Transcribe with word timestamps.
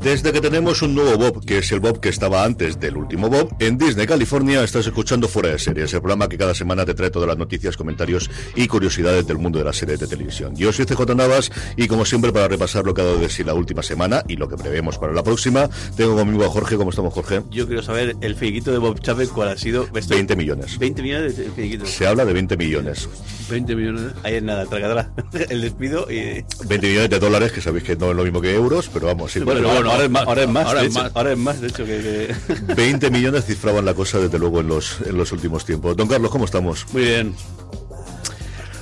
Desde 0.00 0.32
que 0.32 0.40
tenemos 0.40 0.80
un 0.82 0.94
nuevo 0.94 1.18
Bob, 1.18 1.44
que 1.44 1.58
es 1.58 1.72
el 1.72 1.80
Bob 1.80 2.00
que 2.00 2.08
estaba 2.08 2.44
antes 2.44 2.78
del 2.78 2.96
último 2.96 3.28
Bob, 3.28 3.54
en 3.58 3.76
Disney, 3.76 4.06
California, 4.06 4.62
estás 4.62 4.86
escuchando 4.86 5.26
Fuera 5.26 5.50
de 5.50 5.58
Series, 5.58 5.92
el 5.92 6.00
programa 6.00 6.28
que 6.28 6.38
cada 6.38 6.54
semana 6.54 6.86
te 6.86 6.94
trae 6.94 7.10
todas 7.10 7.28
las 7.28 7.36
noticias, 7.36 7.76
comentarios 7.76 8.30
y 8.54 8.68
curiosidades 8.68 9.26
del 9.26 9.38
mundo 9.38 9.58
de 9.58 9.64
las 9.64 9.76
series 9.76 9.98
de 9.98 10.06
televisión. 10.06 10.54
Yo 10.54 10.72
soy 10.72 10.86
CJ 10.86 11.16
Navas 11.16 11.50
y 11.76 11.88
como 11.88 12.04
siempre 12.04 12.32
para 12.32 12.46
repasar 12.46 12.86
lo 12.86 12.94
que 12.94 13.00
ha 13.00 13.04
dado 13.04 13.18
de 13.18 13.28
sí 13.28 13.42
la 13.42 13.54
última 13.54 13.82
semana 13.82 14.22
y 14.28 14.36
lo 14.36 14.48
que 14.48 14.56
prevemos 14.56 14.98
para 14.98 15.12
la 15.12 15.24
próxima, 15.24 15.68
tengo 15.96 16.14
conmigo 16.14 16.44
a 16.44 16.48
Jorge. 16.48 16.76
¿Cómo 16.76 16.90
estamos, 16.90 17.12
Jorge? 17.12 17.42
Yo 17.50 17.66
quiero 17.66 17.82
saber 17.82 18.14
el 18.20 18.36
finiquito 18.36 18.70
de 18.70 18.78
Bob 18.78 19.00
Chapek 19.00 19.30
cuál 19.30 19.48
ha 19.48 19.58
sido. 19.58 19.88
20 19.92 20.36
millones. 20.36 20.78
20 20.78 21.02
millones 21.02 21.36
de 21.36 21.50
finiquito. 21.50 21.86
Se 21.86 22.06
habla 22.06 22.24
de 22.24 22.32
20 22.32 22.56
millones. 22.56 23.08
20 23.50 23.74
millones. 23.74 24.12
Ahí 24.22 24.36
es 24.36 24.42
nada, 24.42 24.64
tragadora. 24.66 25.10
El 25.50 25.60
despido 25.60 26.10
y... 26.10 26.44
20 26.66 26.86
millones 26.86 27.10
de 27.10 27.18
dólares, 27.18 27.52
que 27.52 27.60
sabéis 27.60 27.84
que 27.84 27.96
no 27.96 28.10
es 28.10 28.16
lo 28.16 28.22
mismo 28.22 28.40
que 28.40 28.54
euros, 28.54 28.88
pero 28.92 29.06
vamos, 29.06 29.32
sí. 29.32 29.40
Bueno, 29.40 29.60
pero 29.60 29.74
bueno, 29.74 29.87
ahora 29.90 30.04
es 30.04 30.10
más, 30.10 30.26
ahora 30.26 30.42
es 30.42 30.48
más, 30.48 30.66
Ahora 30.66 30.80
de 30.80 30.86
es 30.86 30.92
hecho, 30.94 31.02
más. 31.04 31.12
ahora 31.14 31.32
es 31.32 31.38
más, 31.38 31.60
de 31.60 31.68
hecho, 31.68 31.84
que... 31.84 32.34
que- 32.46 32.74
20 32.74 33.10
millones 33.10 33.44
cifraban 33.44 33.84
la 33.84 33.94
cosa 33.94 34.18
desde 34.18 34.38
luego 34.38 34.60
en 34.60 34.68
los, 34.68 34.96
en 35.06 35.16
los 35.16 35.32
últimos 35.32 35.64
tiempos. 35.64 35.96
Don 35.96 36.08
Carlos, 36.08 36.30
¿cómo 36.30 36.44
estamos? 36.44 36.86
Muy 36.92 37.02
bien. 37.02 37.34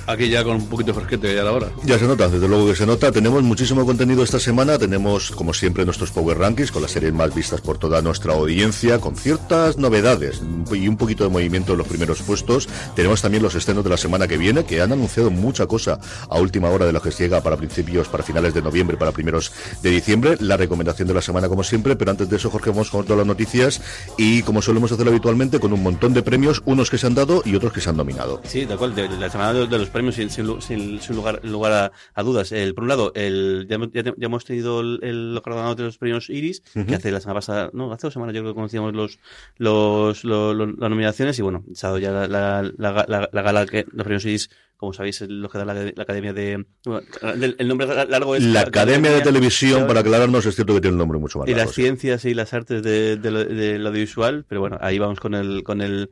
Aquí 0.07 0.29
ya 0.29 0.41
con 0.41 0.55
un 0.55 0.67
poquito 0.67 0.93
de 0.93 0.99
fresquete 0.99 1.35
ya 1.35 1.43
la 1.43 1.51
hora. 1.51 1.67
Ya 1.83 1.99
se 1.99 2.07
nota, 2.07 2.29
desde 2.29 2.47
luego 2.47 2.65
que 2.65 2.75
se 2.75 2.85
nota. 2.85 3.11
Tenemos 3.11 3.43
muchísimo 3.43 3.85
contenido 3.85 4.23
esta 4.23 4.39
semana. 4.39 4.79
Tenemos, 4.79 5.31
como 5.31 5.53
siempre, 5.53 5.83
nuestros 5.83 6.11
Power 6.11 6.37
Rankings 6.37 6.71
con 6.71 6.81
las 6.81 6.91
series 6.91 7.13
más 7.13 7.35
vistas 7.35 7.59
por 7.59 7.77
toda 7.77 8.01
nuestra 8.01 8.33
audiencia, 8.33 8.99
con 8.99 9.17
ciertas 9.17 9.77
novedades 9.77 10.41
y 10.71 10.87
un 10.87 10.95
poquito 10.95 11.25
de 11.25 11.29
movimiento 11.29 11.73
en 11.73 11.79
los 11.79 11.87
primeros 11.87 12.21
puestos. 12.21 12.69
Tenemos 12.95 13.21
también 13.21 13.43
los 13.43 13.55
estrenos 13.55 13.83
de 13.83 13.89
la 13.89 13.97
semana 13.97 14.29
que 14.29 14.37
viene, 14.37 14.63
que 14.63 14.81
han 14.81 14.93
anunciado 14.93 15.29
mucha 15.29 15.67
cosa 15.67 15.99
a 16.29 16.39
última 16.39 16.69
hora 16.69 16.85
de 16.85 16.93
lo 16.93 17.01
que 17.01 17.11
se 17.11 17.23
llega 17.23 17.41
para 17.41 17.57
principios, 17.57 18.07
para 18.07 18.23
finales 18.23 18.53
de 18.53 18.61
noviembre, 18.61 18.95
para 18.95 19.11
primeros 19.11 19.51
de 19.83 19.89
diciembre. 19.89 20.37
La 20.39 20.55
recomendación 20.55 21.09
de 21.09 21.15
la 21.15 21.21
semana, 21.21 21.49
como 21.49 21.65
siempre. 21.65 21.97
Pero 21.97 22.11
antes 22.11 22.29
de 22.29 22.37
eso, 22.37 22.49
Jorge, 22.49 22.69
vamos 22.69 22.89
con 22.89 23.03
todas 23.03 23.17
las 23.17 23.27
noticias 23.27 23.81
y, 24.17 24.41
como 24.43 24.61
solemos 24.61 24.89
hacer 24.89 25.05
habitualmente, 25.05 25.59
con 25.59 25.73
un 25.73 25.83
montón 25.83 26.13
de 26.13 26.23
premios, 26.23 26.61
unos 26.63 26.89
que 26.89 26.97
se 26.97 27.07
han 27.07 27.15
dado 27.15 27.41
y 27.43 27.55
otros 27.55 27.73
que 27.73 27.81
se 27.81 27.89
han 27.89 27.97
nominado. 27.97 28.41
Sí, 28.45 28.63
de 28.63 28.73
acuerdo. 28.73 28.95
De, 28.95 29.09
la 29.09 29.29
semana 29.29 29.51
de, 29.51 29.67
de 29.67 29.77
los 29.77 29.89
premios, 29.97 30.15
sin, 30.15 30.29
sin 30.29 30.61
sin- 30.61 31.01
sin 31.01 31.15
lugar, 31.15 31.39
lugar 31.43 31.71
a, 31.73 31.91
a 32.13 32.23
dudas. 32.23 32.51
El, 32.51 32.73
por 32.73 32.83
un 32.83 32.87
lado, 32.89 33.11
el, 33.15 33.65
ya, 33.69 33.75
hemos- 33.75 33.91
ya 33.91 34.03
hemos 34.19 34.45
tenido 34.45 34.79
el, 34.81 34.99
el 35.03 35.33
los 35.35 35.43
de 35.77 35.83
los 35.83 35.97
premios 35.97 36.29
Iris, 36.29 36.61
que 36.87 36.95
hace 36.95 37.11
la 37.11 37.19
semana 37.19 37.35
pasada, 37.35 37.69
no, 37.73 37.91
hace 37.91 38.07
dos 38.07 38.13
semanas 38.13 38.35
yo 38.35 38.41
creo 38.41 38.53
que 38.53 38.55
conocíamos 38.55 38.93
los, 38.93 39.19
los, 39.57 40.23
lo- 40.23 40.53
lo- 40.53 40.65
las 40.67 40.89
nominaciones 40.89 41.37
y 41.39 41.41
bueno, 41.41 41.63
dado 41.81 41.97
ya 41.99 42.11
la, 42.11 42.27
la, 42.27 42.71
la, 42.77 43.05
la- 43.07 43.29
la 43.31 43.41
gala 43.41 43.65
que 43.65 43.85
los 43.91 44.03
premios 44.03 44.25
Iris, 44.25 44.49
como 44.77 44.93
sabéis, 44.93 45.21
es 45.23 45.29
lo 45.29 45.49
que 45.49 45.57
da 45.57 45.65
la, 45.65 45.73
la 45.73 46.03
Academia 46.03 46.33
de... 46.33 46.63
bueno, 46.85 47.01
el, 47.33 47.55
el 47.57 47.67
nombre 47.67 47.87
largo 48.05 48.35
es... 48.35 48.43
La 48.43 48.61
Academia 48.61 49.11
de 49.11 49.21
Televisión, 49.21 49.87
para 49.87 50.01
aclararnos, 50.01 50.45
es 50.45 50.53
cierto 50.53 50.75
que 50.75 50.81
tiene 50.81 50.93
un 50.93 50.99
nombre 50.99 51.17
mucho 51.17 51.39
más 51.39 51.47
y 51.47 51.51
largo. 51.51 51.65
las 51.65 51.73
sí. 51.75 51.81
ciencias 51.81 52.25
y 52.25 52.35
las 52.35 52.53
artes 52.53 52.83
de, 52.83 53.15
de 53.17 53.31
lo, 53.31 53.43
del 53.43 53.87
audiovisual, 53.87 54.45
pero 54.47 54.61
bueno, 54.61 54.77
ahí 54.79 54.99
vamos 54.99 55.19
con 55.19 55.33
el 55.33 55.63
con 55.63 55.81
el 55.81 56.11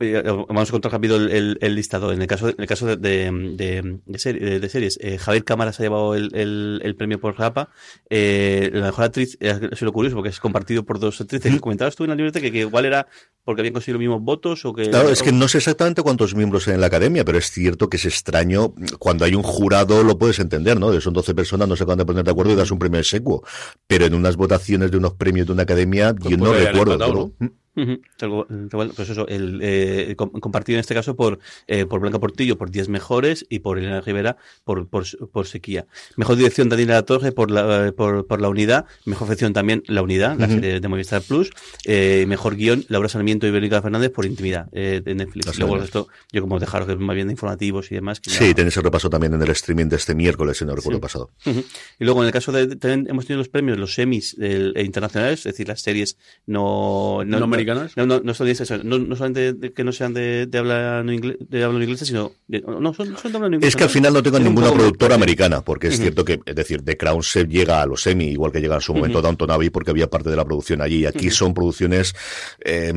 eh, 0.00 0.22
vamos 0.48 0.70
con 0.70 0.80
todo 0.80 0.90
rápido 0.92 1.16
el, 1.16 1.30
el, 1.30 1.58
el 1.60 1.74
listado. 1.74 2.12
En 2.12 2.20
el 2.20 2.26
caso 2.26 2.48
en 2.48 2.54
el 2.58 2.66
caso 2.66 2.86
de, 2.86 2.96
de, 2.96 3.30
de, 3.56 3.98
de 4.04 4.18
ser- 4.18 4.40
de- 4.40 4.60
de 4.60 4.68
series, 4.68 4.98
eh, 5.00 5.18
Javier 5.18 5.44
Cámara 5.44 5.72
se 5.72 5.82
ha 5.82 5.86
llevado 5.86 6.14
el, 6.14 6.34
el, 6.34 6.80
el 6.82 6.96
premio 6.96 7.20
por 7.20 7.38
Rapa. 7.38 7.70
Eh, 8.10 8.70
la 8.72 8.86
mejor 8.86 9.04
actriz 9.04 9.36
eh, 9.40 9.50
ha 9.72 9.76
sido 9.76 9.92
curioso 9.92 10.16
porque 10.16 10.28
es 10.30 10.40
compartido 10.40 10.84
por 10.84 10.98
dos 10.98 11.20
actrices. 11.20 11.60
Comentabas 11.60 11.96
tú 11.96 12.04
en 12.04 12.10
la 12.10 12.16
libreta 12.16 12.40
que, 12.40 12.50
que 12.52 12.60
igual 12.60 12.84
era 12.84 13.06
porque 13.44 13.60
habían 13.60 13.74
conseguido 13.74 13.98
los 13.98 14.00
mismos 14.08 14.22
votos 14.22 14.64
o 14.64 14.72
que 14.72 14.88
Claro, 14.90 15.10
es 15.10 15.22
que 15.22 15.30
no 15.32 15.48
sé 15.48 15.58
exactamente 15.58 16.02
cuántos 16.02 16.34
miembros 16.34 16.66
hay 16.68 16.74
en 16.74 16.80
la 16.80 16.86
academia, 16.86 17.24
pero 17.24 17.36
es 17.38 17.50
cierto 17.50 17.88
que 17.90 17.98
es 17.98 18.04
extraño. 18.06 18.74
Cuando 18.98 19.24
hay 19.24 19.34
un 19.34 19.42
jurado 19.42 20.02
lo 20.02 20.18
puedes 20.18 20.38
entender, 20.38 20.78
¿no? 20.80 20.98
Son 21.00 21.12
12 21.12 21.34
personas, 21.34 21.68
no 21.68 21.76
se 21.76 21.82
acaban 21.82 21.98
de 21.98 22.06
poner 22.06 22.24
de 22.24 22.30
acuerdo 22.30 22.52
y 22.52 22.56
das 22.56 22.70
un 22.70 22.78
premio 22.78 23.02
secuo. 23.04 23.42
Pero 23.86 24.06
en 24.06 24.14
unas 24.14 24.36
votaciones 24.36 24.90
de 24.90 24.96
unos 24.96 25.12
premios 25.14 25.46
de 25.46 25.52
una 25.52 25.62
academia, 25.64 26.14
Pues 26.14 26.30
yo 26.30 26.36
no 26.38 26.52
recuerdo. 26.54 26.92
empatado, 26.94 27.32
tal 28.16 28.30
cual, 28.30 28.46
tal 28.48 28.68
cual. 28.70 28.92
Pues 28.94 29.10
eso, 29.10 29.26
el, 29.28 29.60
eh, 29.62 30.14
com- 30.16 30.30
compartido 30.30 30.76
en 30.76 30.80
este 30.80 30.94
caso 30.94 31.16
por, 31.16 31.38
eh, 31.66 31.86
por 31.86 32.00
Blanca 32.00 32.18
Portillo 32.20 32.56
por 32.56 32.70
10 32.70 32.88
mejores 32.88 33.46
y 33.48 33.58
por 33.60 33.78
Elena 33.78 34.00
Rivera 34.00 34.36
por, 34.64 34.88
por, 34.88 35.04
por 35.30 35.46
Sequía. 35.46 35.86
Mejor 36.16 36.36
dirección 36.36 36.68
Daniela 36.68 37.02
Torre 37.02 37.32
por 37.32 37.50
la, 37.50 37.92
por, 37.96 38.26
por 38.26 38.40
la 38.40 38.48
unidad. 38.48 38.86
Mejor 39.04 39.28
ficción 39.28 39.52
también 39.52 39.82
La 39.86 40.02
Unidad, 40.02 40.38
la 40.38 40.48
serie 40.48 40.80
de 40.80 40.88
Movistar 40.88 41.22
Plus. 41.22 41.50
Eh, 41.84 42.24
mejor 42.28 42.56
guion 42.56 42.84
Laura 42.88 43.08
Sarmiento 43.08 43.46
y 43.46 43.50
Verónica 43.50 43.82
Fernández 43.82 44.10
por 44.10 44.24
Intimidad 44.26 44.68
eh, 44.72 45.00
de 45.04 45.14
Netflix. 45.14 45.46
Las 45.46 45.58
Luego 45.58 45.76
resto, 45.78 46.08
yo 46.32 46.40
como 46.42 46.58
dejaros 46.60 46.86
que 46.88 46.96
más 46.96 47.14
bien 47.14 47.28
de 47.28 47.32
informativos 47.32 47.90
y 47.90 47.94
demás. 47.96 48.20
que 48.20 48.30
ya- 48.30 48.38
Sí, 48.38 48.54
tenéis 48.54 48.76
el 48.76 48.82
repaso 48.84 49.10
también 49.10 49.34
en 49.34 49.42
el 49.42 49.50
streaming 49.50 49.86
de 49.86 49.96
este 49.96 50.14
miércoles, 50.14 50.58
si 50.58 50.64
no 50.64 50.74
recuerdo 50.74 50.98
Sí. 50.98 51.02
pasado. 51.02 51.30
Ujú. 51.46 51.64
Y 51.98 52.04
luego 52.04 52.20
en 52.22 52.26
el 52.26 52.32
caso 52.32 52.52
de 52.52 52.76
también 52.76 53.06
hemos 53.10 53.26
tenido 53.26 53.38
los 53.38 53.48
premios, 53.48 53.78
los 53.78 53.94
semis 53.94 54.36
eh, 54.40 54.72
internacionales, 54.84 55.40
es 55.40 55.44
decir, 55.44 55.68
las 55.68 55.80
series 55.80 56.16
no 56.46 57.22
¿No 57.24 57.38
americanas? 57.70 57.96
no, 57.96 58.06
no, 58.06 58.20
no 58.20 58.34
son 58.34 58.48
eso, 58.48 58.64
no, 58.84 58.98
no 58.98 59.16
solamente 59.16 59.52
de- 59.54 59.72
que 59.72 59.84
no 59.84 59.92
sean 59.92 60.14
de, 60.14 60.46
de 60.46 60.58
habla 60.58 61.02
no 61.04 61.12
inglés, 61.12 61.36
de 61.40 61.64
habla 61.64 61.78
no 61.78 61.84
inglesa, 61.84 62.04
sino 62.04 62.32
de- 62.48 62.60
no 62.60 62.92
son, 62.94 63.16
son 63.18 63.32
de 63.32 63.36
habla 63.38 63.48
no 63.48 63.54
inglesa. 63.56 63.68
Es 63.68 63.76
que 63.76 63.84
al 63.84 63.90
final 63.90 64.12
no 64.12 64.22
tengo 64.22 64.38
ninguna 64.38 64.72
productora 64.72 65.14
americana, 65.14 65.62
porque 65.62 65.88
es 65.88 65.98
cierto 65.98 66.24
que, 66.24 66.40
es 66.44 66.54
decir, 66.54 66.82
The 66.84 66.96
Crown 66.96 67.22
se 67.22 67.44
llega 67.46 67.82
a 67.82 67.86
los 67.86 68.06
Emmy, 68.06 68.26
igual 68.26 68.52
que 68.52 68.60
llega 68.60 68.74
en 68.76 68.80
su 68.80 68.94
momento 68.94 69.20
Downton 69.22 69.50
Abbey, 69.50 69.70
porque 69.70 69.90
había 69.90 70.08
parte 70.08 70.30
de 70.30 70.36
la 70.36 70.44
producción 70.44 70.80
allí. 70.82 70.98
Y 71.00 71.06
aquí 71.06 71.30
son 71.30 71.54
producciones, 71.54 72.14
eh, 72.64 72.92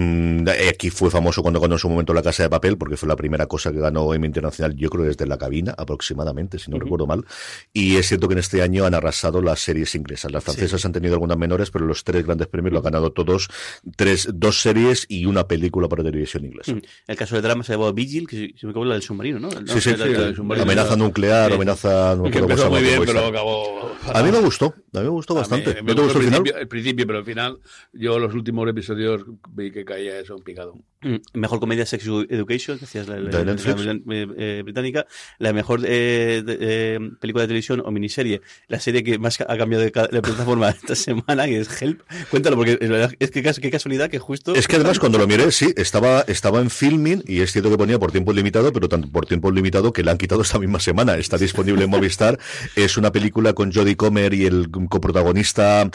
aquí 0.70 0.90
fue 0.90 1.10
famoso 1.10 1.42
cuando 1.42 1.60
ganó 1.60 1.76
en 1.76 1.80
su 1.80 1.90
momento 1.90 2.14
La 2.14 2.22
Casa 2.22 2.44
de 2.44 2.50
Papel, 2.50 2.78
porque 2.78 2.98
fue 2.98 3.08
la 3.10 3.16
primera 3.16 3.46
cosa 3.48 3.72
que 3.72 3.80
ganó 3.80 4.14
Emmy 4.14 4.28
Internacional, 4.28 4.76
yo 4.76 4.90
creo 4.90 5.06
desde 5.06 5.26
La 5.26 5.38
Cabina, 5.38 5.74
aproximadamente, 5.78 6.60
si 6.60 6.72
no 6.72 6.80
recuerdo 6.80 7.08
mal. 7.08 7.26
Y 7.74 7.96
es 7.98 8.08
cierto 8.08 8.28
que 8.28 8.34
en 8.34 8.40
este 8.40 8.62
año 8.62 8.86
han 8.86 8.94
arrasado 8.94 9.42
las 9.42 9.60
series 9.60 9.94
inglesas. 9.96 10.32
Las 10.32 10.44
francesas 10.44 10.84
han 10.86 10.92
tenido 10.94 11.14
algunas 11.16 11.38
menores, 11.38 11.72
pero 11.72 11.86
los 11.86 12.04
tres 12.04 12.26
grandes 12.26 12.48
premios 12.48 12.72
lo 12.74 12.80
han 12.80 12.86
ganado 12.86 13.12
todos, 13.12 13.48
tres, 13.96 14.30
dos 14.34 14.57
series 14.62 15.06
y 15.10 15.26
una 15.26 15.48
película 15.48 15.88
para 15.88 16.04
televisión 16.04 16.46
inglesa. 16.46 16.72
Ujú. 16.74 16.82
El 17.08 17.16
caso 17.16 17.36
del 17.36 17.44
drama 17.44 17.64
se 17.64 17.74
llamó 17.74 17.92
Vigil, 17.94 18.28
que 18.28 18.54
si 18.56 18.66
me 18.66 18.72
acuerdo 18.72 18.90
la 18.90 18.94
del 18.96 19.04
submarino, 19.04 19.40
¿no? 19.40 19.50
Sí, 19.52 19.58
sí, 19.82 19.92
La- 19.92 20.06
sí, 20.06 20.12
la- 20.14 20.20
la- 20.30 20.36
submarino. 20.36 20.64
amenaza 20.64 20.96
nuclear, 20.96 21.50
Sí. 21.50 21.56
amenaza, 21.56 22.16
no 22.16 22.24
me 22.24 22.32
Que 22.32 22.40
empezó 22.40 22.70
muy 22.70 22.82
bien, 22.82 23.02
pero 23.06 23.26
acabó. 23.28 23.92
A 24.14 24.24
mí 24.24 24.32
me 24.32 24.40
gustó, 24.40 24.68
a 24.94 24.98
mí 25.00 25.04
me 25.04 25.10
gustó 25.10 25.34
A 25.34 25.36
mí 25.36 25.40
bastante. 25.42 25.74
me 25.82 25.82
¿No 25.90 25.96
te 25.96 26.02
gustó 26.02 26.20
el 26.20 26.26
final? 26.26 26.42
principio, 26.42 26.62
el 26.62 26.68
principio, 26.68 27.08
pero 27.08 27.20
al 27.20 27.26
final, 27.26 27.60
yo 27.94 28.20
los 28.20 28.34
últimos 28.34 28.68
episodios 28.70 29.24
vi 29.50 29.72
que 29.72 29.84
caía 29.86 30.20
eso 30.20 30.36
en 30.38 30.44
picado. 30.44 30.76
Mm, 31.02 31.16
Mejor 31.36 31.60
comedia 31.60 31.86
Sex 31.86 32.06
Education, 32.30 32.78
que 32.80 32.86
decías 32.86 33.08
la, 33.08 33.18
la- 33.20 33.30
¿De 33.30 33.46
la- 33.46 33.54
la- 33.54 33.92
eh, 34.16 34.28
eh, 34.38 34.62
británica. 34.64 35.06
La 35.38 35.54
mejor 35.54 35.82
eh, 35.86 36.42
de- 36.46 36.58
eh, 36.60 37.00
película 37.20 37.44
de 37.44 37.48
televisión 37.50 37.84
o 37.86 37.92
miniserie. 37.92 38.42
La 38.68 38.80
serie 38.80 39.04
que 39.04 39.20
más 39.20 39.40
ha 39.42 39.58
cambiado 39.58 39.84
de, 39.84 39.92
de 39.92 40.22
plataforma 40.22 40.70
esta 40.70 40.96
semana, 40.96 41.46
que 41.46 41.60
es 41.60 41.82
Help. 41.82 42.02
Cuéntalo, 42.32 42.56
porque 42.56 42.80
es, 43.20 43.32
que 43.32 43.44
qué 43.44 43.70
casualidad 43.72 44.10
que 44.10 44.20
justo. 44.20 44.47
Es 44.56 44.68
que 44.68 44.76
además 44.78 45.00
cuando 45.00 45.18
lo 45.18 45.28
miré, 45.28 45.52
sí, 45.52 45.74
estaba, 45.76 46.22
estaba 46.28 46.60
en 46.62 46.70
filming 46.70 47.24
y 47.28 47.42
es 47.42 47.52
cierto 47.52 47.70
que 47.70 47.78
ponía 47.78 48.00
por 48.00 48.12
tiempo 48.12 48.34
limitado, 48.34 48.72
pero 48.74 48.88
tanto 48.90 49.10
por 49.12 49.26
tiempo 49.26 49.52
limitado 49.52 49.92
que 49.94 50.04
la 50.04 50.12
han 50.12 50.18
quitado 50.18 50.42
esta 50.42 50.60
misma 50.60 50.80
semana. 50.80 51.16
Está 51.18 51.38
disponible 51.38 51.84
en 51.84 51.90
Movistar. 51.90 52.40
Es 52.76 52.98
una 52.98 53.12
película 53.12 53.54
con 53.54 53.72
Jodie 53.74 53.96
Comer 53.98 54.34
y 54.34 54.46
el 54.46 54.70
coprotagonista. 54.90 55.90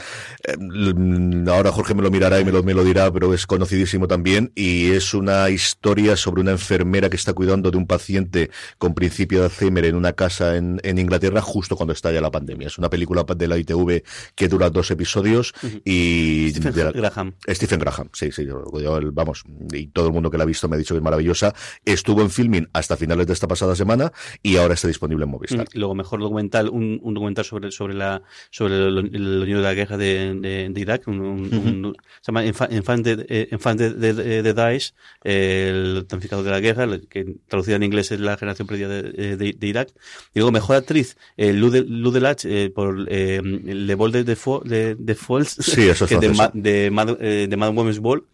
eh, 0.44 1.44
ahora 1.48 1.72
Jorge 1.72 1.94
me 1.94 2.02
lo 2.02 2.10
mirará 2.10 2.40
y 2.40 2.44
me 2.44 2.52
lo, 2.52 2.62
me 2.62 2.74
lo 2.74 2.84
dirá, 2.84 3.12
pero 3.12 3.32
es 3.34 3.46
conocidísimo 3.46 4.06
también. 4.08 4.52
Y 4.54 4.90
es 4.92 5.14
una 5.14 5.48
historia 5.50 6.16
sobre 6.16 6.40
una 6.42 6.52
enfermera 6.52 7.08
que 7.10 7.16
está 7.16 7.32
cuidando 7.32 7.70
de 7.70 7.76
un 7.78 7.86
paciente 7.86 8.50
con 8.78 8.94
principio 8.94 9.40
de 9.40 9.44
Alzheimer 9.46 9.84
en 9.84 9.94
una 9.96 10.12
casa 10.12 10.56
en, 10.56 10.80
en 10.82 10.98
Inglaterra 10.98 11.40
justo 11.40 11.76
cuando 11.76 11.92
estalla 11.92 12.20
la 12.20 12.30
pandemia. 12.30 12.66
Es 12.68 12.78
una 12.78 12.90
película 12.90 13.24
de 13.36 13.48
la 13.48 13.56
ITV 13.58 14.02
que 14.34 14.48
dura 14.48 14.70
dos 14.70 14.90
episodios 14.90 15.54
y... 15.84 16.50
Stephen 16.50 16.72
de 16.74 16.84
la- 16.84 16.92
Graham. 16.92 17.34
Stephen 17.48 17.78
Graham, 17.78 18.08
sí, 18.12 18.30
sí, 18.32 18.41
yo- 18.46 18.64
yo, 18.80 19.00
vamos, 19.12 19.44
y 19.72 19.86
todo 19.88 20.06
el 20.08 20.12
mundo 20.12 20.30
que 20.30 20.38
la 20.38 20.44
ha 20.44 20.46
visto 20.46 20.68
me 20.68 20.76
ha 20.76 20.78
dicho 20.78 20.94
que 20.94 20.98
es 20.98 21.04
maravillosa. 21.04 21.54
Estuvo 21.84 22.22
en 22.22 22.30
filming 22.30 22.68
hasta 22.72 22.96
finales 22.96 23.26
de 23.26 23.32
esta 23.32 23.48
pasada 23.48 23.74
semana 23.76 24.12
y 24.42 24.56
ahora 24.56 24.74
está 24.74 24.88
disponible 24.88 25.24
en 25.24 25.30
Movistar. 25.30 25.66
Mm, 25.74 25.78
Luego, 25.78 25.94
mejor 25.94 26.20
documental, 26.20 26.68
un, 26.68 27.00
un 27.02 27.14
documental 27.14 27.44
sobre, 27.44 27.70
sobre 27.70 27.94
la 27.94 28.22
sobre 28.50 28.74
el, 28.76 29.10
de 29.46 29.54
la 29.54 29.74
guerra 29.74 29.96
de, 29.96 30.34
de, 30.40 30.68
de 30.70 30.80
Irak, 30.80 31.06
un, 31.08 31.20
un- 31.20 31.54
un- 31.54 31.96
se 32.20 32.32
llama 32.32 32.44
Enfa- 32.44 32.68
Enfant 32.70 33.04
de, 33.04 33.48
Enfant 33.50 33.78
de, 33.78 33.92
de- 34.14 34.42
de 34.42 34.54
Daesh, 34.54 34.92
eh, 35.24 35.68
el 35.72 36.06
damnificado 36.08 36.42
de 36.42 36.50
la 36.50 36.60
guerra, 36.60 36.86
que 37.08 37.36
traducido 37.48 37.76
en 37.76 37.82
inglés 37.82 38.10
es 38.12 38.20
la 38.20 38.36
generación 38.36 38.66
perdida 38.66 38.88
de, 38.88 39.36
de- 39.36 39.52
de 39.52 39.66
Irak. 39.66 39.88
Y 40.34 40.38
luego, 40.38 40.52
mejor 40.52 40.76
actriz, 40.76 41.16
eh, 41.36 41.52
Lou 41.52 41.70
de- 41.70 41.84
Lou 41.84 42.10
Delage, 42.12 42.64
eh, 42.64 42.70
por 42.70 43.06
eh, 43.08 43.40
Le 43.42 43.94
Vol 43.94 44.12
de, 44.12 44.24
de, 44.24 44.36
Fo- 44.36 44.62
de, 44.62 44.94
de 44.94 45.14
Falls, 45.14 45.56
Sí, 45.60 45.88
eso 45.88 46.04
es 46.04 46.08
que 46.10 46.16
de, 46.16 46.26
francesa. 46.34 46.50
Ma- 46.54 46.60
de, 46.60 46.90
Mad, 46.90 47.16
eh, 47.20 47.46
de 47.48 47.56
Mad 47.56 47.74
Women's 47.74 47.98
Ball, 47.98 48.24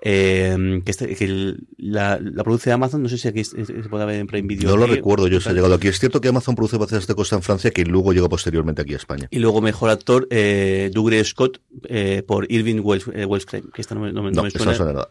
eh, 0.00 0.82
que, 0.84 0.90
este- 0.90 1.14
que 1.16 1.24
el- 1.24 1.66
la, 1.76 2.18
la 2.20 2.44
produce 2.44 2.72
Amazon, 2.72 3.02
no 3.02 3.08
sé 3.08 3.18
si 3.18 3.28
aquí 3.28 3.44
se 3.44 3.56
puede 3.88 4.04
ver 4.06 4.16
en 4.20 4.26
Prime 4.26 4.46
Video. 4.48 4.70
No 4.70 4.76
lo 4.76 4.86
recuerdo, 4.86 5.28
yo 5.28 5.40
se 5.40 5.50
ha 5.50 5.52
llegado 5.52 5.74
aquí. 5.74 5.88
Es 5.88 5.98
cierto 5.98 6.20
que 6.20 6.28
Amazon 6.28 6.54
produce 6.54 6.76
bases 6.78 7.06
de 7.06 7.14
costa 7.14 7.36
en 7.36 7.42
Francia 7.42 7.70
que 7.70 7.84
luego 7.84 8.12
llega 8.12 8.28
posteriormente 8.28 8.82
aquí 8.82 8.94
a 8.94 8.96
España. 8.96 9.28
Y 9.30 9.38
luego 9.38 9.60
mejor 9.60 9.90
actor, 9.90 10.26
eh, 10.30 10.90
Dougray 10.92 11.24
Scott, 11.24 11.60
eh, 11.88 12.22
por 12.26 12.50
Irving 12.50 12.80
Wells, 12.82 13.06
eh, 13.14 13.24
Wellscream, 13.24 13.70
que 13.72 13.80
esta 13.80 13.94
no 13.94 14.02
me, 14.02 14.12
no 14.12 14.22
me- 14.22 14.30
no 14.30 14.36
No, 14.36 14.42
me 14.44 14.50
suena. 14.50 14.72
no 14.72 14.76
suena 14.76 14.92
nada. 14.92 15.10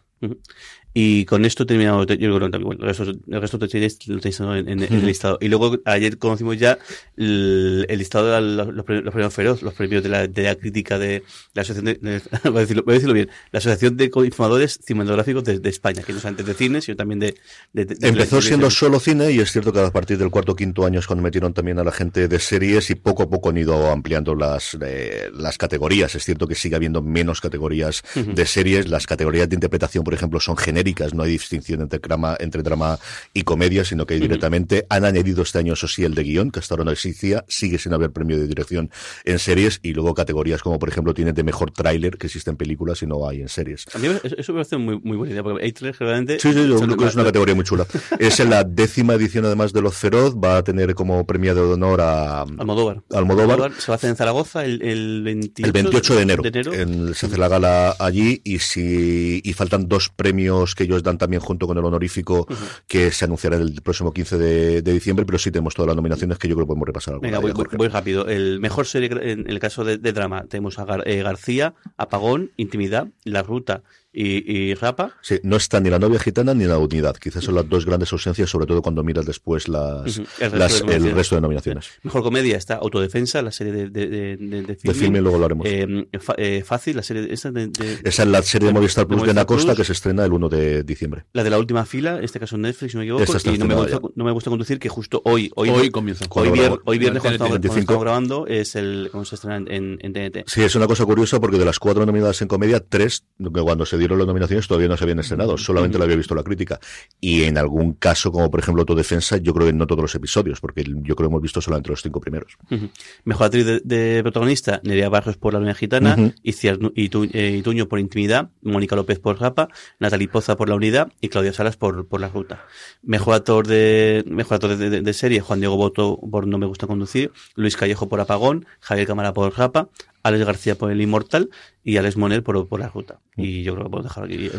Y 0.92 1.26
con 1.26 1.46
esto 1.46 1.66
terminamos. 1.68 2.08
Yo 2.08 2.18
creo 2.18 2.50
que 2.52 2.58
bueno, 2.58 2.82
el 2.82 2.88
resto, 2.88 3.04
el 3.04 3.42
resto 3.42 3.58
de 3.60 3.70
series 3.70 4.08
lo 4.08 4.20
tenéis 4.20 4.40
en, 4.40 4.50
en- 4.70 4.84
en 4.84 4.94
el 4.94 5.06
listado. 5.06 5.38
Y 5.40 5.48
luego 5.48 5.78
ayer 5.86 6.18
conocimos 6.18 6.58
ya 6.58 6.80
el, 7.16 7.86
el 7.88 8.00
listado 8.00 8.32
de 8.34 8.42
los, 8.42 8.84
premios, 8.84 9.06
los 9.06 9.14
premios 9.14 9.34
Feroz, 9.34 9.62
los 9.62 9.76
premios 9.76 10.02
de 10.02 10.10
la, 10.10 10.28
de 10.28 10.44
la 10.44 10.56
crítica 10.56 10.98
de 10.98 11.24
la 11.54 11.62
asociación 11.62 11.86
de, 12.02 12.10
de- 12.10 12.22
voy, 12.50 12.58
a 12.58 12.62
decirlo, 12.62 12.84
voy 12.84 12.94
a 12.94 12.96
decirlo 12.96 13.14
bien, 13.14 13.30
la 13.52 13.60
asociación 13.60 13.98
de 13.98 14.06
informadores 14.26 14.80
cinematográficos 14.84 15.44
de, 15.44 15.60
de 15.60 15.70
España, 15.70 16.02
que 16.02 16.12
no 16.12 16.20
solamente 16.20 16.44
de 16.44 16.54
cine, 16.56 16.82
sino 16.82 16.98
también 16.98 17.20
de, 17.20 17.36
de- 17.74 17.84
Empezó 18.08 18.42
siendo 18.42 18.72
solo 18.72 19.00
cine 19.00 19.32
y 19.32 19.40
es 19.40 19.52
cierto 19.52 19.72
que 19.72 19.80
a 19.80 19.92
partir 19.92 20.18
del 20.18 20.32
cuarto 20.32 20.54
o 20.54 20.56
quinto 20.56 20.86
año 20.88 21.00
es 21.00 21.06
cuando 21.06 21.22
metieron 21.22 21.54
también 21.54 21.78
a 21.78 21.84
la 21.84 21.92
gente 21.92 22.28
de 22.28 22.40
series 22.40 22.90
y 22.90 22.96
poco 22.96 23.24
a 23.24 23.30
poco 23.30 23.50
han 23.52 23.58
ido 23.58 23.92
ampliando 23.92 24.34
las, 24.34 24.76
eh, 24.82 25.30
las 25.34 25.58
categorías. 25.60 26.16
Es 26.16 26.24
cierto 26.26 26.48
que 26.48 26.56
sigue 26.56 26.76
habiendo 26.76 27.04
menos 27.04 27.42
categorías 27.42 28.02
de 28.16 28.46
series. 28.48 28.90
Las 28.90 29.06
categorías 29.06 29.48
de 29.48 29.56
interpretación, 29.56 30.04
por 30.10 30.16
ejemplo, 30.16 30.40
son 30.40 30.58
genéricas. 30.58 31.14
No 31.14 31.22
hay 31.22 31.30
distinción 31.34 31.82
entre 31.82 32.00
drama, 32.00 32.36
entre 32.40 32.64
drama 32.64 32.98
y 33.32 33.44
comedia, 33.44 33.86
sino 33.86 34.08
que 34.08 34.16
directamente 34.20 34.88
han 34.90 35.06
añadido 35.06 35.44
este 35.44 35.60
año, 35.60 35.74
eso 35.74 35.88
sí, 35.88 36.04
el 36.04 36.16
de 36.16 36.24
guion, 36.24 36.50
que 36.50 36.58
hasta 36.60 36.74
ahora 36.74 36.84
no 36.86 36.90
existía. 36.92 37.46
Sigue 37.48 37.78
sin 37.78 37.94
haber 37.94 38.10
premio 38.12 38.40
de 38.40 38.48
dirección 38.48 38.90
en 39.24 39.38
series 39.38 39.80
y 39.84 39.94
luego 39.94 40.16
categorías 40.16 40.64
como, 40.64 40.80
por 40.80 40.90
ejemplo, 40.90 41.14
tiene 41.14 41.32
de 41.32 41.44
mejor 41.44 41.70
tráiler 41.70 42.18
que 42.18 42.26
existe 42.26 42.50
en 42.50 42.58
películas 42.58 43.04
y 43.04 43.06
no 43.06 43.30
hay 43.30 43.42
en 43.42 43.50
series. 43.50 43.86
A 43.94 44.00
mí 44.00 44.08
eso, 44.24 44.52
me 44.54 44.58
parece 44.58 44.78
muy, 44.78 45.00
muy 45.04 45.16
buena 45.16 45.34
idea, 45.34 45.44
porque 45.44 45.64
hay 45.64 45.74
tres 45.74 46.00
realmente. 46.00 46.40
Sí, 46.40 46.52
sí, 46.54 46.68
yo 46.68 46.80
creo 46.80 46.98
que 46.98 47.06
es 47.06 47.14
una 47.14 47.26
categoría 47.26 47.54
muy 47.54 47.66
chula. 47.66 47.86
Es 48.18 48.40
en 48.40 48.50
la 48.50 48.64
décima 48.64 49.14
edición, 49.14 49.46
además 49.46 49.74
de 49.74 49.84
Los 49.84 49.96
Feroz, 49.96 50.36
va 50.36 50.58
a 50.58 50.64
tener 50.64 50.96
como 50.96 51.24
premiado 51.28 51.68
de 51.68 51.74
honor 51.76 52.02
a 52.02 52.42
Almodóvar. 52.42 53.04
Almodóvar. 53.14 53.72
Se 53.78 53.92
va 53.92 53.94
a 53.94 53.98
hacer 53.98 54.10
en 54.10 54.16
Zaragoza 54.16 54.66
el, 54.66 54.82
el 54.82 55.22
28, 55.24 55.68
El 55.68 55.72
28 55.72 56.16
de 56.16 56.22
enero, 56.24 56.44
en- 56.74 57.14
se 57.14 57.28
hace 57.28 57.38
la 57.38 57.48
gala 57.48 57.96
allí 58.00 58.42
y 58.44 58.58
si 58.60 59.42
y 59.44 59.54
faltan 59.54 59.88
dos 59.90 59.99
premios 60.08 60.76
que 60.76 60.86
ellos 60.86 61.04
dan 61.04 61.18
también 61.18 61.42
junto 61.42 61.68
con 61.68 61.78
el 61.78 61.84
honorífico 61.84 62.48
que 62.88 63.12
se 63.12 63.26
anunciará 63.26 63.58
el 63.58 63.82
próximo 63.82 64.14
15 64.14 64.38
de, 64.38 64.82
de 64.82 64.94
diciembre, 64.94 65.26
pero 65.26 65.38
sí 65.38 65.52
tenemos 65.52 65.74
todas 65.76 65.88
las 65.88 65.98
nominaciones 65.98 66.38
que 66.38 66.48
yo 66.48 66.56
creo 66.56 66.66
que 66.66 66.70
podemos 66.70 66.88
repasar 66.88 67.20
Venga, 67.20 67.40
de 67.40 67.52
voy, 67.52 67.66
voy- 67.78 67.88
rápido. 67.90 68.28
El 68.30 68.62
mejor 68.62 68.86
serie 68.86 69.10
en 69.22 69.50
el 69.50 69.60
caso 69.60 69.84
de, 69.84 69.98
de 69.98 70.14
drama 70.14 70.46
tenemos 70.48 70.80
a 70.80 70.86
Gar- 70.86 71.04
eh, 71.06 71.22
García, 71.24 71.74
Apagón, 71.98 72.52
Intimidad, 72.56 73.08
La 73.26 73.42
Ruta 73.44 73.84
y, 74.12 74.52
y 74.52 74.74
Rapa. 74.74 75.14
Sí, 75.22 75.40
no 75.44 75.56
está 75.58 75.80
ni 75.80 75.90
la 75.90 76.00
novia 76.00 76.20
gitana 76.20 76.54
ni 76.54 76.66
la 76.66 76.78
unidad. 76.78 77.16
Quizás 77.18 77.44
son 77.44 77.56
las 77.56 77.70
dos 77.70 77.86
grandes 77.86 78.12
ausencias, 78.12 78.50
sobre 78.50 78.66
todo 78.66 78.82
cuando 78.82 79.04
miras 79.04 79.26
después 79.26 79.68
las, 79.68 80.18
el 80.40 80.52
resto 80.52 80.58
las- 80.58 80.72
de 80.72 80.78
el 80.78 80.84
nominaciones. 80.86 81.14
resto 81.16 81.36
de 81.36 81.42
nominaciones. 81.42 81.90
Mejor 82.04 82.24
comedia 82.24 82.58
está 82.58 82.76
Autodefensa, 82.76 83.42
la 83.42 83.52
serie 83.52 83.74
de, 83.74 83.90
de, 83.90 84.08
de, 84.08 84.38
de, 84.38 84.48
de 84.48 84.62
De 84.64 84.76
filming. 84.76 85.00
filming 85.00 85.22
luego 85.24 85.38
lo 85.38 85.46
haremos. 85.46 85.68
Eh, 85.70 86.08
fa- 86.20 86.36
eh, 86.38 86.64
Fácil, 86.66 86.96
la 86.96 87.04
serie 87.04 87.24
de, 87.24 87.34
esta 87.34 87.52
de- 87.52 87.68
de- 87.68 88.00
Esa 88.04 88.24
es 88.24 88.30
la 88.30 88.42
serie 88.42 88.68
de 88.68 88.74
Movistar 88.74 89.06
Plus 89.08 89.24
de 89.24 89.32
Ana 89.32 89.46
Costa 89.46 89.76
que 89.76 89.84
se 89.84 89.94
estrena 89.94 90.26
el 90.26 90.34
1 90.34 90.50
de 90.50 90.84
diciembre. 90.84 91.26
la 91.34 91.44
de 91.44 91.50
la 91.50 91.60
última 91.60 91.86
fila, 91.86 92.18
en 92.18 92.24
este 92.24 92.40
caso 92.40 92.56
en 92.56 92.64
Netflix, 92.64 92.92
si 92.92 92.98
no 92.98 93.02
me 93.02 93.06
equivoco. 93.06 93.24
Esta 93.38 93.52
Y 93.52 93.58
no 93.58 93.66
me, 93.66 93.76
gusta, 93.76 94.00
no 94.16 94.24
me 94.26 94.32
gusta 94.32 94.50
conducir 94.50 94.80
que 94.80 94.90
justo 94.90 95.22
hoy, 95.26 95.52
hoy, 95.56 95.70
Hoy 95.70 95.90
comienza. 95.92 96.26
Hoy, 96.30 96.50
vier- 96.50 96.80
hoy 96.86 96.98
viernes, 96.98 97.22
cuando 97.22 97.36
estamos, 97.36 97.52
cuando 97.52 97.62
25. 97.62 97.80
estamos 97.82 98.04
grabando, 98.04 98.48
es 98.48 98.76
el 98.76 99.10
cuando 99.12 99.26
se 99.26 99.36
estrena 99.36 99.58
en, 99.58 100.00
en 100.02 100.14
TNT. 100.14 100.44
Sí, 100.50 100.62
es 100.64 100.76
una 100.76 100.88
cosa 100.88 101.06
curiosa 101.06 101.40
porque 101.40 101.58
de 101.60 101.66
las 101.66 101.78
cuatro 101.80 102.06
nominadas 102.06 102.42
en 102.42 102.48
comedia, 102.48 102.80
tres, 102.80 103.24
que 103.38 103.62
cuando 103.62 103.86
se 103.86 103.99
dieron 104.00 104.18
las 104.18 104.28
nominaciones 104.28 104.68
todavía 104.68 104.88
no 104.88 104.98
se 104.98 105.04
habían 105.04 105.20
estrenado, 105.20 105.58
solamente 105.58 105.98
la 105.98 106.06
había 106.06 106.16
visto 106.16 106.34
la 106.34 106.44
crítica. 106.44 106.80
Y 107.22 107.44
en 107.44 107.58
algún 107.58 107.94
caso, 107.94 108.32
como 108.32 108.50
por 108.50 108.60
ejemplo 108.62 108.82
Autodefensa, 108.82 109.38
yo 109.38 109.54
creo 109.54 109.68
que 109.68 109.74
no 109.74 109.86
todos 109.86 110.02
los 110.02 110.16
episodios, 110.16 110.60
porque 110.62 110.84
yo 110.84 111.16
creo 111.16 111.28
que 111.30 111.32
hemos 111.32 111.42
visto 111.42 111.62
solamente 111.62 111.90
los 111.90 112.02
cinco 112.02 112.20
primeros. 112.20 112.58
Ujú. 112.72 112.90
Mejor 113.26 113.46
actriz 113.46 113.66
de, 113.66 113.82
de 113.84 114.24
protagonista, 114.24 114.80
Nerea 114.84 115.10
Barros 115.10 115.38
por 115.38 115.54
La 115.54 115.60
Luna 115.60 115.74
Gitana. 115.76 116.34
Iciar 116.44 116.80
Itu- 116.96 117.30
eh, 117.34 117.56
Ituño 117.58 117.88
por 117.88 118.00
Intimidad, 118.00 118.50
Mónica 118.62 118.96
López 118.96 119.20
por 119.20 119.40
Rapa, 119.40 119.70
Natalie 120.00 120.28
Poza 120.28 120.56
por 120.58 120.70
La 120.70 120.76
Unidad 120.76 121.12
y 121.22 121.30
Claudia 121.30 121.54
Salas 121.54 121.78
por, 121.78 122.08
por 122.08 122.22
La 122.22 122.30
Ruta. 122.30 122.66
Mejor 123.04 123.36
actor 123.36 123.68
de 123.68 124.24
mejor 124.28 124.56
actor 124.56 124.76
de, 124.78 124.90
de- 124.90 125.02
de 125.02 125.14
serie, 125.14 125.42
Juan 125.42 125.60
Diego 125.60 125.76
Boto 125.76 126.20
por 126.32 126.48
No 126.48 126.58
Me 126.58 126.66
Gusta 126.66 126.88
Conducir, 126.88 127.32
Luis 127.56 127.76
Callejo 127.76 128.08
por 128.10 128.20
Apagón, 128.22 128.66
Javier 128.80 129.08
Cámara 129.08 129.34
por 129.34 129.58
Rapa, 129.58 129.90
Alex 130.24 130.46
García 130.46 130.76
por 130.76 130.92
El 130.92 131.02
Inmortal 131.02 131.50
y 131.84 131.98
Alex 131.98 132.18
Monel 132.18 132.44
por, 132.44 132.68
por 132.68 132.80
La 132.80 132.90
Ruta. 132.90 133.20
Y 133.36 133.64
yo 133.64 133.74
creo 133.74 133.86
que 133.86 133.92
podemos 133.92 134.12
dejar 134.12 134.26
aquí. 134.26 134.52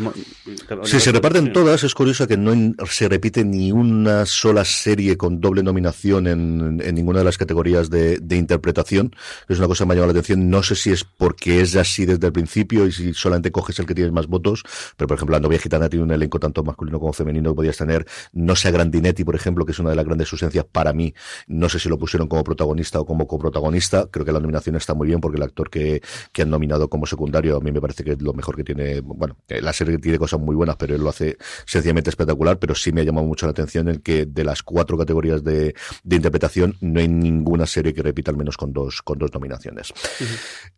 Si 0.89 0.99
se 0.99 1.11
reparten 1.11 1.53
todas, 1.53 1.83
es 1.83 1.93
curioso 1.93 2.27
que 2.27 2.35
no 2.35 2.73
se 2.89 3.07
repite 3.07 3.45
ni 3.45 3.71
una 3.71 4.25
sola 4.25 4.65
serie 4.65 5.17
con 5.17 5.39
doble 5.39 5.61
nominación 5.61 6.27
en, 6.27 6.81
en 6.83 6.95
ninguna 6.95 7.19
de 7.19 7.25
las 7.25 7.37
categorías 7.37 7.89
de, 7.89 8.17
de 8.17 8.37
interpretación, 8.37 9.11
que 9.47 9.53
es 9.53 9.59
una 9.59 9.67
cosa 9.67 9.83
que 9.83 9.89
me 9.89 9.93
ha 9.93 9.95
llamado 9.97 10.13
la 10.13 10.19
atención. 10.19 10.49
No 10.49 10.63
sé 10.63 10.75
si 10.75 10.91
es 10.91 11.03
porque 11.03 11.61
es 11.61 11.75
así 11.75 12.05
desde 12.05 12.27
el 12.27 12.33
principio 12.33 12.87
y 12.87 12.91
si 12.91 13.13
solamente 13.13 13.51
coges 13.51 13.77
el 13.79 13.85
que 13.85 13.93
tiene 13.93 14.11
más 14.11 14.27
votos, 14.27 14.63
pero 14.97 15.07
por 15.07 15.15
ejemplo, 15.15 15.35
la 15.35 15.39
novia 15.39 15.59
gitana 15.59 15.87
tiene 15.89 16.03
un 16.03 16.11
elenco 16.11 16.39
tanto 16.39 16.63
masculino 16.63 16.99
como 16.99 17.13
femenino 17.13 17.51
que 17.51 17.55
podías 17.55 17.77
tener. 17.77 18.05
No 18.33 18.55
sé 18.55 18.69
a 18.69 18.71
Grandinetti, 18.71 19.23
por 19.23 19.35
ejemplo, 19.35 19.65
que 19.65 19.73
es 19.73 19.79
una 19.79 19.91
de 19.91 19.95
las 19.95 20.05
grandes 20.05 20.31
ausencias 20.33 20.65
para 20.69 20.91
mí. 20.91 21.13
No 21.47 21.69
sé 21.69 21.79
si 21.79 21.87
lo 21.87 21.99
pusieron 21.99 22.27
como 22.27 22.43
protagonista 22.43 22.99
o 22.99 23.05
como 23.05 23.27
coprotagonista. 23.27 24.07
Creo 24.09 24.25
que 24.25 24.31
la 24.31 24.39
nominación 24.39 24.75
está 24.75 24.95
muy 24.95 25.07
bien 25.07 25.21
porque 25.21 25.37
el 25.37 25.43
actor 25.51 25.69
que, 25.69 26.01
que 26.31 26.41
han 26.41 26.49
nominado 26.49 26.89
como 26.89 27.05
secundario 27.05 27.57
a 27.57 27.59
mí 27.61 27.71
me 27.71 27.79
parece 27.81 28.03
que 28.03 28.11
es 28.13 28.21
lo 28.21 28.33
mejor 28.33 28.55
que 28.55 28.63
tiene. 28.63 29.01
Bueno, 29.01 29.37
eh, 29.47 29.61
la 29.61 29.73
serie 29.73 29.97
tiene 29.99 30.17
cosas 30.17 30.39
muy 30.39 30.55
buenas, 30.55 30.75
pero 30.77 30.95
él 30.95 31.01
lo 31.01 31.09
hace 31.09 31.37
sencillamente 31.65 32.09
espectacular. 32.09 32.57
Pero 32.59 32.73
sí 32.75 32.91
me 32.91 33.01
ha 33.01 33.03
llamado 33.03 33.27
mucho 33.27 33.45
la 33.45 33.51
atención 33.51 33.87
el 33.89 34.01
que 34.01 34.25
de 34.25 34.43
las 34.43 34.63
cuatro 34.63 34.97
categorías 34.97 35.43
de, 35.43 35.75
de 36.03 36.15
interpretación 36.15 36.75
no 36.81 36.99
hay 36.99 37.07
ninguna 37.07 37.65
serie 37.65 37.93
que 37.93 38.01
repita 38.01 38.31
al 38.31 38.37
menos 38.37 38.57
con 38.57 38.73
dos, 38.73 39.01
con 39.01 39.17
dos 39.19 39.31
nominaciones. 39.33 39.93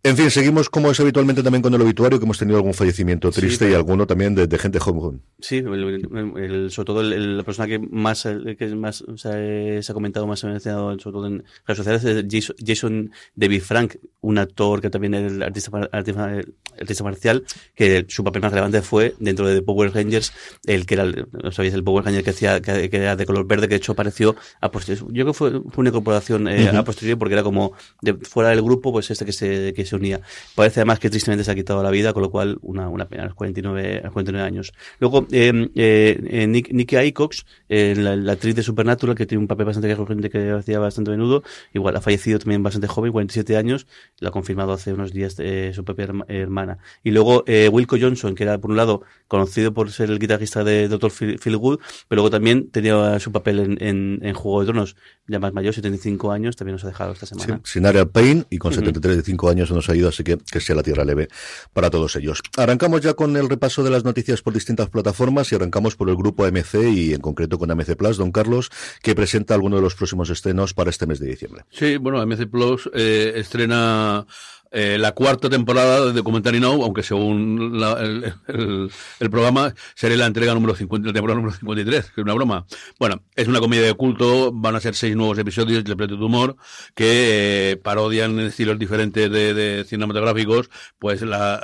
En 0.03 0.17
fin, 0.17 0.29
seguimos 0.31 0.69
como 0.69 0.91
es 0.91 0.99
habitualmente 0.99 1.41
también 1.43 1.61
con 1.61 1.73
el 1.73 1.81
obituario, 1.81 2.19
que 2.19 2.25
hemos 2.25 2.37
tenido 2.37 2.57
algún 2.57 2.73
fallecimiento 2.73 3.31
Sí, 3.31 3.41
triste 3.41 3.69
y 3.69 3.73
alguno 3.73 4.05
también 4.07 4.35
de, 4.35 4.47
de 4.47 4.57
gente 4.57 4.79
joven. 4.79 5.21
Sí, 5.39 5.57
el- 5.57 6.67
sobre 6.71 6.85
todo 6.85 7.01
el- 7.01 7.37
la 7.37 7.43
persona 7.43 7.67
que 7.67 7.79
más, 7.79 8.25
el 8.25 8.55
que 8.57 8.67
más 8.75 9.01
o 9.01 9.17
sea, 9.17 9.31
eh, 9.35 9.79
se 9.81 9.91
ha 9.91 9.95
comentado, 9.95 10.27
más 10.27 10.39
se 10.39 10.47
ha 10.47 10.49
mencionado, 10.51 10.97
sobre 10.99 11.13
todo 11.13 11.27
en 11.27 11.43
redes 11.65 11.77
sociales, 11.77 12.03
es 12.03 12.25
Jason, 12.29 12.55
Jason 12.65 13.11
David 13.35 13.61
Frank, 13.61 13.95
un 14.21 14.37
actor 14.37 14.62
que 14.81 14.89
también 14.89 15.13
es 15.13 15.31
el 15.31 15.43
artista, 15.43 15.71
artista, 15.91 16.41
artista 16.79 17.03
marcial, 17.03 17.43
que 17.75 18.05
su 18.07 18.23
papel 18.23 18.41
más 18.41 18.51
relevante 18.51 18.81
fue 18.81 19.15
dentro 19.19 19.47
de 19.47 19.55
The 19.55 19.61
Power 19.61 19.93
Rangers, 19.93 20.33
el 20.65 20.85
que 20.85 20.95
era, 20.95 21.05
no 21.05 21.51
sabéis, 21.51 21.73
el 21.73 21.83
Power 21.83 22.05
Ranger 22.05 22.23
que, 22.23 22.29
hacía, 22.31 22.61
que, 22.61 22.89
que 22.89 22.97
era 22.97 23.15
de 23.15 23.25
color 23.25 23.45
verde, 23.45 23.67
que 23.67 23.75
de 23.75 23.77
hecho 23.77 23.93
apareció 23.93 24.35
a 24.61 24.71
posteriori. 24.71 25.05
Yo 25.13 25.23
creo 25.23 25.27
que 25.27 25.33
fue, 25.33 25.51
fue 25.51 25.81
una 25.81 25.89
incorporación 25.89 26.47
eh, 26.47 26.69
a 26.69 26.83
posteriori 26.83 27.17
porque 27.17 27.33
era 27.33 27.43
como 27.43 27.73
de 28.01 28.13
fuera 28.15 28.49
del 28.49 28.61
grupo, 28.61 28.91
pues 28.91 29.09
este 29.11 29.25
que 29.25 29.33
se, 29.33 29.73
que 29.73 29.85
se 29.85 29.95
unía. 29.95 30.21
Parece 30.55 30.79
además 30.81 30.99
que 30.99 31.09
tristemente 31.09 31.43
se 31.43 31.51
ha 31.51 31.55
quitado 31.55 31.81
la 31.83 31.91
vida, 31.91 32.13
con 32.13 32.23
lo 32.23 32.31
cual 32.31 32.57
una, 32.61 32.89
una 32.89 33.07
pena 33.07 33.23
a 33.23 33.25
los 33.27 33.35
49, 33.35 33.99
a 33.99 34.03
los 34.03 34.13
49 34.13 34.45
años. 34.45 34.73
Luego, 34.99 35.27
eh, 35.31 35.69
eh, 35.75 36.19
eh, 36.29 36.47
Nick, 36.47 36.71
Nicky 36.71 36.95
Aycox, 36.95 37.45
eh, 37.69 37.95
la, 37.97 38.15
la 38.15 38.33
actriz 38.33 38.55
de 38.55 38.63
Supernatural, 38.63 39.15
que 39.15 39.25
tiene 39.25 39.41
un 39.41 39.47
papel 39.47 39.65
bastante 39.65 39.87
recurrente 39.87 40.29
que 40.29 40.51
hacía 40.51 40.79
bastante 40.79 41.11
menudo, 41.11 41.43
igual 41.73 41.95
ha 41.95 42.01
fallecido 42.01 42.39
también 42.39 42.63
bastante 42.63 42.87
joven, 42.87 43.11
47 43.11 43.57
años, 43.57 43.87
la 44.19 44.31
confirma 44.31 44.52
confirmado 44.53 44.73
hace 44.73 44.93
unos 44.93 45.11
días 45.11 45.35
eh, 45.39 45.71
su 45.73 45.83
propia 45.83 46.05
herma- 46.07 46.25
hermana. 46.27 46.77
Y 47.03 47.11
luego 47.11 47.43
eh, 47.47 47.69
Wilco 47.71 47.97
Johnson, 47.99 48.35
que 48.35 48.43
era 48.43 48.59
por 48.59 48.69
un 48.71 48.77
lado 48.77 49.01
conocido 49.27 49.73
por 49.73 49.91
ser 49.91 50.11
el 50.11 50.19
guitarrista 50.19 50.63
de 50.63 50.87
Dr. 50.87 51.11
Phil, 51.11 51.57
Good, 51.57 51.79
pero 52.07 52.17
luego 52.21 52.29
también 52.29 52.69
tenía 52.69 53.19
su 53.19 53.31
papel 53.31 53.59
en, 53.59 53.77
en, 53.83 54.19
en 54.21 54.33
Juego 54.35 54.59
de 54.61 54.67
Tronos, 54.67 54.95
ya 55.27 55.39
más 55.39 55.53
mayor, 55.53 55.73
75 55.73 56.31
años, 56.31 56.55
también 56.55 56.73
nos 56.75 56.83
ha 56.83 56.87
dejado 56.87 57.13
esta 57.13 57.25
Sí, 57.25 57.35
semana. 57.39 57.61
sin 57.63 57.85
Ariel 57.85 58.09
Payne 58.09 58.45
y 58.51 58.57
con 58.59 58.71
Ujú. 58.71 58.81
73 58.81 59.17
de 59.17 59.23
5 59.23 59.49
años 59.49 59.71
nos 59.71 59.89
ha 59.89 59.95
ido, 59.95 60.09
así 60.09 60.23
que 60.23 60.37
que 60.37 60.59
sea 60.59 60.75
la 60.75 60.83
tierra 60.83 61.03
leve 61.03 61.29
para 61.73 61.89
todos 61.89 62.15
ellos. 62.15 62.41
Arrancamos 62.57 63.01
ya 63.01 63.13
con 63.15 63.35
el 63.37 63.49
repaso 63.49 63.83
de 63.83 63.89
las 63.89 64.03
noticias 64.03 64.41
por 64.41 64.53
distintas 64.53 64.89
plataformas 64.89 65.51
y 65.51 65.55
arrancamos 65.55 65.95
por 65.95 66.09
el 66.09 66.15
grupo 66.15 66.45
AMC 66.45 66.75
y 66.93 67.13
en 67.13 67.21
concreto 67.21 67.57
con 67.57 67.71
AMC 67.71 67.95
Plus, 67.95 68.17
don 68.17 68.31
Carlos, 68.31 68.69
que 69.01 69.15
presenta 69.15 69.55
algunos 69.55 69.79
de 69.79 69.83
los 69.83 69.95
próximos 69.95 70.29
estrenos 70.29 70.73
para 70.73 70.89
este 70.91 71.07
mes 71.07 71.19
de 71.19 71.27
diciembre. 71.27 71.63
Sí, 71.71 71.97
bueno, 71.97 72.19
AMC 72.21 72.47
Plus 72.49 72.89
eh, 72.93 73.33
estrena 73.35 74.25
eh, 74.73 74.97
la 74.99 75.11
cuarta 75.13 75.49
temporada 75.49 76.05
de 76.07 76.13
Documentary 76.13 76.59
Now, 76.59 76.83
aunque 76.83 77.03
según 77.03 77.79
la- 77.79 78.01
el, 78.01 79.29
programa 79.29 79.73
sería 79.95 80.17
la 80.17 80.25
entrega 80.25 80.53
número 80.53 80.75
50, 80.75 81.07
la 81.07 81.13
temporada 81.13 81.35
número 81.39 81.55
53, 81.55 82.05
que 82.05 82.21
es 82.21 82.23
una 82.23 82.33
broma. 82.33 82.65
Bueno, 82.99 83.21
es 83.35 83.47
una 83.47 83.59
comedia 83.59 83.83
de 83.85 83.93
culto, 83.93 84.51
van 84.51 84.75
a 84.75 84.79
ser 84.79 84.95
seis 84.95 85.15
nuevos 85.15 85.37
episodios 85.37 85.83
de 85.83 85.95
Pleto 85.95 86.17
de 86.17 86.25
Humor 86.25 86.55
que 86.95 87.71
eh, 87.71 87.77
parodian 87.77 88.39
estilos 88.39 88.77
diferentes 88.79 89.31
de, 89.31 89.53
de 89.53 89.83
cinematográficos, 89.85 90.69
pues 90.99 91.21
las 91.21 91.61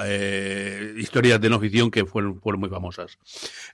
historias 0.98 1.42
de 1.42 1.50
no 1.50 1.60
ficción 1.60 1.92
que 1.92 2.06
fueron, 2.06 2.40
fueron 2.42 2.60
muy 2.62 2.70
famosas. 2.70 3.18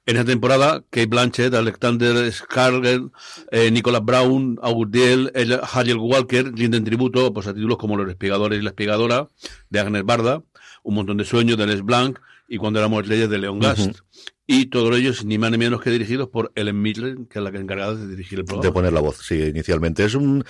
En 0.05 0.17
esta 0.17 0.29
temporada, 0.29 0.81
Kate 0.89 1.07
Blanchett, 1.07 1.53
Alexander 1.53 2.15
Skarsgård, 2.31 3.11
eh, 3.51 3.71
Nicholas 3.71 4.03
Brown, 4.03 4.57
August 4.61 4.91
Diel, 4.91 5.31
el- 5.35 5.59
Harriet 5.71 5.97
Walker 5.99 6.51
rinden 6.53 6.83
tributo 6.83 7.33
pues, 7.33 7.47
a 7.47 7.53
títulos 7.53 7.77
como 7.77 7.97
Los 7.97 8.09
Espigadores 8.09 8.59
y 8.59 8.63
la 8.63 8.69
Espigadora, 8.69 9.24
de 9.69 9.79
Agnes 9.79 10.03
Barda, 10.03 10.43
Un 10.83 10.95
montón 10.95 11.17
de 11.17 11.25
sueños, 11.25 11.57
de 11.57 11.67
Les 11.67 11.81
Blanc, 11.81 12.19
y 12.47 12.57
Cuando 12.57 12.79
éramos 12.79 13.07
leyes, 13.07 13.29
de 13.29 13.39
Leon 13.39 13.59
Gast. 13.59 13.99
Y 14.47 14.67
todos 14.67 14.95
ellos, 14.95 15.25
ni 15.25 15.37
más 15.37 15.49
ni 15.49 15.57
menos 15.57 15.81
que 15.81 15.89
dirigidos 15.89 16.29
por 16.29 16.51
Ellen 16.53 16.79
Midler, 16.79 17.17
que 17.29 17.39
es 17.39 17.43
la 17.43 17.51
que 17.51 17.57
encargada 17.57 17.95
de 17.95 18.07
dirigir 18.07 18.39
el 18.39 18.45
programa. 18.45 18.67
De 18.67 18.71
poner 18.71 18.93
la 18.93 18.99
voz, 18.99 19.17
sí, 19.17 19.41
inicialmente. 19.41 20.05
Es 20.05 20.13
un. 20.13 20.45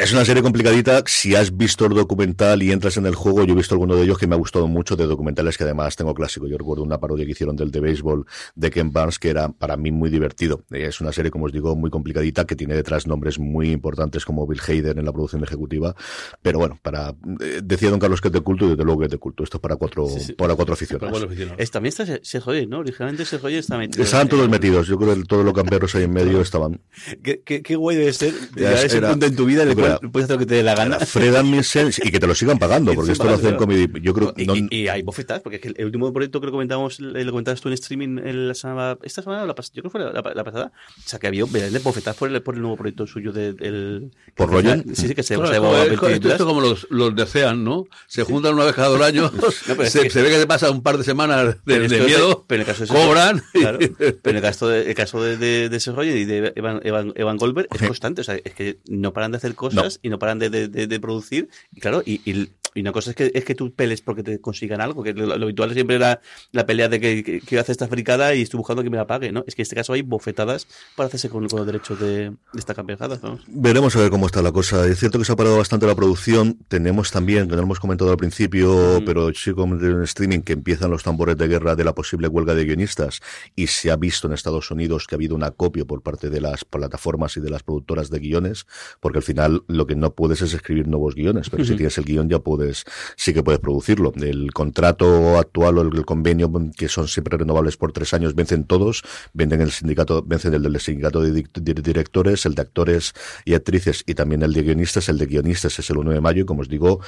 Es 0.00 0.12
una 0.12 0.24
serie 0.24 0.42
complicadita. 0.42 1.04
Si 1.06 1.36
has 1.36 1.56
visto 1.56 1.86
el 1.86 1.94
documental 1.94 2.62
y 2.64 2.72
entras 2.72 2.96
en 2.96 3.06
el 3.06 3.14
juego, 3.14 3.44
yo 3.44 3.52
he 3.52 3.56
visto 3.56 3.74
alguno 3.76 3.94
de 3.94 4.02
ellos 4.02 4.18
que 4.18 4.26
me 4.26 4.34
ha 4.34 4.38
gustado 4.38 4.66
mucho, 4.66 4.96
de 4.96 5.06
documentales 5.06 5.56
que 5.56 5.62
además 5.62 5.94
tengo 5.94 6.14
clásico. 6.14 6.48
Yo 6.48 6.58
recuerdo 6.58 6.82
una 6.82 6.98
parodia 6.98 7.24
que 7.24 7.30
hicieron 7.30 7.54
del 7.54 7.70
de 7.70 7.78
béisbol 7.80 8.26
de 8.56 8.70
Ken 8.72 8.92
Barnes, 8.92 9.20
que 9.20 9.28
era 9.30 9.48
para 9.50 9.76
mí 9.76 9.92
muy 9.92 10.10
divertido. 10.10 10.64
Es 10.70 11.00
una 11.00 11.12
serie, 11.12 11.30
como 11.30 11.44
os 11.46 11.52
digo, 11.52 11.76
muy 11.76 11.90
complicadita, 11.90 12.44
que 12.44 12.56
tiene 12.56 12.74
detrás 12.74 13.06
nombres 13.06 13.38
muy 13.38 13.70
importantes 13.70 14.24
como 14.24 14.48
Bill 14.48 14.60
Hader 14.66 14.98
en 14.98 15.04
la 15.04 15.12
producción 15.12 15.44
ejecutiva. 15.44 15.94
Pero 16.42 16.58
bueno, 16.58 16.76
para 16.82 17.14
eh, 17.40 17.60
decía 17.62 17.90
don 17.90 18.00
Carlos 18.00 18.20
que 18.20 18.28
es 18.28 18.32
de 18.34 18.40
culto 18.40 18.66
y 18.66 18.70
desde 18.70 18.82
luego 18.82 18.98
que 19.00 19.06
es 19.06 19.12
de 19.12 19.18
culto. 19.18 19.44
Esto 19.44 19.58
es 19.58 19.60
para 19.60 19.76
cuatro, 19.76 20.08
Sí, 20.08 20.20
sí. 20.20 20.32
para 20.32 20.56
cuatro 20.56 20.74
aficionados. 20.74 21.24
Es, 21.56 21.70
también 21.70 21.90
está 21.96 22.04
Sergio, 22.22 22.66
¿no? 22.66 22.80
Originalmente 22.80 23.24
Sergio 23.24 23.48
está 23.50 23.78
metido. 23.78 24.02
Estaban 24.02 24.28
todos 24.28 24.48
metidos. 24.48 24.88
Yo 24.88 24.98
creo 24.98 25.14
que 25.14 25.22
todos 25.22 25.44
los 25.44 25.54
camperos 25.54 25.94
ahí 25.94 26.02
en 26.02 26.12
medio 26.12 26.40
estaban. 26.40 26.80
¿Qué, 27.22 27.42
qué, 27.44 27.62
qué 27.62 27.76
guay 27.76 27.96
debe 27.96 28.12
ser 28.12 28.34
Ya 28.56 28.72
ese 28.82 28.98
era- 28.98 29.10
punto 29.10 29.26
en 29.26 29.36
tu 29.36 29.44
vida 29.46 29.67
cual 29.74 29.98
puedes 30.12 30.24
hacer 30.24 30.36
lo 30.36 30.40
que 30.40 30.46
te 30.46 30.54
dé 30.56 30.62
la 30.62 30.74
gana. 30.74 30.98
Fred 31.00 31.34
Amundsen 31.36 31.90
y 32.02 32.10
que 32.10 32.18
te 32.20 32.26
lo 32.26 32.34
sigan 32.34 32.58
pagando, 32.58 32.94
porque 32.94 33.12
esto 33.12 33.24
lo 33.24 33.30
hacen 33.30 33.42
claro. 33.42 33.58
comedy. 33.58 33.88
Yo 34.02 34.14
creo 34.14 34.34
que 34.34 34.42
Y, 34.42 34.46
no- 34.46 34.56
y- 34.56 34.68
y 34.70 34.88
hay 34.88 35.02
bofetadas, 35.02 35.42
porque 35.42 35.56
es 35.56 35.62
que 35.62 35.72
el 35.76 35.84
último 35.86 36.12
proyecto 36.12 36.40
que 36.40 36.46
lo 36.46 36.52
comentábamos, 36.52 36.98
eh, 37.00 37.24
lo 37.24 37.30
comentabas 37.30 37.60
tú 37.60 37.68
en 37.68 37.74
streaming 37.74 38.18
en 38.18 38.48
la 38.48 38.54
semana, 38.54 38.98
esta 39.02 39.22
semana, 39.22 39.42
o 39.42 39.46
la 39.46 39.54
pas- 39.54 39.70
yo 39.72 39.82
creo 39.82 39.84
que 39.84 39.90
fue 39.90 40.00
la, 40.00 40.12
la- 40.12 40.34
la 40.34 40.44
pasada, 40.44 40.72
o 40.96 41.08
sea 41.08 41.18
que 41.18 41.26
había 41.26 41.44
bofetadas 41.44 42.16
por 42.16 42.30
el, 42.30 42.42
por 42.42 42.54
el 42.54 42.60
nuevo 42.62 42.76
proyecto 42.76 43.06
suyo 43.06 43.32
de- 43.32 43.52
del... 43.52 44.10
¿Por 44.34 44.48
que- 44.50 44.54
Rogen? 44.56 44.94
Sí, 44.94 45.08
sí, 45.08 45.14
que 45.14 45.22
se, 45.22 45.34
Claro, 45.34 45.48
se 45.52 45.54
TV 45.60 45.94
esto, 45.94 46.08
esto 46.08 46.36
Plus. 46.36 46.48
como 46.48 46.60
los, 46.60 46.86
los 46.90 47.14
de 47.14 47.22
Ocean, 47.22 47.64
¿no? 47.64 47.86
Se 48.06 48.22
juntan 48.24 48.54
una 48.54 48.64
vez 48.64 48.74
cada 48.74 48.88
dos 48.88 49.00
años, 49.00 49.30
es 49.80 49.92
se, 49.92 50.02
que- 50.02 50.10
se 50.10 50.22
ve 50.22 50.28
que 50.30 50.38
se 50.38 50.46
pasa 50.46 50.70
un 50.70 50.82
par 50.82 50.98
de 50.98 51.04
semanas 51.04 51.56
Pero 51.64 51.80
de, 51.80 51.86
esto 51.86 51.98
de 51.98 52.04
miedo, 52.04 52.44
pero 52.46 52.62
en 52.62 52.68
el 52.68 52.74
caso 52.74 52.84
de 52.84 52.88
cobran. 53.00 53.42
Claro, 53.52 53.78
pero 53.98 54.18
en 54.24 54.36
el 54.36 54.42
caso 54.42 54.68
de, 54.68 54.88
el 54.88 54.94
caso 54.94 55.22
de, 55.22 55.36
de, 55.36 55.68
de 55.68 55.80
Seth 55.80 55.94
Rogen 55.94 56.16
y 56.16 56.24
de 56.24 56.52
Evan, 56.56 56.80
Evan, 56.84 57.12
Evan 57.16 57.36
Goldberg 57.36 57.68
es 57.72 57.78
Sí. 57.80 57.86
constante. 57.86 58.20
O 58.20 58.24
sea, 58.24 58.34
es 58.36 58.54
que 58.54 58.78
no 58.88 59.12
paran 59.12 59.30
de 59.32 59.36
hacer 59.38 59.54
cosas 59.58 60.00
y 60.02 60.08
no 60.08 60.18
paran 60.18 60.38
de, 60.38 60.48
de, 60.48 60.68
de- 60.68 60.86
de 60.86 61.00
producir. 61.00 61.50
Y 61.74 61.80
claro, 61.80 62.02
y, 62.06 62.22
y, 62.24 62.48
y 62.78 62.80
una 62.80 62.92
cosa 62.92 63.10
es 63.10 63.16
que, 63.16 63.30
es 63.34 63.44
que 63.44 63.54
tú 63.54 63.72
peles 63.72 64.00
porque 64.00 64.22
te 64.22 64.40
consigan 64.40 64.80
algo, 64.80 65.02
que 65.02 65.12
lo, 65.12 65.26
lo 65.36 65.44
habitual 65.44 65.72
siempre 65.74 65.96
era 65.96 66.20
la 66.52 66.66
pelea 66.66 66.88
de 66.88 67.00
que, 67.00 67.22
que, 67.22 67.40
que 67.40 67.58
hace 67.58 67.72
esta 67.72 67.88
fricada 67.88 68.34
y 68.34 68.42
estoy 68.42 68.58
buscando 68.58 68.82
que 68.82 68.90
me 68.90 68.96
la 68.96 69.06
pague, 69.06 69.32
¿no? 69.32 69.44
Es 69.46 69.54
que 69.54 69.62
en 69.62 69.64
este 69.64 69.76
caso 69.76 69.92
hay 69.92 70.02
bofetadas 70.02 70.66
para 70.96 71.08
hacerse 71.08 71.28
con, 71.28 71.46
con 71.48 71.58
los 71.58 71.66
derechos 71.66 71.98
de, 72.00 72.30
de 72.30 72.36
esta 72.58 72.74
campeonada, 72.74 73.18
¿no? 73.22 73.38
Veremos 73.48 73.94
a 73.96 74.00
ver 74.00 74.10
cómo 74.10 74.26
está 74.26 74.42
la 74.42 74.52
cosa. 74.52 74.86
Es 74.86 74.98
cierto 74.98 75.18
que 75.18 75.24
se 75.24 75.32
ha 75.32 75.36
parado 75.36 75.58
bastante 75.58 75.86
la 75.86 75.94
producción. 75.94 76.58
Tenemos 76.68 77.10
también, 77.10 77.44
que 77.44 77.50
no 77.50 77.56
lo 77.56 77.62
hemos 77.62 77.80
comentado 77.80 78.10
al 78.10 78.16
principio, 78.16 79.00
Mm. 79.00 79.04
pero 79.04 79.32
sí 79.34 79.52
como 79.52 79.74
en 79.74 80.02
streaming, 80.04 80.40
que 80.40 80.52
empiezan 80.52 80.90
los 80.90 81.02
tambores 81.02 81.36
de 81.36 81.48
guerra 81.48 81.74
de 81.76 81.84
la 81.84 81.94
posible 81.94 82.28
huelga 82.28 82.54
de 82.54 82.64
guionistas. 82.64 83.20
Y 83.56 83.66
se 83.66 83.90
ha 83.90 83.96
visto 83.96 84.26
en 84.26 84.34
Estados 84.34 84.70
Unidos 84.70 85.06
que 85.06 85.14
ha 85.14 85.16
habido 85.16 85.34
un 85.34 85.42
acopio 85.42 85.86
por 85.86 86.02
parte 86.02 86.30
de 86.30 86.40
las 86.40 86.64
plataformas 86.64 87.36
y 87.36 87.40
de 87.40 87.50
las 87.50 87.62
productoras 87.62 88.10
de 88.10 88.18
guiones, 88.18 88.66
porque 89.00 89.18
al 89.18 89.24
final 89.24 89.62
lo 89.66 89.86
que 89.86 89.96
no 89.96 90.14
puedes 90.14 90.42
es 90.42 90.54
escribir 90.54 90.88
nuevos 90.88 91.14
guiones, 91.14 91.50
pero 91.50 91.64
si 91.64 91.76
tienes 91.76 91.98
el 91.98 92.04
guion 92.04 92.28
ya 92.28 92.38
puedes, 92.38 92.67
sí 93.16 93.34
que 93.34 93.42
puedes 93.42 93.60
producirlo. 93.60 94.12
El 94.16 94.52
contrato 94.52 95.38
actual 95.38 95.78
o 95.78 95.82
el, 95.82 96.04
convenio, 96.04 96.50
que 96.76 96.88
son 96.88 97.08
siempre 97.08 97.36
renovables 97.36 97.76
por 97.76 97.92
tres 97.92 98.14
años, 98.14 98.34
vencen 98.34 98.64
todos, 98.64 99.02
venden 99.32 99.60
el 99.60 99.70
sindicato, 99.70 100.22
vencen 100.22 100.54
el 100.54 100.62
del 100.62 100.80
sindicato 100.80 101.20
de, 101.20 101.44
directores, 101.60 102.46
el 102.46 102.54
de 102.54 102.62
actores 102.62 103.12
y 103.44 103.54
actrices 103.54 104.04
y 104.06 104.14
también 104.14 104.42
el 104.42 104.52
de 104.52 104.62
guionistas, 104.62 105.08
el 105.08 105.18
de 105.18 105.26
guionistas 105.26 105.78
es 105.78 105.90
el 105.90 105.98
1 105.98 106.12
de 106.12 106.20
mayo 106.20 106.42
y 106.42 106.46
como 106.46 106.62
os 106.62 106.68
digo, 106.68 107.00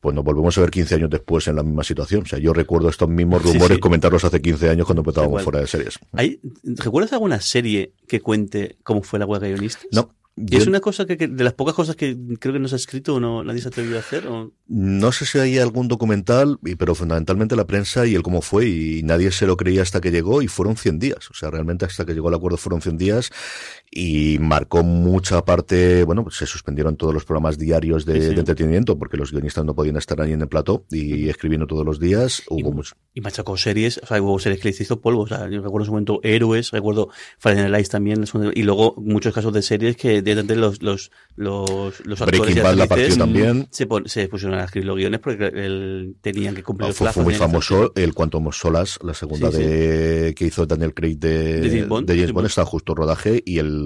pues 0.00 0.14
nos 0.14 0.24
volvemos 0.24 0.56
a 0.58 0.60
ver 0.62 0.70
15 0.70 0.94
años 0.96 1.10
después 1.10 1.46
en 1.48 1.56
la 1.56 1.62
misma 1.62 1.84
situación. 1.84 2.22
O 2.22 2.26
sea, 2.26 2.38
yo 2.38 2.52
recuerdo 2.52 2.88
estos 2.88 3.08
mismos 3.08 3.42
rumores 3.42 3.76
sí. 3.76 3.80
comentarlos 3.80 4.24
hace 4.24 4.40
15 4.40 4.70
años 4.70 4.86
cuando 4.86 5.00
empezábamos 5.00 5.42
fuera 5.42 5.60
de 5.60 5.66
series. 5.66 5.98
¿Hay, 6.12 6.40
¿Recuerdas 6.62 7.12
alguna 7.12 7.40
serie 7.40 7.92
que 8.06 8.20
cuente 8.20 8.76
cómo 8.82 9.02
fue 9.02 9.18
la 9.18 9.26
huelga 9.26 9.46
de 9.46 9.54
guionistas? 9.54 9.86
No. 9.92 10.10
Es 10.50 10.66
una 10.66 10.80
cosa 10.80 11.06
que, 11.06 11.16
que 11.16 11.28
de 11.28 11.44
las 11.44 11.52
pocas 11.54 11.74
cosas 11.74 11.96
que 11.96 12.16
creo 12.38 12.52
que 12.52 12.60
no 12.60 12.68
se 12.68 12.74
ha 12.74 12.76
escrito 12.76 13.16
o 13.16 13.20
no, 13.20 13.44
nadie 13.44 13.60
se 13.60 13.68
ha 13.68 13.70
atrevido 13.70 13.96
a 13.96 14.00
hacer. 14.00 14.26
O... 14.26 14.52
No 14.68 15.12
sé 15.12 15.26
si 15.26 15.38
hay 15.38 15.58
algún 15.58 15.88
documental, 15.88 16.58
pero 16.78 16.94
fundamentalmente 16.94 17.56
la 17.56 17.66
prensa 17.66 18.06
y 18.06 18.14
el 18.14 18.22
cómo 18.22 18.42
fue, 18.42 18.68
y 18.68 19.02
nadie 19.02 19.30
se 19.32 19.46
lo 19.46 19.56
creía 19.56 19.82
hasta 19.82 20.00
que 20.00 20.10
llegó, 20.10 20.42
y 20.42 20.48
fueron 20.48 20.76
100 20.76 20.98
días. 20.98 21.30
O 21.30 21.34
sea, 21.34 21.50
realmente 21.50 21.84
hasta 21.84 22.04
que 22.04 22.14
llegó 22.14 22.28
el 22.28 22.34
acuerdo 22.34 22.56
fueron 22.56 22.80
100 22.80 22.98
días, 22.98 23.30
y 23.92 24.38
marcó 24.38 24.84
mucha 24.84 25.44
parte, 25.44 26.04
bueno, 26.04 26.22
pues 26.22 26.36
se 26.36 26.46
suspendieron 26.46 26.96
todos 26.96 27.12
los 27.12 27.24
programas 27.24 27.58
diarios 27.58 28.06
de, 28.06 28.20
Sí, 28.20 28.28
sí. 28.28 28.34
de 28.34 28.40
entretenimiento, 28.40 28.96
porque 28.98 29.16
los 29.16 29.32
guionistas 29.32 29.64
no 29.64 29.74
podían 29.74 29.96
estar 29.96 30.20
ahí 30.20 30.32
en 30.32 30.42
el 30.42 30.48
plató 30.48 30.84
y 30.92 31.28
escribiendo 31.28 31.66
todos 31.66 31.84
los 31.84 31.98
días. 31.98 32.42
Y- 32.50 32.62
Hubo 32.62 32.72
mucho. 32.72 32.94
Y 33.14 33.20
machacó 33.20 33.56
series, 33.56 33.98
o 34.02 34.06
sea, 34.06 34.22
hubo 34.22 34.38
series 34.38 34.60
que 34.60 34.68
les 34.68 34.80
hizo 34.80 35.00
polvo. 35.00 35.22
O 35.22 35.26
sea, 35.26 35.48
yo 35.50 35.60
recuerdo 35.60 35.80
en 35.80 35.86
su 35.86 35.90
momento 35.92 36.20
Héroes, 36.22 36.70
recuerdo 36.70 37.08
Friday 37.38 37.62
Night 37.62 37.72
Lights 37.72 37.88
también, 37.88 38.24
y 38.54 38.62
luego 38.62 38.94
muchos 38.98 39.34
casos 39.34 39.52
de 39.52 39.62
series 39.62 39.96
que 39.96 40.22
directamente 40.22 40.54
los, 40.54 40.80
los, 40.82 41.10
los, 41.34 42.06
los 42.06 42.20
actores 42.20 42.40
Breaking 42.42 42.58
y 42.58 42.60
Bad 42.60 42.74
la 42.76 42.86
partió 42.86 43.16
también. 43.16 43.66
se, 43.72 43.86
pon- 43.88 44.06
se 44.08 44.28
pusieron 44.28 44.56
a 44.58 44.64
escribir 44.64 44.86
los 44.86 44.96
guiones 44.96 45.18
porque 45.18 45.46
el- 45.46 46.14
tenían 46.20 46.54
que 46.54 46.62
cumplir 46.62 46.86
Ah, 46.86 46.88
el 46.90 46.94
fue, 46.94 47.04
plazo. 47.06 47.14
fue 47.14 47.24
muy 47.24 47.34
famoso 47.34 47.92
el 47.96 48.14
Quantum 48.14 48.52
Solas, 48.52 49.00
la 49.02 49.14
segunda 49.14 49.50
Sí, 49.50 49.58
de 49.58 50.34
que 50.36 50.46
hizo 50.46 50.64
Daniel 50.66 50.94
Craig 50.94 51.16
de, 51.18 51.60
De 51.60 51.68
James 51.68 51.88
Bond, 51.88 52.06
de 52.06 52.14
James 52.14 52.28
sí, 52.28 52.32
Bond, 52.32 52.44
pues. 52.44 52.52
está 52.52 52.64
justo 52.64 52.94
rodaje 52.94 53.42
y 53.44 53.58
el, 53.58 53.79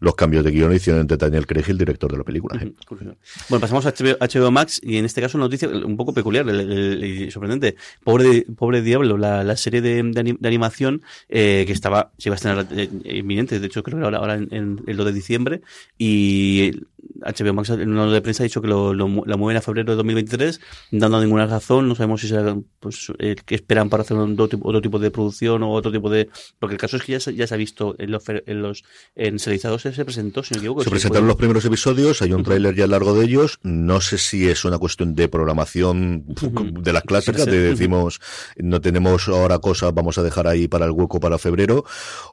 los 0.00 0.14
cambios 0.14 0.44
de 0.44 0.50
guion 0.50 0.72
hicieron 0.74 1.00
entre 1.02 1.16
Daniel 1.16 1.46
Craig 1.46 1.64
el 1.68 1.78
director 1.78 2.10
de 2.10 2.18
la 2.18 2.24
película. 2.24 2.58
Curioso. 2.86 3.16
Bueno, 3.48 3.60
pasamos 3.60 3.86
a 3.86 3.92
HBO, 3.92 4.50
Max 4.50 4.80
y 4.82 4.96
en 4.96 5.04
este 5.04 5.20
caso 5.20 5.36
una 5.38 5.46
noticia 5.46 5.68
un 5.68 5.96
poco 5.96 6.12
peculiar 6.14 6.46
y 6.48 7.30
sorprendente. 7.30 7.76
Pobre, 8.02 8.46
pobre 8.56 8.82
Diablo, 8.82 9.16
la, 9.16 9.44
la 9.44 9.56
serie 9.56 9.80
de, 9.80 9.94
de 10.02 10.20
anim- 10.22 10.38
de 10.38 10.48
animación 10.48 11.02
eh, 11.28 11.64
que 11.66 11.72
estaba, 11.72 12.12
se 12.18 12.28
iba 12.28 12.34
a 12.34 12.36
estrenar 12.36 12.66
eh, 12.72 12.88
inminente, 13.04 13.58
de 13.60 13.66
hecho 13.66 13.82
creo 13.82 13.98
que 13.98 14.04
ahora, 14.04 14.18
ahora 14.18 14.34
en, 14.34 14.48
en 14.86 14.96
2 14.96 15.06
de 15.06 15.12
diciembre 15.12 15.60
y 15.98 16.72
HBO 17.20 17.54
Max 17.54 17.70
en 17.70 17.90
una 17.90 18.04
nota 18.04 18.14
de 18.14 18.22
prensa 18.22 18.42
ha 18.42 18.44
dicho 18.44 18.60
que 18.60 18.68
lo, 18.68 18.94
la 18.94 19.36
mueven 19.36 19.56
a 19.56 19.60
febrero 19.60 19.92
de 19.92 19.96
2023 19.96 20.60
dando 20.90 21.20
ninguna 21.20 21.46
razón, 21.46 21.88
no 21.88 21.94
sabemos 21.94 22.20
si 22.20 22.28
será 22.28 22.56
pues, 22.80 23.12
eh, 23.18 23.36
que 23.44 23.54
esperan 23.54 23.88
para 23.88 24.02
hacer 24.02 24.16
un, 24.16 24.32
otro, 24.32 24.48
tipo, 24.48 24.68
otro 24.68 24.80
tipo 24.80 24.98
de 24.98 25.10
producción 25.10 25.62
o 25.62 25.70
otro 25.70 25.92
tipo 25.92 26.10
de... 26.10 26.28
Porque 26.58 26.74
el 26.74 26.80
caso 26.80 26.96
es 26.96 27.02
que 27.02 27.12
ya 27.12 27.20
se, 27.20 27.34
ya 27.34 27.46
se 27.46 27.54
ha 27.54 27.56
visto 27.56 27.94
en 27.98 28.10
los, 28.10 28.22
en 28.28 28.62
los 28.62 28.84
en 29.14 29.38
serializados 29.38 29.82
se, 29.82 29.92
se 29.92 30.04
presentó, 30.04 30.42
si 30.42 30.54
no 30.54 30.58
me 30.58 30.64
equivoco. 30.64 30.84
Se 30.84 30.90
presentaron 30.90 31.26
los 31.26 31.36
primeros 31.36 31.64
episodios, 31.64 32.22
hay 32.22 32.32
un 32.32 32.42
tráiler 32.42 32.74
ya 32.74 32.86
largo 32.86 33.14
de 33.14 33.24
ellos. 33.24 33.58
No 33.62 34.00
sé 34.00 34.18
si 34.18 34.48
es 34.48 34.64
una 34.64 34.78
cuestión 34.78 35.14
de 35.14 35.28
programación 35.28 36.24
de 36.26 36.92
las 36.92 37.02
clásicas, 37.02 37.46
de 37.46 37.60
decimos 37.60 38.20
no 38.56 38.80
tenemos 38.80 39.28
ahora 39.28 39.58
cosas, 39.58 39.92
vamos 39.94 40.18
a 40.18 40.22
dejar 40.22 40.46
ahí 40.46 40.68
para 40.68 40.86
el 40.86 40.92
hueco 40.92 41.20
para 41.20 41.38
febrero, 41.38 41.84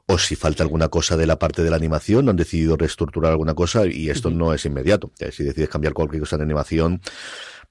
o 0.06 0.18
si 0.18 0.36
falta 0.36 0.62
alguna 0.62 0.88
cosa 0.88 1.16
de 1.16 1.26
la 1.26 1.38
parte 1.38 1.62
de 1.62 1.70
la 1.70 1.76
animación, 1.76 2.28
han 2.28 2.36
decidido 2.36 2.76
reestructurar 2.76 3.32
alguna 3.32 3.54
cosa 3.54 3.86
y 3.86 4.10
esto 4.10 4.30
no 4.30 4.54
es 4.54 4.61
inmediato. 4.64 5.12
Si 5.30 5.44
decides 5.44 5.68
cambiar 5.68 5.92
cualquier 5.92 6.20
cosa 6.20 6.36
en 6.36 6.42
animación, 6.42 7.00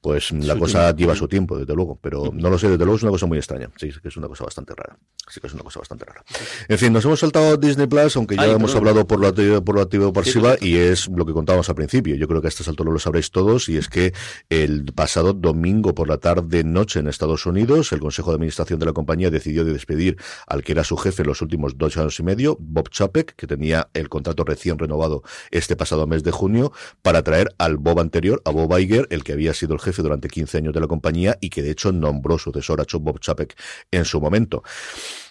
pues 0.02 0.32
la 0.32 0.58
cosa 0.58 0.96
lleva 0.96 1.16
su 1.16 1.28
tiempo, 1.28 1.58
desde 1.58 1.76
luego. 1.76 2.00
Pero 2.02 2.32
no 2.34 2.50
lo 2.50 2.58
sé, 2.58 2.68
desde 2.68 2.84
luego 2.84 2.98
es 2.98 3.04
una 3.04 3.12
cosa 3.12 3.28
muy 3.28 3.38
extraña. 3.38 3.70
Sí, 3.78 3.92
que 4.02 4.08
es 4.08 4.18
una 4.18 4.28
cosa 4.28 4.44
bastante 4.44 4.74
rara. 4.74 4.98
Sí, 5.30 5.40
que 5.40 5.46
es 5.46 5.54
una 5.54 5.62
cosa 5.62 5.80
bastante 5.80 6.06
rara. 6.06 6.24
En 6.68 6.78
fin, 6.80 6.92
nos 6.92 7.06
hemos 7.06 7.20
saltado 7.20 7.56
Disney 7.56 7.86
Plus, 7.86 8.16
aunque 8.16 8.36
ya 8.36 8.42
Ay, 8.42 8.52
hemos 8.52 8.72
perdón. 8.72 8.78
hablado 8.90 9.08
por 9.08 9.20
lo 9.20 9.28
activo, 9.28 9.64
por 9.64 9.76
lo 9.76 9.82
activo 9.82 10.12
pasiva, 10.12 10.56
sí. 10.58 10.70
y 10.70 10.76
es 10.78 11.08
lo 11.08 11.24
que 11.24 11.34
contábamos 11.34 11.70
al 11.70 11.76
principio. 11.76 12.16
Yo 12.16 12.28
creo 12.28 12.42
que 12.42 12.48
a 12.48 12.50
estas 12.50 12.68
alturas 12.68 12.94
lo 12.94 13.00
sabréis 13.00 13.30
todos, 13.30 13.70
y 13.70 13.78
es 13.78 13.90
que 13.90 14.12
el 14.50 14.86
pasado 14.96 15.34
domingo 15.34 15.94
por 15.94 16.10
la 16.10 16.18
tarde 16.18 16.64
noche 16.64 17.00
en 17.00 17.08
Estados 17.08 17.46
Unidos, 17.46 17.92
el 17.92 18.00
Consejo 18.00 18.32
de 18.32 18.36
Administración 18.38 18.80
de 18.80 18.88
la 18.88 18.94
compañía 18.94 19.30
decidió 19.30 19.64
de 19.64 19.74
despedir 19.74 20.18
al 20.48 20.64
que 20.64 20.72
era 20.72 20.84
su 20.84 20.98
jefe 20.98 21.22
en 21.22 21.28
los 21.28 21.44
últimos 21.44 21.78
dos 21.78 21.96
años 21.98 22.20
y 22.20 22.24
medio, 22.24 22.58
Bob 22.60 22.90
Chapek, 22.90 23.36
que 23.36 23.46
tenía 23.46 23.90
el 23.94 24.10
contrato 24.10 24.44
recién 24.44 24.80
renovado 24.80 25.22
este 25.52 25.76
pasado 25.76 26.08
mes 26.08 26.24
de 26.24 26.32
junio, 26.32 26.74
para 27.04 27.22
traer 27.22 27.54
al 27.60 27.78
Bob 27.78 28.00
anterior, 28.00 28.42
a 28.46 28.50
Bob 28.50 28.76
Iger, 28.80 29.08
el 29.12 29.24
que 29.24 29.34
había 29.34 29.54
sido 29.54 29.76
el 29.76 29.80
jefe 29.80 29.91
durante 29.98 30.28
15 30.28 30.58
años 30.58 30.74
de 30.74 30.80
la 30.80 30.88
compañía 30.88 31.38
y 31.42 31.50
que 31.50 31.62
de 31.62 31.72
hecho 31.72 31.92
nombró 31.92 32.38
sucesor 32.38 32.82
a 32.82 32.86
Bob 33.00 33.20
Chapek 33.20 33.56
en 33.92 34.06
su 34.06 34.22
momento. 34.22 34.64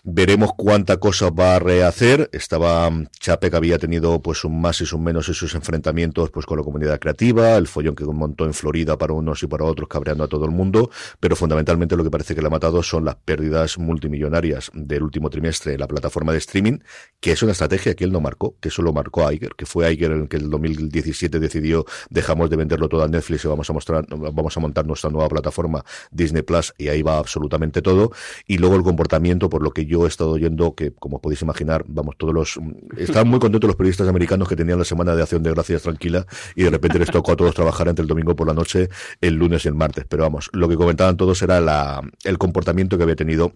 Veremos 0.03 0.53
cuánta 0.57 0.97
cosa 0.97 1.29
va 1.29 1.57
a 1.57 1.59
rehacer. 1.59 2.31
Estaba 2.33 2.89
mm, 2.89 3.09
Chapek 3.21 3.53
había 3.53 3.79
tenido 3.79 4.23
pues 4.23 4.45
un 4.45 4.59
más 4.59 4.81
y 4.81 4.95
un 4.95 5.05
menos 5.05 5.29
en 5.29 5.35
sus 5.35 5.55
enfrentamientos 5.55 6.31
pues 6.31 6.47
con 6.47 6.57
la 6.57 6.65
comunidad 6.65 6.99
creativa, 6.99 7.57
el 7.57 7.67
follón 7.67 7.95
que 7.95 8.05
montó 8.05 8.47
en 8.47 8.55
Florida 8.55 8.97
para 8.97 9.13
unos 9.13 9.43
y 9.43 9.47
para 9.47 9.65
otros 9.65 9.89
cabreando 9.89 10.25
a 10.25 10.29
todo 10.29 10.47
el 10.47 10.53
mundo, 10.53 10.91
pero 11.21 11.37
fundamentalmente 11.37 11.97
lo 11.97 12.05
que 12.05 12.11
parece 12.11 12.35
que 12.35 12.41
le 12.41 12.47
ha 12.47 12.51
matado 12.51 12.83
son 12.83 13.05
las 13.05 13.17
pérdidas 13.17 13.79
multimillonarias 13.79 14.71
del 14.73 15.03
último 15.03 15.29
trimestre 15.29 15.75
en 15.75 15.81
la 15.81 15.87
plataforma 15.87 16.33
de 16.33 16.39
streaming, 16.39 16.79
que 17.21 17.33
es 17.33 17.43
una 17.43 17.53
estrategia 17.53 17.95
que 17.95 18.05
él 18.05 18.13
no 18.13 18.21
marcó, 18.21 18.57
que 18.59 18.69
eso 18.69 18.81
lo 18.81 18.95
marcó 18.95 19.31
Iger, 19.31 19.55
que 19.55 19.67
fue 19.67 19.93
Iger 19.93 20.13
el 20.13 20.29
que 20.29 20.39
en 20.39 20.45
el 20.45 20.51
2017 20.51 21.39
decidió 21.39 21.85
dejamos 22.09 22.49
de 22.49 22.57
venderlo 22.57 22.89
todo 22.89 23.03
a 23.03 23.09
Netflix 23.09 23.45
y 23.45 23.49
vamos 23.49 23.69
a 23.69 23.75
mostrar 23.75 24.07
vamos 24.09 24.57
a 24.57 24.61
montar 24.61 24.87
nuestra 24.87 25.11
nueva 25.11 25.29
plataforma 25.29 25.85
Disney 26.11 26.43
Plus 26.43 26.73
y 26.79 26.89
ahí 26.89 27.03
va 27.03 27.19
absolutamente 27.19 27.83
todo 27.83 28.13
y 28.47 28.57
luego 28.57 28.77
el 28.77 28.83
comportamiento 28.83 29.51
por 29.51 29.63
lo 29.63 29.73
que 29.73 29.90
yo 29.91 30.05
he 30.05 30.09
estado 30.09 30.31
oyendo 30.31 30.75
que 30.75 30.93
como 30.93 31.21
podéis 31.21 31.43
imaginar 31.43 31.85
vamos 31.89 32.15
todos 32.17 32.33
los 32.33 32.61
estaban 32.97 33.29
muy 33.29 33.41
contentos 33.41 33.67
los 33.67 33.77
periodistas 33.77 34.07
americanos 34.09 34.49
que 34.49 34.55
tenían 34.55 34.79
la 34.79 34.85
semana 34.85 35.17
de 35.17 35.23
acción 35.23 35.43
de 35.43 35.51
gracias 35.51 35.83
tranquila 35.83 36.27
y 36.55 36.63
de 36.63 36.71
repente 36.71 36.99
les 37.01 37.11
tocó 37.11 37.33
a 37.33 37.37
todos 37.37 37.55
trabajar 37.55 37.89
entre 37.89 38.03
el 38.03 38.09
domingo 38.09 38.37
por 38.37 38.47
la 38.47 38.55
noche 38.55 38.89
el 39.21 39.35
lunes 39.35 39.65
y 39.65 39.69
el 39.69 39.75
martes. 39.75 40.05
Pero 40.09 40.23
vamos 40.23 40.49
lo 40.53 40.69
que 40.69 40.77
comentaban 40.77 41.17
todos 41.17 41.43
era 41.43 41.61
la, 41.61 42.01
el 42.25 42.39
comportamiento 42.39 42.97
que 42.97 43.03
había 43.03 43.17
tenido 43.17 43.53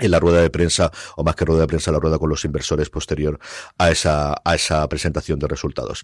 en 0.00 0.10
la 0.10 0.18
rueda 0.20 0.40
de 0.40 0.50
prensa, 0.50 0.90
o 1.16 1.24
más 1.24 1.36
que 1.36 1.44
rueda 1.44 1.62
de 1.62 1.66
prensa, 1.66 1.92
la 1.92 1.98
rueda 2.00 2.18
con 2.18 2.28
los 2.28 2.44
inversores 2.44 2.90
posterior 2.90 3.38
a 3.78 3.90
esa, 3.90 4.34
a 4.44 4.54
esa 4.54 4.88
presentación 4.88 5.38
de 5.38 5.46
resultados. 5.48 6.02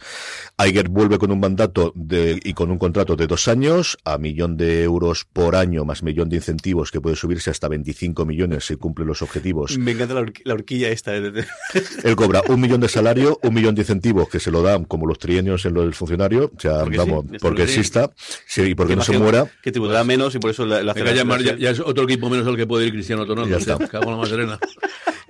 Iger 0.64 0.88
vuelve 0.88 1.18
con 1.18 1.30
un 1.32 1.40
mandato 1.40 1.92
de, 1.94 2.38
y 2.42 2.52
con 2.54 2.70
un 2.70 2.78
contrato 2.78 3.16
de 3.16 3.26
dos 3.26 3.48
años, 3.48 3.98
a 4.04 4.18
millón 4.18 4.56
de 4.56 4.82
euros 4.82 5.26
por 5.32 5.56
año, 5.56 5.84
más 5.84 6.02
millón 6.02 6.28
de 6.28 6.36
incentivos, 6.36 6.90
que 6.90 7.00
puede 7.00 7.16
subirse 7.16 7.50
hasta 7.50 7.68
25 7.68 8.24
millones 8.24 8.64
si 8.66 8.76
cumple 8.76 9.04
los 9.04 9.22
objetivos. 9.22 9.76
Me 9.78 9.92
encanta 9.92 10.14
la, 10.14 10.20
horqui- 10.22 10.42
la 10.44 10.54
horquilla 10.54 10.88
esta. 10.90 11.14
Él 11.14 12.16
cobra 12.16 12.42
un 12.48 12.60
millón 12.60 12.80
de 12.80 12.88
salario, 12.88 13.38
un 13.42 13.54
millón 13.54 13.74
de 13.74 13.82
incentivos 13.82 14.28
que 14.28 14.40
se 14.40 14.50
lo 14.50 14.62
dan 14.62 14.84
como 14.84 15.06
los 15.06 15.18
trienios 15.18 15.64
en 15.66 15.74
lo 15.74 15.82
del 15.82 15.94
funcionario, 15.94 16.50
o 16.56 16.60
sea, 16.60 16.80
Porque 16.80 16.98
vamos, 16.98 17.24
sí, 17.24 17.38
porque 17.40 17.56
porque 17.56 17.66
sí. 17.66 17.78
exista, 17.80 18.10
sí, 18.46 18.62
y 18.62 18.74
porque 18.74 18.96
no 18.96 19.02
se 19.02 19.18
muera. 19.18 19.46
Que 19.62 19.72
tributará 19.72 20.04
menos 20.04 20.34
y 20.34 20.38
por 20.38 20.50
eso 20.50 20.66
la, 20.66 20.82
la 20.82 20.92
Venga, 20.92 21.12
ya, 21.12 21.24
ya, 21.38 21.56
ya 21.56 21.70
es 21.70 21.80
otro 21.80 22.04
equipo 22.04 22.28
menos 22.28 22.46
al 22.46 22.56
que 22.56 22.66
puede 22.66 22.86
ir 22.86 22.92
Cristiano. 22.92 23.24
Ya 23.46 23.56
está. 23.56 23.78
Cago 23.88 24.24
en 24.24 24.48
la. 24.48 24.58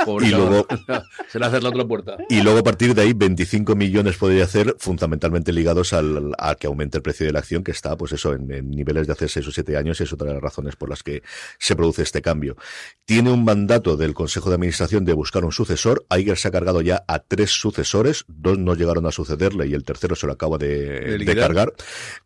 Pobre 0.04 0.28
Y 0.28 0.30
luego- 0.30 0.66
Se 1.28 1.38
le 1.38 1.46
hace 1.46 1.60
la 1.60 1.70
otra 1.70 1.84
puerta. 1.84 2.16
Y 2.28 2.40
luego 2.42 2.60
a 2.60 2.62
partir 2.62 2.94
de 2.94 3.02
ahí 3.02 3.12
25 3.12 3.74
millones 3.74 4.16
podría 4.16 4.44
hacer 4.44 4.76
fundamentalmente 4.78 5.52
ligados 5.52 5.92
al, 5.92 6.32
a 6.38 6.54
que 6.54 6.66
aumente 6.66 6.98
el 6.98 7.02
precio 7.02 7.26
de 7.26 7.32
la 7.32 7.40
acción 7.40 7.64
que 7.64 7.72
está 7.72 7.96
pues 7.96 8.12
eso 8.12 8.32
en, 8.34 8.50
en 8.52 8.70
niveles 8.70 9.06
de 9.06 9.14
hace 9.14 9.26
6 9.28 9.48
o 9.48 9.50
7 9.52 9.76
años 9.76 9.98
y 10.00 10.04
es 10.04 10.12
otra 10.12 10.28
de 10.28 10.34
las 10.34 10.42
razones 10.42 10.76
por 10.76 10.88
las 10.90 11.02
que 11.02 11.22
se 11.58 11.74
produce 11.74 12.02
este 12.02 12.22
cambio. 12.22 12.56
Tiene 13.04 13.32
un 13.32 13.44
mandato 13.44 13.96
del 13.96 14.14
Consejo 14.14 14.48
de 14.50 14.54
Administración 14.56 15.04
de 15.04 15.12
buscar 15.12 15.44
un 15.44 15.52
sucesor. 15.52 16.06
Iger 16.16 16.36
se 16.36 16.48
ha 16.48 16.50
cargado 16.52 16.82
ya 16.82 17.02
a 17.08 17.18
tres 17.18 17.50
sucesores, 17.50 18.24
dos 18.28 18.58
no 18.58 18.74
llegaron 18.74 19.06
a 19.06 19.12
sucederle 19.12 19.66
y 19.66 19.74
el 19.74 19.84
tercero 19.84 20.14
se 20.14 20.26
lo 20.26 20.34
acaba 20.34 20.58
de, 20.58 21.24
cargar. 21.36 21.72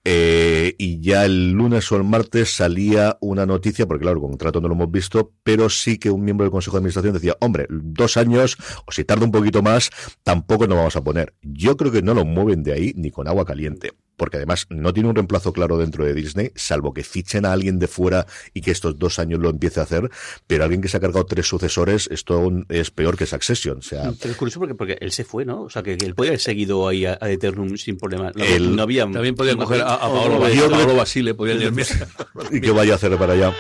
Eh, 0.05 0.75
y 0.79 1.01
ya 1.01 1.25
el 1.25 1.53
lunes 1.53 1.91
o 1.93 1.97
el 1.97 2.05
martes 2.05 2.51
salía 2.55 3.17
una 3.21 3.47
noticia, 3.47 3.87
porque 3.87 4.03
claro, 4.03 4.19
el 4.19 4.23
contrato 4.23 4.61
no 4.61 4.69
lo 4.69 4.75
hemos 4.75 4.91
visto, 4.91 5.33
pero 5.43 5.69
sí 5.69 5.99
que 5.99 6.11
un 6.11 6.20
miembro 6.21 6.45
del 6.45 6.51
Consejo 6.53 6.77
de 6.77 6.79
Administración 6.81 7.15
decía, 7.15 7.37
hombre, 7.41 7.67
dos 7.71 8.17
años, 8.17 8.57
o 8.87 8.93
si 8.93 9.05
tarda 9.05 9.25
un 9.25 9.33
poquito 9.33 9.63
más, 9.63 9.91
tampoco 10.23 10.67
nos 10.67 10.77
vamos 10.79 10.97
a 10.97 11.03
poner. 11.05 11.35
Yo 11.43 11.77
creo 11.77 11.91
que 11.93 12.03
no 12.03 12.15
lo 12.15 12.25
mueven 12.25 12.63
de 12.63 12.73
ahí 12.73 12.93
ni 12.97 13.11
con 13.11 13.29
agua 13.29 13.45
caliente. 13.45 13.93
Porque 14.17 14.37
además 14.37 14.67
no 14.69 14.93
tiene 14.93 15.09
un 15.09 15.15
reemplazo 15.15 15.51
claro 15.55 15.79
dentro 15.79 16.05
de 16.05 16.13
Disney, 16.13 16.53
salvo 16.55 16.93
que 16.93 17.05
fichen 17.05 17.47
a 17.47 17.53
alguien 17.55 17.79
de 17.79 17.89
fuera 17.89 18.27
y 18.53 18.61
que 18.61 18.71
estos 18.71 18.99
dos 18.99 19.19
años 19.19 19.41
lo 19.41 19.49
empiece 19.49 19.81
a 19.81 19.85
hacer, 19.85 20.11
pero 20.47 20.65
alguien 20.65 20.83
que 20.83 20.89
se 20.89 20.99
ha 20.99 21.01
cargado 21.01 21.25
tres 21.25 21.47
sucesores, 21.49 22.07
esto 22.13 22.35
aún 22.35 22.67
es 22.69 22.91
peor 22.91 23.17
que 23.17 23.25
Succession. 23.25 23.79
O 23.79 23.83
sea, 23.83 24.13
Pero 24.21 24.33
es 24.33 24.37
curioso 24.37 24.61
porque, 24.61 24.75
porque 24.75 24.99
él 25.01 25.11
se 25.13 25.25
fue, 25.25 25.47
¿no? 25.47 25.63
O 25.63 25.71
sea, 25.71 25.83
que, 25.83 25.95
él 25.95 26.15
podía 26.15 26.33
haber 26.33 26.41
seguido 26.41 26.87
ahí 26.87 27.07
a, 27.07 27.17
a 27.19 27.31
Eternum 27.31 27.79
sin 27.79 27.97
problema. 27.97 28.31
No, 28.35 28.45
Él- 28.45 28.77
no 28.77 28.83
había... 28.83 29.05
También 29.11 29.35
podían 29.35 29.57
no- 29.57 29.65
coger 29.65 29.81
a, 29.81 29.99
Paolo, 29.99 30.39
Paolo 30.71 30.97
Basile, 30.97 31.33
podían 31.33 31.63
ir 31.63 31.73
y 32.53 32.61
que 32.61 32.71
vaya 32.73 32.93
a 32.93 32.97
hacer 32.97 33.17
para 33.17 33.33
allá. 33.33 33.57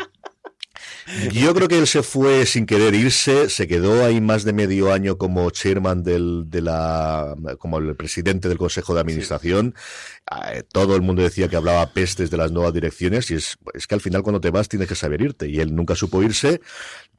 Yo 1.32 1.54
creo 1.54 1.68
que 1.68 1.78
él 1.78 1.86
se 1.86 2.02
fue 2.02 2.46
sin 2.46 2.66
querer 2.66 2.94
irse, 2.94 3.48
se 3.48 3.66
quedó 3.66 4.04
ahí 4.04 4.20
más 4.20 4.44
de 4.44 4.52
medio 4.52 4.92
año 4.92 5.18
como 5.18 5.50
chairman 5.50 6.02
del, 6.02 6.44
de 6.48 6.62
la, 6.62 7.34
como 7.58 7.78
el 7.78 7.96
presidente 7.96 8.48
del 8.48 8.58
Consejo 8.58 8.94
de 8.94 9.00
Administración. 9.00 9.74
Eh, 10.52 10.62
todo 10.72 10.94
el 10.96 11.02
mundo 11.02 11.22
decía 11.22 11.48
que 11.48 11.56
hablaba 11.56 11.92
pestes 11.92 12.30
de 12.30 12.36
las 12.36 12.52
nuevas 12.52 12.72
direcciones 12.72 13.30
y 13.30 13.34
es, 13.34 13.58
es 13.74 13.86
que 13.86 13.94
al 13.94 14.00
final 14.00 14.22
cuando 14.22 14.40
te 14.40 14.50
vas 14.50 14.68
tienes 14.68 14.88
que 14.88 14.94
saber 14.94 15.20
irte 15.20 15.48
y 15.48 15.60
él 15.60 15.74
nunca 15.74 15.94
supo 15.94 16.22
irse. 16.22 16.60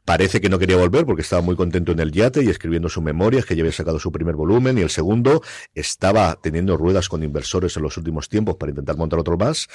Parece 0.03 0.41
que 0.41 0.49
no 0.49 0.57
quería 0.57 0.77
volver 0.77 1.05
porque 1.05 1.21
estaba 1.21 1.43
muy 1.43 1.55
contento 1.55 1.91
en 1.91 1.99
el 1.99 2.11
yate 2.11 2.43
y 2.43 2.49
escribiendo 2.49 2.89
sus 2.89 3.03
memorias, 3.03 3.45
que 3.45 3.55
ya 3.55 3.61
había 3.61 3.71
sacado 3.71 3.99
su 3.99 4.11
primer 4.11 4.35
volumen 4.35 4.77
y 4.79 4.81
el 4.81 4.89
segundo 4.89 5.43
estaba 5.75 6.39
teniendo 6.41 6.75
ruedas 6.75 7.07
con 7.07 7.23
inversores 7.23 7.77
en 7.77 7.83
los 7.83 7.97
últimos 7.97 8.27
tiempos 8.27 8.55
para 8.55 8.71
intentar 8.71 8.97
montar 8.97 9.19
otro 9.19 9.37
más, 9.37 9.67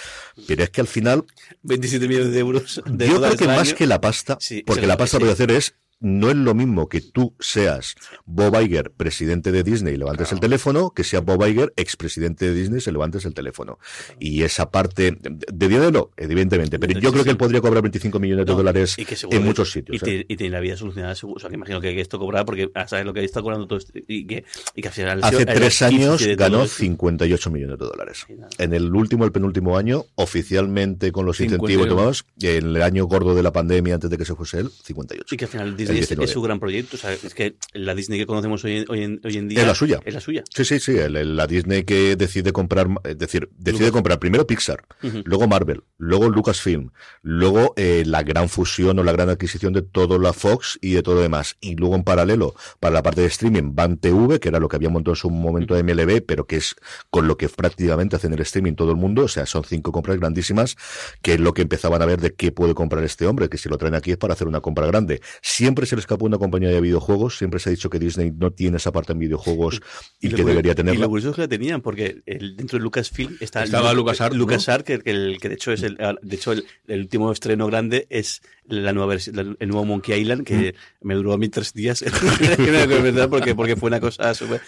pero 0.49 0.65
es 0.65 0.71
que 0.71 0.81
al 0.81 0.89
final 0.89 1.25
27 1.63 2.09
millones 2.09 2.33
de 2.33 2.41
euros 2.41 2.83
de 2.87 3.09
yo 3.09 3.21
creo 3.21 3.37
que 3.37 3.47
más 3.47 3.69
año. 3.69 3.77
que 3.77 3.87
la 3.87 4.01
pasta, 4.07 4.37
Sí, 4.41 4.63
porque 4.67 4.87
la 4.87 4.97
pasta 4.97 5.19
lo 5.19 5.27
que 5.27 5.33
hacer 5.33 5.51
es 5.51 5.77
no 6.01 6.31
es 6.31 6.37
lo 6.37 6.55
mismo 6.55 6.89
que 6.89 7.01
tú 7.01 7.35
seas 7.41 7.95
Bob 8.25 8.61
Iger, 8.61 8.91
presidente 8.91 9.53
de 9.53 9.63
Disney, 9.63 9.95
y 9.95 9.97
levantes 9.97 10.33
el 10.33 10.41
teléfono, 10.41 10.91
que 10.91 11.05
sea 11.05 11.21
Bob 11.21 11.47
Iger, 11.47 11.73
expresidente 11.77 12.47
de 12.47 12.55
Disney, 12.55 12.81
se 12.81 12.93
levantes 12.93 13.25
el 13.25 13.35
teléfono. 13.35 13.79
Y 14.19 14.43
esa 14.43 14.71
parte 14.71 15.13
de, 15.13 15.39
de 15.53 15.69
dinero, 15.69 16.11
evidentemente, 16.17 16.79
pero 16.79 16.99
yo 16.99 17.13
creo 17.13 17.25
que 17.25 17.31
él 17.31 17.37
podría 17.37 17.61
cobrar 17.61 17.83
25 17.83 18.19
millones 18.19 18.47
de 18.47 18.53
No, 18.53 18.59
dólares 18.59 18.97
en 19.31 19.45
muchos 19.45 19.73
sitios. 19.73 20.03
Y, 20.03 20.11
¿eh? 20.11 20.27
y 20.29 20.37
tiene 20.37 20.53
la 20.53 20.61
vida 20.61 20.77
solucionada, 20.77 21.15
seguro. 21.15 21.37
O 21.37 21.41
sea, 21.41 21.49
que 21.49 21.57
imagino 21.57 21.81
que 21.81 22.01
esto 22.01 22.19
cobrará 22.19 22.45
porque 22.45 22.71
ah, 22.75 22.87
sabes 22.89 23.07
lo 23.07 23.13
que 23.13 23.25
está 23.25 23.43
cobrando 23.43 23.67
todo 23.67 23.79
esto. 23.79 23.93
Y 23.95 24.27
que, 24.27 24.45
y 24.75 24.83
que 24.83 24.89
al 24.89 24.95
final. 24.95 25.25
ha 25.25 25.29
Hace 25.29 25.39
el 25.39 25.47
tres 25.47 25.83
años 25.83 26.27
ganó 26.37 26.65
esto. 26.65 26.77
58 26.79 27.51
millones 27.51 27.79
de 27.79 27.87
dólares. 27.87 28.27
En 28.59 28.75
el 28.75 28.95
último, 28.95 29.25
el 29.25 29.33
penúltimo 29.33 29.77
año, 29.77 30.05
oficialmente 30.15 31.13
con 31.13 31.27
los 31.27 31.37
51. 31.37 31.57
incentivos 31.57 31.89
tomados, 31.89 32.27
en 32.41 32.77
el 32.77 32.83
año 32.83 33.05
gordo 33.07 33.35
de 33.35 33.43
la 33.43 33.53
pandemia, 33.53 33.95
antes 33.95 34.11
de 34.11 34.19
que 34.19 34.25
se 34.25 34.35
fuese 34.35 34.61
él, 34.61 34.71
58. 34.71 35.35
Y 35.35 35.39
que 35.39 35.45
al 35.45 35.51
final 35.51 35.77
Disney 35.89 36.01
es, 36.03 36.09
19. 36.09 36.25
es 36.25 36.31
su 36.33 36.43
gran 36.43 36.61
proyecto. 36.61 36.97
O 36.97 36.99
sea, 36.99 37.13
es 37.13 37.35
que 37.35 37.57
la 37.73 37.95
Disney 37.95 38.19
que 38.19 38.27
conocemos 38.27 38.65
hoy 38.65 38.79
en, 38.79 38.85
hoy 38.89 39.03
en, 39.03 39.21
hoy 39.25 39.37
en 39.37 39.49
día. 39.49 39.61
Es 39.61 39.67
la 39.67 39.75
suya. 39.75 40.01
Es 40.05 40.15
la 40.15 40.21
suya. 40.21 40.45
Sí, 40.55 40.65
sí, 40.65 40.79
sí. 40.81 40.97
el- 40.99 41.17
el- 41.17 41.37
la 41.37 41.47
Disney 41.47 41.85
que 41.85 42.17
decide 42.17 42.53
comprar, 42.53 42.89
es 43.05 43.19
decir, 43.19 43.49
decide 43.57 43.87
Lucas. 43.87 43.93
comprar 43.93 44.19
primero 44.19 44.47
Pixar, 44.47 44.85
luego 45.25 45.47
Marvel, 45.49 45.83
luego 45.99 46.29
Lucasfilm, 46.29 46.91
luego 47.23 47.75
eh, 47.77 48.05
la 48.07 48.23
gran 48.23 48.49
fusión 48.49 48.99
o 48.99 49.03
la 49.03 49.13
gran 49.13 49.29
adquisición 49.29 49.73
de 49.73 49.83
todo 49.83 50.19
la 50.19 50.33
Fox 50.33 50.79
y 50.81 50.93
de 50.95 51.03
todo 51.03 51.17
lo 51.17 51.21
demás. 51.23 51.57
Y 51.61 51.75
luego 51.77 51.95
en 51.97 52.05
paralelo, 52.05 52.55
para 52.81 52.95
la 52.95 53.03
parte 53.03 53.21
de 53.21 53.27
streaming, 53.27 53.75
Van 53.75 53.99
TV, 53.99 54.41
que 54.41 54.49
era 54.49 54.59
lo 54.61 54.69
que 54.69 54.77
había 54.77 54.89
montado 54.89 55.13
en 55.13 55.17
su 55.17 55.31
momento 55.31 55.75
de 55.75 55.83
MLB, 55.83 56.23
pero 56.25 56.47
que 56.47 56.57
es 56.57 56.77
con 57.11 57.27
lo 57.29 57.37
que 57.37 57.49
prácticamente 57.49 58.17
hacen 58.17 58.33
el 58.33 58.41
streaming 58.41 58.75
todo 58.75 58.91
el 58.91 58.97
mundo. 58.97 59.25
O 59.25 59.29
sea, 59.29 59.45
son 59.47 59.65
cinco 59.65 59.93
compras 59.93 60.19
grandísimas, 60.19 60.77
que 61.23 61.35
es 61.35 61.41
lo 61.41 61.53
que 61.53 61.63
empezaban 61.63 62.01
a 62.03 62.07
ver 62.07 62.21
de 62.21 62.35
qué 62.35 62.53
puede 62.53 62.75
comprar 62.75 63.05
este 63.05 63.27
hombre, 63.27 63.49
que 63.49 63.59
si 63.59 63.69
lo 63.69 63.77
traen 63.77 63.95
aquí 63.95 64.13
es 64.13 64.17
para 64.17 64.33
hacer 64.35 64.47
una 64.49 64.61
compra 64.61 64.87
grande. 64.87 65.21
Siempre 65.43 65.76
se 65.85 65.97
le 65.97 66.01
escapó 66.01 66.25
una 66.25 66.39
compañía 66.39 66.71
de 66.71 66.81
videojuegos, 66.81 67.37
siempre 67.37 67.61
se 67.61 67.69
ha 67.69 67.73
dicho 67.73 67.91
que 67.91 67.99
Disney 67.99 68.31
no 68.35 68.53
tiene 68.53 68.79
esa 68.79 68.93
parte 68.93 69.13
en 69.13 69.19
videojuegos 69.19 69.83
y, 70.21 70.31
que 70.31 70.45
debería 70.45 70.73
Y 70.73 70.75
tenerla. 70.77 71.01
lo 71.03 71.09
curioso 71.11 71.31
es 71.31 71.35
que 71.37 71.43
la 71.43 71.49
tenían, 71.49 71.83
porque 71.83 72.23
el- 72.25 72.57
dentro 72.57 72.79
de 72.79 72.85
Lucasfilm 72.85 73.37
está 73.41 73.65
Estaba 73.65 73.93
Lu- 73.93 74.05
LucasArts, 74.37 74.85
que, 74.85 75.01
que 75.01 75.11
el, 75.11 75.39
que 75.41 75.49
de 75.51 75.55
hecho 75.57 75.73
es 75.73 75.83
el, 75.83 75.97
de 76.23 76.37
hecho 76.37 76.53
el, 76.53 76.65
el 76.87 77.01
último 77.01 77.31
estreno 77.33 77.67
grande 77.67 78.07
es 78.09 78.41
la 78.69 78.93
nueva 78.93 79.09
versión, 79.11 79.57
el 79.59 79.69
nuevo 79.69 79.85
Monkey 79.85 80.21
Island, 80.21 80.45
que 80.45 80.75
Mm. 81.01 81.07
me 81.09 81.15
duró 81.15 81.33
a 81.33 81.39
mí 81.39 81.49
tres 81.49 81.73
días. 81.73 82.05
Porque, 83.31 83.55
porque 83.55 83.77
fue 83.77 83.89
una 83.89 84.01
cosa 84.01 84.35
súper. 84.35 84.61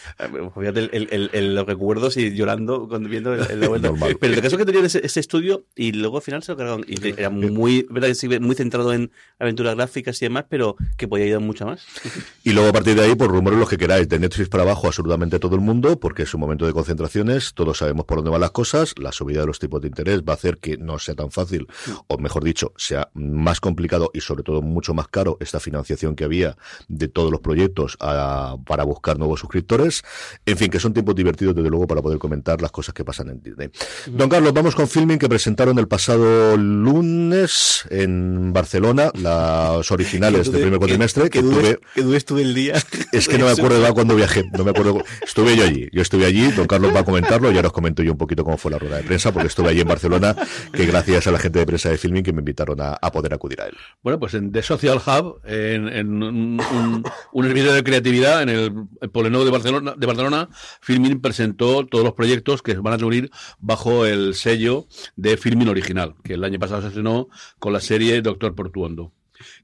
Fíjate 0.58 0.80
el, 0.80 1.08
el- 1.10 1.30
el- 1.32 1.54
los 1.54 1.66
recuerdos 1.66 2.16
y 2.16 2.32
llorando 2.34 2.88
cuando 2.88 3.08
viendo 3.08 3.34
la 3.34 3.68
vuelta. 3.68 3.92
Pero 4.20 4.34
el 4.34 4.40
caso 4.42 4.56
es 4.56 4.58
que 4.58 4.64
tenían 4.66 4.84
ese, 4.84 5.04
ese 5.04 5.20
estudio 5.20 5.64
y 5.76 5.92
luego 5.92 6.16
al 6.18 6.22
final 6.22 6.42
se 6.42 6.52
lo 6.52 6.58
cargaron. 6.58 6.84
Y 6.86 7.08
era 7.08 7.30
muy, 7.30 7.86
¿verdad? 7.90 8.08
Muy 8.40 8.54
centrado 8.56 8.92
en 8.92 9.10
aventuras 9.38 9.74
gráficas 9.76 10.20
y 10.22 10.26
demás, 10.26 10.44
pero 10.48 10.76
que 10.96 11.08
podía 11.08 11.26
ir 11.26 11.40
mucho 11.40 11.66
más. 11.66 11.84
Y 12.44 12.52
luego 12.52 12.70
a 12.70 12.72
partir 12.72 12.94
de 12.94 13.02
ahí, 13.02 13.14
por 13.14 13.28
rumores 13.30 13.58
los 13.58 13.68
que 13.68 13.76
queráis, 13.76 14.08
de 14.08 14.18
Netflix 14.18 14.48
para 14.48 14.62
abajo 14.62 14.86
absolutamente 14.86 15.38
todo 15.38 15.54
el 15.54 15.60
mundo, 15.60 16.00
porque 16.00 16.22
es 16.22 16.32
un 16.32 16.40
momento 16.40 16.64
de 16.66 16.72
concentraciones, 16.72 17.52
todos 17.52 17.76
sabemos 17.78 18.06
por 18.06 18.18
dónde 18.18 18.30
van 18.30 18.40
las 18.40 18.52
cosas, 18.52 18.94
la 18.98 19.12
subida 19.12 19.40
de 19.40 19.46
los 19.46 19.58
tipos 19.58 19.82
de 19.82 19.88
interés 19.88 20.22
va 20.22 20.32
a 20.32 20.36
hacer 20.36 20.56
que 20.56 20.78
no 20.78 20.98
sea 20.98 21.14
tan 21.14 21.30
fácil, 21.30 21.66
o 22.06 22.16
mejor 22.16 22.44
dicho, 22.44 22.72
sea 22.76 23.10
más 23.12 23.60
complicado 23.60 23.87
y 24.14 24.20
sobre 24.20 24.42
todo 24.42 24.62
mucho 24.62 24.94
más 24.94 25.08
caro 25.08 25.36
esta 25.40 25.60
financiación 25.60 26.14
que 26.14 26.24
había 26.24 26.56
de 26.88 27.08
todos 27.08 27.30
los 27.30 27.40
proyectos 27.40 27.96
a- 28.00 28.56
para 28.66 28.84
buscar 28.84 29.18
nuevos 29.18 29.40
suscriptores. 29.40 30.02
En 30.46 30.56
fin, 30.56 30.70
que 30.70 30.80
son 30.80 30.92
tiempos 30.92 31.14
divertidos 31.14 31.54
desde 31.54 31.70
luego 31.70 31.86
para 31.86 32.02
poder 32.02 32.18
comentar 32.18 32.60
las 32.62 32.70
cosas 32.70 32.94
que 32.94 33.04
pasan 33.04 33.30
en 33.30 33.42
Disney. 33.42 33.70
Don 34.06 34.28
Carlos, 34.28 34.52
vamos 34.52 34.74
con 34.74 34.88
filming 34.88 35.18
que 35.18 35.28
presentaron 35.28 35.78
el 35.78 35.88
pasado 35.88 36.56
lunes 36.56 37.84
en 37.90 38.52
Barcelona, 38.52 39.10
las 39.14 39.90
originales 39.90 40.50
del 40.50 40.60
primer 40.62 40.78
cuatrimestre, 40.78 41.30
que 41.30 41.40
tuve... 41.42 41.78
que 41.94 42.02
dudes 42.02 42.24
tú 42.24 42.38
el 42.38 42.54
día. 42.54 42.74
Es 43.12 43.28
que 43.28 43.38
no 43.38 43.46
me 43.46 43.50
acuerdo 43.58 43.80
de 43.80 43.92
cuándo 43.92 44.14
viajé, 44.14 44.44
no 44.56 44.64
me 44.64 44.70
acuerdo. 44.70 45.02
Estuve 45.22 45.56
yo 45.56 45.64
allí, 45.64 45.88
yo 45.92 46.02
estuve 46.02 46.26
allí, 46.26 46.50
don 46.52 46.66
Carlos 46.66 46.94
va 46.94 47.00
a 47.00 47.04
comentarlo 47.04 47.50
y 47.50 47.56
ahora 47.56 47.68
os 47.68 47.72
comento 47.72 48.02
yo 48.02 48.12
un 48.12 48.18
poquito 48.18 48.44
cómo 48.44 48.58
fue 48.58 48.70
la 48.70 48.78
rueda 48.78 48.96
de 48.98 49.02
prensa, 49.04 49.32
porque 49.32 49.48
estuve 49.48 49.70
allí 49.70 49.80
en 49.80 49.88
Barcelona, 49.88 50.36
que 50.72 50.86
gracias 50.86 51.26
a 51.26 51.30
la 51.30 51.38
gente 51.38 51.58
de 51.58 51.66
prensa 51.66 51.88
de 51.90 51.98
filming 51.98 52.22
que 52.22 52.32
me 52.32 52.40
invitaron 52.40 52.80
a, 52.80 52.92
a 53.00 53.10
poder 53.12 53.32
acudir 53.34 53.60
a 53.60 53.66
él. 53.66 53.76
Bueno, 54.02 54.18
pues 54.18 54.34
en 54.34 54.52
The 54.52 54.62
Social 54.62 54.98
Hub, 54.98 55.40
en, 55.44 55.88
en 55.88 56.22
un, 56.22 56.60
un, 56.60 57.04
un 57.32 57.44
servicio 57.44 57.72
de 57.72 57.82
creatividad 57.82 58.42
en 58.42 58.48
el, 58.48 58.72
el 59.00 59.10
de 59.10 59.50
Barcelona, 59.50 59.94
de 59.96 60.06
Barcelona, 60.06 60.48
Filmin 60.80 61.20
presentó 61.20 61.86
todos 61.86 62.04
los 62.04 62.14
proyectos 62.14 62.62
que 62.62 62.74
van 62.74 62.94
a 62.94 62.96
reunir 62.96 63.30
bajo 63.58 64.06
el 64.06 64.34
sello 64.34 64.86
de 65.16 65.36
Filmin 65.36 65.68
Original, 65.68 66.14
que 66.22 66.34
el 66.34 66.44
año 66.44 66.58
pasado 66.58 66.82
se 66.82 66.88
estrenó 66.88 67.28
con 67.58 67.72
la 67.72 67.80
serie 67.80 68.22
Doctor 68.22 68.54
Portuondo. 68.54 69.12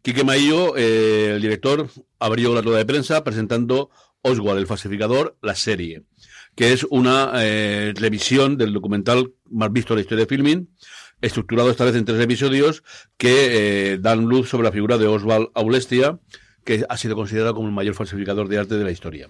Quique 0.03 0.25
Maillo, 0.25 0.77
eh, 0.77 1.33
el 1.35 1.43
director, 1.43 1.89
abrió 2.19 2.55
la 2.55 2.63
rueda 2.63 2.79
de 2.79 2.87
prensa 2.87 3.25
presentando 3.25 3.91
Oswald, 4.23 4.59
el 4.59 4.67
falsificador, 4.67 5.37
la 5.43 5.55
serie, 5.55 6.05
que 6.55 6.73
es 6.73 6.87
una 6.91 7.33
eh, 7.37 7.93
revisión 7.95 8.57
del 8.57 8.73
documental 8.73 9.33
más 9.51 9.73
visto 9.73 9.95
de 9.95 9.99
la 9.99 10.03
historia 10.03 10.25
de 10.25 10.29
Filmin, 10.29 10.71
estructurado 11.21 11.71
esta 11.71 11.85
vez 11.85 11.95
en 11.97 12.05
tres 12.05 12.21
episodios 12.21 12.83
que 13.17 13.93
eh, 13.93 13.99
dan 13.99 14.25
luz 14.25 14.49
sobre 14.49 14.65
la 14.65 14.73
figura 14.73 14.99
de 14.99 15.07
Oswald 15.07 15.49
Aulestia, 15.55 16.19
que 16.65 16.83
ha 16.89 16.97
sido 16.97 17.15
considerado 17.15 17.55
como 17.55 17.69
el 17.69 17.75
mayor 17.75 17.95
falsificador 17.95 18.49
de 18.49 18.59
arte 18.59 18.77
de 18.77 18.85
la 18.85 18.91
historia. 18.91 19.29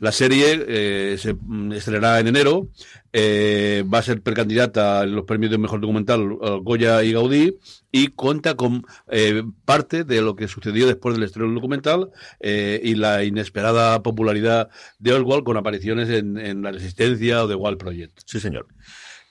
La 0.00 0.12
serie 0.12 0.62
eh, 0.68 1.16
se 1.18 1.34
estrenará 1.74 2.20
en 2.20 2.28
enero, 2.28 2.68
eh, 3.10 3.84
va 3.92 4.00
a 4.00 4.02
ser 4.02 4.20
precandidata 4.20 5.00
a 5.00 5.06
los 5.06 5.24
premios 5.24 5.50
de 5.50 5.56
mejor 5.56 5.80
documental 5.80 6.20
eh, 6.20 6.58
Goya 6.62 7.02
y 7.02 7.12
Gaudí 7.12 7.58
y 7.90 8.08
cuenta 8.08 8.54
con 8.54 8.84
eh, 9.08 9.42
parte 9.64 10.04
de 10.04 10.20
lo 10.20 10.36
que 10.36 10.46
sucedió 10.46 10.86
después 10.86 11.14
del 11.14 11.24
estreno 11.24 11.46
del 11.46 11.54
documental 11.54 12.10
eh, 12.40 12.78
y 12.84 12.96
la 12.96 13.24
inesperada 13.24 14.02
popularidad 14.02 14.68
de 14.98 15.14
Oswald 15.14 15.44
con 15.44 15.56
apariciones 15.56 16.10
en, 16.10 16.36
en 16.36 16.60
La 16.60 16.70
Resistencia 16.70 17.44
o 17.44 17.48
The 17.48 17.54
Wall 17.54 17.78
Project. 17.78 18.20
Sí, 18.26 18.40
señor. 18.40 18.66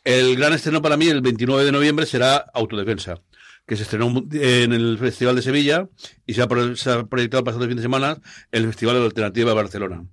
El 0.04 0.36
gran 0.36 0.54
estreno 0.54 0.82
para 0.82 0.98
mí, 0.98 1.08
el 1.08 1.22
29 1.22 1.64
de 1.64 1.72
noviembre, 1.72 2.06
será 2.06 2.38
Autodefensa, 2.54 3.22
que 3.66 3.78
se 3.78 3.84
estrenó 3.84 4.24
en 4.32 4.74
el 4.74 4.98
Festival 4.98 5.36
de 5.36 5.42
Sevilla 5.42 5.88
y 6.26 6.34
se 6.34 6.42
ha, 6.42 6.48
proyectado 6.48 7.08
el 7.40 7.44
pasado 7.46 7.68
fin 7.68 7.78
de 7.78 7.82
semana 7.82 8.20
el 8.52 8.66
Festival 8.66 8.96
de 8.96 9.00
la 9.00 9.06
Alternativa 9.06 9.50
de 9.50 9.56
Barcelona. 9.56 10.06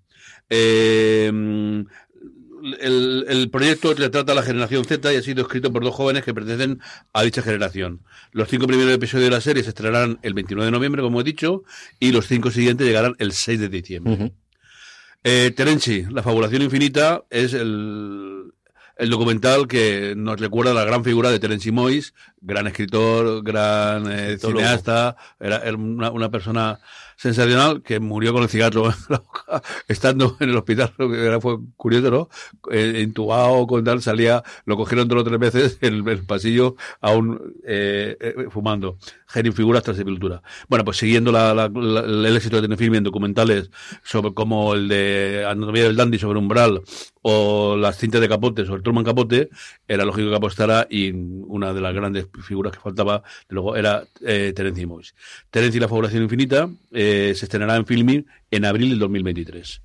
Eh, 0.49 1.27
el, 2.81 3.25
el 3.29 3.51
proyecto 3.51 3.95
retrata 3.95 4.33
a 4.33 4.35
la 4.35 4.43
generación 4.43 4.85
Z 4.85 5.13
y 5.13 5.17
ha 5.17 5.23
sido 5.23 5.43
escrito 5.43 5.73
por 5.73 5.83
dos 5.83 5.95
jóvenes 5.95 6.25
que 6.25 6.35
pertenecen 6.35 6.81
a 7.13 7.23
dicha 7.23 7.43
generación. 7.43 8.03
Los 8.33 8.49
cinco 8.49 8.67
primeros 8.67 8.93
episodios 8.93 9.31
de 9.31 9.37
la 9.37 9.41
serie 9.41 9.63
se 9.63 9.71
estrenarán 9.71 10.19
el 10.23 10.35
29 10.35 10.67
de 10.67 10.71
noviembre, 10.71 11.03
como 11.03 11.21
he 11.21 11.25
dicho, 11.25 11.65
y 11.99 12.13
los 12.13 12.27
cinco 12.27 12.51
siguientes 12.51 12.87
llegarán 12.87 13.15
el 13.19 13.33
6 13.33 13.61
de 13.61 13.69
diciembre. 13.69 14.33
Eh, 15.25 15.53
Terenci, 15.55 16.07
La 16.11 16.23
fabulación 16.23 16.63
infinita, 16.63 17.25
es 17.31 17.55
el, 17.55 18.53
el 19.01 19.09
documental 19.09 19.67
que 19.67 20.13
nos 20.15 20.39
recuerda 20.39 20.73
a 20.73 20.75
la 20.75 20.85
gran 20.85 21.03
figura 21.03 21.31
de 21.31 21.39
Terence 21.39 21.73
Mois, 21.73 22.13
gran 22.43 22.67
escritor, 22.67 23.43
gran 23.43 24.11
eh, 24.13 24.37
cineasta, 24.39 25.17
era, 25.41 25.57
era 25.59 25.75
una, 25.75 26.11
una 26.11 26.31
persona 26.31 26.79
sensacional 27.21 27.83
que 27.83 28.01
murió 28.01 28.33
con 28.33 28.43
el 28.43 28.49
cigarro 28.49 28.87
en 28.87 28.95
la 29.11 29.19
boca 29.19 29.63
estando 29.89 30.39
en 30.41 30.49
el 30.49 30.57
hospital, 30.57 30.95
lo 30.97 31.11
que 31.11 31.23
era, 31.23 31.39
fue 31.39 31.59
curioso, 31.77 32.11
¿no? 32.11 32.29
Eh, 32.73 33.07
con 33.15 33.85
tal, 33.85 34.01
salía, 34.01 34.43
lo 34.65 34.77
cogieron 34.79 35.07
dos 35.07 35.21
o 35.21 35.25
tres 35.25 35.39
veces 35.39 35.79
en 35.83 36.09
el, 36.09 36.25
pasillo 36.25 36.77
aún 37.03 37.57
eh, 37.67 38.17
eh, 38.19 38.47
fumando. 38.49 38.97
Genio 39.27 39.53
figuras 39.53 39.83
tras 39.83 39.99
sepultura. 39.99 40.43
Bueno, 40.69 40.85
pues 40.85 40.97
siguiendo 40.97 41.31
la, 41.31 41.67
el 41.67 42.37
éxito 42.37 42.57
de 42.57 42.63
Tenefilm 42.63 42.95
en 42.95 43.05
documentales 43.05 43.71
sobre 44.03 44.33
como 44.33 44.75
el 44.75 44.89
de 44.89 45.45
Anatomía 45.47 45.85
del 45.85 45.97
Dandy 45.97 46.19
sobre 46.19 46.39
Umbral 46.39 46.81
o 47.23 47.77
las 47.77 47.99
cintas 47.99 48.21
de 48.21 48.29
Capote 48.29 48.65
sobre 48.65 48.83
Truman 48.83 49.05
Capote, 49.05 49.51
era 49.87 50.05
lógico 50.05 50.31
que 50.31 50.37
apostara 50.37 50.87
y 50.89 51.11
una 51.13 51.73
de 51.73 51.81
las 51.81 51.95
grandes 51.95 52.27
figuras 52.43 52.73
que 52.73 52.81
faltaba, 52.81 53.23
luego 53.49 53.77
era 53.77 54.05
eh, 54.23 54.53
Terence. 54.57 55.15
Terence 55.51 55.77
y 55.77 55.81
la 55.81 55.89
fabulación 55.89 56.23
infinita 56.23 56.69
eh, 56.93 57.10
se 57.35 57.45
estrenará 57.45 57.77
en 57.77 57.87
Filming 57.87 58.27
en 58.51 58.65
abril 58.65 58.91
del 58.91 58.99
2023. 58.99 59.83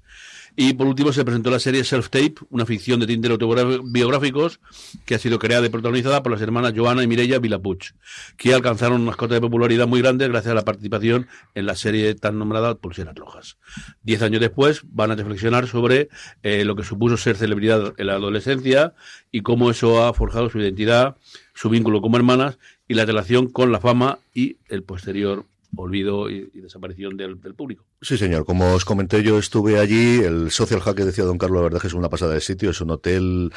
Y 0.57 0.73
por 0.73 0.87
último 0.87 1.11
se 1.11 1.25
presentó 1.25 1.51
la 1.51 1.59
serie 1.59 1.83
Self 1.83 2.09
Tape, 2.09 2.35
una 2.49 2.65
ficción 2.65 3.01
de 3.01 3.07
tintes 3.07 3.29
autobiográficos 3.29 4.61
que 5.03 5.15
ha 5.15 5.19
sido 5.19 5.37
creada 5.37 5.65
y 5.65 5.69
protagonizada 5.69 6.23
por 6.23 6.31
las 6.31 6.41
hermanas 6.41 6.71
Joana 6.73 7.03
y 7.03 7.07
Mireia 7.07 7.39
Vilapuch, 7.39 7.91
que 8.37 8.53
alcanzaron 8.53 9.01
unas 9.01 9.17
cotas 9.17 9.35
de 9.35 9.41
popularidad 9.41 9.85
muy 9.85 10.01
grandes 10.01 10.29
gracias 10.29 10.53
a 10.53 10.55
la 10.55 10.63
participación 10.63 11.27
en 11.55 11.65
la 11.65 11.75
serie 11.75 12.15
tan 12.15 12.39
nombrada 12.39 12.75
Pulseras 12.75 13.15
Rojas. 13.15 13.57
Diez 14.01 14.21
años 14.21 14.39
después 14.39 14.81
van 14.85 15.11
a 15.11 15.15
reflexionar 15.15 15.67
sobre 15.67 16.07
eh, 16.41 16.63
lo 16.63 16.77
que 16.77 16.83
supuso 16.83 17.17
ser 17.17 17.35
celebridad 17.35 17.93
en 17.97 18.07
la 18.07 18.13
adolescencia 18.13 18.93
y 19.33 19.41
cómo 19.41 19.71
eso 19.71 20.05
ha 20.05 20.13
forjado 20.13 20.49
su 20.49 20.59
identidad, 20.59 21.17
su 21.53 21.69
vínculo 21.69 22.01
como 22.01 22.15
hermanas 22.15 22.59
y 22.87 22.93
la 22.93 23.03
relación 23.03 23.51
con 23.51 23.73
la 23.73 23.81
fama 23.81 24.19
y 24.33 24.55
el 24.69 24.83
posterior 24.83 25.45
olvido 25.75 26.29
y, 26.29 26.49
y 26.53 26.61
desaparición 26.61 27.17
del, 27.17 27.37
público. 27.55 27.85
Sí, 28.01 28.17
señor. 28.17 28.45
Como 28.45 28.73
os 28.73 28.85
comenté, 28.85 29.23
yo 29.23 29.37
estuve 29.37 29.79
allí. 29.79 30.21
El 30.23 30.51
Social 30.51 30.81
Hack 30.81 30.97
que 30.97 31.05
decía 31.05 31.23
Don 31.23 31.37
Carlos, 31.37 31.57
la 31.57 31.63
verdad 31.63 31.81
que 31.81 31.87
es 31.87 31.93
una 31.93 32.09
pasada 32.09 32.33
de 32.33 32.41
sitio. 32.41 32.69
Es 32.69 32.81
un 32.81 32.91
hotel, 32.91 33.51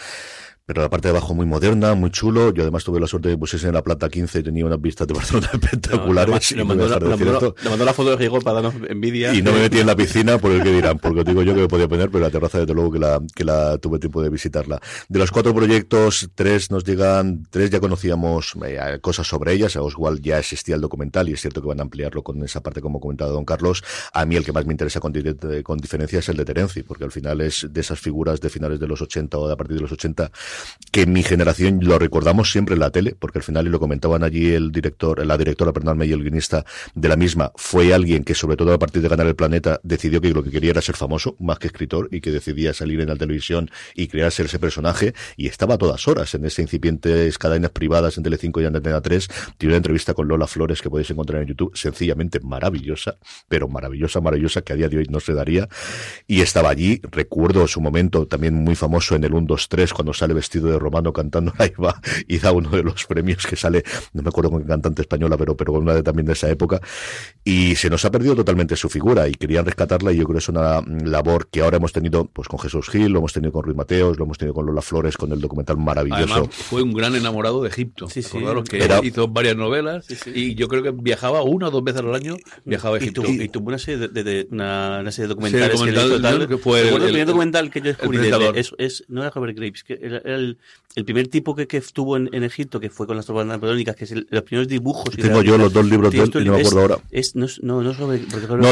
pero 0.69 0.83
la 0.83 0.91
parte 0.91 1.09
de 1.09 1.17
abajo 1.17 1.35
muy 1.35 1.47
moderna, 1.47 1.95
muy 1.95 2.11
chulo. 2.11 2.53
Yo 2.53 2.61
además 2.63 2.85
tuve 2.85 3.01
la 3.01 3.07
suerte 3.07 3.31
de 3.31 3.37
que 3.37 3.39
pusiese 3.39 3.69
en 3.69 3.73
la 3.73 3.83
planta 3.83 4.11
15 4.11 4.41
y 4.41 4.43
tenía 4.43 4.67
unas 4.67 4.79
vistas 4.79 5.09
de 5.09 5.15
Barcelona 5.15 5.49
espectaculares. 5.55 6.55
No 6.55 6.75
dejar 6.75 7.03
de 7.03 7.09
le 7.09 7.17
mandó- 7.17 7.85
la 7.87 7.95
foto 7.95 8.11
de 8.11 8.17
Rigor 8.17 8.45
para 8.45 8.61
darnos 8.61 8.75
envidia. 8.87 9.33
Y 9.33 9.41
no 9.41 9.53
me 9.53 9.61
metí 9.61 9.79
en 9.79 9.87
la 9.87 9.97
piscina 9.97 10.37
por 10.37 10.53
el 10.53 10.63
que 10.63 10.71
dirán, 10.71 10.99
porque 10.99 11.21
os 11.21 11.25
digo 11.25 11.43
yo 11.43 11.55
que 11.55 11.63
me 11.63 11.69
podía 11.69 11.89
poner, 11.89 12.11
pero 12.11 12.23
la 12.23 12.31
terraza 12.31 12.59
desde 12.59 12.75
luego 12.75 12.93
que 12.93 12.99
la, 12.99 13.19
que 13.35 13.45
la 13.45 13.79
tuve 13.79 13.99
tiempo 13.99 14.21
de 14.21 14.29
visitarla. 14.29 14.79
De 15.09 15.19
los 15.19 15.31
cuatro 15.31 15.55
proyectos, 15.55 16.29
tres 16.35 16.71
nos 16.71 16.85
llegan, 16.85 17.47
tres 17.49 17.71
ya 17.71 17.81
conocíamos 17.81 18.53
eh, 18.67 18.99
cosas 19.01 19.27
sobre 19.27 19.55
ellas, 19.55 19.75
a 19.75 19.81
Oswald 19.81 20.21
ya 20.21 20.39
existía 20.39 20.75
el 20.75 20.83
documental 20.83 21.31
y 21.31 21.33
es 21.33 21.41
cierto 21.41 21.63
que 21.63 21.69
van 21.69 21.81
a 21.81 21.85
ampliarlo 21.85 22.23
con 22.23 22.43
esa 22.45 22.61
parte 22.63 22.83
como 22.83 23.01
comentaba 23.01 23.31
don 23.31 23.47
Carlos. 23.47 23.83
A 24.13 24.27
mí 24.27 24.37
el 24.37 24.45
que 24.45 24.53
más 24.53 24.67
me 24.67 24.75
interesa 24.75 25.01
con, 25.01 25.15
con 25.63 25.79
diferencia 25.79 26.19
es 26.19 26.29
el 26.29 26.37
de 26.37 26.45
Terenzi, 26.45 26.83
porque 26.83 27.05
al 27.05 27.11
final 27.11 27.41
es 27.41 27.67
de 27.71 27.81
esas 27.81 27.99
figuras 27.99 28.39
de 28.43 28.51
finales 28.51 28.79
de 28.79 28.87
los 28.87 29.01
80 29.01 29.39
o 29.39 29.47
de 29.47 29.55
a 29.55 29.57
partir 29.57 29.77
de 29.77 29.83
los 29.83 29.93
80 29.93 30.31
que 30.91 31.07
mi 31.07 31.23
generación 31.23 31.81
lo 31.83 31.99
recordamos 31.99 32.51
siempre 32.51 32.75
en 32.75 32.81
la 32.81 32.91
tele, 32.91 33.15
porque 33.19 33.39
al 33.39 33.43
final, 33.43 33.67
y 33.67 33.71
lo 33.71 33.79
comentaban 33.79 34.23
allí 34.23 34.53
el 34.53 34.73
director, 34.73 35.25
la 35.25 35.37
directora, 35.37 35.73
perdóname, 35.73 36.07
y 36.07 36.13
el 36.13 36.23
guionista 36.23 36.65
de 36.95 37.09
la 37.09 37.17
misma, 37.17 37.53
fue 37.57 37.93
alguien 37.93 38.25
que, 38.25 38.35
sobre 38.35 38.57
todo 38.57 38.73
a 38.73 38.79
partir 38.79 39.03
de 39.03 39.09
ganar 39.09 39.27
el 39.27 39.37
planeta, 39.37 39.81
decidió 39.83 40.21
que 40.21 40.31
lo 40.31 40.43
que 40.43 40.51
quería 40.51 40.71
era 40.71 40.81
ser 40.81 40.97
famoso, 40.97 41.37
más 41.39 41.59
que 41.59 41.67
escritor, 41.67 42.09
y 42.11 42.21
que 42.21 42.31
decidía 42.31 42.73
salir 42.73 43.01
en 43.01 43.09
la 43.09 43.17
televisión 43.17 43.71
y 43.95 44.09
crear 44.09 44.33
ser 44.33 44.47
ese 44.47 44.59
personaje, 44.59 45.15
y 45.37 45.47
estaba 45.47 45.75
a 45.75 45.79
todas 45.79 46.09
horas 46.09 46.35
en 46.35 46.45
ese 46.45 46.63
incipientes 46.63 47.39
cadenas 47.39 47.71
privadas 47.71 48.17
en 48.17 48.25
Telecinco 48.25 48.61
y 48.61 48.65
en 48.65 48.75
Antena 48.75 49.01
3. 49.01 49.29
Tiene 49.59 49.73
una 49.73 49.77
entrevista 49.79 50.15
con 50.15 50.29
Lola 50.29 50.47
Flores 50.47 50.83
que 50.83 50.91
podéis 50.91 51.11
encontrar 51.11 51.43
en 51.43 51.49
YouTube, 51.49 51.77
sencillamente 51.77 52.41
maravillosa, 52.41 53.19
pero 53.49 53.69
maravillosa, 53.69 54.21
maravillosa, 54.21 54.63
que 54.63 54.73
a 54.73 54.77
día 54.77 54.89
de 54.89 54.99
hoy 54.99 55.07
no 55.11 55.21
se 55.21 55.35
daría. 55.35 55.69
Y 56.27 56.41
estaba 56.41 56.71
allí, 56.71 57.01
recuerdo 57.11 57.67
su 57.67 57.81
momento 57.81 58.27
también 58.27 58.55
muy 58.55 58.75
famoso 58.75 59.15
en 59.15 59.25
el 59.25 59.35
1, 59.35 59.47
2, 59.47 59.69
3, 59.69 59.93
cuando 59.93 60.13
sale 60.13 60.35
de 60.53 60.79
romano 60.79 61.13
cantando 61.13 61.53
Ahí 61.59 61.73
va 61.83 62.01
y 62.27 62.39
da 62.39 62.53
uno 62.53 62.71
de 62.71 62.83
los 62.83 63.05
premios 63.07 63.47
que 63.47 63.57
sale, 63.57 63.83
no 64.13 64.23
me 64.23 64.29
acuerdo 64.29 64.51
con 64.51 64.63
qué 64.63 64.69
cantante 64.69 65.03
española, 65.03 65.37
pero, 65.37 65.57
pero 65.57 65.73
con 65.73 65.83
una 65.83 65.95
de 65.95 66.03
también 66.03 66.27
de 66.27 66.33
esa 66.33 66.49
época. 66.51 66.81
Y 67.45 67.75
se 67.77 67.91
nos 67.91 68.05
ha 68.05 68.11
perdido 68.11 68.35
totalmente 68.35 68.77
su 68.77 68.89
figura 68.89 69.29
y 69.29 69.33
querían 69.35 69.65
rescatarla 69.65 70.13
y 70.13 70.17
yo 70.17 70.25
creo 70.25 70.35
que 70.35 70.39
es 70.39 70.49
una 70.49 70.81
labor 71.05 71.49
que 71.51 71.61
ahora 71.63 71.77
hemos 71.77 71.93
tenido 71.93 72.25
pues 72.27 72.49
con 72.49 72.59
Jesús 72.59 72.89
Gil, 72.89 73.13
lo 73.13 73.19
hemos 73.21 73.33
tenido 73.33 73.53
con 73.53 73.63
Ruiz 73.65 73.77
Mateos, 73.77 74.19
lo 74.19 74.25
hemos 74.25 74.39
tenido 74.39 74.55
con 74.55 74.67
Lola 74.67 74.83
Flores, 74.83 75.17
con 75.17 75.33
el 75.33 75.41
documental 75.41 75.77
maravilloso. 75.79 76.33
Además, 76.35 76.49
fue 76.55 76.83
un 76.83 76.93
gran 76.93 77.15
enamorado 77.15 77.63
de 77.63 77.69
Egipto. 77.69 78.09
Sí, 78.09 78.23
sí. 78.23 78.37
Acordaros 78.39 78.65
que 78.69 78.83
Era- 78.85 79.01
hizo 79.05 79.29
varias 79.29 79.57
novelas 79.57 80.07
y 80.27 80.55
yo 80.55 80.69
creo 80.69 80.83
que 80.83 80.91
viajaba 80.91 81.43
una 81.43 81.69
o 81.69 81.71
dos 81.71 81.83
veces 81.85 82.01
al 82.03 82.15
año, 82.15 82.37
viajaba 82.65 82.97
a 82.97 82.99
Egipto. 82.99 83.23
y 83.27 83.49
tuvo 83.49 83.69
una 83.69 83.79
serie 83.79 83.99
de, 84.01 84.09
de- 84.09 84.25
de- 84.25 84.49
una, 84.51 84.99
una 85.01 85.11
serie 85.13 85.27
de 85.29 85.35
documentales 85.35 85.79
Sí, 85.79 85.85
que 85.87 86.47
que 86.49 86.59
fue 86.59 86.81
el- 86.81 86.87
el, 86.89 86.95
el- 86.95 87.09
primer 87.09 87.27
documental 87.27 87.71
que 87.71 87.81
yo 87.81 87.87
descubrí 87.87 88.19
el 88.19 88.31
de, 88.31 88.61
es, 88.61 88.73
es- 88.79 89.05
no 89.09 89.23
era 89.23 89.31
Robert 89.31 89.57
Graves, 89.57 89.83
que 89.85 89.99
era 90.01 90.19
el, 90.29 90.59
el 90.95 91.05
primer 91.05 91.29
tipo 91.29 91.55
que, 91.55 91.67
que 91.67 91.77
estuvo 91.77 92.17
en, 92.17 92.31
en 92.33 92.43
Egipto, 92.45 92.81
que 92.81 92.89
fue 92.91 93.07
con 93.07 93.17
las 93.17 93.27
tropas 93.27 93.47
napoleónicas, 93.47 93.95
que 93.95 94.05
es 94.05 94.13
el- 94.13 94.27
los 94.31 94.43
primeros 94.43 94.69
dibujos. 94.69 95.15
y 95.17 95.23
Tengo 95.23 95.43
yo 95.43 95.59
los 95.59 95.73
dos 95.73 95.85
libros 95.87 96.13
de 96.13 96.19
él 96.23 96.31
y 96.35 96.45
no 96.45 96.53
me 96.55 96.61
acuerdo 96.61 96.81
ahora. 96.81 96.99
Es, 97.11 97.37
no, 97.37 97.47
sobre- 97.47 98.21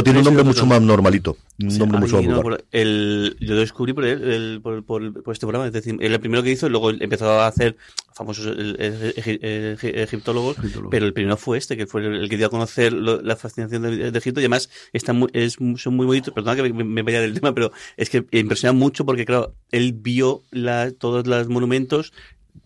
tiene 0.02 0.18
un 0.20 0.24
nombre 0.24 0.42
otro- 0.42 0.44
mucho 0.44 0.66
más 0.66 0.80
normalito. 0.82 1.36
Un 1.60 1.78
nombre 1.78 2.00
mucho 2.00 2.22
más 2.22 2.58
el, 2.72 3.36
yo 3.40 3.54
lo 3.54 3.60
descubrí 3.60 3.92
por, 3.92 4.04
él, 4.06 4.22
el- 4.30 4.60
por, 4.62 4.82
por, 4.84 5.22
por 5.22 5.32
este 5.34 5.46
programa. 5.46 5.66
Es 5.66 5.72
decir, 5.72 5.96
él 6.00 6.12
el 6.12 6.20
primero 6.20 6.42
que 6.42 6.50
hizo, 6.50 6.68
luego 6.68 6.90
empezó 6.90 7.30
a 7.30 7.46
hacer 7.46 7.76
famosos 8.14 8.46
egiptólogos, 8.48 10.58
Egiptólogos. 10.58 10.90
pero 10.90 11.06
el 11.06 11.12
primero 11.12 11.36
fue 11.36 11.58
este, 11.58 11.76
que 11.76 11.86
fue 11.86 12.04
el, 12.06 12.28
que 12.28 12.36
dio 12.36 12.46
a 12.46 12.50
conocer 12.50 12.92
lo- 12.92 13.20
la 13.22 13.36
fascinación 13.36 13.82
de, 13.82 14.10
de 14.10 14.18
Egipto. 14.18 14.40
Y 14.40 14.44
además 14.44 14.70
está 14.92 15.12
muy, 15.12 15.28
es, 15.32 15.56
son 15.76 15.96
muy 15.96 16.06
bonitos. 16.06 16.32
Perdona 16.34 16.56
que 16.62 16.72
me, 16.72 16.84
me 16.84 17.02
vaya 17.02 17.20
del 17.20 17.34
tema, 17.34 17.54
pero 17.54 17.72
es 17.96 18.10
que 18.10 18.24
impresiona 18.32 18.72
mucho 18.72 19.04
porque, 19.04 19.24
claro, 19.24 19.54
él 19.70 19.92
vio 19.92 20.42
la, 20.50 20.90
todos 20.92 21.26
los 21.26 21.48
monumentos 21.48 22.12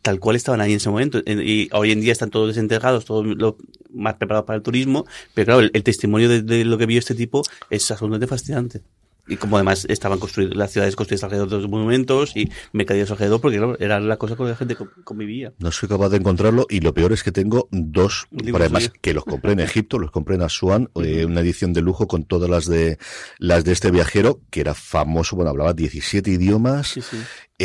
tal 0.02 0.18
cual 0.20 0.36
estaban 0.36 0.60
ahí 0.60 0.72
en 0.72 0.76
ese 0.78 0.90
momento. 0.90 1.20
En- 1.26 1.40
Y 1.40 1.68
hoy 1.72 1.92
en 1.92 2.00
día 2.00 2.12
están 2.12 2.30
todos 2.30 2.48
desenterrados, 2.48 3.04
todos 3.04 3.26
lo 3.26 3.56
más 3.92 4.14
preparados 4.14 4.46
para 4.46 4.56
el 4.56 4.62
turismo, 4.62 5.06
pero 5.34 5.46
claro, 5.46 5.60
el, 5.60 5.70
el 5.74 5.82
testimonio 5.82 6.28
de, 6.28 6.42
de 6.42 6.64
lo 6.64 6.78
que 6.78 6.86
vio 6.86 6.98
este 6.98 7.14
tipo 7.14 7.42
es 7.70 7.90
absolutamente 7.90 8.26
fascinante. 8.26 8.82
Y 9.28 9.36
como 9.36 9.56
además 9.56 9.86
estaban 9.88 10.18
construidas, 10.18 10.56
las 10.56 10.72
ciudades 10.72 10.96
construidas 10.96 11.22
alrededor 11.22 11.48
de 11.50 11.56
los 11.58 11.68
monumentos 11.68 12.32
y 12.34 12.50
mercadillos 12.72 13.12
alrededor, 13.12 13.40
porque 13.40 13.58
claro, 13.58 13.78
era 13.78 14.00
la 14.00 14.16
cosa 14.16 14.34
con 14.34 14.48
la 14.48 14.56
gente 14.56 14.74
co- 14.74 14.88
convivía. 15.04 15.52
No 15.60 15.70
soy 15.70 15.88
capaz 15.88 16.08
de 16.08 16.16
encontrarlo 16.16 16.66
y 16.68 16.80
lo 16.80 16.92
peor 16.94 17.12
es 17.12 17.22
que 17.22 17.30
tengo 17.30 17.68
dos, 17.70 18.26
además 18.54 18.90
que 19.00 19.14
los 19.14 19.24
compré 19.24 19.52
en 19.52 19.60
Egipto, 19.60 20.00
los 20.00 20.10
compré 20.10 20.34
en 20.34 20.42
Asuán, 20.42 20.90
eh, 20.96 21.26
una 21.26 21.42
edición 21.42 21.72
de 21.72 21.80
lujo 21.82 22.08
con 22.08 22.24
todas 22.24 22.50
las 22.50 22.66
de 22.66 22.98
las 23.38 23.62
de 23.64 23.70
este 23.72 23.92
viajero 23.92 24.40
que 24.50 24.62
era 24.62 24.74
famoso, 24.74 25.36
bueno, 25.36 25.50
hablaba 25.50 25.74
17 25.74 26.28
idiomas, 26.32 26.88
Sí, 26.88 27.00
sí. 27.02 27.18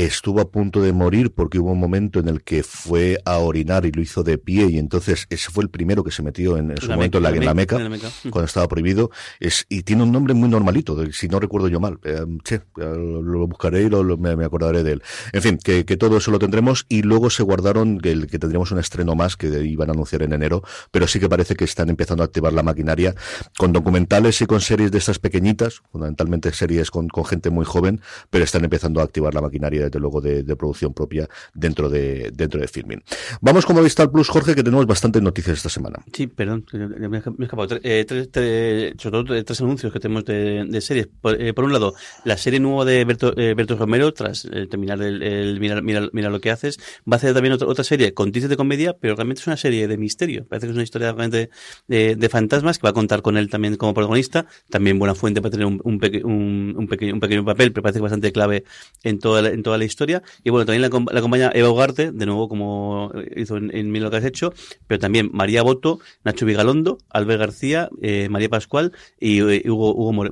Estuvo 0.03 0.41
a 0.41 0.49
punto 0.51 0.81
de 0.81 0.91
morir 0.93 1.31
porque 1.31 1.57
hubo 1.59 1.71
un 1.71 1.79
momento 1.79 2.19
en 2.19 2.27
el 2.27 2.43
que 2.43 2.63
fue 2.63 3.19
a 3.25 3.37
orinar 3.37 3.85
y 3.85 3.91
lo 3.91 4.01
hizo 4.01 4.23
de 4.23 4.37
pie 4.37 4.67
y 4.67 4.77
entonces 4.77 5.25
ese 5.29 5.49
fue 5.49 5.63
el 5.63 5.69
primero 5.69 6.03
que 6.03 6.11
se 6.11 6.21
metió 6.21 6.57
en, 6.57 6.71
en 6.71 6.77
su 6.77 6.87
La 6.87 6.95
momento 6.95 7.17
en 7.17 7.23
la, 7.23 7.29
Meca- 7.31 7.39
en 7.39 7.45
la 7.45 7.53
Meca, 7.53 7.75
en 7.77 7.83
la 7.83 7.89
Meca. 7.89 8.09
cuando 8.29 8.45
estaba 8.45 8.67
prohibido. 8.67 9.09
Es 9.39 9.65
y 9.69 9.83
tiene 9.83 10.03
un 10.03 10.11
nombre 10.11 10.33
muy 10.33 10.49
normalito 10.49 10.97
si 11.11 11.27
no 11.27 11.39
recuerdo 11.39 11.67
yo 11.69 11.79
mal. 11.79 11.97
Eh, 12.03 12.25
che, 12.43 12.61
lo, 12.75 13.21
lo 13.21 13.47
buscaré 13.47 13.83
y 13.83 13.89
lo, 13.89 14.03
lo- 14.03 14.17
me, 14.17 14.35
me 14.35 14.45
acordaré 14.45 14.83
de 14.83 14.93
él. 14.93 15.03
En 15.33 15.41
fin 15.41 15.57
que, 15.57 15.85
que 15.85 15.97
todo 15.97 16.17
eso 16.17 16.29
lo 16.31 16.39
tendremos 16.39 16.85
y 16.89 17.01
luego 17.01 17.29
se 17.29 17.43
guardaron 17.43 17.99
que, 17.99 18.11
el, 18.11 18.27
que 18.27 18.37
tendríamos 18.39 18.71
un 18.71 18.79
estreno 18.79 19.15
más 19.15 19.37
que 19.37 19.47
iban 19.65 19.89
a 19.89 19.93
anunciar 19.93 20.21
en 20.23 20.33
enero 20.33 20.61
pero 20.91 21.07
sí 21.07 21.19
que 21.19 21.29
parece 21.29 21.55
que 21.55 21.63
están 21.65 21.89
empezando 21.89 22.23
a 22.23 22.25
activar 22.25 22.51
la 22.53 22.63
maquinaria 22.63 23.15
con 23.57 23.71
documentales 23.71 24.41
y 24.41 24.45
con 24.45 24.59
series 24.61 24.91
de 24.91 24.97
estas 24.97 25.19
pequeñitas 25.19 25.81
fundamentalmente 25.91 26.51
series 26.51 26.91
con, 26.91 27.07
con 27.07 27.25
gente 27.25 27.49
muy 27.49 27.65
joven 27.65 28.01
pero 28.29 28.43
están 28.43 28.63
empezando 28.63 28.99
a 29.01 29.03
activar 29.03 29.33
la 29.33 29.41
maquinaria 29.41 29.84
desde 29.85 29.99
luego 29.99 30.21
de, 30.21 30.43
de 30.43 30.55
producción 30.55 30.93
propia 30.93 31.27
dentro 31.53 31.89
de 31.89 32.31
dentro 32.33 32.59
de 32.59 32.67
filming 32.67 33.01
vamos 33.41 33.65
como 33.65 33.81
Vistar 33.81 34.11
Plus 34.11 34.29
Jorge 34.29 34.55
que 34.55 34.63
tenemos 34.63 34.85
bastantes 34.85 35.21
noticias 35.21 35.57
esta 35.57 35.69
semana 35.69 36.03
Sí, 36.13 36.27
perdón, 36.27 36.65
me 36.73 37.17
he 37.17 37.43
escapado. 37.43 37.67
Tre- 37.67 37.81
eh, 37.83 38.05
tres, 38.07 38.29
tres- 38.31 38.93
sobre 38.97 39.23
todo 39.23 39.43
tres 39.43 39.61
anuncios 39.61 39.91
que 39.91 39.99
tenemos 39.99 40.23
de, 40.25 40.65
de 40.67 40.81
series. 40.81 41.07
Por, 41.21 41.39
eh, 41.41 41.53
por 41.53 41.65
un 41.65 41.73
lado, 41.73 41.93
la 42.23 42.37
serie 42.37 42.59
nueva 42.59 42.85
de 42.85 43.03
Berto, 43.05 43.33
eh, 43.37 43.53
Berto 43.53 43.75
Romero, 43.75 44.13
tras 44.13 44.45
eh, 44.45 44.67
terminar 44.67 45.01
el, 45.01 45.21
el 45.21 45.59
mira, 45.59 45.81
mira, 45.81 46.07
mira 46.13 46.29
lo 46.29 46.39
que 46.39 46.51
haces, 46.51 46.77
va 47.09 47.13
a 47.13 47.15
hacer 47.17 47.33
también 47.33 47.53
otra, 47.53 47.67
otra 47.67 47.83
serie 47.83 48.13
con 48.13 48.31
tintes 48.31 48.49
de 48.49 48.57
comedia, 48.57 48.93
pero 48.97 49.15
realmente 49.15 49.41
es 49.41 49.47
una 49.47 49.57
serie 49.57 49.87
de 49.87 49.97
misterio. 49.97 50.45
Parece 50.47 50.67
que 50.67 50.71
es 50.71 50.75
una 50.75 50.83
historia 50.83 51.11
realmente 51.13 51.49
de, 51.87 52.15
de 52.15 52.29
fantasmas 52.29 52.77
que 52.79 52.83
va 52.83 52.89
a 52.91 52.93
contar 52.93 53.21
con 53.21 53.35
él 53.37 53.49
también 53.49 53.75
como 53.75 53.93
protagonista. 53.93 54.45
También 54.69 54.97
buena 54.99 55.15
fuente 55.15 55.41
para 55.41 55.51
tener 55.51 55.65
un, 55.65 55.81
un, 55.83 55.99
peque- 55.99 56.23
un, 56.23 56.73
un 56.77 56.87
pequeño, 56.87 57.13
un 57.13 57.19
pequeño 57.19 57.43
papel, 57.45 57.71
pero 57.73 57.83
parece 57.83 57.99
que 57.99 58.03
bastante 58.03 58.31
clave 58.31 58.63
en 59.03 59.19
toda 59.19 59.49
en 59.49 59.63
toda 59.63 59.74
la 59.77 59.85
historia. 59.85 60.21
Y 60.43 60.49
bueno, 60.49 60.65
también 60.65 60.81
la, 60.81 60.89
la 61.11 61.19
acompaña 61.19 61.51
Eva 61.53 61.69
Ugarte, 61.69 62.11
de 62.11 62.25
nuevo 62.25 62.47
como 62.49 63.11
hizo 63.35 63.57
en, 63.57 63.75
en 63.75 64.01
lo 64.03 64.09
que 64.11 64.17
has 64.17 64.25
hecho, 64.25 64.53
pero 64.87 64.99
también 64.99 65.29
María 65.33 65.61
Boto, 65.63 65.99
Nacho 66.23 66.45
Vigalondo, 66.45 66.97
Albert 67.09 67.39
García, 67.39 67.89
eh, 68.01 68.27
María 68.29 68.49
Pascual 68.49 68.91
y 69.19 69.39
eh, 69.41 69.63
Hugo, 69.69 69.93
Hugo 69.95 70.13
More-. 70.13 70.31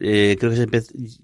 Eh, 0.00 0.36
creo 0.38 0.50
que 0.50 0.56
se, 0.56 0.66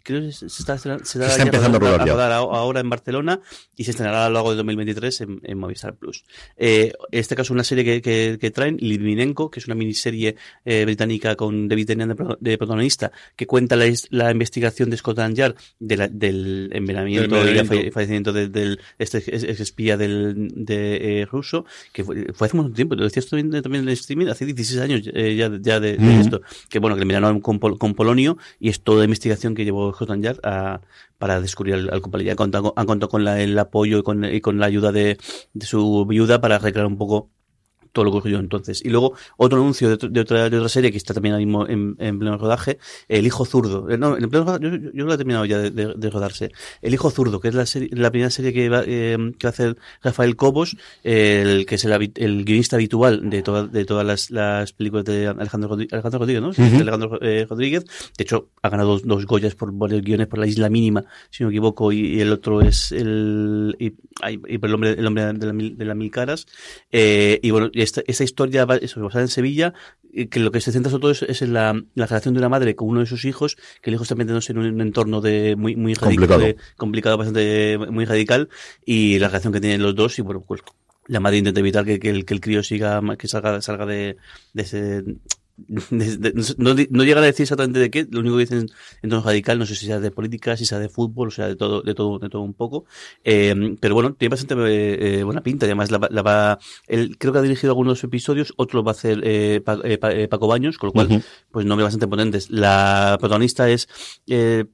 creo 0.03 0.21
que 0.23 0.33
se 0.33 0.47
está, 0.47 0.77
se 0.79 0.95
está 0.95 1.43
empezando 1.43 1.77
a 1.79 1.81
rodar 1.81 2.07
ya. 2.07 2.13
rodar 2.13 2.33
a- 2.33 2.37
ahora 2.37 2.81
en 2.81 2.91
Barcelona 2.91 3.41
y 3.77 3.85
se 3.85 3.91
estrenará 3.93 4.27
a 4.27 4.29
lo 4.29 4.35
largo 4.35 4.51
de 4.51 4.57
2023 4.57 5.21
en, 5.23 5.41
en 5.45 5.59
Movistar 5.59 5.95
Plus. 5.97 6.25
Eh, 6.57 6.93
en 7.13 7.19
este 7.21 7.35
caso, 7.37 7.53
una 7.53 7.65
serie 7.65 7.85
que, 7.85 8.03
que, 8.03 8.39
que 8.41 8.51
traen, 8.51 8.77
Litvinenko, 8.81 9.51
que 9.51 9.61
es 9.61 9.67
una 9.67 9.75
miniserie 9.75 10.37
eh, 10.65 10.85
británica 10.85 11.37
con 11.37 11.69
David 11.69 11.87
Tennant 11.87 12.11
de, 12.11 12.15
pro- 12.17 12.39
de 12.41 12.59
protagonista, 12.59 13.13
que 13.37 13.47
cuenta 13.47 13.77
la, 13.77 13.87
la 14.11 14.31
investigación 14.31 14.91
de 14.91 14.97
Scotland 14.97 15.37
Yard 15.37 15.55
de 15.79 15.97
la- 15.97 16.09
del 16.09 16.71
envenenamiento 16.73 17.16
Del 17.23 17.87
y 17.87 17.91
fallecimiento 17.91 18.33
de- 18.33 18.49
del 18.49 18.81
este 18.99 19.19
ex, 19.19 19.43
ex 19.45 19.61
espía 19.61 19.97
del, 19.97 20.49
de 20.55 21.21
eh, 21.23 21.27
ruso, 21.27 21.65
que 21.93 22.05
fue, 22.05 22.27
fue 22.35 22.47
hace 22.47 22.57
mucho 22.57 22.73
tiempo, 22.73 22.95
lo 22.95 23.05
decías 23.05 23.27
también 23.29 23.63
también 23.63 23.83
en 23.85 23.89
el 23.89 23.95
streaming, 23.95 24.27
hace 24.29 24.45
16 24.47 24.81
años 24.81 25.03
eh, 25.15 25.37
ya, 25.37 25.51
ya 25.61 25.81
de, 25.81 25.93
de 25.97 25.99
Mm. 25.99 26.21
esto, 26.21 26.41
que 26.69 26.79
bueno, 26.79 26.97
que 26.97 27.01
le 27.01 27.05
envenenaron 27.05 27.41
con, 27.41 27.59
Pol- 27.59 27.79
con 27.79 27.95
polonio 27.95 28.37
y 28.61 28.69
es 28.69 28.81
toda 28.81 28.99
la 28.99 29.05
investigación 29.05 29.55
que 29.55 29.65
llevó 29.65 29.93
Scotland 29.95 30.23
Yard 30.25 30.41
a, 30.45 30.81
para 31.19 31.41
descubrir 31.41 31.75
al, 31.75 31.91
al. 31.91 32.03
Ya 32.25 32.33
han 32.33 32.37
contado, 32.37 32.73
han 32.77 32.87
contado 32.87 33.09
con 33.11 33.25
la- 33.25 33.41
el 33.41 33.59
apoyo 33.59 33.99
y 33.99 34.03
con, 34.03 34.25
y 34.25 34.41
con 34.41 34.59
la 34.59 34.67
ayuda 34.67 34.93
de, 34.93 35.19
de 35.55 35.67
su 35.67 36.05
viuda 36.07 36.41
para 36.41 36.59
recrear 36.59 36.87
un 36.87 36.99
poco 36.99 37.31
todo 37.97 38.05
lo 38.05 38.13
que 38.13 38.19
ocurrió 38.19 38.39
entonces. 38.39 38.85
Y 38.85 38.91
luego 38.91 39.15
otro 39.39 39.59
anuncio 39.59 39.89
de, 39.89 39.95
otro- 39.95 40.09
de 40.11 40.21
otra, 40.21 40.51
de 40.51 40.57
otra 40.59 40.69
serie 40.69 40.91
que 40.93 40.99
está 40.99 41.15
también 41.15 41.37
mismo 41.39 41.67
en, 41.67 41.97
en 41.99 42.19
pleno 42.19 42.37
rodaje, 42.37 42.77
El 43.09 43.27
Hijo 43.27 43.47
Zurdo. 43.47 43.89
Eh, 43.91 43.97
No, 43.97 44.17
en 44.19 44.29
pleno 44.29 44.45
rodaje, 44.45 44.63
yo, 44.65 44.77
yo, 44.77 44.91
yo 44.93 45.05
lo 45.07 45.15
he 45.15 45.17
terminado 45.17 45.45
ya 45.47 45.59
de, 45.59 45.71
de- 45.71 45.95
de 45.97 46.11
rodarse. 46.11 46.53
El 46.83 46.93
Hijo 46.93 47.11
Zurdo, 47.11 47.41
que 47.41 47.49
es 47.49 47.55
la, 47.55 47.65
serie, 47.65 47.89
la 47.93 48.11
primera 48.11 48.29
serie 48.31 48.53
que 48.53 48.69
va, 48.69 48.83
eh, 48.87 49.17
que 49.39 49.47
va 49.47 49.49
a 49.49 49.57
hacer 49.57 49.77
Rafael 50.03 50.37
Cobos, 50.37 50.77
el 51.05 51.65
que 51.67 51.77
es 51.77 51.85
el, 51.87 52.13
el 52.17 52.45
guionista 52.45 52.77
habitual 52.77 53.31
de, 53.31 53.43
toda- 53.43 53.67
de 53.67 53.85
todas 53.87 54.05
las, 54.07 54.31
las 54.31 54.73
películas 54.75 55.07
de 55.07 55.29
Alejandro, 55.29 55.71
Rodri- 55.71 55.89
Alejandro 55.91 56.19
Rodríguez, 56.21 56.43
¿no? 56.43 56.53
Alejandro 56.83 57.19
eh, 57.23 57.47
Rodríguez. 57.49 57.85
De 58.19 58.23
hecho, 58.25 58.51
ha 58.63 58.69
ganado 58.69 58.91
dos, 58.91 59.03
dos 59.05 59.25
Goyas 59.25 59.55
por 59.55 59.73
varios 59.73 60.03
guiones 60.03 60.27
por 60.27 60.39
La 60.39 60.47
Isla 60.47 60.69
Mínima, 60.69 61.05
si 61.31 61.43
no 61.43 61.49
me 61.49 61.55
equivoco, 61.55 61.93
y, 61.93 62.01
y 62.17 62.21
el 62.21 62.31
otro 62.33 62.61
es 62.61 62.93
el, 62.93 63.75
y, 63.79 63.93
y 64.49 64.59
por 64.59 64.69
el 64.69 64.75
hombre, 64.75 64.91
el 64.99 65.07
hombre 65.07 65.33
de, 65.33 65.47
la 65.47 65.53
mil, 65.55 65.79
de 65.79 65.85
las 65.87 65.97
mil 65.97 66.11
caras. 66.11 66.47
Y 66.93 67.51
bueno, 67.51 67.71
y 67.73 67.83
esta, 67.87 68.03
esta 68.07 68.25
historia 68.25 68.67
basada 68.67 69.23
en 69.23 69.29
Sevilla, 69.29 69.73
y 70.13 70.27
que 70.27 70.41
lo 70.41 70.51
que 70.51 70.61
se 70.61 70.73
centra 70.73 70.91
sobre 70.91 71.01
todo 71.03 71.11
es, 71.13 71.23
es 71.23 71.41
en 71.43 71.53
la, 71.55 71.73
la 71.95 72.07
relación 72.07 72.35
de 72.35 72.41
una 72.41 72.49
madre 72.49 72.75
con 72.77 72.89
uno 72.89 73.01
de 73.01 73.07
sus 73.07 73.25
hijos, 73.25 73.57
que 73.81 73.91
el 73.91 73.95
hijo 73.95 74.03
está 74.03 74.15
metiéndose 74.15 74.53
en 74.53 74.59
un, 74.59 74.67
un 74.67 74.81
entorno 74.81 75.21
de 75.21 75.57
muy, 75.57 75.77
muy 75.77 75.95
radical, 75.95 76.11
Complicado. 76.29 76.41
de- 76.41 76.57
complicado, 76.77 77.17
bastante 77.19 77.79
muy 77.91 78.05
radical, 78.05 78.49
y 78.85 79.19
la 79.19 79.29
relación 79.29 79.53
que 79.53 79.61
tienen 79.61 79.83
los 79.83 79.95
dos, 79.95 80.19
y 80.19 80.23
bueno, 80.23 80.43
pues 80.47 80.61
la 81.09 81.21
madre 81.21 81.39
intenta 81.39 81.61
evitar 81.61 81.85
que, 81.85 81.99
que 82.01 82.11
el, 82.11 82.25
que 82.25 82.35
el 82.35 82.41
crío 82.41 82.63
siga, 82.63 83.01
que 83.17 83.29
salga, 83.29 83.61
salga 83.63 83.87
de, 83.87 84.17
de 84.53 84.63
ese, 84.63 85.05
no, 85.59 86.75
no 86.91 87.05
llegan 87.05 87.23
a 87.23 87.27
decir 87.27 87.45
exactamente 87.45 87.79
de 87.79 87.91
qué, 87.91 88.07
lo 88.11 88.21
único 88.21 88.37
que 88.37 88.41
dicen 88.43 88.69
en 89.03 89.11
tono 89.11 89.23
radical, 89.23 89.59
no 89.59 89.67
sé 89.67 89.75
si 89.75 89.87
sea 89.87 90.01
de 90.01 90.11
política, 90.11 90.57
si 90.57 90.67
sea 90.67 90.79
de 90.79 90.89
fútbol, 90.89 91.29
o 91.29 91.31
sea, 91.31 91.49
de 91.49 91.57
todo, 91.57 91.83
de 91.83 91.95
todo, 91.95 92.19
de 92.19 92.29
todo 92.29 92.43
un 92.43 92.55
poco. 92.55 92.85
Eh, 93.25 93.77
pero 93.81 93.95
bueno, 93.95 94.15
tiene 94.15 94.31
bastante 94.31 94.55
eh, 95.19 95.25
buena 95.25 95.43
pinta, 95.43 95.67
y 95.67 95.69
además 95.69 95.91
la, 95.91 95.99
va- 95.99 96.09
la 96.11 96.23
va, 96.23 96.59
él 96.87 97.17
creo 97.19 97.33
que 97.33 97.39
ha 97.39 97.43
dirigido 97.43 97.71
algunos 97.73 98.03
episodios, 98.05 98.53
otro 98.57 98.81
lo 98.81 98.85
va 98.85 98.91
a 98.91 98.95
hacer 98.95 99.21
eh, 99.25 99.61
Pa- 99.65 99.81
eh, 99.85 99.99
Pa- 99.99 100.13
eh, 100.13 100.29
Paco 100.29 100.47
Baños, 100.47 100.79
con 100.79 100.89
lo 100.89 100.93
cual, 100.93 101.07
Ujú. 101.07 101.23
pues 101.51 101.65
nombres 101.67 101.85
bastante 101.87 102.07
potentes. 102.09 102.51
La 102.51 103.17
protagonista 103.19 103.69
es, 103.71 103.89
eh, 104.27 104.67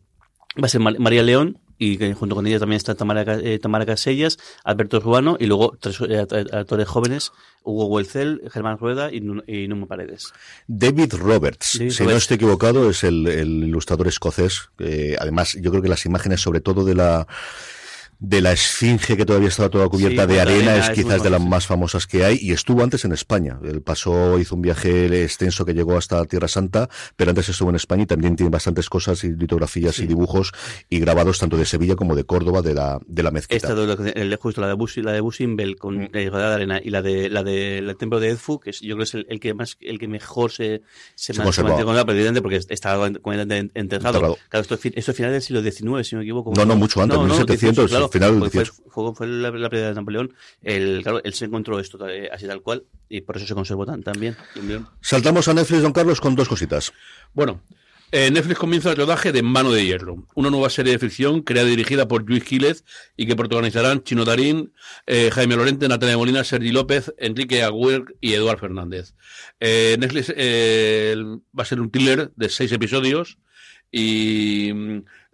va 0.60 0.66
a 0.66 0.68
ser 0.68 0.80
Mar- 0.80 0.98
María 0.98 1.22
León, 1.22 1.58
y 1.84 1.96
que 1.98 2.14
junto 2.14 2.34
con 2.34 2.46
ella 2.46 2.58
también 2.58 2.76
está 2.76 2.94
Tamara, 2.94 3.24
eh, 3.40 3.58
Tamara 3.58 3.84
Casellas, 3.86 4.38
Alberto 4.64 5.00
Ruano, 5.00 5.36
y 5.40 5.46
luego 5.46 5.76
tres 5.80 6.00
eh, 6.00 6.20
act- 6.22 6.52
actores 6.54 6.86
jóvenes, 6.88 7.32
Hugo 7.64 7.86
Huelcel, 7.86 8.42
Germán 8.52 8.78
Rueda 8.78 9.10
y, 9.12 9.16
y 9.46 9.68
Nuno 9.68 9.86
Paredes. 9.86 10.32
David 10.66 11.14
Roberts, 11.14 11.78
David 11.78 11.90
si 11.92 12.04
no 12.04 12.10
estoy 12.10 12.36
equivocado, 12.36 12.88
es 12.90 13.04
el, 13.04 13.26
el 13.26 13.64
ilustrador 13.64 14.08
escocés. 14.08 14.70
eh, 14.78 15.16
además, 15.18 15.56
yo 15.60 15.70
creo 15.70 15.82
que 15.82 15.88
las 15.88 16.06
imágenes, 16.06 16.40
sobre 16.40 16.60
todo 16.60 16.84
de 16.84 16.94
la 16.94 17.26
de 18.24 18.40
la 18.40 18.52
esfinge 18.52 19.16
que 19.16 19.26
todavía 19.26 19.48
estaba 19.48 19.68
toda 19.68 19.88
cubierta 19.88 20.22
Sí, 20.22 20.28
de 20.28 20.34
pues, 20.34 20.36
la 20.36 20.42
arena, 20.42 20.70
arena 20.74 20.86
es 20.86 20.90
quizás 20.90 21.22
de 21.24 21.30
las 21.30 21.40
más 21.40 21.66
famosas 21.66 22.06
que 22.06 22.24
hay 22.24 22.38
y 22.40 22.52
estuvo 22.52 22.84
antes 22.84 23.04
en 23.04 23.10
España. 23.10 23.58
Él 23.64 23.82
pasó, 23.82 24.38
hizo 24.38 24.54
un 24.54 24.62
viaje 24.62 25.24
extenso 25.24 25.64
que 25.64 25.74
llegó 25.74 25.96
hasta 25.96 26.24
Tierra 26.26 26.46
Santa, 26.46 26.88
pero 27.16 27.30
antes 27.30 27.48
estuvo 27.48 27.70
en 27.70 27.76
España 27.76 28.04
y 28.04 28.06
también 28.06 28.36
tiene 28.36 28.50
bastantes 28.50 28.88
cosas 28.88 29.24
y 29.24 29.32
litografías 29.34 29.98
y 29.98 30.06
dibujos 30.06 30.52
y 30.88 31.00
grabados 31.00 31.40
tanto 31.40 31.56
de 31.56 31.64
Sevilla 31.64 31.96
como 31.96 32.14
de 32.14 32.22
Córdoba 32.22 32.62
de 32.62 32.74
la 32.74 33.00
de 33.06 33.22
la 33.24 33.32
mezquita. 33.32 33.56
Esta 33.56 33.74
de 33.74 34.36
justo 34.36 34.60
la 34.60 34.68
de 34.68 34.74
Bus, 34.74 34.96
la 34.98 35.12
de 35.12 35.20
Busimbel 35.20 35.76
con 35.76 35.96
Mm. 35.98 36.08
eh, 36.12 36.30
rodeada 36.30 36.50
de 36.50 36.54
arena 36.54 36.80
y 36.82 36.90
la 36.90 37.02
de 37.02 37.28
la 37.28 37.42
de 37.42 37.78
el 37.78 37.96
templo 37.96 38.20
de 38.20 38.28
Edfu, 38.30 38.60
que 38.60 38.70
es, 38.70 38.80
yo 38.80 38.94
creo 38.94 38.98
que 38.98 39.02
es 39.04 39.14
el, 39.14 39.26
el 39.28 39.40
que 39.40 39.52
más 39.52 39.76
el 39.80 39.98
que 39.98 40.06
mejor 40.06 40.52
se 40.52 40.82
se, 41.16 41.32
Se 41.34 41.42
mantiene 41.42 41.64
conservado, 41.74 42.06
pero 42.06 42.18
evidentemente 42.18 42.42
porque 42.42 42.72
está 42.72 42.96
completamente 42.96 43.58
en- 43.58 43.70
enterrado. 43.74 44.16
Enterrado. 44.18 44.38
Claro, 44.48 44.62
esto 44.62 44.74
es, 44.76 44.80
fi- 44.80 44.92
esto 44.94 45.10
es 45.10 45.16
final 45.16 45.32
del 45.32 45.42
siglo 45.42 45.60
XIX, 45.60 46.06
si 46.08 46.14
no 46.14 46.18
me 46.20 46.24
equivoco. 46.24 46.52
No, 46.54 46.64
no, 46.64 46.76
mucho 46.76 47.02
antes, 47.02 47.18
1700, 47.18 47.90
claro, 47.90 48.08
final 48.12 48.38
fue, 48.38 48.50
18. 48.50 48.72
fue, 48.88 49.14
fue 49.14 49.26
la, 49.26 49.50
la 49.50 49.68
pérdida 49.70 49.88
de 49.88 49.94
Napoleón. 49.94 50.32
El, 50.62 51.00
claro, 51.02 51.20
él 51.24 51.34
se 51.34 51.46
encontró 51.46 51.80
esto 51.80 52.06
eh, 52.08 52.28
así 52.32 52.46
tal 52.46 52.62
cual 52.62 52.84
y 53.08 53.22
por 53.22 53.36
eso 53.36 53.46
se 53.46 53.54
conservó 53.54 53.84
tan, 53.86 54.02
tan 54.02 54.18
bien. 54.20 54.36
Saltamos 55.00 55.48
a 55.48 55.54
Netflix, 55.54 55.82
don 55.82 55.92
Carlos, 55.92 56.20
con 56.20 56.34
dos 56.36 56.48
cositas. 56.48 56.92
Bueno, 57.34 57.62
Eh, 58.14 58.30
Netflix 58.30 58.58
comienza 58.58 58.90
el 58.90 58.96
rodaje 58.98 59.32
de 59.32 59.42
Mano 59.42 59.72
de 59.72 59.86
Hierro, 59.86 60.26
una 60.34 60.50
nueva 60.50 60.68
serie 60.68 60.92
de 60.92 60.98
ficción 60.98 61.40
creada 61.40 61.68
y 61.68 61.70
dirigida 61.70 62.06
por 62.06 62.28
Luis 62.28 62.44
Gílez 62.44 62.84
y 63.16 63.26
que 63.26 63.34
protagonizarán 63.34 64.02
Chino 64.02 64.26
Darín, 64.26 64.74
eh, 65.06 65.30
Jaime 65.32 65.56
Lorente, 65.56 65.88
Natalia 65.88 66.18
Molina, 66.18 66.44
Sergi 66.44 66.72
López, 66.72 67.14
Enrique 67.16 67.62
Agüer 67.62 68.04
y 68.20 68.34
Eduard 68.34 68.58
Fernández. 68.60 69.14
Eh, 69.60 69.96
Netflix 69.98 70.30
eh, 70.36 71.14
va 71.58 71.62
a 71.62 71.64
ser 71.64 71.80
un 71.80 71.90
thriller 71.90 72.30
de 72.36 72.50
seis 72.50 72.70
episodios 72.72 73.38
y 73.90 74.72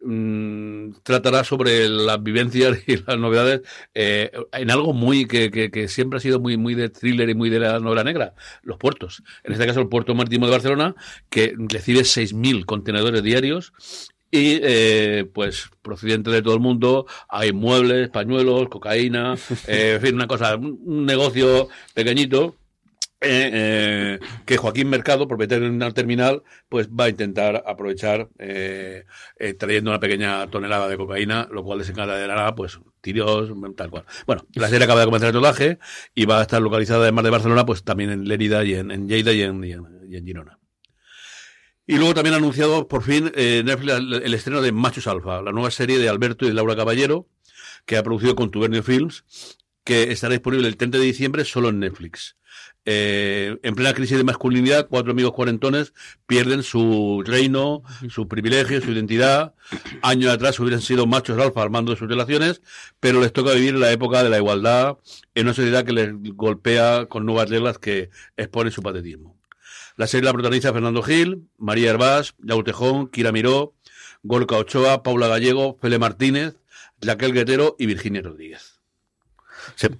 mm, 0.02 0.90
tratará 1.02 1.44
sobre 1.44 1.88
las 1.88 2.22
vivencias 2.22 2.78
y 2.86 2.96
las 2.96 3.18
novedades 3.18 3.62
eh, 3.94 4.30
en 4.52 4.70
algo 4.70 4.92
muy 4.92 5.26
que, 5.26 5.50
que, 5.50 5.70
que, 5.70 5.88
siempre 5.88 6.18
ha 6.18 6.20
sido 6.20 6.40
muy 6.40 6.56
muy 6.56 6.74
de 6.74 6.88
thriller 6.88 7.28
y 7.28 7.34
muy 7.34 7.50
de 7.50 7.60
la 7.60 7.80
novela 7.80 8.04
negra, 8.04 8.34
los 8.62 8.78
puertos. 8.78 9.22
En 9.44 9.52
este 9.52 9.66
caso 9.66 9.80
el 9.80 9.88
puerto 9.88 10.14
marítimo 10.14 10.46
de 10.46 10.52
Barcelona 10.52 10.94
que 11.30 11.54
recibe 11.56 12.00
6.000 12.00 12.64
contenedores 12.64 13.22
diarios 13.22 13.72
y 14.30 14.60
eh, 14.62 15.26
pues 15.32 15.70
procedente 15.82 16.30
de 16.30 16.42
todo 16.42 16.54
el 16.54 16.60
mundo 16.60 17.06
hay 17.28 17.52
muebles, 17.52 18.10
pañuelos, 18.10 18.68
cocaína, 18.68 19.34
eh, 19.66 19.94
en 19.96 20.00
fin, 20.00 20.14
una 20.14 20.26
cosa, 20.26 20.56
un 20.56 21.06
negocio 21.06 21.68
pequeñito 21.94 22.56
eh, 23.20 23.50
eh, 23.52 24.18
que 24.46 24.56
Joaquín 24.56 24.88
Mercado, 24.88 25.26
propietario 25.26 25.64
de 25.64 25.74
una 25.74 25.90
terminal, 25.92 26.44
pues 26.68 26.88
va 26.88 27.04
a 27.04 27.08
intentar 27.08 27.64
aprovechar 27.66 28.28
eh, 28.38 29.04
eh, 29.38 29.54
trayendo 29.54 29.90
una 29.90 29.98
pequeña 29.98 30.46
tonelada 30.48 30.88
de 30.88 30.96
cocaína, 30.96 31.48
lo 31.50 31.64
cual 31.64 31.80
desencadenará 31.80 32.54
pues 32.54 32.78
tiros, 33.00 33.50
tal 33.76 33.90
cual. 33.90 34.04
Bueno, 34.26 34.46
la 34.54 34.68
serie 34.68 34.84
acaba 34.84 35.00
de 35.00 35.06
comenzar 35.06 35.28
el 35.28 35.34
rodaje 35.34 35.78
y 36.14 36.26
va 36.26 36.38
a 36.38 36.42
estar 36.42 36.62
localizada 36.62 37.02
además 37.02 37.24
de 37.24 37.30
Barcelona, 37.30 37.66
pues 37.66 37.82
también 37.82 38.10
en 38.10 38.28
Lérida 38.28 38.64
y 38.64 38.74
en, 38.74 38.90
en 38.90 39.08
Lleida 39.08 39.32
y 39.32 39.42
en, 39.42 39.64
y, 39.64 40.22
Girona. 40.24 40.58
Y 41.86 41.96
luego 41.96 42.14
también 42.14 42.34
ha 42.34 42.38
anunciado 42.38 42.86
por 42.86 43.02
fin 43.02 43.32
eh, 43.34 43.62
Netflix 43.64 43.94
el 43.94 44.34
estreno 44.34 44.60
de 44.60 44.72
Machos 44.72 45.06
Alfa, 45.06 45.42
la 45.42 45.52
nueva 45.52 45.70
serie 45.70 45.98
de 45.98 46.08
Alberto 46.08 46.44
y 46.44 46.48
de 46.48 46.54
Laura 46.54 46.76
Caballero, 46.76 47.26
que 47.84 47.96
ha 47.96 48.02
producido 48.02 48.36
con 48.36 48.50
Tubernio 48.50 48.82
Films, 48.82 49.24
que 49.82 50.12
estará 50.12 50.34
disponible 50.34 50.68
el 50.68 50.76
30 50.76 50.98
de 50.98 51.04
diciembre 51.04 51.44
solo 51.44 51.70
en 51.70 51.80
Netflix. 51.80 52.37
Eh, 52.90 53.58
en 53.64 53.74
plena 53.74 53.92
crisis 53.92 54.16
de 54.16 54.24
masculinidad, 54.24 54.88
cuatro 54.88 55.12
amigos 55.12 55.34
cuarentones 55.34 55.92
pierden 56.26 56.62
su 56.62 57.22
reino, 57.22 57.82
su 58.08 58.28
privilegio, 58.28 58.80
su 58.80 58.92
identidad. 58.92 59.52
Años 60.00 60.32
atrás 60.32 60.58
hubieran 60.58 60.80
sido 60.80 61.06
machos 61.06 61.38
alfa 61.38 61.60
al 61.60 61.68
mando 61.68 61.92
de 61.92 61.98
sus 61.98 62.08
relaciones, 62.08 62.62
pero 62.98 63.20
les 63.20 63.34
toca 63.34 63.52
vivir 63.52 63.74
la 63.74 63.92
época 63.92 64.22
de 64.22 64.30
la 64.30 64.38
igualdad 64.38 64.96
en 65.34 65.44
una 65.44 65.52
sociedad 65.52 65.84
que 65.84 65.92
les 65.92 66.14
golpea 66.34 67.04
con 67.10 67.26
nuevas 67.26 67.50
reglas 67.50 67.78
que 67.78 68.08
exponen 68.38 68.72
su 68.72 68.80
patetismo. 68.82 69.38
La 69.96 70.06
serie 70.06 70.24
la 70.24 70.32
protagoniza 70.32 70.72
Fernando 70.72 71.02
Gil, 71.02 71.46
María 71.58 71.90
Herbás, 71.90 72.36
Yaul 72.38 72.64
Tejón, 72.64 73.08
Kira 73.08 73.32
Miró, 73.32 73.74
Gorka 74.22 74.56
Ochoa, 74.56 75.02
Paula 75.02 75.28
Gallego, 75.28 75.76
Fele 75.82 75.98
Martínez, 75.98 76.56
Raquel 77.02 77.34
Guetero 77.34 77.76
y 77.78 77.84
Virginia 77.84 78.22
Rodríguez. 78.22 78.77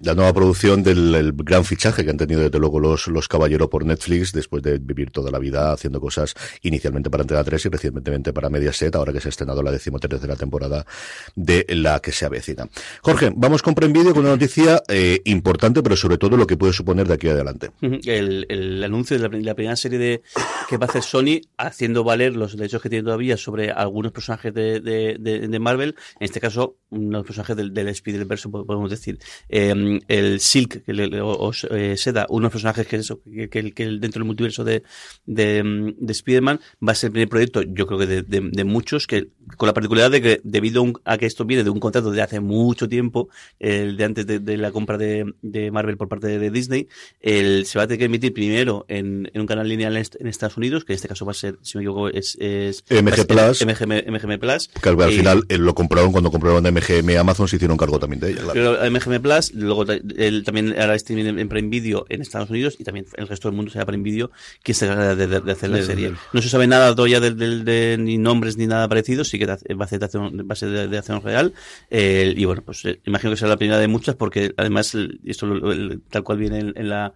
La 0.01 0.13
nueva 0.15 0.33
producción 0.33 0.83
del 0.83 1.33
gran 1.35 1.65
fichaje 1.65 2.03
que 2.03 2.11
han 2.11 2.17
tenido 2.17 2.41
desde 2.41 2.59
luego 2.59 2.79
los, 2.79 3.07
los 3.07 3.27
Caballeros 3.27 3.69
por 3.69 3.85
Netflix 3.85 4.31
después 4.31 4.63
de 4.63 4.77
vivir 4.77 5.11
toda 5.11 5.31
la 5.31 5.39
vida 5.39 5.71
haciendo 5.71 5.99
cosas 5.99 6.35
inicialmente 6.61 7.09
para 7.09 7.21
Antena 7.21 7.43
3 7.43 7.65
y 7.65 7.69
recientemente 7.69 8.33
para 8.33 8.49
Mediaset, 8.49 8.95
ahora 8.95 9.13
que 9.13 9.21
se 9.21 9.27
ha 9.27 9.31
estrenado 9.31 9.63
la 9.63 9.71
decimotercera 9.71 10.35
temporada 10.35 10.85
de 11.35 11.65
la 11.69 11.99
que 11.99 12.11
se 12.11 12.25
avecina. 12.25 12.67
Jorge, 13.01 13.31
vamos 13.35 13.61
con 13.61 13.75
Prime 13.75 13.93
Video 13.93 14.13
con 14.13 14.23
una 14.23 14.31
noticia 14.31 14.81
eh, 14.87 15.21
importante, 15.25 15.81
pero 15.83 15.95
sobre 15.95 16.17
todo 16.17 16.37
lo 16.37 16.47
que 16.47 16.57
puede 16.57 16.73
suponer 16.73 17.07
de 17.07 17.13
aquí 17.13 17.27
adelante. 17.27 17.71
El, 17.81 18.45
el 18.49 18.83
anuncio 18.83 19.17
de 19.17 19.41
la, 19.41 19.55
primera 19.55 19.75
serie 19.75 19.99
de 19.99 20.21
que 20.67 20.77
va 20.77 20.85
a 20.85 20.89
hacer 20.89 21.03
Sony 21.03 21.41
haciendo 21.57 22.03
valer 22.03 22.35
los 22.35 22.55
derechos 22.55 22.81
que 22.81 22.89
tiene 22.89 23.03
todavía 23.03 23.37
sobre 23.37 23.71
algunos 23.71 24.11
personajes 24.11 24.53
de, 24.53 24.79
de, 24.79 25.59
Marvel, 25.59 25.95
en 26.19 26.25
este 26.25 26.39
caso 26.39 26.77
unos 26.89 27.25
personajes 27.25 27.55
del, 27.55 27.73
del 27.73 27.87
Spider-Verse, 27.89 28.49
podemos 28.49 28.89
decir. 28.89 29.19
El 30.07 30.39
Silk, 30.39 30.83
que 30.85 30.93
le, 30.93 31.21
o, 31.21 31.29
o 31.29 31.51
eh, 31.71 31.97
Seda, 31.97 32.25
unos 32.29 32.51
personajes 32.51 32.87
que, 32.87 32.97
eso, 32.97 33.21
que, 33.23 33.49
que, 33.49 33.71
que, 33.71 33.85
dentro 33.85 34.19
del 34.19 34.25
multiverso 34.25 34.63
de, 34.63 34.83
de, 35.25 35.93
de 35.97 36.11
Spider-Man 36.11 36.59
va 36.87 36.91
a 36.93 36.95
ser 36.95 37.09
el 37.09 37.13
primer 37.13 37.29
proyecto, 37.29 37.61
yo 37.61 37.87
creo 37.87 37.99
que 37.99 38.07
de, 38.07 38.21
de, 38.23 38.41
de, 38.51 38.63
muchos, 38.63 39.07
que 39.07 39.29
con 39.57 39.67
la 39.67 39.73
particularidad 39.73 40.11
de 40.11 40.21
que 40.21 40.41
debido 40.43 40.85
a, 41.05 41.17
que 41.17 41.25
esto 41.25 41.45
viene 41.45 41.63
de 41.63 41.69
un 41.69 41.79
contrato 41.79 42.11
de 42.11 42.21
hace 42.21 42.39
mucho 42.39 42.87
tiempo, 42.87 43.29
el 43.59 43.97
de 43.97 44.03
antes 44.03 44.25
de, 44.25 44.57
la 44.57 44.71
compra 44.71 44.97
de, 44.97 45.71
Marvel 45.71 45.97
por 45.97 46.07
parte 46.07 46.27
de, 46.27 46.49
Disney, 46.49 46.87
el, 47.21 47.65
se 47.65 47.77
va 47.77 47.83
a 47.83 47.87
tener 47.87 47.99
que 47.99 48.05
emitir 48.05 48.33
primero 48.33 48.85
en, 48.87 49.29
en 49.33 49.41
un 49.41 49.47
canal 49.47 49.67
lineal 49.67 49.97
en, 49.97 50.05
en, 50.19 50.27
Estados 50.27 50.57
Unidos, 50.57 50.85
que 50.85 50.93
en 50.93 50.95
este 50.95 51.07
caso 51.07 51.25
va 51.25 51.31
a 51.31 51.35
ser, 51.35 51.57
si 51.61 51.77
me 51.77 51.83
equivoco, 51.83 52.09
es, 52.09 52.37
es 52.39 52.83
MG 52.89 53.27
Plus. 53.27 53.65
MGM, 53.65 54.11
MGM 54.11 54.39
Plus. 54.39 54.69
Que 54.81 54.89
al 54.89 55.11
final 55.11 55.43
eh, 55.49 55.57
lo 55.57 55.73
compraron 55.73 56.11
cuando 56.11 56.31
compraron 56.31 56.63
MGM 56.63 57.17
Amazon, 57.19 57.47
se 57.47 57.55
hicieron 57.57 57.77
cargo 57.77 57.99
también 57.99 58.19
de 58.19 58.31
ella. 58.31 58.41
Claro. 58.51 58.91
MGM 58.91 59.21
Plus 59.21 59.53
luego 59.53 59.85
él 59.89 60.43
también 60.43 60.79
hará 60.79 60.95
streaming 60.95 61.37
en 61.39 61.49
Prime 61.49 61.69
Video 61.69 62.05
en 62.09 62.21
Estados 62.21 62.49
Unidos 62.49 62.75
y 62.79 62.83
también 62.83 63.05
el 63.15 63.27
resto 63.27 63.47
del 63.47 63.55
mundo 63.55 63.71
será 63.71 63.85
Prime 63.85 64.03
Video 64.03 64.31
quien 64.63 64.75
se 64.75 64.85
encarga 64.85 65.15
de, 65.15 65.27
de, 65.27 65.41
de, 65.41 65.51
hacer 65.51 65.69
la 65.69 65.81
serie. 65.81 66.13
No 66.33 66.41
se 66.41 66.49
sabe 66.49 66.67
nada 66.67 66.93
todavía 66.95 67.19
de, 67.19 67.31
de, 67.31 67.63
de, 67.63 67.97
ni 67.97 68.17
nombres 68.17 68.57
ni 68.57 68.67
nada 68.67 68.87
parecido, 68.87 69.23
sí 69.23 69.38
que 69.39 69.73
va 69.73 69.85
a 69.85 69.87
ser 69.87 69.99
de 69.99 70.05
acción, 70.05 70.37
va 70.39 70.53
a 70.53 70.55
ser 70.55 70.69
de, 70.69 70.87
de 70.87 70.97
acción 70.97 71.21
real. 71.21 71.53
Eh, 71.89 72.33
y 72.35 72.45
bueno, 72.45 72.61
pues 72.63 72.85
eh, 72.85 72.99
imagino 73.05 73.31
que 73.31 73.37
será 73.37 73.49
la 73.49 73.57
primera 73.57 73.79
de 73.79 73.87
muchas 73.87 74.15
porque 74.15 74.53
además, 74.57 74.95
esto 75.25 75.45
lo, 75.47 75.71
el, 75.71 76.01
tal 76.09 76.23
cual 76.23 76.37
viene 76.37 76.59
en, 76.59 76.73
en, 76.75 76.89
la 76.89 77.13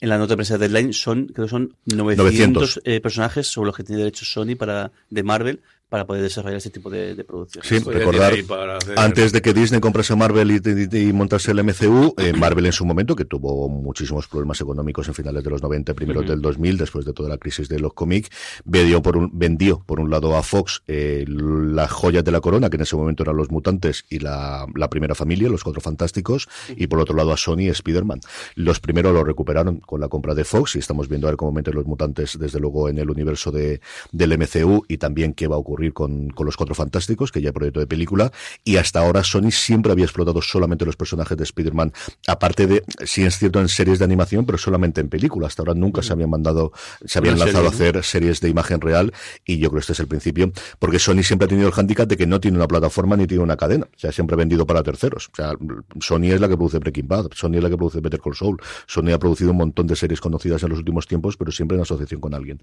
en 0.00 0.08
la 0.08 0.18
nota 0.18 0.32
de 0.32 0.36
prensa 0.36 0.58
de 0.58 0.68
Deadline, 0.68 0.92
son, 0.92 1.26
creo 1.26 1.46
que 1.46 1.50
son 1.50 1.76
900, 1.86 2.16
900. 2.16 2.80
Eh, 2.84 3.00
personajes 3.00 3.46
sobre 3.46 3.66
los 3.66 3.76
que 3.76 3.84
tiene 3.84 4.02
derechos 4.02 4.30
Sony 4.30 4.56
para, 4.56 4.92
de 5.10 5.22
Marvel 5.22 5.60
para 5.94 6.08
poder 6.08 6.24
desarrollar 6.24 6.56
ese 6.58 6.70
tipo 6.70 6.90
de, 6.90 7.14
de 7.14 7.22
producciones. 7.22 7.68
Sí, 7.68 7.78
recordar, 7.88 8.32
hacer... 8.32 8.98
antes 8.98 9.30
de 9.30 9.40
que 9.40 9.54
Disney 9.54 9.80
comprase 9.80 10.16
Marvel 10.16 10.50
y, 10.50 10.60
y, 10.98 11.08
y 11.08 11.12
montase 11.12 11.52
el 11.52 11.62
MCU, 11.62 12.14
eh, 12.18 12.32
Marvel 12.32 12.66
en 12.66 12.72
su 12.72 12.84
momento, 12.84 13.14
que 13.14 13.24
tuvo 13.24 13.68
muchísimos 13.68 14.26
problemas 14.26 14.60
económicos 14.60 15.06
en 15.06 15.14
finales 15.14 15.44
de 15.44 15.50
los 15.50 15.62
90, 15.62 15.94
primeros 15.94 16.24
uh 16.24 16.26
-huh. 16.26 16.30
del 16.30 16.42
2000, 16.42 16.78
después 16.78 17.04
de 17.04 17.12
toda 17.12 17.28
la 17.28 17.38
crisis 17.38 17.68
de 17.68 17.78
los 17.78 17.94
cómics, 17.94 18.28
vendió 18.64 19.02
por 19.02 19.16
un, 19.16 19.30
vendió 19.38 19.84
por 19.86 20.00
un 20.00 20.10
lado 20.10 20.36
a 20.36 20.42
Fox 20.42 20.82
eh, 20.88 21.26
las 21.28 21.92
joyas 21.92 22.24
de 22.24 22.32
la 22.32 22.40
corona, 22.40 22.70
que 22.70 22.76
en 22.76 22.82
ese 22.82 22.96
momento 22.96 23.22
eran 23.22 23.36
los 23.36 23.52
mutantes 23.52 24.04
y 24.10 24.18
la, 24.18 24.66
la 24.74 24.90
primera 24.90 25.14
familia, 25.14 25.48
los 25.48 25.62
cuatro 25.62 25.80
fantásticos, 25.80 26.48
uh 26.48 26.72
-huh. 26.72 26.74
y 26.76 26.88
por 26.88 26.98
otro 26.98 27.14
lado 27.14 27.30
a 27.30 27.36
Sony 27.36 27.60
y 27.60 27.68
Spider-Man. 27.68 28.18
Los 28.56 28.80
primeros 28.80 29.14
lo 29.14 29.22
recuperaron 29.22 29.78
con 29.78 30.00
la 30.00 30.08
compra 30.08 30.34
de 30.34 30.42
Fox 30.42 30.74
y 30.74 30.80
estamos 30.80 31.08
viendo 31.08 31.28
a 31.28 31.30
ver 31.30 31.36
cómo 31.36 31.52
meten 31.52 31.72
los 31.76 31.86
mutantes, 31.86 32.36
desde 32.36 32.58
luego, 32.58 32.88
en 32.88 32.98
el 32.98 33.08
universo 33.10 33.52
de, 33.52 33.80
del 34.10 34.36
MCU 34.36 34.82
y 34.88 34.96
también 34.98 35.34
qué 35.34 35.46
va 35.46 35.54
a 35.54 35.60
ocurrir 35.60 35.83
con, 35.92 36.30
con, 36.30 36.46
los 36.46 36.56
Cuatro 36.56 36.74
Fantásticos, 36.74 37.32
que 37.32 37.40
ya 37.40 37.48
hay 37.48 37.52
proyecto 37.52 37.80
de 37.80 37.86
película, 37.86 38.32
y 38.64 38.76
hasta 38.76 39.00
ahora 39.00 39.24
Sony 39.24 39.50
siempre 39.50 39.92
había 39.92 40.04
explotado 40.04 40.40
solamente 40.42 40.84
los 40.84 40.96
personajes 40.96 41.36
de 41.36 41.44
Spider-Man, 41.44 41.92
aparte 42.26 42.66
de, 42.66 42.84
sí 43.04 43.22
es 43.22 43.38
cierto, 43.38 43.60
en 43.60 43.68
series 43.68 43.98
de 43.98 44.04
animación, 44.04 44.46
pero 44.46 44.58
solamente 44.58 45.00
en 45.00 45.08
película. 45.08 45.46
Hasta 45.46 45.62
ahora 45.62 45.74
nunca 45.74 46.02
se 46.02 46.12
habían 46.12 46.30
mandado, 46.30 46.72
se 47.04 47.18
habían 47.18 47.34
Una 47.34 47.46
lanzado 47.46 47.70
serie, 47.70 47.92
¿no? 47.92 47.98
a 47.98 48.00
hacer 48.00 48.04
series 48.04 48.40
de 48.40 48.48
imagen 48.48 48.80
real, 48.80 49.12
y 49.44 49.58
yo 49.58 49.70
creo 49.70 49.78
que 49.78 49.80
este 49.80 49.92
es 49.92 50.00
el 50.00 50.06
principio, 50.06 50.52
porque 50.78 50.98
Sony 50.98 51.22
siempre 51.22 51.46
ha 51.46 51.48
tenido 51.48 51.68
el 51.68 51.74
handicap 51.74 52.08
de 52.08 52.16
que 52.16 52.26
no 52.26 52.40
tiene 52.40 52.56
una 52.56 52.68
plataforma 52.68 53.16
ni 53.16 53.26
tiene 53.26 53.42
una 53.42 53.56
cadena, 53.56 53.86
o 53.86 53.98
sea, 53.98 54.12
siempre 54.12 54.34
ha 54.34 54.38
vendido 54.38 54.66
para 54.66 54.82
terceros. 54.82 55.28
O 55.32 55.36
sea, 55.36 55.52
Sony 56.00 56.32
es 56.32 56.40
la 56.40 56.48
que 56.48 56.56
produce 56.56 56.78
Breaking 56.78 57.08
Bad, 57.08 57.30
Sony 57.34 57.56
es 57.56 57.62
la 57.62 57.70
que 57.70 57.76
produce 57.76 58.00
Better 58.00 58.20
Call 58.20 58.34
Saul, 58.34 58.60
Sony 58.86 59.12
ha 59.12 59.18
producido 59.18 59.50
un 59.50 59.58
montón 59.58 59.86
de 59.86 59.96
series 59.96 60.20
conocidas 60.20 60.62
en 60.62 60.70
los 60.70 60.78
últimos 60.78 61.06
tiempos, 61.06 61.36
pero 61.36 61.52
siempre 61.52 61.76
en 61.76 61.82
asociación 61.82 62.20
con 62.20 62.34
alguien. 62.34 62.60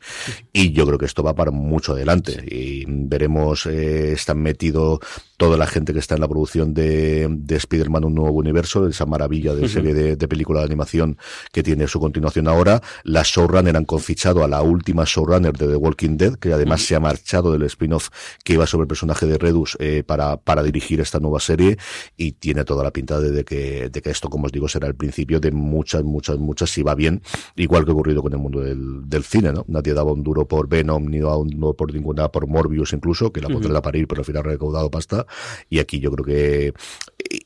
Y 0.54 0.72
yo 0.72 0.86
creo 0.86 0.98
que 0.98 1.06
esto 1.06 1.24
va 1.24 1.36
para 1.36 1.52
mucho 1.52 1.94
adelante, 1.94 2.44
y 2.50 2.86
veremos 3.10 3.66
eh, 3.66 4.14
están 4.14 4.42
metido 4.42 5.00
toda 5.38 5.58
la 5.58 5.66
gente 5.66 5.92
que 5.92 6.00
está 6.00 6.14
en 6.14 6.22
la 6.22 6.28
producción 6.28 6.74
de, 6.74 7.28
de 7.30 7.56
Spider-Man 7.56 8.06
Un 8.06 8.14
Nuevo 8.14 8.38
Universo, 8.38 8.88
esa 8.88 9.08
maravilla 9.08 9.56
de 9.56 9.62
uh 9.62 9.66
-huh. 9.66 9.70
serie 9.70 9.94
de, 9.94 10.16
de, 10.16 10.28
película 10.28 10.60
de 10.60 10.68
animación 10.68 11.18
que 11.52 11.64
tiene 11.64 11.88
su 11.88 12.00
continuación 12.00 12.48
ahora. 12.48 12.82
Las 13.04 13.28
showrunner 13.28 13.76
han 13.76 13.86
confichado 13.86 14.44
a 14.44 14.48
la 14.48 14.62
última 14.62 15.04
showrunner 15.06 15.54
de 15.54 15.68
The 15.68 15.76
Walking 15.78 16.18
Dead, 16.18 16.36
que 16.36 16.54
además 16.54 16.82
uh 16.82 16.84
-huh. 16.84 16.88
se 16.88 16.96
ha 16.96 17.00
marchado 17.00 17.52
del 17.52 17.64
spin-off 17.64 18.10
que 18.44 18.54
iba 18.54 18.68
sobre 18.68 18.84
el 18.84 18.88
personaje 18.88 19.26
de 19.26 19.40
Redus 19.40 19.78
eh, 19.80 20.04
para, 20.06 20.38
para 20.38 20.62
dirigir 20.62 21.00
esta 21.02 21.20
nueva 21.20 21.40
serie 21.40 21.78
y 22.18 22.34
tiene 22.34 22.64
toda 22.64 22.84
la 22.84 22.92
pinta 22.92 23.20
de, 23.20 23.32
de, 23.32 23.44
que, 23.44 23.90
de 23.90 24.02
que 24.02 24.12
esto, 24.12 24.30
como 24.30 24.46
os 24.46 24.52
digo, 24.52 24.68
será 24.68 24.88
el 24.88 24.96
principio 24.96 25.40
de 25.40 25.50
muchas, 25.52 26.04
muchas, 26.04 26.38
muchas, 26.38 26.70
si 26.70 26.84
va 26.84 26.94
bien, 26.94 27.22
igual 27.56 27.84
que 27.84 27.92
ha 27.92 27.94
ocurrido 27.94 28.22
con 28.22 28.34
el 28.34 28.40
mundo 28.40 28.60
del, 28.62 29.10
del 29.10 29.24
cine, 29.24 29.52
¿no? 29.52 29.66
Nadie 29.68 29.94
daba 29.96 30.12
un 30.12 30.22
duro 30.22 30.48
por 30.48 30.68
Venom, 30.68 31.06
ni 31.06 31.20
daba 31.20 31.38
un 31.38 31.50
duro 31.50 31.74
por 31.74 31.92
ninguna, 31.92 32.28
por 32.30 32.46
Morbius 32.46 32.91
incluso, 32.94 33.32
que 33.32 33.42
la 33.42 33.50
pondrá 33.50 33.72
uh 33.72 33.78
-huh. 33.78 33.82
parir, 33.82 34.08
pero 34.08 34.22
al 34.22 34.26
final 34.26 34.42
ha 34.46 34.50
recaudado 34.50 34.90
pasta. 34.90 35.26
Y 35.70 35.80
aquí 35.80 36.00
yo 36.00 36.12
creo 36.12 36.26
que. 36.26 36.74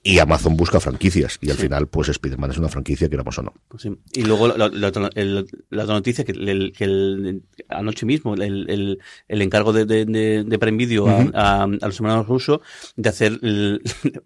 Y 0.03 0.19
Amazon 0.19 0.55
busca 0.57 0.79
franquicias. 0.79 1.37
Y 1.41 1.49
al 1.49 1.57
sí. 1.57 1.63
final, 1.63 1.87
pues 1.87 2.09
Spider-Man 2.09 2.51
es 2.51 2.57
una 2.57 2.69
franquicia, 2.69 3.09
queramos 3.09 3.37
o 3.37 3.43
no. 3.43 3.53
Pues 3.67 3.83
sí. 3.83 3.91
Y 4.13 4.23
luego 4.23 4.47
la, 4.47 4.69
la, 4.69 4.69
la, 4.69 5.45
la 5.69 5.83
otra 5.83 5.95
noticia, 5.95 6.23
que, 6.23 6.31
el, 6.31 6.73
que 6.75 6.83
el, 6.85 7.43
anoche 7.69 8.05
mismo 8.05 8.33
el, 8.35 8.69
el, 8.69 8.99
el 9.27 9.41
encargo 9.41 9.73
de, 9.73 9.85
de, 9.85 10.05
de, 10.05 10.59
Prime 10.59 10.77
Video 10.77 11.05
uh 11.05 11.07
-huh. 11.09 11.31
a, 11.33 11.61
a, 11.61 11.63
a, 11.63 11.67
los 11.67 11.95
hermanos 11.99 12.27
rusos 12.27 12.59
de 12.95 13.09
hacer 13.09 13.39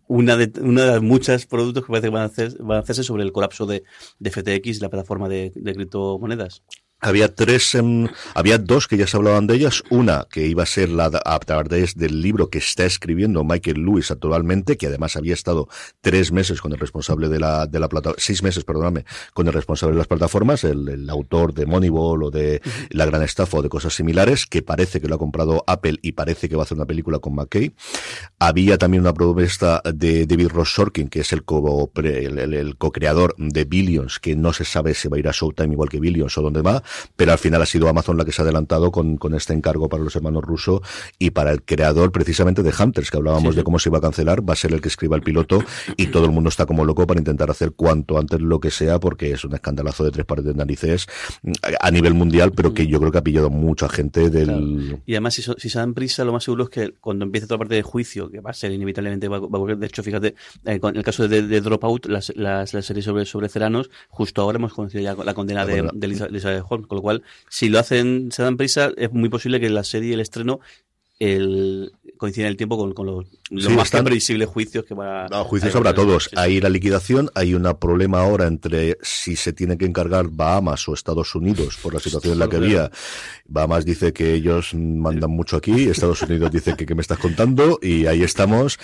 una, 0.08 0.38
de, 0.38 0.52
una 0.62 0.82
de 0.84 0.92
las 0.92 1.02
muchas 1.02 1.46
productos 1.46 1.84
que 1.86 1.90
parece 1.92 2.08
que 2.08 2.14
van 2.14 2.24
a, 2.24 2.26
hacer, 2.26 2.56
van 2.60 2.78
a 2.78 2.82
hacerse 2.82 3.04
sobre 3.04 3.24
el 3.24 3.32
colapso 3.32 3.66
de, 3.66 3.84
de 4.20 4.30
FTX, 4.32 4.82
la 4.82 4.90
plataforma 4.90 5.28
de 5.30 5.52
criptomonedas. 5.76 6.64
Había 7.02 7.34
tres, 7.34 7.76
em, 7.76 8.08
había 8.34 8.58
dos 8.58 8.88
que 8.88 8.98
ya 8.98 9.08
se 9.08 9.16
hablaban 9.18 9.48
de 9.48 9.56
ellas. 9.56 9.84
Una 9.90 10.28
que 10.30 10.48
iba 10.48 10.64
a 10.64 10.66
ser 10.66 10.90
la 10.90 11.10
a 11.26 11.40
través 11.40 11.96
del 11.96 12.22
libro 12.22 12.50
que 12.50 12.58
está 12.58 12.86
escribiendo 12.86 13.44
Michael 13.44 13.82
Lewis 13.84 14.12
actualmente, 14.12 14.76
que 14.78 14.88
además 14.88 15.16
había 15.16 15.34
estado 15.34 15.70
tres 16.02 16.32
meses 16.32 16.60
con 16.62 16.74
el 16.74 16.80
responsable 16.80 17.30
de 17.30 17.40
la, 17.40 17.68
de 17.68 17.80
la 17.80 17.88
plataforma, 17.88 18.22
seis 18.22 18.44
meses, 18.44 18.64
perdóname, 18.66 19.06
con 19.34 19.48
el 19.48 19.54
responsable 19.54 19.94
de 19.94 20.00
las 20.00 20.08
plataformas, 20.08 20.64
el, 20.66 20.90
el 20.90 21.10
autor 21.10 21.54
de 21.54 21.66
Moneyball 21.66 22.24
o 22.24 22.32
de 22.32 22.62
La 22.90 23.06
Gran 23.06 23.24
Estafa 23.24 23.58
o 23.58 23.62
de 23.62 23.70
cosas 23.70 23.94
similares, 23.94 24.46
que 24.46 24.62
parece 24.62 25.00
que 25.00 25.08
lo 25.08 25.16
ha 25.16 25.20
comprado 25.20 25.64
Apple 25.68 26.00
y 26.02 26.12
parece 26.14 26.50
que 26.50 26.56
va 26.56 26.64
a 26.64 26.66
hacer 26.66 26.76
una 26.78 26.86
película 26.86 27.20
con 27.20 27.34
McKay. 27.36 27.74
Había 28.40 28.78
también 28.78 29.02
una 29.02 29.14
propuesta 29.14 29.82
de 29.94 30.26
David 30.26 30.50
Ross 30.50 30.74
Sorkin, 30.74 31.08
que 31.10 31.22
es 31.22 31.34
el 31.34 31.44
co- 31.44 31.92
el, 31.96 32.40
el- 32.40 32.54
el 32.54 32.78
co-creador 32.78 33.36
de 33.38 33.64
Billions, 33.66 34.20
que 34.20 34.36
no 34.36 34.54
se 34.54 34.66
sabe 34.66 34.94
si 34.94 35.08
va 35.08 35.18
a 35.18 35.20
ir 35.20 35.28
a 35.28 35.32
Showtime 35.32 35.74
igual 35.74 35.90
que 35.90 36.00
Billions 36.00 36.38
o 36.38 36.42
dónde 36.42 36.62
va, 36.62 36.84
pero 37.16 37.32
al 37.32 37.38
final 37.38 37.62
ha 37.62 37.66
sido 37.66 37.88
Amazon 37.90 38.18
la 38.18 38.26
que 38.26 38.32
se 38.32 38.42
ha 38.42 38.44
adelantado 38.44 38.92
con, 38.92 39.18
con 39.18 39.34
este 39.36 39.54
encargo 39.54 39.90
para 39.90 40.04
los 40.04 40.16
hermanos 40.16 40.44
rusos 40.44 40.82
y 41.18 41.32
para 41.32 41.52
el 41.52 41.64
creador 41.64 42.12
precisamente 42.12 42.64
de 42.64 42.74
Hunters, 42.78 43.12
que 43.12 43.18
hablábamos 43.18 43.56
de 43.56 43.64
cómo 43.64 43.80
se 43.80 43.90
iba 43.90 43.98
a 43.98 44.02
cancelar, 44.02 44.48
va 44.48 44.54
a 44.54 44.56
ser 44.56 44.74
el 44.74 44.82
que 44.82 44.88
escriba 44.88 45.16
el 45.16 45.22
piloto 45.22 45.64
y 45.98 46.08
todo 46.08 46.26
el 46.26 46.32
mundo 46.32 46.50
está 46.50 46.66
como 46.66 46.86
loco 46.86 47.06
para 47.08 47.20
intentar 47.20 47.50
hacer 47.52 47.72
cuanto 47.74 48.18
antes 48.18 48.40
lo 48.42 48.60
que 48.60 48.72
sea, 48.72 49.00
porque 49.00 49.32
es 49.32 49.44
un 49.44 49.54
escandalazo 49.54 50.04
de 50.04 50.12
tres 50.12 50.26
pares 50.26 50.46
de 50.46 50.54
narices 50.54 51.08
a 51.80 51.92
nivel 51.92 52.14
mundial, 52.14 52.52
pero 52.54 52.74
que 52.74 52.88
yo 52.88 53.00
creo 53.00 53.12
que 53.12 53.18
ha 53.18 53.24
pillado 53.24 53.50
mucha 53.50 53.90
gente 53.90 54.30
del... 54.30 55.02
Y 55.06 55.14
además, 55.14 55.34
si, 55.34 55.42
so- 55.42 55.56
si 55.58 55.70
se 55.70 55.80
dan 55.80 55.94
prisa, 55.94 56.24
lo 56.24 56.34
más 56.34 56.44
seguro 56.44 56.66
es 56.66 56.70
que 56.70 56.94
cuando 57.00 57.26
empiece 57.26 57.48
toda 57.48 57.58
la 57.58 57.60
parte 57.60 57.76
de 57.76 57.82
juicio, 57.82 58.30
que 58.30 58.40
va 58.40 58.52
a 58.52 58.54
ser 58.54 58.72
inevitablemente, 58.72 59.28
va, 59.28 59.40
va 59.40 59.46
a 59.46 59.58
ocurrir. 59.58 59.78
De 59.78 59.88
hecho, 59.88 60.04
fíjate, 60.04 60.36
eh, 60.66 60.80
con 60.80 60.96
el 60.96 61.04
caso 61.04 61.28
de, 61.28 61.42
de 61.44 61.62
Dropout, 61.62 62.06
las, 62.08 62.32
las, 62.36 62.74
la 62.74 62.82
serie 62.82 63.02
sobre, 63.04 63.26
sobre 63.26 63.50
Ceranos, 63.50 63.90
justo 64.10 64.42
ahora 64.42 64.58
hemos 64.58 64.74
conocido 64.74 65.04
ya 65.04 65.16
la 65.16 65.34
condena 65.34 65.62
La 65.62 65.66
de, 65.66 65.72
condena. 65.88 65.92
de 65.94 66.08
de 66.08 66.28
Elizabeth 66.28 66.64
Holmes, 66.70 66.79
con 66.88 66.96
lo 66.98 67.02
cual, 67.02 67.24
si 67.50 67.70
lo 67.70 67.80
hacen, 67.80 68.32
se 68.32 68.44
dan 68.44 68.58
prisa, 68.58 68.92
es 68.98 69.12
muy 69.12 69.30
posible 69.30 69.60
que 69.60 69.70
la 69.70 69.84
serie 69.84 70.10
y 70.12 70.14
el 70.14 70.20
estreno 70.22 70.60
el, 71.20 71.92
coincida 72.18 72.46
en 72.46 72.52
el 72.52 72.56
tiempo 72.58 72.78
con, 72.78 72.94
con 72.94 73.06
los, 73.06 73.26
los 73.50 73.66
Sí, 73.66 73.70
más 73.74 73.86
están- 73.88 74.06
previsibles 74.06 74.48
juicios 74.48 74.86
que 74.86 74.94
va 74.94 75.28
No, 75.30 75.44
juicios 75.44 75.76
a- 75.76 75.78
habrá 75.78 75.94
todos. 75.94 76.24
Sí, 76.26 76.30
sí. 76.32 76.36
Hay 76.40 76.62
la 76.62 76.70
liquidación, 76.70 77.30
hay 77.36 77.54
un 77.54 77.64
problema 77.78 78.22
ahora 78.22 78.48
entre 78.48 78.98
si 79.02 79.36
se 79.36 79.52
tiene 79.52 79.78
que 79.78 79.84
encargar 79.86 80.30
Bahamas 80.30 80.88
o 80.88 80.94
Estados 80.94 81.36
Unidos 81.36 81.78
por 81.82 81.94
la 81.94 82.00
situación 82.00 82.34
en 82.34 82.40
la 82.40 82.48
que 82.48 82.56
había. 82.56 82.90
Bahamas 83.46 83.84
dice 83.84 84.14
que 84.14 84.34
ellos 84.34 84.74
mandan 84.74 85.32
mucho 85.32 85.58
aquí, 85.58 85.90
Estados 85.90 86.22
Unidos 86.22 86.52
dice 86.52 86.76
que, 86.78 86.86
que 86.86 86.96
me 86.96 87.02
estás 87.02 87.18
contando 87.20 87.80
y 87.82 88.06
ahí 88.06 88.24
estamos. 88.24 88.80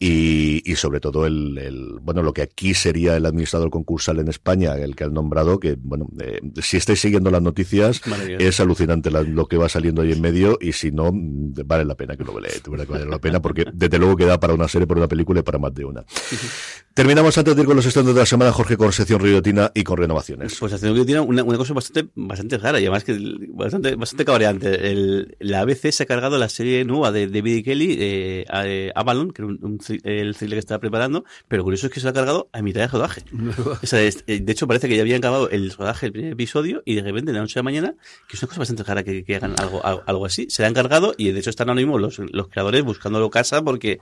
Y, 0.00 0.62
y 0.64 0.76
sobre 0.76 1.00
todo 1.00 1.26
el, 1.26 1.58
el, 1.58 1.98
bueno, 2.00 2.22
lo 2.22 2.32
que 2.32 2.42
aquí 2.42 2.72
sería 2.72 3.16
el 3.16 3.26
administrador 3.26 3.68
concursal 3.68 4.20
en 4.20 4.28
España, 4.28 4.74
el 4.76 4.94
que 4.94 5.02
han 5.02 5.12
nombrado, 5.12 5.58
que, 5.58 5.76
bueno, 5.76 6.06
eh, 6.20 6.40
si 6.62 6.76
estáis 6.76 7.00
siguiendo 7.00 7.32
las 7.32 7.42
noticias, 7.42 8.00
es 8.38 8.60
alucinante 8.60 9.10
la- 9.10 9.22
lo 9.22 9.46
que 9.46 9.56
va 9.56 9.68
saliendo 9.68 10.02
ahí 10.02 10.12
en 10.12 10.20
medio 10.20 10.56
y 10.60 10.70
si 10.72 10.92
no, 10.92 11.10
vale 11.12 11.84
la 11.84 11.96
pena 11.96 12.16
que 12.16 12.22
lo 12.22 12.32
veáis, 12.34 12.62
de 12.62 12.70
verdad 12.70 12.86
que 12.86 12.92
vale 12.92 13.06
la 13.06 13.18
pena 13.18 13.42
porque 13.42 13.64
desde 13.72 13.98
luego 13.98 14.16
queda 14.16 14.38
para 14.38 14.54
una 14.54 14.68
serie, 14.68 14.86
para 14.86 15.00
una 15.00 15.08
película 15.08 15.40
y 15.40 15.42
para 15.42 15.58
más 15.58 15.74
de 15.74 15.84
una. 15.84 16.04
Terminamos 16.94 17.36
antes 17.38 17.54
de 17.54 17.62
ir 17.62 17.66
con 17.66 17.76
los 17.76 17.86
estrenos 17.86 18.12
de 18.14 18.20
la 18.20 18.26
semana, 18.26 18.52
Jorge, 18.52 18.76
con 18.76 18.92
sección 18.92 19.20
Riotina 19.20 19.70
y 19.72 19.84
con 19.84 19.98
renovaciones. 19.98 20.56
Pues 20.58 20.74
que 20.74 21.04
tiene 21.04 21.20
una, 21.20 21.44
una 21.44 21.56
cosa 21.58 21.72
bastante, 21.74 22.10
bastante 22.16 22.58
rara 22.58 22.80
y 22.80 22.84
además 22.84 23.04
que 23.04 23.16
bastante, 23.50 23.94
bastante 23.94 24.24
cabreante. 24.24 24.90
El, 24.90 25.36
la 25.40 25.60
ABC 25.60 25.90
se 25.92 26.02
ha 26.02 26.06
cargado 26.06 26.38
la 26.38 26.48
serie 26.48 26.84
nueva 26.84 27.12
de 27.12 27.28
David 27.28 27.64
Kelly, 27.64 27.96
eh, 28.00 28.44
a- 28.48 28.66
eh, 28.66 28.90
Avalon, 28.96 29.30
que 29.32 29.42
era 29.42 29.46
un, 29.46 29.78
el 29.90 30.36
thriller 30.36 30.56
que 30.56 30.60
estaba 30.60 30.78
preparando, 30.80 31.24
pero 31.48 31.62
curioso 31.64 31.86
es 31.86 31.92
que 31.92 32.00
se 32.00 32.04
lo 32.06 32.10
ha 32.10 32.12
cargado 32.14 32.48
a 32.52 32.62
mitad 32.62 32.80
de 32.80 32.88
rodaje. 32.88 33.22
O 33.82 33.86
sea, 33.86 34.00
es- 34.02 34.24
eh, 34.26 34.40
de 34.40 34.52
hecho, 34.52 34.66
parece 34.66 34.88
que 34.88 34.96
ya 34.96 35.02
habían 35.02 35.18
acabado 35.18 35.50
el 35.50 35.70
rodaje 35.72 36.06
del 36.06 36.12
primer 36.12 36.32
episodio 36.32 36.82
y 36.84 36.94
de 36.94 37.02
repente, 37.02 37.32
de 37.32 37.36
la 37.36 37.42
noche 37.42 37.58
a 37.58 37.60
la 37.60 37.64
mañana, 37.64 37.94
que 38.28 38.36
es 38.36 38.42
una 38.42 38.48
cosa 38.48 38.60
bastante 38.60 38.82
rara 38.84 39.02
que, 39.04 39.24
que 39.24 39.36
hagan 39.36 39.54
algo, 39.58 40.26
así, 40.26 40.46
se 40.50 40.62
le 40.62 40.66
han 40.68 40.74
cargado 40.74 41.14
y 41.16 41.30
de 41.32 41.38
hecho 41.40 41.50
están 41.50 41.68
ahora 41.68 41.80
mismo 41.80 41.98
los, 41.98 42.18
los 42.18 42.48
creadores 42.48 42.82
buscándolo 42.84 43.30
casa 43.30 43.62
porque, 43.62 43.98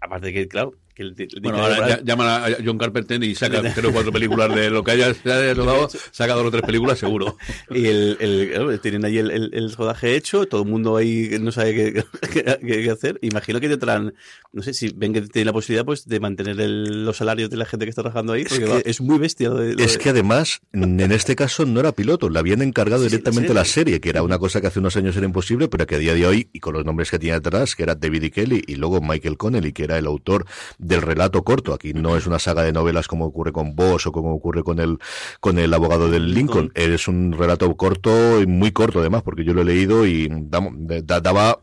aparte 0.00 0.26
de 0.26 0.32
que, 0.32 0.48
claro, 0.48 0.74
que 0.94 1.02
el, 1.02 1.14
el- 1.18 1.40
Bueno, 1.42 1.58
ahora 1.58 1.88
ya- 1.88 2.00
llaman 2.04 2.26
a 2.28 2.56
John 2.64 2.78
Carpenter 2.78 3.22
y 3.24 3.34
saca 3.34 3.60
tres 3.62 3.84
o 3.84 3.92
cuatro 3.92 4.12
películas 4.12 4.54
de 4.54 4.70
lo 4.70 4.84
que 4.84 4.92
haya, 4.92 5.12
rodado, 5.54 5.88
saca 6.12 6.34
dos 6.34 6.46
o 6.46 6.50
tres 6.50 6.62
películas 6.62 6.98
seguro. 6.98 7.36
Y 7.70 7.86
el, 7.86 8.78
tienen 8.82 9.04
ahí 9.04 9.18
el, 9.18 9.72
rodaje 9.76 10.14
hecho, 10.16 10.46
todo 10.46 10.62
el 10.62 10.68
mundo 10.68 10.96
ahí 10.96 11.30
no 11.40 11.50
sabe 11.52 11.74
qué, 11.74 12.04
qué- 12.32 12.90
hacer. 12.90 13.18
Imagino 13.22 13.60
que 13.60 13.68
tendrán, 13.68 14.14
no 14.52 14.62
sé, 14.62 14.72
si 14.74 14.92
ven 14.94 15.12
que 15.12 15.22
tienen 15.22 15.46
la 15.46 15.52
posibilidad 15.52 15.84
pues 15.84 16.06
de 16.06 16.20
mantener 16.20 16.60
el- 16.60 17.04
los 17.04 17.16
salarios 17.16 17.50
de 17.50 17.56
la 17.56 17.64
gente 17.64 17.86
que 17.86 17.90
está 17.90 18.02
trabajando 18.02 18.32
ahí, 18.34 18.42
Es 18.42 18.48
porque 18.50 18.64
que- 18.84 18.90
es 18.90 19.00
muy 19.00 19.18
bestia. 19.18 19.48
lo 19.48 19.56
de- 19.56 19.74
lo 19.74 19.82
Es 19.82 19.94
de- 19.94 19.98
que 19.98 20.10
además, 20.10 20.60
en 20.72 21.00
este 21.12 21.34
caso 21.34 21.64
no 21.66 21.80
era 21.80 21.90
piloto, 21.92 22.28
le 22.30 22.38
habían 22.38 22.62
encargado 22.62 23.02
Sí, 23.02 23.08
sí, 23.10 23.16
directamente 23.16 23.52
la 23.52 23.60
la 23.60 23.64
serie, 23.64 23.98
que 24.00 24.10
era 24.10 24.22
una 24.22 24.38
cosa 24.38 24.60
que 24.60 24.66
hace 24.66 24.78
unos 24.78 24.94
años 24.96 25.16
era 25.16 25.24
imposible, 25.24 25.68
pero 25.68 25.86
que 25.86 25.94
a 25.94 25.98
día 25.98 26.12
de 26.14 26.26
hoy, 26.26 26.48
y 26.52 26.60
con 26.60 26.74
los 26.74 26.84
nombres 26.84 27.10
que 27.10 27.18
tenía 27.18 27.40
detrás, 27.40 27.74
que 27.74 27.82
era 27.82 27.94
David 27.94 28.24
y 28.24 28.30
Kelly, 28.30 28.62
y 28.66 28.74
luego 28.76 29.00
Michael 29.00 29.38
Connelly, 29.38 29.72
que 29.72 29.84
era 29.84 29.96
el 29.96 30.04
autor 30.06 30.44
del 30.84 31.02
relato 31.02 31.42
corto. 31.42 31.72
Aquí 31.72 31.92
no 31.94 32.16
es 32.16 32.26
una 32.26 32.38
saga 32.38 32.62
de 32.62 32.72
novelas 32.72 33.08
como 33.08 33.24
ocurre 33.24 33.52
con 33.52 33.74
Boss 33.74 34.06
o 34.06 34.12
como 34.12 34.34
ocurre 34.34 34.62
con 34.62 34.78
el, 34.78 34.98
con 35.40 35.58
el 35.58 35.72
abogado 35.72 36.10
del 36.10 36.32
Lincoln. 36.32 36.70
Es 36.74 37.08
un 37.08 37.32
relato 37.32 37.74
corto 37.76 38.40
y 38.40 38.46
muy 38.46 38.72
corto 38.72 39.00
además, 39.00 39.22
porque 39.22 39.44
yo 39.44 39.54
lo 39.54 39.62
he 39.62 39.64
leído 39.64 40.06
y 40.06 40.28
daba 40.30 41.58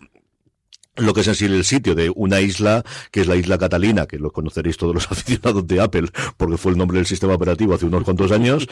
lo 0.97 1.13
que 1.13 1.21
es 1.21 1.41
en 1.41 1.53
el 1.53 1.63
sitio 1.63 1.95
de 1.95 2.11
una 2.13 2.41
isla 2.41 2.83
que 3.11 3.21
es 3.21 3.27
la 3.27 3.35
isla 3.35 3.57
Catalina, 3.57 4.07
que 4.07 4.19
lo 4.19 4.31
conoceréis 4.31 4.77
todos 4.77 4.93
los 4.93 5.05
aficionados 5.11 5.65
de 5.67 5.79
Apple, 5.79 6.09
porque 6.37 6.57
fue 6.57 6.73
el 6.73 6.77
nombre 6.77 6.97
del 6.97 7.05
sistema 7.05 7.33
operativo 7.33 7.73
hace 7.73 7.85
unos 7.85 8.03
cuantos 8.03 8.31
años, 8.31 8.67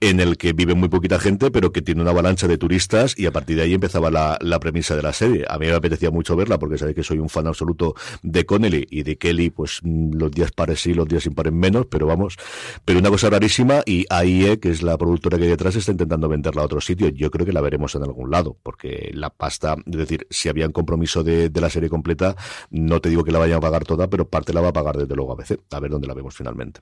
en 0.00 0.20
el 0.20 0.36
que 0.36 0.52
vive 0.52 0.74
muy 0.74 0.88
poquita 0.88 1.18
gente, 1.18 1.50
pero 1.50 1.72
que 1.72 1.82
tiene 1.82 2.02
una 2.02 2.12
avalancha 2.12 2.46
de 2.46 2.58
turistas, 2.58 3.18
y 3.18 3.26
a 3.26 3.32
partir 3.32 3.56
de 3.56 3.62
ahí 3.62 3.74
empezaba 3.74 4.10
la, 4.10 4.38
la 4.40 4.60
premisa 4.60 4.94
de 4.94 5.02
la 5.02 5.12
serie. 5.12 5.44
A 5.48 5.58
mí 5.58 5.66
me 5.66 5.72
apetecía 5.72 6.10
mucho 6.10 6.36
verla, 6.36 6.58
porque 6.58 6.78
sabéis 6.78 6.96
que 6.96 7.02
soy 7.02 7.18
un 7.18 7.28
fan 7.28 7.46
absoluto 7.46 7.94
de 8.22 8.46
Connelly 8.46 8.86
y 8.88 9.02
de 9.02 9.18
Kelly, 9.18 9.50
pues 9.50 9.80
mm, 9.82 10.14
los 10.14 10.30
días 10.30 10.52
pares 10.52 10.80
sí, 10.80 10.94
los 10.94 11.08
días 11.08 11.26
impares 11.26 11.52
menos, 11.52 11.86
pero 11.86 12.06
vamos, 12.06 12.36
pero 12.84 13.00
una 13.00 13.10
cosa 13.10 13.30
rarísima, 13.30 13.82
y 13.84 14.06
AIE, 14.10 14.60
que 14.60 14.70
es 14.70 14.82
la 14.82 14.96
productora 14.96 15.38
que 15.38 15.44
hay 15.44 15.50
detrás, 15.50 15.74
está 15.74 15.90
intentando 15.90 16.28
venderla 16.28 16.62
a 16.62 16.66
otro 16.66 16.80
sitio. 16.80 17.08
Yo 17.08 17.30
creo 17.32 17.44
que 17.44 17.52
la 17.52 17.60
veremos 17.60 17.96
en 17.96 18.02
algún 18.04 18.30
lado, 18.30 18.56
porque 18.62 19.10
la 19.12 19.30
pasta, 19.30 19.76
es 19.84 19.96
decir, 19.96 20.26
si 20.30 20.48
había 20.48 20.66
un 20.66 20.72
compromiso 20.72 21.24
de, 21.24 21.48
de 21.48 21.63
la 21.64 21.70
serie 21.70 21.88
completa, 21.88 22.36
no 22.70 23.00
te 23.00 23.08
digo 23.08 23.24
que 23.24 23.32
la 23.32 23.38
vayan 23.38 23.58
a 23.58 23.60
pagar 23.60 23.84
toda, 23.84 24.08
pero 24.08 24.28
parte 24.28 24.52
la 24.52 24.60
va 24.60 24.68
a 24.68 24.72
pagar 24.72 24.96
desde 24.96 25.14
luego 25.16 25.32
ABC. 25.32 25.58
A 25.72 25.80
ver 25.80 25.90
dónde 25.90 26.06
la 26.06 26.14
vemos 26.14 26.34
finalmente. 26.34 26.80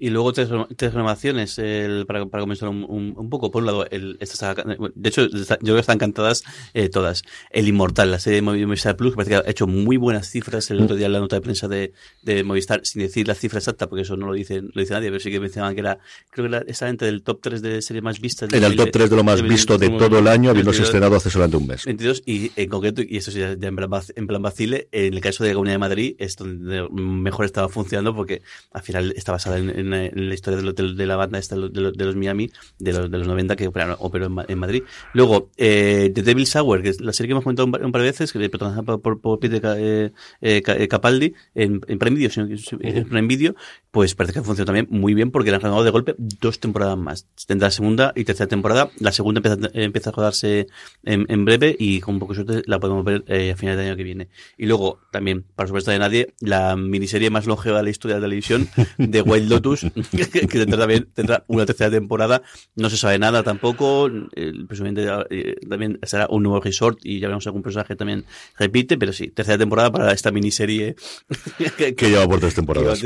Y 0.00 0.10
luego 0.10 0.32
tres, 0.32 0.48
tres 0.76 0.94
renovaciones 0.94 1.58
el, 1.58 2.06
para, 2.06 2.24
para 2.26 2.42
comenzar 2.42 2.68
un, 2.68 2.84
un, 2.88 3.14
un 3.16 3.30
poco. 3.30 3.50
Por 3.50 3.62
un 3.62 3.66
lado, 3.66 3.84
el, 3.90 4.16
esta 4.20 4.36
saga- 4.36 4.64
de 4.94 5.08
hecho, 5.08 5.22
está- 5.24 5.56
yo 5.56 5.64
creo 5.64 5.74
que 5.76 5.80
están 5.80 5.98
cantadas 5.98 6.44
eh, 6.72 6.88
todas. 6.88 7.22
El 7.50 7.66
Inmortal, 7.66 8.12
la 8.12 8.20
serie 8.20 8.40
de 8.40 8.46
Movi- 8.46 8.64
Movistar 8.64 8.96
Plus, 8.96 9.10
que 9.12 9.16
parece 9.16 9.30
que 9.30 9.36
ha 9.48 9.50
hecho 9.50 9.66
muy 9.66 9.96
buenas 9.96 10.28
cifras 10.30 10.70
el 10.70 10.80
otro 10.82 10.94
día 10.94 11.06
en 11.06 11.14
la 11.14 11.18
nota 11.18 11.34
de 11.34 11.42
prensa 11.42 11.66
de, 11.66 11.92
de 12.22 12.44
Movistar, 12.44 12.82
sin 12.84 13.02
decir 13.02 13.26
la 13.26 13.34
cifra 13.34 13.58
exacta, 13.58 13.88
porque 13.88 14.02
eso 14.02 14.16
no 14.16 14.26
lo 14.28 14.34
dice, 14.34 14.62
lo 14.62 14.80
dice 14.80 14.92
nadie, 14.94 15.08
pero 15.08 15.18
sí 15.18 15.32
que 15.32 15.40
mencionaban 15.40 15.74
que 15.74 15.80
era, 15.80 15.98
creo 16.30 16.48
que 16.48 16.56
era, 16.56 16.64
estaba 16.68 16.90
entre 16.90 17.08
el 17.08 17.22
top 17.24 17.40
3 17.42 17.60
de 17.60 17.82
series 17.82 18.04
más 18.04 18.20
vistas. 18.20 18.52
En 18.52 18.62
el 18.62 18.76
top 18.76 18.90
3 18.92 19.10
de 19.10 19.16
lo 19.16 19.24
más 19.24 19.42
visto 19.42 19.78
de 19.78 19.88
todo 19.90 20.18
el 20.20 20.28
año, 20.28 20.50
habiéndose 20.50 20.82
estrenado 20.84 21.16
hace 21.16 21.28
solamente 21.30 21.56
un 21.56 21.66
mes. 21.66 21.84
22 21.86 22.22
y 22.24 22.52
en 22.54 22.68
concreto, 22.68 23.02
y 23.02 23.16
esto 23.16 23.32
sí 23.32 23.40
ya 23.40 23.50
en 23.50 23.74
plan, 23.74 23.90
en 24.14 24.26
plan 24.28 24.42
vacile, 24.42 24.86
en 24.92 25.12
el 25.14 25.20
caso 25.20 25.42
de 25.42 25.50
la 25.50 25.54
Comunidad 25.54 25.74
de 25.74 25.78
Madrid 25.78 26.14
es 26.20 26.36
donde 26.36 26.88
mejor 26.92 27.46
estaba 27.46 27.68
funcionando 27.68 28.14
porque 28.14 28.42
al 28.70 28.82
final 28.82 29.12
está 29.16 29.32
basada 29.38 29.58
en, 29.58 29.70
en- 29.70 29.92
en 29.94 30.28
la 30.28 30.34
historia 30.34 30.58
de, 30.58 30.62
lo- 30.64 30.72
de- 30.72 30.94
de 30.94 31.06
la 31.06 31.16
banda 31.16 31.38
esta 31.38 31.54
de, 31.56 31.68
los- 31.80 31.94
de 31.96 32.14
Miami 32.14 32.50
de 32.78 32.92
los, 32.92 33.10
de 33.10 33.18
los 33.18 33.26
90 33.26 33.56
que 33.56 33.68
operaron- 33.68 33.96
operó 34.00 34.26
en, 34.26 34.32
Ma- 34.32 34.44
en 34.48 34.58
Madrid. 34.58 34.82
Luego, 35.14 35.50
eh, 35.56 36.10
The 36.14 36.22
Devil's 36.22 36.54
Hour, 36.56 36.82
que 36.82 36.90
es 36.90 37.00
la 37.00 37.12
serie 37.12 37.28
que 37.28 37.32
hemos 37.32 37.44
comentado 37.44 37.66
un, 37.66 37.72
par- 37.72 37.84
un 37.84 37.92
par 37.92 38.02
de 38.02 38.08
veces, 38.08 38.32
que 38.32 38.42
es 38.42 38.50
protagonizada 38.50 38.98
por, 38.98 39.20
por, 39.20 39.38
Peter 39.40 39.60
eh, 39.78 40.10
eh, 40.40 40.62
Ca- 40.62 40.86
Capaldi 40.88 41.34
en, 41.54 41.80
en 41.86 41.98
Prime 41.98 42.16
Video, 42.16 42.30
en 42.80 43.04
Prime 43.08 43.28
Video, 43.28 43.54
pues 43.90 44.14
parece 44.14 44.34
que 44.34 44.42
funciona 44.42 44.66
también 44.66 44.86
muy 44.90 45.14
bien 45.14 45.30
porque 45.30 45.50
le 45.50 45.56
han 45.56 45.62
renovado 45.62 45.84
de 45.84 45.90
golpe 45.90 46.14
dos 46.18 46.60
temporadas 46.60 46.96
más. 46.98 47.26
Tendrá 47.46 47.70
segunda 47.70 48.12
y 48.14 48.24
tercera 48.24 48.48
temporada. 48.48 48.90
La 48.98 49.12
segunda 49.12 49.38
empieza, 49.40 49.70
empieza 49.72 50.10
a 50.10 50.12
rodarse 50.12 50.66
en, 51.04 51.26
en 51.28 51.44
breve 51.44 51.74
y 51.78 52.00
con 52.00 52.14
un 52.14 52.20
poco 52.20 52.34
de 52.34 52.44
suerte 52.44 52.62
la 52.66 52.78
podemos 52.80 53.04
ver 53.04 53.24
eh, 53.28 53.52
a 53.52 53.56
finales 53.56 53.78
del 53.78 53.88
año 53.88 53.96
que 53.96 54.04
viene. 54.04 54.28
Y 54.56 54.66
luego, 54.66 55.00
también, 55.10 55.44
para 55.54 55.68
sorpresa 55.68 55.92
de 55.92 55.98
nadie, 55.98 56.34
la 56.40 56.76
miniserie 56.76 57.30
más 57.30 57.46
longeva 57.46 57.78
de 57.78 57.84
la 57.84 57.90
historia 57.90 58.16
de 58.16 58.20
la 58.20 58.26
televisión 58.26 58.68
de 58.98 59.22
Wild 59.30 59.50
Lotus, 59.50 59.80
que 60.30 60.46
tendrá 60.46 60.78
también 60.78 61.08
tendrá 61.14 61.44
una 61.48 61.66
tercera 61.66 61.90
temporada. 61.90 62.42
No 62.76 62.90
se 62.90 62.96
sabe 62.96 63.18
nada 63.18 63.42
tampoco. 63.42 64.08
eh, 64.34 64.52
presumiblemente 64.66 65.26
eh, 65.30 65.56
también 65.68 65.98
será 66.02 66.26
un 66.30 66.42
nuevo 66.42 66.60
resort 66.60 66.98
y 67.02 67.20
ya 67.20 67.26
veremos 67.28 67.46
algún 67.46 67.62
personaje 67.62 67.96
también 67.96 68.24
repite, 68.58 68.96
pero 68.98 69.12
sí, 69.12 69.28
tercera 69.28 69.58
temporada 69.58 69.90
para 69.92 70.12
esta 70.12 70.30
miniserie 70.30 70.96
que, 71.76 71.94
Que 71.94 72.10
lleva 72.10 72.26
por 72.28 72.40
tres 72.40 72.54
temporadas. 72.54 73.00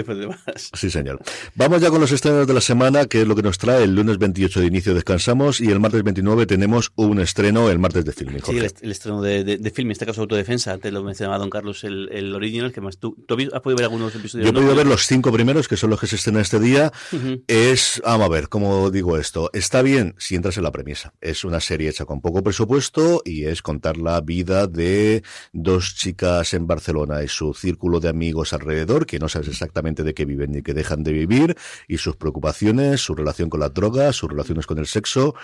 Sí, 0.74 0.90
señor. 0.90 1.20
Vamos 1.54 1.80
ya 1.80 1.90
con 1.90 2.00
los 2.00 2.12
estrenos 2.12 2.46
de 2.46 2.54
la 2.54 2.60
semana, 2.60 3.06
que 3.06 3.22
es 3.22 3.26
lo 3.28 3.34
que 3.36 3.42
nos 3.42 3.58
trae. 3.58 3.84
El 3.84 3.94
lunes 3.94 4.18
28 4.18 4.60
de 4.60 4.66
inicio 4.66 4.94
descansamos 4.94 5.60
y 5.60 5.70
el 5.70 5.80
martes 5.80 6.02
29 6.02 6.46
tenemos 6.46 6.92
un 6.96 7.20
estreno, 7.20 7.68
el 7.70 7.78
martes 7.78 8.04
de 8.04 8.12
filming. 8.12 8.38
Sí, 8.38 8.42
Jorge. 8.46 8.60
el, 8.60 8.66
est- 8.66 8.82
el 8.82 8.90
estreno 8.90 9.22
de, 9.22 9.44
de, 9.44 9.58
de 9.58 9.70
film, 9.70 9.88
en 9.88 9.92
este 9.92 10.06
caso 10.06 10.22
Autodefensa. 10.22 10.78
Te 10.78 10.90
lo 10.90 11.02
mencionaba 11.02 11.38
Don 11.38 11.50
Carlos, 11.50 11.84
el, 11.84 12.08
el 12.12 12.34
original, 12.34 12.72
que 12.72 12.80
más 12.80 12.98
tú, 12.98 13.16
¿tú 13.26 13.34
has 13.52 13.60
podido 13.60 13.76
ver 13.76 13.84
algunos 13.84 14.14
episodios? 14.14 14.44
Yo 14.46 14.50
he 14.50 14.52
podido 14.54 14.74
ver 14.74 14.86
los 14.86 15.06
cinco 15.06 15.32
primeros, 15.32 15.68
que 15.68 15.76
son 15.76 15.90
los 15.90 16.00
que 16.00 16.06
se 16.12 16.16
estrenan 16.16 16.42
este 16.42 16.60
día. 16.60 16.92
Es, 17.46 18.00
vamos 18.04 18.26
a 18.26 18.28
ver, 18.28 18.48
¿cómo 18.48 18.90
digo 18.90 19.16
esto? 19.16 19.48
Está 19.54 19.80
bien 19.82 20.14
si 20.18 20.34
entras 20.34 20.56
en 20.58 20.62
la 20.64 20.70
premisa. 20.72 21.14
Es 21.20 21.44
una 21.44 21.60
serie 21.60 21.88
hecha 21.88 22.04
con 22.04 22.20
poco 22.20 22.42
presupuesto 22.42 23.22
y 23.24 23.44
es 23.44 23.62
contar 23.62 23.96
la 23.96 24.20
vida 24.20 24.66
de 24.66 25.22
dos 25.52 25.94
chicas 25.96 26.52
en 26.54 26.66
Barcelona 26.66 27.22
y 27.22 27.28
su 27.28 27.54
círculo 27.54 27.98
de 28.00 28.08
amigos 28.10 28.52
alrededor, 28.52 29.06
que 29.06 29.18
no 29.18 29.28
sabes 29.28 29.48
exactamente 29.48 30.02
de 30.02 30.12
qué 30.14 30.24
viven 30.24 30.52
ni 30.52 30.62
qué 30.62 30.74
dejan 30.74 31.02
de 31.02 31.12
vivir, 31.12 31.56
y 31.88 31.96
sus 31.98 32.16
preocupaciones, 32.16 33.00
su 33.00 33.14
relación 33.14 33.48
con 33.48 33.60
las 33.60 33.72
drogas, 33.72 34.14
sus 34.16 34.28
relaciones 34.30 34.66
con 34.66 34.78
el 34.78 34.86
sexo. 34.86 35.34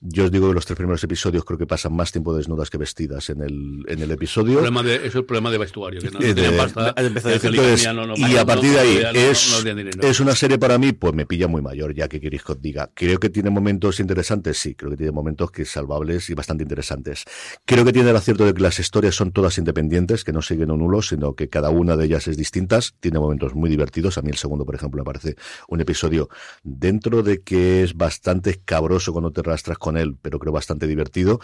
Yo 0.00 0.24
os 0.24 0.30
digo 0.30 0.48
que 0.48 0.54
los 0.54 0.66
tres 0.66 0.76
primeros 0.76 1.02
episodios 1.02 1.44
creo 1.44 1.58
que 1.58 1.66
pasan 1.66 1.94
más 1.96 2.12
tiempo 2.12 2.36
desnudas 2.36 2.70
que 2.70 2.78
vestidas 2.78 3.30
en 3.30 3.42
el, 3.42 3.84
en 3.88 4.02
el 4.02 4.10
episodio. 4.10 4.64
El 4.64 4.84
de, 4.84 5.06
es 5.06 5.14
el 5.14 5.24
problema 5.24 5.50
de 5.50 5.58
vestuario. 5.58 6.00
Que 6.00 6.10
no, 6.10 6.20
Eh, 6.20 6.34
no 6.34 6.42
de- 6.42 6.50
pasta, 6.52 6.94
Entonces, 6.96 7.86
no- 7.94 8.14
y 8.16 8.36
a 8.36 8.40
no- 8.40 8.46
partir 8.46 8.72
de 8.72 8.80
ahí 8.80 9.02
es. 9.14 9.64
Es 10.08 10.20
una 10.20 10.34
serie 10.34 10.58
para 10.58 10.78
mí, 10.78 10.92
pues 10.92 11.14
me 11.14 11.26
pilla 11.26 11.48
muy 11.48 11.62
mayor, 11.62 11.94
ya 11.94 12.08
que 12.08 12.20
queréis 12.20 12.42
que 12.42 12.52
os 12.52 12.60
diga. 12.60 12.90
Creo 12.94 13.18
que 13.18 13.30
tiene 13.30 13.50
momentos 13.50 14.00
interesantes, 14.00 14.58
sí, 14.58 14.74
creo 14.74 14.90
que 14.90 14.96
tiene 14.96 15.12
momentos 15.12 15.50
que 15.50 15.64
salvables 15.64 16.30
y 16.30 16.34
bastante 16.34 16.62
interesantes. 16.62 17.24
Creo 17.64 17.84
que 17.84 17.92
tiene 17.92 18.10
el 18.10 18.16
acierto 18.16 18.44
de 18.44 18.54
que 18.54 18.62
las 18.62 18.78
historias 18.78 19.14
son 19.14 19.32
todas 19.32 19.58
independientes, 19.58 20.24
que 20.24 20.32
no 20.32 20.42
siguen 20.42 20.70
un 20.70 20.82
hulo, 20.82 21.02
sino 21.02 21.34
que 21.34 21.48
cada 21.48 21.70
una 21.70 21.96
de 21.96 22.06
ellas 22.06 22.28
es 22.28 22.36
distintas. 22.36 22.94
Tiene 23.00 23.18
momentos 23.18 23.54
muy 23.54 23.70
divertidos. 23.70 24.18
A 24.18 24.22
mí 24.22 24.30
el 24.30 24.36
segundo, 24.36 24.64
por 24.64 24.74
ejemplo, 24.74 25.02
me 25.02 25.04
parece 25.04 25.36
un 25.68 25.80
episodio 25.80 26.28
dentro 26.62 27.22
de 27.22 27.42
que 27.42 27.82
es 27.82 27.94
bastante 27.94 28.50
escabroso 28.50 29.12
cuando 29.12 29.32
te 29.32 29.42
rastras 29.42 29.78
con 29.78 29.96
él, 29.96 30.16
pero 30.20 30.38
creo 30.38 30.52
bastante 30.52 30.86
divertido. 30.86 31.40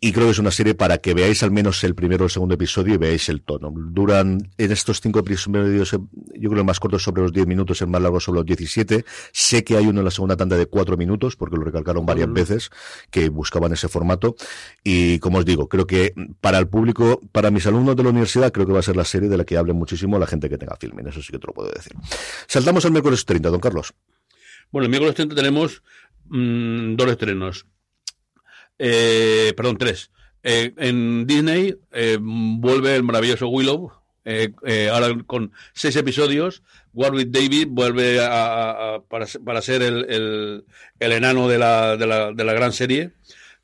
Y 0.00 0.12
creo 0.12 0.26
que 0.26 0.32
es 0.32 0.38
una 0.38 0.50
serie 0.50 0.74
para 0.74 0.98
que 0.98 1.14
veáis 1.14 1.42
al 1.42 1.50
menos 1.50 1.82
el 1.84 1.94
primero 1.94 2.24
o 2.24 2.26
el 2.26 2.30
segundo 2.30 2.54
episodio 2.54 2.94
y 2.94 2.98
veáis 2.98 3.28
el 3.28 3.42
tono. 3.42 3.72
Duran 3.74 4.50
en 4.56 4.72
estos 4.72 5.00
cinco 5.00 5.22
eh, 5.28 5.84
yo 6.38 6.50
creo 6.50 6.60
el 6.60 6.66
más 6.66 6.80
corto 6.80 6.96
es 6.96 7.02
sobre 7.02 7.22
los 7.22 7.32
10 7.32 7.46
minutos, 7.46 7.80
el 7.82 7.88
más 7.88 8.00
largo 8.00 8.20
sobre 8.20 8.38
los 8.38 8.46
17. 8.46 9.04
Sé 9.32 9.64
que 9.64 9.76
hay 9.76 9.86
uno 9.86 10.00
en 10.00 10.04
la 10.04 10.10
segunda 10.10 10.36
tanda 10.36 10.56
de 10.56 10.66
4 10.66 10.96
minutos, 10.96 11.36
porque 11.36 11.56
lo 11.56 11.64
recalcaron 11.64 12.06
varias 12.06 12.32
veces, 12.32 12.70
que 13.10 13.28
buscaban 13.28 13.72
ese 13.72 13.88
formato. 13.88 14.36
Y 14.84 15.18
como 15.18 15.38
os 15.38 15.44
digo, 15.44 15.68
creo 15.68 15.86
que 15.86 16.14
para 16.40 16.58
el 16.58 16.68
público, 16.68 17.20
para 17.32 17.50
mis 17.50 17.66
alumnos 17.66 17.96
de 17.96 18.02
la 18.02 18.10
universidad, 18.10 18.52
creo 18.52 18.66
que 18.66 18.72
va 18.72 18.80
a 18.80 18.82
ser 18.82 18.96
la 18.96 19.04
serie 19.04 19.28
de 19.28 19.36
la 19.36 19.44
que 19.44 19.56
hable 19.56 19.72
muchísimo 19.72 20.18
la 20.18 20.26
gente 20.26 20.48
que 20.48 20.58
tenga 20.58 20.76
filming. 20.76 21.06
Eso 21.06 21.22
sí 21.22 21.32
que 21.32 21.38
te 21.38 21.46
lo 21.46 21.52
puedo 21.52 21.70
decir. 21.70 21.92
Saltamos 22.46 22.84
al 22.84 22.92
miércoles 22.92 23.24
30, 23.24 23.50
don 23.50 23.60
Carlos. 23.60 23.94
Bueno, 24.70 24.84
el 24.84 24.90
miércoles 24.90 25.14
30 25.14 25.34
tenemos 25.34 25.82
mm, 26.26 26.94
dos 26.94 27.10
estrenos. 27.10 27.66
Eh, 28.78 29.52
perdón, 29.56 29.78
tres. 29.78 30.10
Eh, 30.42 30.72
en 30.76 31.26
Disney 31.26 31.74
eh, 31.92 32.18
vuelve 32.20 32.94
el 32.94 33.02
maravilloso 33.02 33.48
Willow, 33.48 33.92
eh, 34.28 34.50
eh, 34.66 34.88
ahora 34.92 35.08
con 35.26 35.52
seis 35.72 35.96
episodios. 35.96 36.62
Warwick 36.94 37.28
David 37.30 37.68
vuelve 37.70 38.18
a, 38.20 38.98
para, 39.08 39.26
para 39.44 39.62
ser 39.62 39.82
el, 39.82 40.06
el- 40.10 40.64
el 41.00 41.12
enano 41.12 41.48
de 41.48 41.58
la, 41.58 41.96
de, 41.96 42.06
la, 42.06 42.32
de 42.32 42.44
la 42.44 42.52
gran 42.52 42.72
serie 42.72 43.12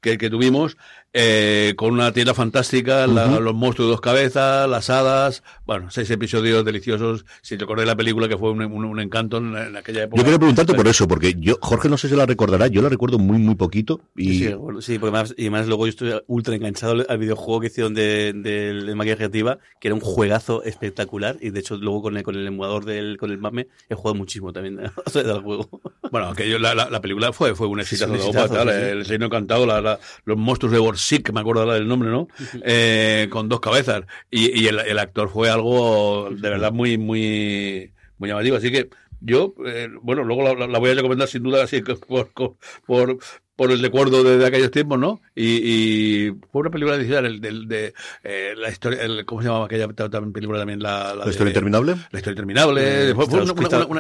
que, 0.01 0.19
que 0.19 0.31
tuvimos, 0.31 0.77
eh, 1.17 1.75
con 1.77 1.93
una 1.93 2.13
tienda 2.13 2.35
fantástica, 2.35 3.07
la- 3.07 3.39
los 3.41 3.55
monstruos 3.55 3.87
de 3.89 3.91
dos 3.93 4.01
cabezas, 4.01 4.69
las 4.69 4.91
hadas, 4.91 5.45
bueno, 5.65 5.91
seis 5.91 6.11
episodios 6.11 6.65
deliciosos. 6.65 7.25
Si 7.41 7.57
de 7.57 7.87
la 7.87 7.95
película 7.97 8.29
que 8.29 8.37
fue 8.37 8.51
un, 8.51 8.61
un- 8.63 8.85
un 8.85 9.01
encanto 9.01 9.39
en, 9.39 9.57
en 9.57 9.77
aquella 9.77 10.03
época. 10.03 10.19
Yo 10.21 10.25
quería 10.25 10.39
preguntarte 10.39 10.75
por 10.75 10.89
eso, 10.89 11.07
porque 11.07 11.35
yo, 11.39 11.57
Jorge 11.61 11.89
no 11.89 11.97
sé 11.97 12.09
si 12.09 12.17
la 12.17 12.27
recordará, 12.27 12.67
yo 12.67 12.83
la 12.83 12.89
recuerdo 12.89 13.19
muy, 13.19 13.39
muy 13.39 13.55
poquito. 13.55 14.01
Y 14.17 14.25
Sí, 14.31 14.39
sí, 14.49 14.55
bueno, 14.55 14.81
sí, 14.83 14.99
porque 14.99 15.13
más, 15.13 15.35
y 15.39 15.51
más 15.51 15.69
luego 15.69 15.87
yo 15.87 15.91
estoy 15.91 16.13
ultra 16.27 16.55
enganchado 16.57 17.05
al- 17.09 17.19
videojuego 17.19 17.61
que 17.61 17.69
hicieron 17.69 17.95
de, 17.95 18.33
de, 18.35 18.75
de 18.75 18.95
maquinaria 18.97 19.17
creativa, 19.17 19.59
que 19.81 19.87
era 19.89 19.95
un 19.95 20.01
juegazo 20.01 20.65
espectacular, 20.65 21.37
y 21.41 21.51
de 21.51 21.61
hecho 21.61 21.77
luego 21.77 22.03
con 22.03 22.17
el, 22.17 22.25
con 22.25 22.35
el 22.35 22.45
emulador 22.47 22.85
del, 22.85 23.17
con 23.19 23.31
el 23.31 23.39
mame 23.39 23.69
he 23.89 23.95
jugado 23.95 24.17
muchísimo 24.17 24.53
también 24.53 24.77
del 25.15 25.41
juego. 25.43 25.81
Bueno, 26.11 26.29
aquello, 26.29 26.59
la, 26.59 26.75
la, 26.75 26.91
la 26.91 27.01
película 27.01 27.33
fue, 27.33 27.55
fue 27.55 27.69
un 27.69 27.79
exitazo, 27.81 28.15
sí, 28.73 28.79
sí. 28.79 28.85
El 28.91 29.05
reino 29.05 29.27
encantado, 29.27 29.65
la, 29.65 29.99
los 30.25 30.37
monstruos 30.37 30.73
de 30.73 30.79
Borsig, 31.05 31.23
que 31.23 31.33
me 31.33 31.41
acuerdo 31.41 31.63
ahora 31.63 31.75
del 31.75 31.87
nombre, 31.87 32.11
¿no? 32.11 32.29
Eh, 32.65 33.29
con 33.31 33.49
dos 33.49 33.61
cabezas. 33.61 34.05
Y, 34.31 34.63
y 34.63 34.69
el, 34.69 34.81
el 34.81 34.99
actor 34.99 35.29
fue 35.29 35.51
algo 35.51 36.31
de 36.31 36.49
verdad 36.49 36.73
muy, 36.73 36.99
muy, 36.99 37.93
muy 38.19 38.29
llamativo. 38.29 38.57
Así 38.57 38.71
que 38.73 38.89
yo, 39.21 39.55
eh, 39.67 39.89
bueno, 40.03 40.25
luego 40.25 40.55
la, 40.55 40.79
voy 40.79 40.91
a 40.91 40.95
recomendar 40.95 41.29
sin 41.29 41.43
duda 41.43 41.65
así 41.65 41.83
que 41.83 41.95
por, 41.95 42.31
por, 42.87 43.19
por, 43.57 43.71
el 43.71 43.81
recuerdo 43.81 44.23
de, 44.25 44.39
de 44.39 44.47
aquellos 44.47 44.71
tiempos, 44.71 44.99
¿no? 44.99 45.21
Y, 45.35 45.45
y 46.29 46.31
fue 46.53 46.61
una 46.63 46.71
película 46.71 46.97
digital, 46.99 47.27
el, 47.27 47.41
del 47.41 47.69
de, 47.69 47.95
eh, 48.23 48.55
la 48.57 48.71
historia, 48.71 49.03
el, 49.03 49.25
¿cómo 49.25 49.43
se 49.43 49.49
llamaba 49.49 49.67
aquella 49.67 49.89
también 49.89 50.33
película 50.33 50.59
también? 50.59 50.83
La, 50.83 51.15
la 51.15 51.29
historia 51.31 51.51
interminable. 51.51 51.93
La 52.11 52.19
historia 52.19 52.33
interminable. 52.33 53.15
Fue- 53.15 53.27
fue 53.27 53.41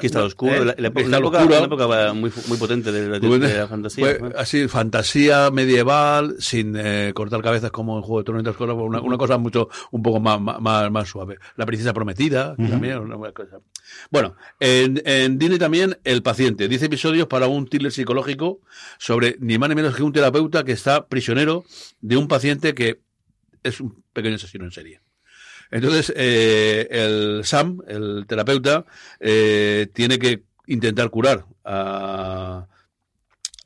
Cristal, 0.01 0.23
Oscuro, 0.23 0.55
¿eh? 0.55 0.65
la, 0.65 0.75
la- 0.79 1.19
época, 1.19 1.45
una 1.45 1.59
época 1.67 2.13
muy, 2.15 2.33
muy 2.49 2.59
potente 2.59 2.93
de, 2.93 3.09
la- 3.09 3.19
de- 3.19 3.39
de 3.39 3.59
la 3.59 3.69
fantasía. 3.69 4.17
fue 4.19 4.33
así, 4.37 4.69
fantasía 4.69 5.51
medieval, 5.51 6.37
sin 6.39 6.75
eh, 6.77 7.13
cortar 7.15 7.43
cabezas 7.43 7.71
como 7.71 7.97
en 7.97 8.03
Juego 8.03 8.19
de 8.21 8.25
Tronos 8.25 8.41
y 8.41 8.49
otras 8.49 8.57
cosas, 8.57 8.75
una, 8.79 9.01
una 9.01 9.17
cosa 9.19 9.39
mucho, 9.39 9.69
un 9.91 10.03
poco 10.03 10.21
más, 10.21 10.41
más, 10.41 10.91
más 10.91 11.09
suave. 11.09 11.39
La 11.57 11.67
princesa 11.67 11.93
prometida, 11.93 12.55
también, 12.57 12.99
una 12.99 13.17
buena 13.17 13.33
cosa. 13.35 13.59
Bueno, 14.11 14.35
en, 14.61 15.03
en 15.05 15.39
Disney 15.39 15.59
también 15.59 15.99
El 16.05 16.23
paciente, 16.23 16.69
10 16.69 16.85
episodios 16.85 17.27
para 17.27 17.47
un 17.49 17.69
thriller 17.69 17.93
psicológico 17.93 18.61
sobre 18.99 19.37
ni 19.45 19.59
más 19.59 19.69
ni 19.69 19.75
menos 19.75 19.95
que 19.95 20.03
un 20.03 20.13
terapeuta 20.13 20.65
que 20.65 20.73
está 20.73 21.07
prisionero 21.07 21.65
de 22.01 22.17
un 22.17 22.29
paciente 22.29 22.75
que 22.75 23.01
es 23.63 23.81
un 23.81 24.03
pequeño 24.13 24.37
asesino 24.37 24.65
en 24.65 24.71
serie. 24.71 25.01
Entonces, 25.71 26.13
eh, 26.17 26.89
el 26.91 27.45
Sam, 27.45 27.81
el 27.87 28.25
terapeuta, 28.27 28.87
eh, 29.21 29.89
tiene 29.93 30.19
que 30.19 30.45
intentar 30.67 31.11
curar 31.11 31.45
a. 31.65 32.67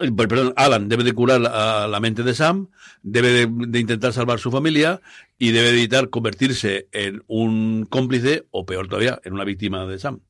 eh, 0.01 0.11
Perdón, 0.13 0.53
Alan 0.57 0.89
debe 0.89 1.05
de 1.05 1.13
curar 1.13 1.47
a 1.47 1.87
la 1.87 2.01
mente 2.01 2.23
de 2.23 2.35
Sam, 2.35 2.69
debe 3.03 3.29
de, 3.29 3.49
de 3.49 3.79
intentar 3.79 4.13
salvar 4.13 4.39
su 4.41 4.51
familia 4.51 5.01
y 5.39 5.53
debe 5.53 5.71
de 5.71 5.79
evitar 5.79 6.09
convertirse 6.11 6.89
en 6.93 7.23
un 7.29 7.87
cómplice 7.87 8.47
o 8.51 8.65
peor 8.67 8.89
todavía, 8.89 9.21
en 9.25 9.33
una 9.33 9.45
víctima 9.45 9.87
de 9.87 9.99
Sam. 9.99 10.21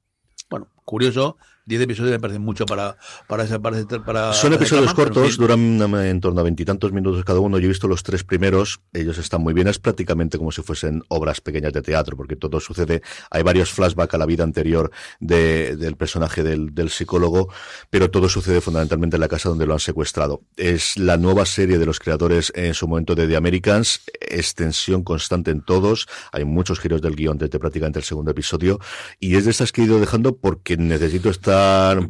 Bueno, 0.50 0.68
curioso, 0.84 1.36
10 1.68 1.82
episodios 1.82 2.12
me 2.12 2.18
parecen 2.18 2.40
mucho 2.42 2.64
para, 2.64 2.96
para, 3.26 3.44
esa, 3.44 3.58
para, 3.58 3.84
para 4.06 4.32
Son 4.32 4.54
episodios 4.54 4.94
cortos, 4.94 5.36
duran 5.36 5.60
eh, 5.96 6.08
en 6.08 6.20
torno 6.20 6.40
a 6.40 6.44
veintitantos 6.44 6.92
minutos 6.92 7.22
cada 7.24 7.40
uno. 7.40 7.58
Yo 7.58 7.66
he 7.66 7.68
visto 7.68 7.86
los 7.86 8.02
tres 8.02 8.24
primeros, 8.24 8.80
ellos 8.94 9.18
están 9.18 9.42
muy 9.42 9.52
bien, 9.52 9.68
es 9.68 9.78
prácticamente 9.78 10.38
como 10.38 10.50
si 10.50 10.62
fuesen 10.62 11.02
obras 11.08 11.42
pequeñas 11.42 11.74
de 11.74 11.82
teatro, 11.82 12.16
porque 12.16 12.36
todo 12.36 12.58
sucede, 12.58 13.02
hay 13.30 13.42
varios 13.42 13.70
flashbacks 13.70 14.14
a 14.14 14.18
la 14.18 14.24
vida 14.24 14.44
anterior 14.44 14.90
de- 15.20 15.76
del 15.76 15.96
personaje 15.96 16.42
del, 16.42 16.74
del 16.74 16.88
psicólogo, 16.88 17.52
pero 17.90 18.10
todo 18.10 18.30
sucede 18.30 18.62
fundamentalmente 18.62 19.16
en 19.16 19.20
la 19.20 19.28
casa 19.28 19.50
donde 19.50 19.66
lo 19.66 19.74
han 19.74 19.80
secuestrado. 19.80 20.40
Es 20.56 20.96
la 20.96 21.18
nueva 21.18 21.44
serie 21.44 21.76
de 21.76 21.84
los 21.84 21.98
creadores 22.00 22.50
en 22.56 22.72
su 22.72 22.88
momento 22.88 23.14
de 23.14 23.26
The 23.28 23.36
Americans, 23.36 24.00
extensión 24.22 25.02
constante 25.04 25.50
en 25.50 25.60
todos, 25.60 26.06
hay 26.32 26.46
muchos 26.46 26.80
giros 26.80 27.02
del 27.02 27.14
guion 27.14 27.36
desde 27.36 27.58
prácticamente 27.58 27.98
el 27.98 28.06
segundo 28.06 28.30
episodio, 28.30 28.78
y 29.20 29.36
es 29.36 29.44
de 29.44 29.50
estas 29.50 29.70
que 29.70 29.82
he 29.82 29.84
ido 29.84 30.00
dejando 30.00 30.34
porque 30.34 30.78
necesito 30.78 31.28
estar 31.28 31.57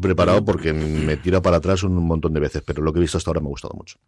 preparado 0.01 0.45
porque 0.45 0.73
me 0.73 1.17
tira 1.17 1.43
para 1.43 1.59
atrás 1.59 1.83
un 1.83 1.95
montón 1.95 2.33
de 2.35 2.41
veces, 2.41 2.63
pero 2.65 2.83
lo 2.83 2.93
que 2.93 2.99
he 2.99 3.03
visto 3.03 3.19
hasta 3.19 3.31
ahora 3.31 3.41
me 3.41 3.47
ha 3.47 3.51
gustado 3.51 3.75
mucho. 3.75 3.99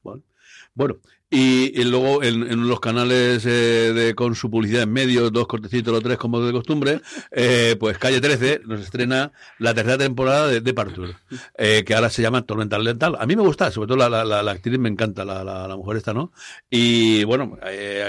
Bueno, 0.75 0.97
y, 1.33 1.85
luego 1.85 2.25
en, 2.25 2.69
los 2.69 2.81
canales 2.81 3.45
eh, 3.47 3.93
de 3.93 4.15
con 4.17 4.35
su 4.35 4.51
publicidad 4.51 4.83
en 4.83 4.93
medio, 4.93 5.31
dos 5.31 5.47
cortecitos 5.47 5.95
o 5.95 6.01
tres 6.01 6.17
como 6.17 6.41
de 6.41 6.53
costumbre, 6.53 7.01
eh, 7.31 7.77
pues 7.79 7.99
Calle 7.99 8.21
13 8.21 8.63
nos 8.67 8.81
estrena 8.81 9.31
la 9.59 9.73
tercera 9.75 9.99
temporada 9.99 10.49
de 10.49 10.61
Departure, 10.61 11.17
eh, 11.57 11.85
que 11.85 11.95
ahora 11.95 12.11
se 12.11 12.23
llama 12.23 12.43
Tormenta 12.43 12.79
Lental. 12.79 13.17
A 13.21 13.27
mí 13.27 13.37
me 13.37 13.43
gusta, 13.43 13.71
sobre 13.71 13.89
todo 13.89 14.09
la, 14.09 14.51
actriz 14.51 14.79
me 14.79 14.89
encanta, 14.89 15.25
la, 15.25 15.77
mujer 15.77 15.99
esta, 15.99 16.13
¿no? 16.13 16.33
Y 16.69 17.23
bueno, 17.25 17.59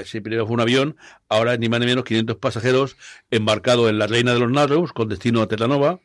si 0.05 0.19
primero 0.21 0.47
fue 0.47 0.55
un 0.55 0.61
avión, 0.61 0.95
ahora 1.29 1.57
ni 1.57 1.69
más 1.69 1.79
ni 1.79 1.85
menos 1.85 2.05
500 2.05 2.37
pasajeros 2.37 2.97
embarcados 3.29 3.89
en 3.89 3.99
la 3.99 4.07
Reina 4.07 4.33
de 4.33 4.39
los 4.39 4.51
Narrows 4.51 4.93
con 4.93 5.09
destino 5.09 5.41
a 5.41 5.47
Tetanova 5.47 5.99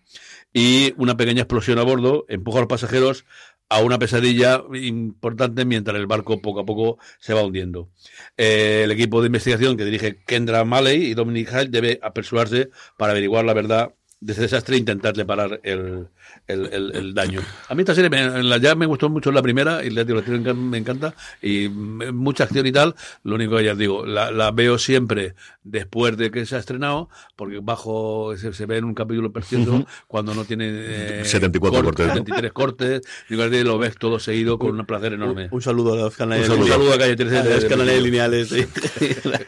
y 0.53 0.95
una 0.97 1.17
pequeña 1.17 1.43
explosión 1.43 1.79
a 1.79 1.83
bordo 1.83 2.25
empuja 2.29 2.59
a 2.59 2.63
los 2.63 2.69
pasajeros 2.69 3.25
a 3.69 3.81
una 3.81 3.99
pesadilla 3.99 4.63
importante 4.75 5.65
mientras 5.65 5.97
el 5.97 6.07
barco 6.07 6.41
poco 6.41 6.61
a 6.61 6.67
poco 6.67 6.99
se 7.19 7.35
va 7.35 7.45
hundiendo. 7.45 7.91
Eh, 8.37 8.83
el 8.85 8.93
equipo 8.93 9.21
de 9.21 9.27
investigación 9.27 9.77
que 9.77 9.85
dirige 9.85 10.23
Kendra 10.25 10.65
Malley 10.65 11.05
y 11.05 11.15
Dominic 11.15 11.53
Hall 11.53 11.71
debe 11.71 11.99
apresurarse 12.03 12.71
para 12.97 13.13
averiguar 13.13 13.45
la 13.45 13.55
verdad 13.55 13.95
de 14.21 14.33
ese 14.33 14.43
desastre 14.43 14.77
e 14.77 14.79
intentarle 14.79 15.25
parar 15.25 15.61
el, 15.65 16.09
el, 16.47 16.67
el, 16.73 16.93
el 16.95 17.15
daño. 17.15 17.41
A 17.69 17.75
mí 17.75 17.83
esta 17.83 17.95
serie 17.95 18.11
me, 18.11 18.43
la, 18.43 18.59
ya 18.59 18.75
me 18.75 18.87
gustó 18.87 19.09
mucho 19.09 19.33
la 19.33 19.43
primera 19.43 19.85
y 19.85 19.91
la 19.91 20.05
digo, 20.05 20.23
me 20.55 20.79
encanta 20.79 21.15
y 21.43 21.69
mucha 21.69 22.45
acción 22.45 22.67
y 22.67 22.73
tal. 22.73 22.95
Lo 23.25 23.35
único 23.35 23.57
que 23.57 23.65
ya 23.65 23.75
digo, 23.75 24.07
la, 24.07 24.31
la 24.31 24.51
veo 24.51 24.79
siempre 24.79 25.35
después 25.65 26.17
de 26.17 26.31
que 26.31 26.47
se 26.47 26.57
ha 26.57 26.59
estrenado 26.59 27.09
porque 27.35 27.59
bajo 27.61 28.35
se, 28.37 28.53
se 28.53 28.67
ve 28.67 28.79
en 28.79 28.85
un 28.85 28.95
capítulo 28.95 29.33
precioso 29.33 29.73
uh 29.73 29.79
-huh. 29.81 29.87
cuando 30.07 30.35
no 30.35 30.45
tiene 30.45 30.67
eh, 30.71 31.23
74 31.25 31.83
cortes, 31.83 32.07
73 32.07 32.53
cortes 32.53 33.03
y 33.29 33.35
lo 33.37 33.79
ves 33.79 33.97
todo 33.99 34.19
seguido 34.19 34.59
con 34.59 34.79
un 34.79 34.87
placer 34.87 35.13
enorme. 35.15 35.45
Un, 35.47 35.55
un 35.55 35.63
saludo 35.63 35.95
a 35.95 35.97
los 35.97 36.17
canales, 36.17 36.49
un 36.49 36.57
saludo, 36.57 36.67
un 36.67 36.73
saludo 36.73 36.93
a 36.95 36.99
Calle 36.99 37.17
13 37.17 37.39
a 37.39 37.45
los 37.45 37.65
canales 37.65 38.03
lineales. 38.03 38.49
Sí. 38.49 38.67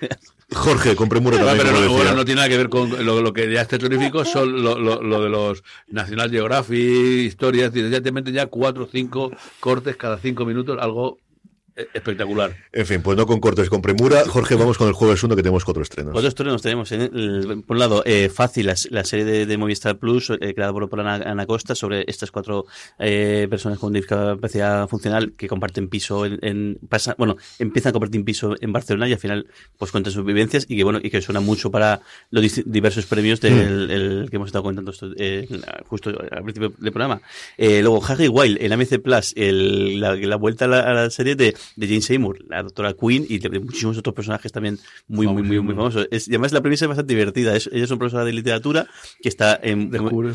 Jorge, 0.51 0.97
con 0.97 1.09
premura 1.09 1.37
también. 1.37 1.59
pero 1.59 1.81
no, 1.81 1.93
bueno, 1.93 2.15
no 2.15 2.25
tiene 2.25 2.37
nada 2.37 2.49
que 2.49 2.57
ver 2.57 2.69
con 2.71 3.05
lo, 3.05 3.21
lo 3.21 3.33
que 3.33 3.53
ya 3.53 3.63
es 3.63 3.69
terrorífico, 3.69 4.25
son 4.25 4.63
lo, 4.63 4.79
lo, 4.79 5.03
lo, 5.03 5.23
de 5.23 5.29
los 5.29 5.63
National 5.89 6.31
Geographic, 6.31 6.68
historias, 6.71 7.73
directamente 7.73 8.33
ya 8.33 8.47
cuatro 8.47 8.85
o 8.85 8.87
cinco 8.87 9.31
cortes 9.61 9.97
cada 9.97 10.19
cinco 10.19 10.45
minutos, 10.45 10.79
algo 10.81 11.19
espectacular. 11.95 12.57
En 12.73 12.87
fin, 12.87 13.03
pues 13.03 13.17
no 13.17 13.27
con 13.27 13.41
cortes, 13.41 13.69
con 13.69 13.83
premura. 13.83 14.25
Jorge, 14.27 14.55
vamos 14.57 14.79
con 14.79 14.89
el 14.89 14.95
jueves 14.95 15.23
1 15.23 15.37
que 15.37 15.43
tenemos 15.43 15.65
cuatro 15.65 15.83
estrenos. 15.83 16.13
Cuatro 16.13 16.29
estrenos 16.29 16.63
tenemos. 16.63 16.91
En 16.93 17.03
el, 17.03 17.63
por 17.67 17.77
un 17.77 17.81
lado, 17.81 18.03
eh, 18.05 18.29
Fácil, 18.29 18.67
la, 18.67 18.75
la, 18.91 19.05
serie 19.05 19.25
de, 19.25 19.47
de 19.47 19.57
Movistar 19.57 19.99
Plus, 19.99 20.31
eh, 20.31 20.55
creada 20.55 20.73
por, 20.73 20.89
por 20.89 21.01
Ana, 21.01 21.17
Ana, 21.17 21.47
Costa, 21.47 21.75
sobre 21.75 22.05
estas 22.07 22.31
cuatro 22.31 22.67
eh, 22.99 23.47
personas 23.49 23.79
con 23.79 23.93
discapacidad 23.93 24.89
funcional 24.89 25.33
que 25.37 25.49
comparten 25.49 25.89
piso 25.89 26.27
en, 26.27 26.39
en 26.43 26.79
pasa, 26.89 27.15
bueno, 27.19 27.37
empiezan 27.59 27.91
a 27.91 27.93
compartir 27.93 28.25
piso 28.25 28.55
en 28.61 28.73
Barcelona 28.73 29.09
y 29.09 29.13
al 29.13 29.19
final 29.19 29.47
pues 29.77 29.91
cuentan 29.93 30.13
sus 30.13 30.25
vivencias 30.25 30.67
y 30.69 30.77
que 30.77 30.85
bueno, 30.85 30.99
y 31.03 31.11
que 31.11 31.23
suena 31.23 31.41
mucho 31.41 31.71
para 31.71 32.01
los 32.31 32.65
diversos 32.65 33.07
premios 33.07 33.41
del 33.41 33.55
mm. 33.55 33.91
el, 33.91 34.27
que 34.31 34.37
hemos 34.37 34.49
estado 34.49 34.63
comentando 34.63 34.91
esto, 34.91 35.11
eh, 35.17 35.47
justo 35.87 36.11
al 36.11 36.43
principio 36.43 36.73
del 36.79 36.93
programa. 36.93 37.21
luego, 37.59 38.05
Harry 38.05 38.29
Wild, 38.29 38.59
en 38.61 38.73
AMC 38.73 39.01
Plus, 39.01 39.33
el, 39.37 40.01
la, 40.01 40.15
la, 40.15 40.37
vuelta 40.37 40.65
a 40.65 40.69
la, 40.69 40.81
a 40.81 40.93
la 40.93 41.11
serie 41.11 41.35
de 41.37 41.55
de 41.77 41.87
Jane 41.87 42.03
Seymour, 42.03 42.45
la 42.49 42.63
doctora 42.63 42.95
Queen 42.95 43.27
y 43.29 43.39
de, 43.39 43.49
de 43.49 43.61
muchísimos 43.61 43.99
otros 43.99 44.15
personajes 44.15 44.53
también 44.53 44.79
muy, 45.07 45.27
muy, 45.27 45.43
muy, 45.43 45.61
muy 45.61 45.75
famosos. 45.75 46.09
Es, 46.11 46.29
y 46.29 46.33
además 46.33 46.53
la 46.53 46.61
premisa 46.61 46.85
es 46.85 46.89
bastante 46.89 47.15
divertida. 47.15 47.57
Es, 47.57 47.69
ella 47.73 47.85
es 47.85 47.91
una 47.91 47.99
profesora 47.99 48.25
de 48.25 48.33
literatura 48.33 48.87
que 49.23 49.29
está, 49.29 49.59
en, 49.63 49.91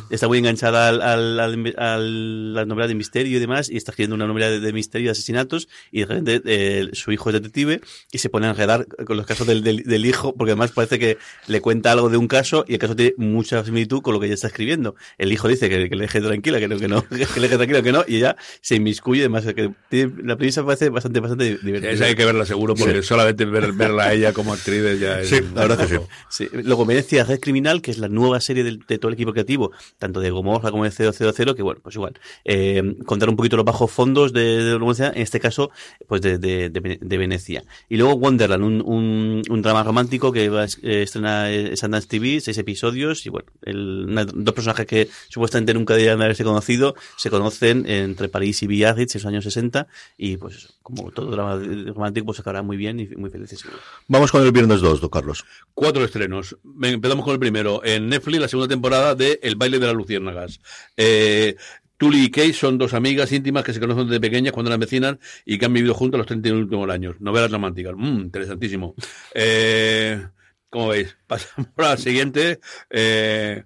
está 0.10 0.28
muy 0.28 0.38
enganchada 0.38 0.90
al, 0.90 1.02
al, 1.02 1.40
al, 1.40 1.76
a 1.78 1.98
la 1.98 2.66
novela 2.66 2.88
de 2.88 2.96
misterio 2.96 3.38
y 3.38 3.40
demás 3.40 3.70
y 3.70 3.78
está 3.78 3.92
escribiendo 3.92 4.16
una 4.16 4.28
novela 4.28 4.50
de, 4.50 4.60
de 4.60 4.74
misterio 4.74 5.06
y 5.06 5.08
de 5.08 5.12
asesinatos 5.12 5.68
y 5.92 6.02
de 6.02 6.06
repente 6.06 6.42
eh, 6.46 6.90
su 6.94 7.12
hijo 7.12 7.30
es 7.30 7.34
detective 7.34 7.82
y 8.12 8.18
se 8.18 8.30
pone 8.30 8.48
a 8.48 8.52
enredar 8.52 8.88
con 9.06 9.18
los 9.18 9.26
casos 9.26 9.48
del, 9.48 9.64
del, 9.64 9.84
del, 9.84 10.06
hijo 10.06 10.34
porque 10.36 10.52
además 10.52 10.72
parece 10.72 11.00
que 11.00 11.18
le 11.48 11.62
cuenta 11.62 11.92
algo 11.92 12.10
de 12.10 12.18
un 12.18 12.28
caso 12.28 12.66
y 12.68 12.74
el 12.74 12.80
caso 12.80 12.96
tiene 12.96 13.14
mucha 13.18 13.64
similitud 13.64 14.02
con 14.02 14.14
lo 14.14 14.20
que 14.20 14.28
ella 14.28 14.36
está 14.36 14.48
escribiendo. 14.48 14.96
El 15.18 15.32
hijo 15.32 15.48
dice 15.48 15.70
que, 15.70 15.90
que 15.90 15.96
le 15.96 16.04
deje 16.04 16.22
tranquila, 16.22 16.60
que 16.60 16.68
no, 16.68 16.78
que 16.78 16.88
no, 16.88 17.08
que 17.10 17.18
le 17.18 17.48
deje 17.48 17.58
tranquila, 17.58 17.82
que 17.82 17.92
no 17.92 18.04
y 18.08 18.18
ella 18.18 18.36
se 18.62 18.76
inmiscuye 18.76 19.22
además 19.22 19.46
que 19.46 19.72
tiene, 19.90 20.14
la 20.24 20.36
premisa 20.36 20.66
parece 20.66 20.90
bastante 20.90 21.22
bastante 21.24 21.58
divertida. 21.58 21.92
Esa 21.92 22.06
hay 22.06 22.16
que 22.16 22.26
verla 22.26 22.46
seguro, 22.46 22.76
porque 22.76 23.02
sí. 23.02 23.08
solamente 23.08 23.46
ver, 23.46 23.72
verla 23.74 24.06
a 24.06 24.14
ella 24.14 24.34
como 24.34 24.54
actriz 24.54 25.00
ya 25.00 25.22
es. 25.22 25.30
Sí, 25.30 25.40
la 25.56 25.68
verdad 25.68 25.88
que 25.88 26.00
sí. 26.30 26.48
Luego 26.54 26.86
me 26.86 26.96
decía 26.96 27.24
Red 27.24 27.40
Criminal, 27.40 27.82
que 27.82 27.92
es 27.92 27.98
la 27.98 28.10
nueva 28.10 28.40
serie 28.40 28.64
de, 28.64 28.80
de 28.88 28.98
todo 28.98 29.10
el 29.10 29.16
equipo 29.16 29.34
creativo, 29.34 29.72
tanto 29.98 30.20
de 30.20 30.30
Gomorra 30.30 30.72
como 30.72 30.84
de 30.84 30.92
000, 30.92 31.56
que 31.56 31.64
bueno, 31.64 31.80
pues 31.82 31.96
igual, 31.96 32.14
eh, 32.46 32.96
contar 33.06 33.30
un 33.30 33.36
poquito 33.36 33.58
los 33.58 33.66
bajos 33.66 33.92
fondos 33.92 34.34
de, 34.34 34.64
de 34.64 34.78
Venecia, 34.78 35.12
en 35.16 35.22
este 35.22 35.40
caso, 35.40 35.72
pues 36.08 36.22
de, 36.22 36.38
de, 36.38 36.70
de, 36.70 37.18
Venecia. 37.18 37.64
Y 37.90 37.98
luego 37.98 38.16
Wonderland, 38.16 38.64
un, 38.64 38.82
un, 38.82 39.42
un 39.50 39.62
drama 39.62 39.84
romántico 39.84 40.32
que 40.32 40.50
va 40.50 40.62
a 40.62 40.66
estrenar 40.66 41.78
Sundance 41.78 42.08
TV, 42.08 42.40
seis 42.42 42.58
episodios, 42.58 43.26
y 43.26 43.30
bueno, 43.30 43.48
el, 43.64 44.06
una, 44.10 44.26
dos 44.26 44.54
personajes 44.54 44.86
que 44.86 45.10
supuestamente 45.30 45.74
nunca 45.74 45.94
deberían 45.94 46.22
haberse 46.22 46.44
conocido, 46.44 46.96
se 47.18 47.30
conocen 47.30 47.90
entre 47.90 48.30
París 48.30 48.62
y 48.64 48.68
Biarritz 48.68 49.16
en 49.16 49.22
los 49.22 49.26
años 49.26 49.44
60, 49.44 49.88
y 50.18 50.38
pues 50.38 50.56
eso, 50.56 50.70
como 51.04 51.12
todo 51.12 51.32
drama 51.32 51.62
romántico 51.94 52.28
pues 52.28 52.40
acabará 52.40 52.62
muy 52.62 52.78
bien 52.78 52.98
y 52.98 53.08
muy 53.18 53.30
felices. 53.30 53.66
Vamos 54.08 54.32
con 54.32 54.42
el 54.42 54.54
viernes 54.54 54.80
2, 54.80 55.02
don 55.02 55.10
Carlos. 55.10 55.44
Cuatro 55.74 56.06
estrenos. 56.06 56.56
Empezamos 56.82 57.26
con 57.26 57.34
el 57.34 57.40
primero. 57.40 57.84
En 57.84 58.08
Netflix, 58.08 58.40
la 58.40 58.48
segunda 58.48 58.70
temporada 58.70 59.14
de 59.14 59.38
El 59.44 59.58
baile 59.58 59.80
de 59.80 59.88
las 59.88 59.96
luciérnagas. 59.96 60.62
Eh, 60.96 61.58
Tully 61.98 62.24
y 62.24 62.32
Kate 62.32 62.54
son 62.54 62.78
dos 62.78 62.94
amigas 62.94 63.34
íntimas 63.34 63.66
que 63.66 63.74
se 63.74 63.82
conocen 63.82 64.08
desde 64.08 64.22
pequeñas 64.22 64.54
cuando 64.54 64.70
eran 64.70 64.80
vecinas 64.80 65.18
y 65.46 65.58
que 65.58 65.66
han 65.66 65.74
vivido 65.74 65.94
juntas 65.94 66.20
los 66.20 66.28
30 66.28 66.54
últimos 66.54 66.90
años. 66.90 67.20
Novelas 67.20 67.52
románticas. 67.52 67.94
Mm, 67.98 68.22
interesantísimo. 68.22 68.96
Eh, 69.34 70.26
como 70.70 70.88
veis, 70.88 71.18
pasamos 71.28 71.68
a 71.76 71.82
la 71.82 71.98
siguiente. 71.98 72.62
Eh, 72.90 73.62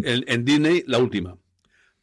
en, 0.00 0.24
en 0.26 0.44
Disney, 0.44 0.82
la 0.88 0.98
última. 0.98 1.36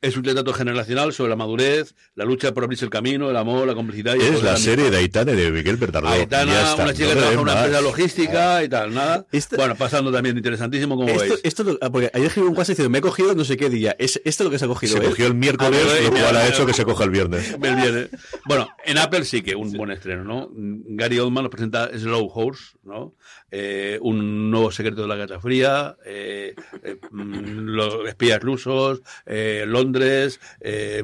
Es 0.04 0.18
un 0.18 0.26
retrato 0.26 0.52
generacional 0.52 1.14
sobre 1.14 1.30
la 1.30 1.38
madurez, 1.38 1.96
la 2.16 2.26
lucha 2.26 2.54
por 2.54 2.66
abrirse 2.66 2.84
el 2.84 2.92
camino, 2.92 3.30
el 3.30 3.38
amor, 3.38 3.66
la 3.66 3.74
complicidad. 3.74 4.16
Y 4.16 4.20
es 4.20 4.44
la 4.44 4.58
serie 4.58 4.92
de 4.92 4.98
Aitana 4.98 5.32
de 5.32 5.50
Miguel 5.50 5.78
Bernardo. 5.78 6.10
Aitana, 6.10 6.76
una 6.76 6.94
chica 6.94 7.08
que 7.08 7.14
trabaja 7.14 7.32
en 7.32 7.40
una 7.40 7.54
empresa 7.54 7.82
logística 7.82 8.64
y 8.66 8.68
tal, 8.68 8.94
nada. 8.94 9.26
Esto, 9.32 9.56
bueno, 9.56 9.76
pasando 9.76 10.12
también 10.12 10.36
interesantísimo 10.36 10.98
como 10.98 11.08
esto, 11.08 11.22
veis. 11.22 11.40
Esto, 11.44 11.80
porque 11.90 12.12
ayer 12.14 12.28
escribí 12.28 12.50
un 12.50 12.54
WhatsApp 12.54 12.72
diciendo, 12.72 12.90
me 12.90 12.98
he 12.98 13.02
cogido 13.02 13.34
no 13.34 13.46
sé 13.46 13.56
qué 13.56 13.70
día. 13.70 13.96
¿Es, 13.98 14.22
¿Esto 14.26 14.44
es 14.44 14.46
lo 14.46 14.52
que 14.52 14.60
se 14.60 14.66
ha 14.66 14.68
cogido? 14.68 14.98
Se 14.98 15.06
¿eh? 15.06 15.08
cogió 15.08 15.26
el 15.26 15.36
miércoles, 15.36 15.80
ah, 15.90 16.04
lo 16.04 16.12
cual 16.12 16.36
ha 16.36 16.48
hecho 16.50 16.66
que 16.66 16.74
se 16.74 16.84
coja 16.84 17.06
el 17.06 17.10
viernes. 17.10 17.56
El 17.64 17.76
viernes. 17.78 18.10
Bueno, 18.46 18.68
en 18.84 18.98
Apple 18.98 19.24
sí 19.24 19.42
que 19.42 19.56
un 19.56 19.72
buen 19.72 19.90
estreno, 19.90 20.26
¿no? 20.26 20.50
Gary 20.54 21.18
Oldman 21.18 21.46
nos 21.46 21.52
presenta 21.52 21.90
Slow 21.98 22.30
Horse, 22.34 22.78
¿no? 22.84 23.16
Eh, 23.56 24.00
un 24.02 24.52
nuevo 24.52 24.72
secreto 24.72 25.04
de 25.04 25.08
la 25.08 25.16
Guerra 25.16 25.40
Fría, 25.40 25.96
eh, 26.06 26.56
eh, 26.84 26.98
los 27.12 28.08
espías 28.08 28.42
rusos, 28.42 29.02
eh, 29.26 29.64
Eh, 30.02 31.04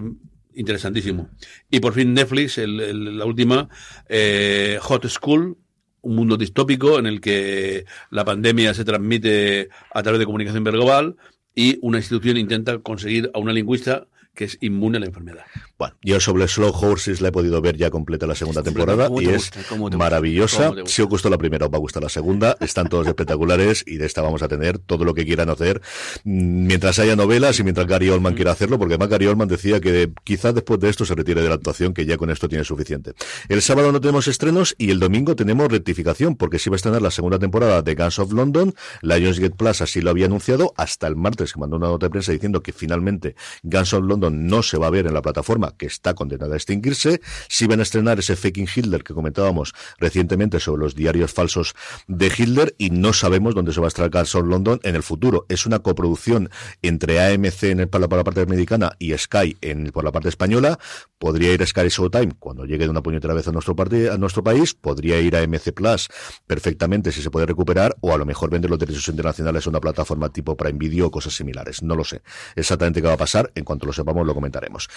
interesantísimo. 0.56 1.30
Y 1.70 1.80
por 1.80 1.94
fin 1.94 2.14
Netflix, 2.14 2.58
el, 2.58 2.80
el, 2.80 3.18
la 3.18 3.26
última, 3.26 3.70
eh, 4.08 4.78
Hot 4.82 5.08
School, 5.08 5.58
un 6.02 6.16
mundo 6.16 6.38
distópico 6.38 7.00
en 7.00 7.06
el 7.06 7.22
que 7.22 7.86
la 8.10 8.26
pandemia 8.26 8.74
se 8.74 8.86
transmite 8.86 9.70
a 9.94 10.04
través 10.04 10.20
de 10.20 10.26
comunicación 10.26 10.64
verbal 10.64 11.16
y 11.56 11.78
una 11.82 11.98
institución 11.98 12.38
intenta 12.38 12.80
conseguir 12.80 13.32
a 13.34 13.40
una 13.40 13.54
lingüista 13.54 14.08
que 14.34 14.46
es 14.46 14.58
inmune 14.62 14.98
a 14.98 15.00
la 15.02 15.08
enfermedad. 15.08 15.46
Bueno, 15.78 15.96
yo 16.02 16.20
sobre 16.20 16.48
Slow 16.48 16.74
Horses 16.74 17.22
la 17.22 17.30
he 17.30 17.32
podido 17.32 17.62
ver 17.62 17.78
ya 17.78 17.90
completa 17.90 18.26
la 18.28 18.36
segunda 18.36 18.64
temporada 18.64 19.10
y 19.20 19.28
es 19.28 19.52
maravillosa. 19.98 20.72
Si 20.86 21.02
os 21.02 21.10
gustó 21.10 21.30
la 21.30 21.38
primera, 21.38 21.66
os 21.66 21.72
va 21.72 21.78
a 21.78 21.82
gustar 21.82 22.04
la 22.04 22.10
segunda. 22.10 22.56
Están 22.62 22.88
todos 22.88 23.08
espectaculares 23.08 23.84
y 23.86 23.98
de 23.98 24.06
esta 24.06 24.22
vamos 24.22 24.42
a 24.42 24.48
tener 24.48 24.80
todo 24.80 25.04
lo 25.04 25.14
que 25.14 25.26
quieran 25.26 25.50
hacer 25.50 25.82
mientras 26.24 27.00
haya 27.00 27.16
novelas 27.16 27.60
y 27.60 27.64
mientras 27.64 27.88
Gary 27.88 28.10
Oldman 28.10 28.36
quiera 28.36 28.52
hacerlo, 28.52 28.78
porque 28.78 28.94
además 28.96 29.10
Gary 29.10 29.28
Oldman 29.28 29.48
decía 29.48 29.80
que 29.80 30.12
quizás 30.24 30.54
después 30.54 30.80
de 30.80 30.90
esto 30.90 31.06
se 31.06 31.16
retire 31.16 31.42
de 31.42 31.50
la 31.50 31.56
actuación, 31.56 31.94
que 31.94 32.06
ya 32.06 32.18
con 32.18 32.30
esto 32.30 32.48
tiene 32.48 32.64
suficiente. 32.64 33.14
El 33.48 33.62
sábado 33.62 33.92
no 33.92 34.00
tenemos 34.00 34.28
estrenos 34.28 34.76
y 34.78 34.92
el 34.92 35.00
domingo 35.00 35.36
tenemos 35.36 35.72
rectificación, 35.72 36.36
porque 36.36 36.60
sí 36.60 36.70
va 36.70 36.76
a 36.76 36.78
estrenar 36.78 37.02
la 37.02 37.12
segunda 37.12 37.40
temporada 37.40 37.82
de 37.82 37.96
Guns 37.96 38.20
of 38.20 38.32
London. 38.32 38.74
Lionsgate 39.02 39.56
Plus 39.56 39.82
así 39.82 40.02
lo 40.02 40.12
había 40.12 40.26
anunciado 40.28 40.74
hasta 40.78 41.08
el 41.08 41.16
martes, 41.16 41.54
que 41.54 41.60
mandó 41.60 41.78
una 41.78 41.88
nota 41.88 42.06
de 42.06 42.10
prensa 42.10 42.32
diciendo 42.32 42.62
que 42.62 42.72
finalmente 42.72 43.36
Guns 43.64 43.94
of 43.94 44.06
London 44.06 44.19
no 44.30 44.64
se 44.64 44.78
va 44.78 44.88
a 44.88 44.90
ver 44.90 45.08
en 45.08 45.14
la 45.14 45.22
plataforma 45.22 45.76
que 45.78 45.86
está 45.86 46.14
condenada 46.14 46.54
a 46.54 46.58
extinguirse. 46.58 47.22
Si 47.48 47.68
van 47.68 47.80
a 47.80 47.84
estrenar 47.84 48.20
ese 48.20 48.36
Faking 48.36 48.68
Hitler 48.74 49.04
que 49.04 49.14
comentábamos 49.14 49.74
recientemente 49.98 50.60
sobre 50.60 50.84
los 50.84 50.96
diarios 50.96 51.32
falsos 51.32 51.76
de 52.08 52.28
Hitler 52.28 52.76
y 52.78 52.90
no 52.90 53.14
sabemos 53.14 53.56
dónde 53.56 53.74
se 53.74 53.80
va 53.80 53.88
a 53.88 53.90
estrenar 53.90 54.12
Guns 54.12 54.34
London 54.34 54.80
en 54.84 54.96
el 54.96 55.04
futuro. 55.04 55.46
Es 55.50 55.66
una 55.66 55.80
coproducción 55.80 56.50
entre 56.82 57.22
AMC 57.22 57.64
en 57.64 57.80
el, 57.82 57.88
para, 57.88 58.08
la 58.08 58.24
parte 58.24 58.42
americana 58.42 58.92
y 59.00 59.18
Sky 59.18 59.58
en, 59.62 59.92
por 59.92 60.04
la 60.04 60.12
parte 60.12 60.30
española. 60.30 60.80
Podría 61.18 61.54
ir 61.54 61.62
a 61.62 61.66
Sky 61.66 61.90
Showtime 61.90 62.34
cuando 62.40 62.66
llegue 62.66 62.86
de 62.86 62.90
una 62.90 63.04
puñetera 63.04 63.34
vez 63.34 63.48
a 63.48 63.52
nuestro, 63.52 63.76
a 63.78 64.18
nuestro 64.18 64.44
país. 64.44 64.74
Podría 64.74 65.20
ir 65.20 65.36
a 65.36 65.46
MC 65.46 65.74
Plus 65.74 66.10
perfectamente 66.48 67.12
si 67.12 67.22
se 67.22 67.30
puede 67.30 67.46
recuperar 67.46 67.96
o 68.02 68.14
a 68.14 68.18
lo 68.18 68.26
mejor 68.26 68.50
vender 68.50 68.70
los 68.70 68.80
derechos 68.80 69.08
internacionales 69.08 69.66
a 69.66 69.70
una 69.70 69.80
plataforma 69.80 70.30
tipo 70.30 70.56
Prime 70.56 70.80
Video 70.80 71.08
o 71.08 71.12
cosas 71.12 71.34
similares. 71.34 71.84
No 71.84 71.96
lo 71.96 72.04
sé 72.04 72.22
exactamente 72.56 73.02
qué 73.02 73.08
va 73.08 73.14
a 73.14 73.18
pasar. 73.18 73.52
En 73.56 73.64
cuanto 73.64 73.86
lo 73.86 73.94
sepamos 74.10 74.26
lo 74.26 74.34
comentaremos. 74.34 74.90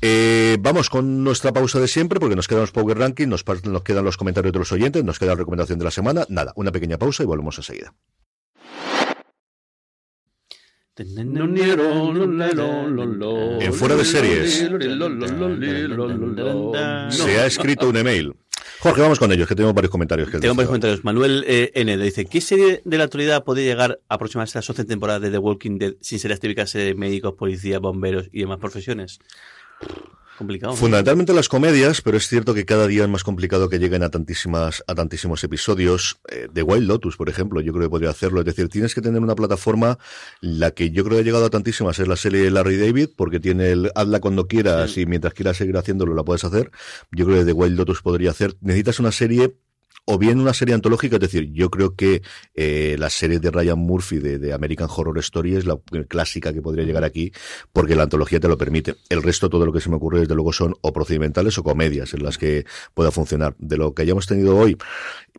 Eh, 0.00 0.56
vamos 0.60 0.88
con 0.88 1.24
nuestra 1.24 1.52
pausa 1.52 1.80
de 1.80 1.88
siempre 1.88 2.20
porque 2.20 2.36
nos 2.36 2.46
quedan 2.46 2.62
los 2.62 2.70
Power 2.70 2.96
Ranking, 2.98 3.26
nos, 3.28 3.44
nos 3.64 3.82
quedan 3.82 4.04
los 4.04 4.16
comentarios 4.16 4.52
de 4.52 4.58
los 4.58 4.72
oyentes, 4.72 5.02
nos 5.04 5.18
queda 5.18 5.30
la 5.30 5.36
recomendación 5.36 5.78
de 5.78 5.84
la 5.84 5.90
semana. 5.90 6.24
Nada, 6.28 6.52
una 6.56 6.70
pequeña 6.70 6.96
pausa 6.98 7.22
y 7.24 7.26
volvemos 7.26 7.58
enseguida. 7.58 7.92
En 13.60 13.72
fuera 13.72 13.96
de 13.96 14.04
series 14.04 14.70
se 17.10 17.40
ha 17.40 17.46
escrito 17.46 17.88
un 17.88 17.96
email. 17.96 18.36
Jorge, 18.82 19.00
vamos 19.00 19.20
con 19.20 19.30
ellos, 19.30 19.46
que 19.46 19.54
tenemos 19.54 19.76
varios 19.76 19.92
comentarios. 19.92 20.28
Que 20.28 20.40
tengo 20.40 20.56
varios 20.56 20.66
comentarios. 20.66 21.04
Manuel 21.04 21.44
eh, 21.46 21.70
N. 21.76 21.96
dice, 21.98 22.24
¿qué 22.24 22.40
serie 22.40 22.82
de 22.84 22.98
la 22.98 23.04
actualidad 23.04 23.44
puede 23.44 23.62
llegar 23.62 24.00
a 24.08 24.14
aproximarse 24.16 24.58
a 24.58 24.60
la 24.60 24.66
12 24.66 24.84
temporada 24.86 25.20
de 25.20 25.30
The 25.30 25.38
Walking 25.38 25.78
Dead 25.78 25.94
sin 26.00 26.18
ser 26.18 26.32
las 26.32 26.40
típicas 26.40 26.72
de 26.72 26.92
médicos, 26.96 27.34
policías, 27.34 27.80
bomberos 27.80 28.28
y 28.32 28.40
demás 28.40 28.58
profesiones? 28.58 29.20
Fundamentalmente 30.76 31.32
las 31.32 31.48
comedias, 31.48 32.00
pero 32.00 32.16
es 32.16 32.28
cierto 32.28 32.54
que 32.54 32.64
cada 32.64 32.86
día 32.86 33.04
es 33.04 33.08
más 33.08 33.24
complicado 33.24 33.68
que 33.68 33.78
lleguen 33.78 34.02
a 34.02 34.10
tantísimas, 34.10 34.82
a 34.86 34.94
tantísimos 34.94 35.42
episodios. 35.44 36.20
Eh, 36.28 36.48
de 36.52 36.62
Wild 36.62 36.88
Lotus, 36.88 37.16
por 37.16 37.28
ejemplo, 37.28 37.60
yo 37.60 37.72
creo 37.72 37.84
que 37.84 37.90
podría 37.90 38.10
hacerlo. 38.10 38.40
Es 38.40 38.46
decir, 38.46 38.68
tienes 38.68 38.94
que 38.94 39.00
tener 39.00 39.20
una 39.20 39.34
plataforma, 39.34 39.98
la 40.40 40.70
que 40.72 40.90
yo 40.90 41.04
creo 41.04 41.16
que 41.16 41.22
ha 41.22 41.24
llegado 41.24 41.46
a 41.46 41.50
tantísimas 41.50 41.98
es 41.98 42.08
la 42.08 42.16
serie 42.16 42.42
de 42.42 42.50
Larry 42.50 42.76
David, 42.76 43.10
porque 43.16 43.40
tiene 43.40 43.70
el 43.70 43.90
hazla 43.94 44.20
cuando 44.20 44.46
quieras 44.46 44.96
y 44.96 45.06
mientras 45.06 45.34
quieras 45.34 45.56
seguir 45.56 45.76
haciéndolo 45.76 46.14
la 46.14 46.24
puedes 46.24 46.44
hacer. 46.44 46.70
Yo 47.10 47.26
creo 47.26 47.38
que 47.38 47.44
The 47.44 47.52
Wild 47.52 47.76
Lotus 47.76 48.02
podría 48.02 48.30
hacer. 48.30 48.54
Necesitas 48.60 49.00
una 49.00 49.12
serie 49.12 49.56
o 50.04 50.18
bien 50.18 50.40
una 50.40 50.52
serie 50.52 50.74
antológica, 50.74 51.16
es 51.16 51.20
decir, 51.20 51.50
yo 51.52 51.70
creo 51.70 51.94
que 51.94 52.22
eh, 52.54 52.96
la 52.98 53.08
serie 53.08 53.38
de 53.38 53.50
Ryan 53.50 53.78
Murphy 53.78 54.18
de, 54.18 54.38
de, 54.38 54.52
American 54.52 54.88
Horror 54.90 55.18
Story 55.18 55.54
es 55.54 55.64
la 55.64 55.78
clásica 56.08 56.52
que 56.52 56.60
podría 56.60 56.84
llegar 56.84 57.04
aquí, 57.04 57.32
porque 57.72 57.94
la 57.94 58.04
antología 58.04 58.40
te 58.40 58.48
lo 58.48 58.58
permite. 58.58 58.96
El 59.08 59.22
resto, 59.22 59.48
todo 59.48 59.64
lo 59.64 59.72
que 59.72 59.80
se 59.80 59.90
me 59.90 59.96
ocurre, 59.96 60.20
desde 60.20 60.34
luego, 60.34 60.52
son 60.52 60.74
o 60.80 60.92
procedimentales 60.92 61.56
o 61.58 61.62
comedias 61.62 62.14
en 62.14 62.24
las 62.24 62.36
que 62.36 62.64
pueda 62.94 63.10
funcionar. 63.10 63.54
De 63.58 63.76
lo 63.76 63.94
que 63.94 64.02
hayamos 64.02 64.26
tenido 64.26 64.56
hoy, 64.56 64.76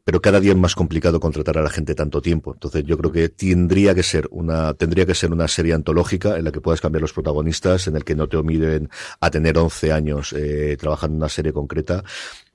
pero 0.05 0.21
cada 0.21 0.39
día 0.39 0.51
es 0.51 0.57
más 0.57 0.75
complicado 0.75 1.19
contratar 1.19 1.57
a 1.57 1.61
la 1.61 1.69
gente 1.69 1.93
tanto 1.93 2.21
tiempo. 2.21 2.53
Entonces, 2.53 2.83
yo 2.85 2.97
creo 2.97 3.11
que 3.11 3.29
tendría 3.29 3.93
que 3.93 4.03
ser 4.03 4.27
una, 4.31 4.73
tendría 4.73 5.05
que 5.05 5.15
ser 5.15 5.31
una 5.31 5.47
serie 5.47 5.73
antológica 5.73 6.37
en 6.37 6.45
la 6.45 6.51
que 6.51 6.61
puedas 6.61 6.81
cambiar 6.81 7.01
los 7.01 7.13
protagonistas, 7.13 7.87
en 7.87 7.97
el 7.97 8.03
que 8.03 8.15
no 8.15 8.27
te 8.27 8.37
omiden 8.37 8.89
a 9.19 9.29
tener 9.29 9.57
11 9.57 9.91
años 9.91 10.33
eh, 10.33 10.77
trabajando 10.79 11.15
en 11.15 11.21
una 11.21 11.29
serie 11.29 11.51
concreta 11.51 12.03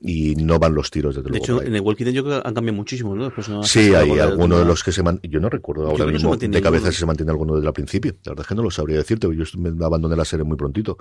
y 0.00 0.36
no 0.36 0.58
van 0.60 0.74
los 0.74 0.90
tiros 0.92 1.16
desde 1.16 1.24
de 1.24 1.38
luego. 1.38 1.44
hecho, 1.44 1.62
en 1.62 1.74
el 1.74 1.80
Walking 1.80 2.04
Dead 2.04 2.14
yo 2.14 2.22
creo 2.24 2.40
que 2.40 2.48
han 2.48 2.54
cambiado 2.54 2.76
muchísimo, 2.76 3.16
¿no? 3.16 3.32
Sí, 3.64 3.94
hay 3.94 4.18
algunos 4.20 4.60
de 4.60 4.64
los 4.64 4.84
que 4.84 4.92
se 4.92 5.02
mantienen. 5.02 5.32
Yo 5.32 5.40
no 5.40 5.48
recuerdo 5.48 5.88
ahora 5.88 6.04
mismo 6.06 6.36
de 6.36 6.62
cabeza 6.62 6.92
si 6.92 6.98
se 7.00 7.06
mantiene 7.06 7.32
alguno 7.32 7.56
desde 7.56 7.66
el 7.66 7.72
principio. 7.72 8.12
La 8.24 8.30
verdad 8.32 8.44
es 8.44 8.48
que 8.48 8.54
no 8.54 8.62
lo 8.62 8.70
sabría 8.70 8.96
decirte, 8.98 9.26
yo 9.34 9.44
me 9.58 9.84
abandoné 9.84 10.14
la 10.14 10.24
serie 10.24 10.44
muy 10.44 10.56
prontito. 10.56 10.98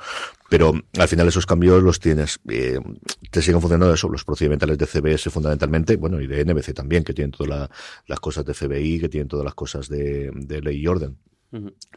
Pero 0.50 0.74
al 0.98 1.08
final 1.08 1.28
esos 1.28 1.46
cambios 1.46 1.84
los 1.84 2.00
tienes. 2.00 2.40
Eh, 2.50 2.80
te 3.30 3.42
siguen 3.42 3.62
funcionando 3.62 3.94
eso, 3.94 4.10
los 4.10 4.24
procedimentales 4.24 4.78
de 4.78 4.86
CBS 4.88 5.30
fundamentalmente, 5.30 5.96
bueno, 5.98 6.20
y 6.20 6.26
de 6.28 6.44
NBC 6.44 6.74
también, 6.74 7.04
que 7.04 7.14
tienen 7.14 7.32
todas 7.32 7.50
la- 7.50 7.70
las 8.08 8.20
cosas 8.20 8.46
de 8.46 8.54
FBI, 8.54 9.00
que 9.00 9.10
tienen 9.10 9.28
todas 9.28 9.46
las 9.46 9.54
cosas 9.54 9.88
de, 9.90 10.32
de 10.34 10.62
ley 10.62 10.78
y 10.80 10.88
orden. 10.88 11.18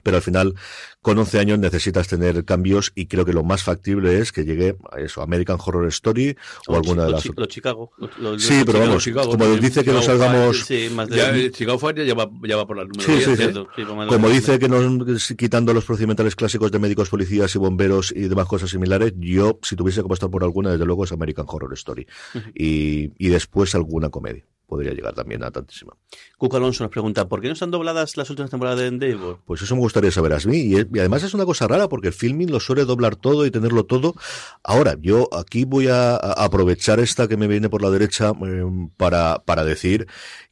Pero 0.02 0.16
al 0.16 0.22
final, 0.22 0.54
con 1.02 1.18
11 1.18 1.38
años 1.40 1.58
necesitas 1.58 2.06
tener 2.08 2.44
cambios 2.44 2.92
y 2.94 3.06
creo 3.06 3.24
que 3.24 3.32
lo 3.32 3.42
más 3.42 3.62
factible 3.62 4.18
es 4.20 4.30
que 4.32 4.44
llegue 4.44 4.76
a 4.92 5.00
eso, 5.00 5.22
American 5.22 5.58
Horror 5.64 5.86
Story 5.88 6.36
o, 6.68 6.72
O 6.72 6.76
alguna 6.76 7.02
Chi- 7.02 7.06
de 7.06 7.12
las 7.12 7.22
Chi- 7.22 7.30
los 7.36 7.48
Chicago. 7.48 7.90
los- 7.98 8.10
Sí, 8.14 8.18
los 8.20 8.36
pero 8.46 8.64
Chicago, 8.64 8.78
vamos, 8.86 9.02
Chicago 9.04 9.30
como 9.30 9.44
también, 9.44 9.60
dice 9.62 9.84
que 9.84 9.92
no 9.92 10.00
Chicago 10.00 10.18
salgamos... 10.18 10.60
Sí, 10.66 10.88
más 10.94 11.08
de... 11.08 11.16
Ya, 11.16 11.36
eh, 11.36 11.50
Chicago 11.50 11.78
Fire 11.78 12.04
ya 12.06 12.14
va, 12.14 12.30
ya 12.44 12.56
va 12.56 12.66
por 12.66 12.76
la 12.76 12.84
número 12.84 13.02
Sí, 13.02 13.12
10. 13.12 13.24
sí, 13.24 13.36
cierto, 13.36 13.68
Como 14.08 14.28
dice 14.28 14.58
que 14.58 14.68
nos 14.68 15.34
quitando 15.36 15.74
los 15.74 15.84
procedimentales 15.84 16.36
clásicos 16.36 16.70
de 16.70 16.78
médicos, 16.78 17.08
policías 17.10 17.54
y 17.54 17.58
bomberos 17.58 18.12
y 18.14 18.28
demás 18.28 18.46
cosas 18.46 18.70
similares, 18.70 19.12
yo, 19.18 19.58
si 19.62 19.74
tuviese 19.76 20.00
que 20.00 20.06
apostar 20.06 20.30
por 20.30 20.44
alguna, 20.44 20.70
desde 20.70 20.84
luego 20.86 21.04
es 21.04 21.12
American 21.12 21.46
Horror 21.48 21.72
Story. 21.74 22.06
y, 22.54 23.12
y 23.18 23.28
después 23.28 23.74
alguna 23.74 24.10
comedia. 24.10 24.44
Podría 24.70 24.92
llegar 24.94 25.14
también 25.14 25.42
a 25.42 25.50
tantísima. 25.50 25.94
Cuco 26.38 26.56
Alonso 26.56 26.84
nos 26.84 26.92
pregunta, 26.92 27.28
¿por 27.28 27.40
qué 27.40 27.48
no 27.48 27.54
están 27.54 27.72
dobladas 27.72 28.16
las 28.16 28.30
últimas 28.30 28.50
temporadas 28.52 28.78
de 28.78 28.86
Endeavor? 28.86 29.40
Pues 29.44 29.60
eso 29.62 29.74
me 29.74 29.80
gustaría 29.80 30.12
saber 30.12 30.32
a 30.32 30.38
mí. 30.46 30.58
Y, 30.58 30.76
es- 30.76 30.86
y 30.94 30.98
además 31.00 31.24
es 31.24 31.34
una 31.34 31.44
cosa 31.44 31.66
rara 31.66 31.88
porque 31.88 32.06
el 32.06 32.14
filming 32.14 32.52
lo 32.52 32.60
suele 32.60 32.84
doblar 32.84 33.16
todo 33.16 33.44
y 33.44 33.50
tenerlo 33.50 33.84
todo. 33.84 34.14
Ahora, 34.62 34.94
yo 35.00 35.28
aquí 35.36 35.64
voy 35.64 35.88
a, 35.88 36.12
a 36.14 36.44
aprovechar 36.44 37.00
esta 37.00 37.26
que 37.26 37.36
me 37.36 37.48
viene 37.48 37.68
por 37.68 37.82
la 37.82 37.90
derecha 37.90 38.30
eh, 38.46 38.64
para, 38.96 39.42
para 39.44 39.64
decir 39.64 40.06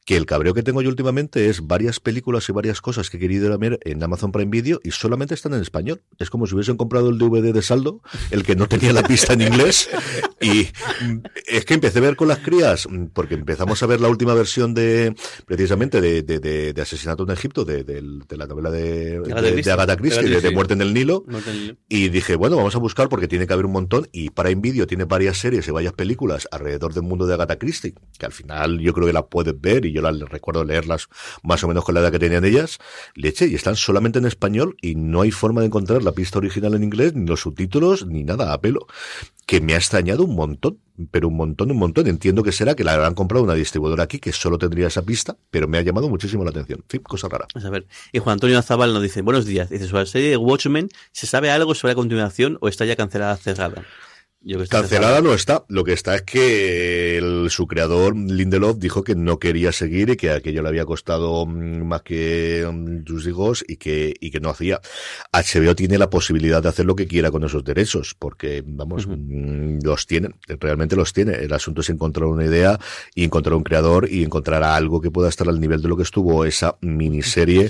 que 0.08 0.16
el 0.16 0.24
cabreo 0.24 0.54
que 0.54 0.62
tengo 0.62 0.80
yo 0.80 0.88
últimamente 0.88 1.50
es 1.50 1.66
varias 1.66 2.00
películas 2.00 2.48
y 2.48 2.52
varias 2.52 2.80
cosas 2.80 3.10
que 3.10 3.18
he 3.18 3.20
querido 3.20 3.58
ver 3.58 3.78
en 3.84 4.02
Amazon 4.02 4.32
Prime 4.32 4.50
Video 4.50 4.80
y 4.82 4.90
solamente 4.90 5.34
están 5.34 5.52
en 5.52 5.60
español. 5.60 6.00
Es 6.18 6.30
como 6.30 6.46
si 6.46 6.54
hubiesen 6.54 6.78
comprado 6.78 7.10
el 7.10 7.18
DVD 7.18 7.52
de 7.52 7.60
saldo, 7.60 8.00
el 8.30 8.42
que 8.42 8.56
no 8.56 8.66
tenía 8.68 8.94
la 8.94 9.02
pista 9.02 9.34
en 9.34 9.42
inglés. 9.42 9.90
Y 10.40 10.68
es 11.46 11.66
que 11.66 11.74
empecé 11.74 11.98
a 11.98 12.00
ver 12.00 12.16
con 12.16 12.26
las 12.26 12.38
crías, 12.38 12.88
porque 13.12 13.34
empezamos 13.34 13.82
a 13.82 13.86
ver 13.86 14.00
la 14.00 14.08
última 14.08 14.32
versión 14.32 14.72
de, 14.72 15.14
precisamente, 15.44 16.00
de, 16.00 16.22
de, 16.22 16.38
de- 16.40 16.72
de 16.72 16.80
Asesinato 16.82 17.24
en 17.24 17.30
Egipto, 17.30 17.66
de, 17.66 17.84
la 18.30 18.46
novela 18.46 18.70
de, 18.70 19.20
Agatha 19.70 19.96
Christie. 19.96 20.22
De. 20.40 20.50
Muerte 20.52 20.72
en 20.72 20.80
el 20.80 20.94
Nilo. 20.94 21.24
Y 21.86 22.08
dije, 22.08 22.34
bueno, 22.34 22.56
vamos 22.56 22.74
a 22.74 22.78
buscar 22.78 23.10
porque 23.10 23.28
tiene 23.28 23.46
que 23.46 23.52
haber 23.52 23.66
un 23.66 23.72
montón. 23.72 24.08
Y 24.10 24.30
para 24.30 24.48
Video 24.54 24.86
tiene 24.86 25.04
varias 25.04 25.36
series 25.36 25.68
y 25.68 25.70
varias 25.70 25.92
películas 25.92 26.48
alrededor 26.50 26.94
del 26.94 27.02
mundo 27.02 27.26
de 27.26 27.34
Agatha 27.34 27.58
Christie, 27.58 27.92
que 28.18 28.24
al 28.24 28.32
final 28.32 28.78
yo 28.80 28.94
creo 28.94 29.06
que 29.06 29.12
la 29.12 29.26
puedes 29.26 29.60
ver 29.60 29.84
y 29.84 29.92
yo 29.92 29.97
la 30.00 30.12
recuerdo 30.12 30.64
leerlas 30.64 31.08
más 31.42 31.62
o 31.64 31.68
menos 31.68 31.84
con 31.84 31.94
la 31.94 32.00
edad 32.00 32.12
que 32.12 32.18
tenían 32.18 32.44
ellas. 32.44 32.78
Leche, 33.14 33.46
y 33.46 33.54
están 33.54 33.76
solamente 33.76 34.18
en 34.18 34.26
español 34.26 34.76
y 34.80 34.94
no 34.94 35.22
hay 35.22 35.30
forma 35.30 35.60
de 35.60 35.66
encontrar 35.66 36.02
la 36.02 36.12
pista 36.12 36.38
original 36.38 36.74
en 36.74 36.84
inglés, 36.84 37.14
ni 37.14 37.26
los 37.26 37.40
subtítulos, 37.40 38.06
ni 38.06 38.24
nada 38.24 38.52
a 38.52 38.60
pelo. 38.60 38.86
Que 39.46 39.62
me 39.62 39.72
ha 39.72 39.78
extrañado 39.78 40.24
un 40.24 40.34
montón, 40.34 40.78
pero 41.10 41.28
un 41.28 41.36
montón, 41.36 41.70
un 41.70 41.78
montón. 41.78 42.06
Entiendo 42.06 42.42
que 42.42 42.52
será 42.52 42.74
que 42.74 42.84
la 42.84 42.92
habrán 42.92 43.14
comprado 43.14 43.44
una 43.44 43.54
distribuidora 43.54 44.04
aquí 44.04 44.18
que 44.18 44.32
solo 44.32 44.58
tendría 44.58 44.88
esa 44.88 45.02
pista, 45.02 45.38
pero 45.50 45.66
me 45.66 45.78
ha 45.78 45.82
llamado 45.82 46.08
muchísimo 46.10 46.44
la 46.44 46.50
atención. 46.50 46.80
En 46.80 46.88
fin, 46.88 47.00
cosa 47.02 47.28
rara. 47.28 47.46
A 47.54 47.70
ver. 47.70 47.86
Y 48.12 48.18
Juan 48.18 48.34
Antonio 48.34 48.58
Azabal 48.58 48.92
nos 48.92 49.02
dice, 49.02 49.22
buenos 49.22 49.46
días. 49.46 49.70
Dice, 49.70 49.86
sobre 49.86 50.02
la 50.02 50.06
serie 50.06 50.30
de 50.30 50.36
Watchmen, 50.36 50.88
¿se 51.12 51.26
sabe 51.26 51.50
algo 51.50 51.74
sobre 51.74 51.92
la 51.92 51.96
continuación 51.96 52.58
o 52.60 52.68
está 52.68 52.84
ya 52.84 52.96
cancelada, 52.96 53.36
cerrada? 53.36 53.84
Yo 54.40 54.64
Cancelada 54.68 55.20
no 55.20 55.34
está. 55.34 55.64
Lo 55.68 55.82
que 55.82 55.92
está 55.92 56.14
es 56.14 56.22
que 56.22 57.18
el- 57.18 57.50
su 57.50 57.66
creador, 57.66 58.16
Lindelof, 58.16 58.78
dijo 58.78 59.02
que 59.02 59.16
no 59.16 59.38
quería 59.40 59.72
seguir 59.72 60.10
y 60.10 60.16
que 60.16 60.30
aquello 60.30 60.62
le 60.62 60.68
había 60.68 60.84
costado 60.86 61.44
mm, 61.44 61.82
más 61.84 62.02
que 62.02 62.64
mm, 62.72 63.04
sus 63.04 63.26
hijos 63.26 63.64
y 63.66 63.76
que, 63.76 64.14
y 64.20 64.30
que 64.30 64.38
no 64.40 64.48
hacía. 64.48 64.80
HBO 65.32 65.74
tiene 65.74 65.98
la 65.98 66.08
posibilidad 66.08 66.62
de 66.62 66.68
hacer 66.68 66.86
lo 66.86 66.94
que 66.94 67.08
quiera 67.08 67.32
con 67.32 67.42
esos 67.44 67.64
derechos, 67.64 68.14
porque, 68.16 68.62
vamos, 68.64 69.06
mm, 69.08 69.80
los 69.82 70.06
tienen, 70.06 70.36
realmente 70.60 70.94
los 70.94 71.12
tiene. 71.12 71.32
El 71.34 71.52
asunto 71.52 71.80
es 71.80 71.90
encontrar 71.90 72.26
una 72.28 72.44
idea 72.44 72.78
y 73.16 73.24
encontrar 73.24 73.54
un 73.54 73.64
creador 73.64 74.08
y 74.10 74.22
encontrar 74.22 74.62
algo 74.62 75.00
que 75.00 75.10
pueda 75.10 75.28
estar 75.28 75.48
al 75.48 75.60
nivel 75.60 75.82
de 75.82 75.88
lo 75.88 75.96
que 75.96 76.04
estuvo 76.04 76.44
esa 76.44 76.76
miniserie 76.80 77.68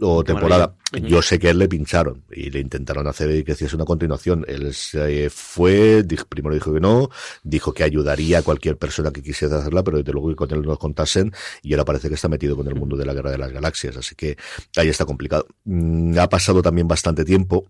o 0.00 0.24
temporada. 0.24 0.74
Yo 0.92 1.22
sé 1.22 1.38
que 1.38 1.50
él 1.50 1.58
le 1.58 1.68
pincharon 1.68 2.24
y 2.32 2.50
le 2.50 2.58
intentaron 2.60 3.06
hacer 3.06 3.44
que 3.44 3.52
hiciese 3.52 3.76
una 3.76 3.84
continuación. 3.84 4.44
Él 4.48 4.74
se 4.74 5.30
fue, 5.30 6.04
primero 6.28 6.54
dijo 6.54 6.74
que 6.74 6.80
no, 6.80 7.10
dijo 7.44 7.72
que 7.72 7.84
ayudaría 7.84 8.38
a 8.38 8.42
cualquier 8.42 8.76
persona 8.76 9.12
que 9.12 9.22
quisiera 9.22 9.58
hacerla, 9.58 9.84
pero 9.84 9.98
desde 9.98 10.12
luego 10.12 10.30
que 10.30 10.36
con 10.36 10.50
él 10.50 10.62
nos 10.62 10.78
contasen 10.78 11.32
y 11.62 11.72
ahora 11.74 11.84
parece 11.84 12.08
que 12.08 12.14
está 12.14 12.28
metido 12.28 12.56
con 12.56 12.66
el 12.66 12.74
mundo 12.74 12.96
de 12.96 13.06
la 13.06 13.14
guerra 13.14 13.30
de 13.30 13.38
las 13.38 13.52
galaxias, 13.52 13.96
así 13.96 14.16
que 14.16 14.36
ahí 14.76 14.88
está 14.88 15.04
complicado. 15.04 15.46
Mm, 15.64 16.18
Ha 16.18 16.28
pasado 16.28 16.60
también 16.60 16.88
bastante 16.88 17.24
tiempo. 17.24 17.66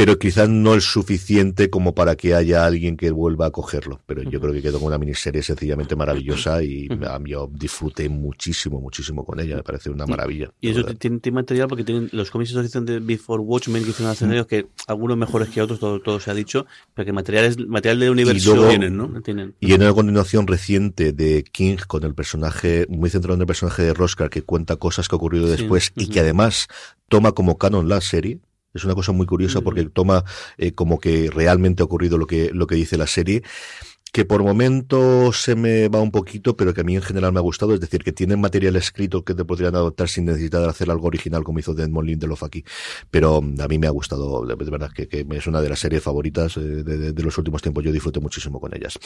Pero 0.00 0.18
quizás 0.18 0.48
no 0.48 0.74
es 0.74 0.84
suficiente 0.84 1.68
como 1.68 1.94
para 1.94 2.16
que 2.16 2.34
haya 2.34 2.64
alguien 2.64 2.96
que 2.96 3.10
vuelva 3.10 3.46
a 3.46 3.50
cogerlo. 3.50 4.00
Pero 4.06 4.22
yo 4.22 4.40
creo 4.40 4.54
que 4.54 4.62
quedó 4.62 4.78
con 4.78 4.88
una 4.88 4.96
miniserie 4.96 5.42
sencillamente 5.42 5.94
maravillosa 5.94 6.62
y 6.62 6.88
yo 7.26 7.50
disfruté 7.52 8.08
muchísimo, 8.08 8.80
muchísimo 8.80 9.26
con 9.26 9.40
ella. 9.40 9.56
Me 9.56 9.62
parece 9.62 9.90
una 9.90 10.06
maravilla. 10.06 10.50
Y 10.58 10.70
eso 10.70 10.84
tiene, 10.96 11.20
tiene 11.20 11.34
material 11.34 11.68
porque 11.68 11.84
tienen 11.84 12.08
los 12.12 12.30
cómics 12.30 12.50
de 12.54 12.60
asociación 12.60 12.86
de 12.86 12.98
Before 13.00 13.42
Watchmen 13.42 13.84
que 13.84 13.90
hicieron 13.90 14.10
hace 14.10 14.24
años 14.24 14.46
que 14.46 14.68
algunos 14.86 15.18
mejores 15.18 15.50
que 15.50 15.60
otros, 15.60 15.78
todo, 15.78 16.00
todo 16.00 16.18
se 16.18 16.30
ha 16.30 16.34
dicho, 16.34 16.64
pero 16.94 17.04
que 17.04 17.12
material 17.12 17.44
es 17.44 17.58
material 17.58 18.00
del 18.00 18.10
universo 18.10 18.54
luego- 18.54 18.70
tienen, 18.70 18.96
¿no? 18.96 19.20
Tienen. 19.20 19.54
Y 19.60 19.74
en 19.74 19.82
una 19.82 19.92
continuación 19.92 20.46
reciente 20.46 21.12
de 21.12 21.44
King 21.44 21.76
con 21.86 22.04
el 22.04 22.14
personaje, 22.14 22.86
muy 22.88 23.10
centrado 23.10 23.34
en 23.34 23.42
el 23.42 23.46
personaje 23.46 23.82
de 23.82 23.92
Roscar, 23.92 24.30
que 24.30 24.40
cuenta 24.40 24.76
cosas 24.76 25.08
que 25.08 25.14
ha 25.14 25.18
ocurrido 25.18 25.44
Sí, 25.44 25.52
después 25.58 25.92
y 25.94 26.08
que 26.08 26.20
además 26.20 26.68
toma 27.08 27.32
como 27.32 27.58
canon 27.58 27.86
la 27.88 28.00
serie. 28.00 28.38
Es 28.72 28.84
una 28.84 28.94
cosa 28.94 29.12
muy 29.12 29.26
curiosa 29.26 29.60
porque 29.60 29.84
toma 29.86 30.24
eh, 30.56 30.72
como 30.72 31.00
que 31.00 31.30
realmente 31.30 31.82
ha 31.82 31.86
ocurrido 31.86 32.18
lo 32.18 32.26
que, 32.26 32.50
lo 32.52 32.66
que 32.66 32.76
dice 32.76 32.96
la 32.96 33.06
serie. 33.06 33.42
Que 34.12 34.24
por 34.24 34.42
momentos 34.42 35.42
se 35.42 35.54
me 35.54 35.88
va 35.88 36.00
un 36.00 36.10
poquito, 36.10 36.56
pero 36.56 36.74
que 36.74 36.80
a 36.80 36.84
mí 36.84 36.96
en 36.96 37.02
general 37.02 37.32
me 37.32 37.38
ha 37.38 37.42
gustado. 37.42 37.74
Es 37.74 37.80
decir, 37.80 38.02
que 38.02 38.12
tienen 38.12 38.40
material 38.40 38.76
escrito 38.76 39.24
que 39.24 39.34
te 39.34 39.44
podrían 39.44 39.74
adoptar 39.74 40.08
sin 40.08 40.24
necesidad 40.24 40.62
de 40.62 40.68
hacer 40.68 40.90
algo 40.90 41.06
original 41.06 41.44
como 41.44 41.58
hizo 41.58 41.74
Desmond 41.74 42.08
Lindelof 42.08 42.42
aquí. 42.42 42.64
Pero 43.10 43.40
mm, 43.40 43.60
a 43.60 43.68
mí 43.68 43.78
me 43.78 43.86
ha 43.86 43.90
gustado, 43.90 44.44
de, 44.44 44.54
verdad, 44.56 44.90
que, 44.92 45.26
es 45.30 45.46
una 45.46 45.60
de 45.60 45.68
las 45.68 45.78
series 45.78 46.02
favoritas 46.02 46.56
eh, 46.56 46.60
de, 46.60 47.22
los 47.22 47.36
últimos 47.38 47.62
tiempos. 47.62 47.84
Yo 47.84 47.92
disfruté 47.92 48.20
muchísimo 48.20 48.60
con 48.60 48.74
ellas. 48.74 48.98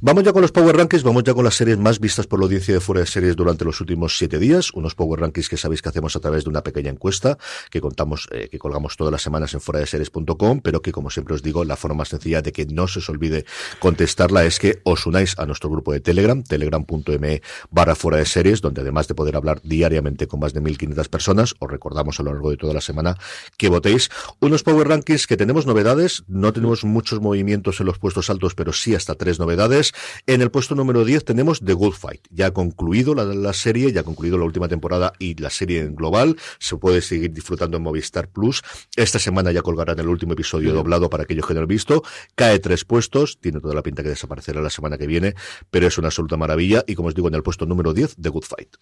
Vamos 0.00 0.24
ya 0.24 0.32
con 0.32 0.42
los 0.42 0.52
Power 0.52 0.76
Rankings, 0.76 1.02
vamos 1.02 1.24
ya 1.24 1.34
con 1.34 1.44
las 1.44 1.54
series 1.54 1.78
más 1.78 2.00
vistas 2.00 2.26
por 2.26 2.40
la 2.40 2.44
audiencia 2.44 2.74
de 2.74 2.80
fuera 2.80 3.00
de 3.00 3.06
series 3.06 3.36
durante 3.36 3.64
los 3.64 3.80
últimos 3.80 4.16
siete 4.18 4.38
días. 4.38 4.72
Unos 4.72 4.94
Power 4.94 5.20
Rankings 5.20 5.48
que 5.48 5.56
sabéis 5.56 5.82
que 5.82 5.88
hacemos 5.88 6.16
a 6.16 6.20
través 6.20 6.44
de 6.44 6.50
una 6.50 6.62
pequeña 6.62 6.90
encuesta 6.90 7.38
que 7.70 7.80
contamos, 7.80 8.28
eh, 8.32 8.48
que 8.50 8.58
colgamos 8.58 8.96
todas 8.96 9.12
las 9.12 9.22
semanas 9.22 9.54
en 9.54 9.60
fuera 9.60 9.80
de 9.80 9.86
series.com, 9.86 10.60
pero 10.60 10.82
que 10.82 10.92
como 10.92 11.10
siempre 11.10 11.34
os 11.34 11.42
digo, 11.42 11.64
la 11.64 11.76
forma 11.76 11.98
más 11.98 12.08
sencilla 12.08 12.42
de 12.42 12.52
que 12.52 12.66
no 12.66 12.88
se 12.88 13.00
os 13.00 13.08
olvide 13.08 13.44
contestarla 13.80 14.47
es 14.48 14.58
que 14.58 14.80
os 14.82 15.06
unáis 15.06 15.38
a 15.38 15.46
nuestro 15.46 15.70
grupo 15.70 15.92
de 15.92 16.00
Telegram, 16.00 16.42
telegram.me 16.42 17.42
barra 17.70 17.94
fuera 17.94 18.18
de 18.18 18.24
series, 18.24 18.60
donde 18.60 18.80
además 18.80 19.06
de 19.06 19.14
poder 19.14 19.36
hablar 19.36 19.60
diariamente 19.62 20.26
con 20.26 20.40
más 20.40 20.54
de 20.54 20.62
1.500 20.62 21.08
personas, 21.08 21.54
os 21.58 21.70
recordamos 21.70 22.18
a 22.18 22.22
lo 22.22 22.32
largo 22.32 22.50
de 22.50 22.56
toda 22.56 22.74
la 22.74 22.80
semana 22.80 23.16
que 23.56 23.68
votéis. 23.68 24.10
Unos 24.40 24.62
Power 24.62 24.88
Rankings 24.88 25.26
que 25.26 25.36
tenemos 25.36 25.66
novedades, 25.66 26.24
no 26.26 26.52
tenemos 26.52 26.84
muchos 26.84 27.20
movimientos 27.20 27.78
en 27.80 27.86
los 27.86 27.98
puestos 27.98 28.30
altos, 28.30 28.54
pero 28.54 28.72
sí 28.72 28.94
hasta 28.94 29.14
tres 29.14 29.38
novedades. 29.38 29.92
En 30.26 30.40
el 30.40 30.50
puesto 30.50 30.74
número 30.74 31.04
10 31.04 31.24
tenemos 31.24 31.60
The 31.60 31.74
Good 31.74 31.94
Fight, 31.94 32.26
ya 32.30 32.46
ha 32.46 32.50
concluido 32.52 33.14
la, 33.14 33.24
la 33.24 33.52
serie, 33.52 33.92
ya 33.92 34.00
ha 34.00 34.04
concluido 34.04 34.38
la 34.38 34.44
última 34.44 34.68
temporada 34.68 35.12
y 35.18 35.34
la 35.34 35.50
serie 35.50 35.80
en 35.80 35.94
global, 35.94 36.36
se 36.58 36.76
puede 36.76 37.02
seguir 37.02 37.32
disfrutando 37.32 37.76
en 37.76 37.82
Movistar 37.82 38.28
Plus. 38.28 38.62
Esta 38.96 39.18
semana 39.18 39.52
ya 39.52 39.62
colgarán 39.62 39.98
el 39.98 40.08
último 40.08 40.32
episodio 40.32 40.72
doblado 40.72 41.10
para 41.10 41.24
aquellos 41.24 41.46
que 41.46 41.52
no 41.52 41.60
lo 41.60 41.64
han 41.64 41.68
visto, 41.68 42.02
cae 42.34 42.58
tres 42.58 42.86
puestos, 42.86 43.38
tiene 43.40 43.60
toda 43.60 43.74
la 43.74 43.82
pinta 43.82 44.02
que 44.02 44.08
desaparecerá 44.38 44.62
la 44.62 44.70
semana 44.70 44.98
que 44.98 45.06
viene, 45.06 45.34
pero 45.70 45.86
es 45.86 45.98
una 45.98 46.08
absoluta 46.08 46.36
maravilla 46.36 46.84
y 46.86 46.94
como 46.94 47.08
os 47.08 47.14
digo, 47.14 47.28
en 47.28 47.34
el 47.34 47.42
puesto 47.42 47.66
número 47.66 47.92
10, 47.92 48.16
The 48.20 48.28
Good 48.28 48.44
Fight. 48.44 48.76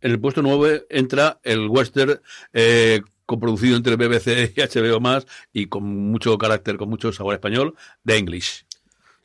En 0.00 0.10
el 0.12 0.20
puesto 0.20 0.42
9 0.42 0.86
entra 0.90 1.38
el 1.42 1.68
western 1.68 2.20
eh, 2.52 3.00
coproducido 3.26 3.76
entre 3.76 3.96
BBC 3.96 4.52
y 4.56 4.60
HBO 4.60 5.00
más 5.00 5.26
y 5.52 5.66
con 5.66 5.84
mucho 5.84 6.36
carácter, 6.38 6.76
con 6.76 6.88
mucho 6.88 7.12
sabor 7.12 7.34
español, 7.34 7.74
The 8.04 8.16
English. 8.16 8.64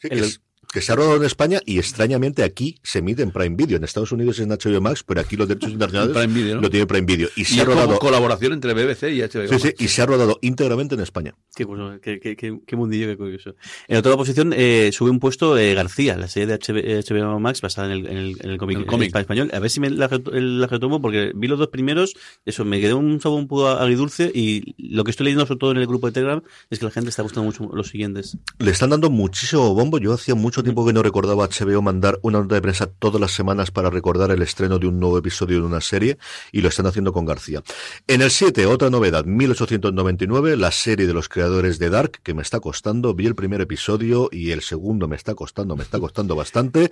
Sí, 0.01 0.09
es- 0.11 0.41
que 0.73 0.81
se 0.81 0.91
ha 0.91 0.95
rodado 0.95 1.15
en 1.17 1.23
España 1.23 1.61
y 1.65 1.77
extrañamente 1.79 2.43
aquí 2.43 2.77
se 2.83 2.99
emite 2.99 3.21
en 3.23 3.31
Prime 3.31 3.55
Video. 3.55 3.77
En 3.77 3.83
Estados 3.83 4.11
Unidos 4.11 4.37
es 4.39 4.45
en 4.45 4.49
HBO 4.49 4.81
Max, 4.81 5.03
pero 5.05 5.21
aquí 5.21 5.35
los 5.37 5.47
derechos 5.47 5.71
internacionales 5.71 6.15
Prime 6.17 6.33
Video, 6.33 6.55
¿no? 6.55 6.61
lo 6.61 6.69
tiene 6.69 6.85
Prime 6.85 7.05
Video. 7.05 7.29
Y 7.35 7.41
Y 7.41 7.45
se 7.45 7.61
ha 7.61 7.65
como 7.65 7.75
rodado, 7.81 7.99
colaboración 7.99 8.53
entre 8.53 8.73
BBC 8.73 9.03
y 9.13 9.21
HBO. 9.21 9.47
sí, 9.47 9.59
sí, 9.59 9.67
Max. 9.67 9.75
y 9.79 9.87
se 9.87 10.01
ha 10.01 10.05
rodado 10.05 10.39
íntegramente 10.41 10.95
en 10.95 11.01
España. 11.01 11.35
Qué, 11.55 11.65
curioso, 11.65 11.99
qué, 12.01 12.19
qué, 12.19 12.35
qué, 12.35 12.59
qué 12.65 12.75
mundillo, 12.75 13.07
qué 13.07 13.17
curioso. 13.17 13.55
En 13.87 13.97
otra 13.97 14.15
posición 14.17 14.53
eh, 14.55 14.91
sube 14.93 15.09
un 15.09 15.19
puesto 15.19 15.57
eh, 15.57 15.73
García, 15.73 16.17
la 16.17 16.27
serie 16.27 16.47
de 16.47 17.03
HBO, 17.03 17.39
Max 17.39 17.61
basada 17.61 17.87
en 17.87 17.93
el, 17.93 18.07
en 18.07 18.17
el, 18.17 18.37
en 18.41 18.49
el 18.51 18.57
cómic 18.57 18.77
El 18.77 18.85
cómic. 18.85 19.13
en 19.15 19.19
español. 19.21 19.51
A 19.53 19.59
ver 19.59 19.69
si 19.69 19.79
me 19.79 19.89
la, 19.89 20.09
reto- 20.09 20.31
la 20.33 20.67
retomo 20.67 21.01
porque 21.01 21.31
vi 21.35 21.47
los 21.47 21.57
dos 21.59 21.69
primeros, 21.69 22.13
eso, 22.45 22.65
me 22.65 22.79
quedó 22.81 22.97
un 22.97 23.19
sabor 23.21 23.39
un 23.39 23.47
poco 23.47 23.67
agridulce 23.67 24.31
y 24.33 24.75
lo 24.77 25.03
que 25.03 25.11
estoy 25.11 25.25
leyendo 25.25 25.45
sobre 25.45 25.59
todo 25.59 25.71
en 25.71 25.77
el 25.77 25.87
grupo 25.87 26.07
de 26.07 26.13
Telegram 26.13 26.41
es 26.69 26.79
que 26.79 26.85
la 26.85 26.91
gente 26.91 27.09
está 27.09 27.23
gustando 27.23 27.45
mucho 27.45 27.69
los 27.73 27.87
siguientes. 27.89 28.37
Le 28.59 28.71
están 28.71 28.89
dando 28.89 29.09
muchísimo 29.09 29.73
bombo. 29.73 29.97
Yo 29.97 30.13
hacía 30.13 30.35
mucho 30.35 30.56
tiempo 30.63 30.85
que 30.85 30.93
no 30.93 31.03
recordaba 31.03 31.45
a 31.45 31.47
HBO 31.47 31.81
mandar 31.81 32.19
una 32.21 32.39
nota 32.39 32.55
de 32.55 32.61
prensa 32.61 32.87
todas 32.87 33.19
las 33.19 33.31
semanas 33.31 33.71
para 33.71 33.89
recordar 33.89 34.31
el 34.31 34.41
estreno 34.41 34.79
de 34.79 34.87
un 34.87 34.99
nuevo 34.99 35.17
episodio 35.17 35.59
de 35.59 35.65
una 35.65 35.81
serie 35.81 36.17
y 36.51 36.61
lo 36.61 36.69
están 36.69 36.85
haciendo 36.85 37.13
con 37.13 37.25
García. 37.25 37.63
En 38.07 38.21
el 38.21 38.31
7, 38.31 38.65
otra 38.65 38.89
novedad, 38.89 39.25
1899, 39.25 40.57
la 40.57 40.71
serie 40.71 41.07
de 41.07 41.13
los 41.13 41.29
creadores 41.29 41.79
de 41.79 41.89
Dark, 41.89 42.19
que 42.23 42.33
me 42.33 42.41
está 42.41 42.59
costando. 42.59 43.13
Vi 43.13 43.25
el 43.25 43.35
primer 43.35 43.61
episodio 43.61 44.29
y 44.31 44.51
el 44.51 44.61
segundo 44.61 45.07
me 45.07 45.15
está 45.15 45.35
costando, 45.35 45.75
me 45.75 45.83
está 45.83 45.99
costando 45.99 46.35
bastante. 46.35 46.91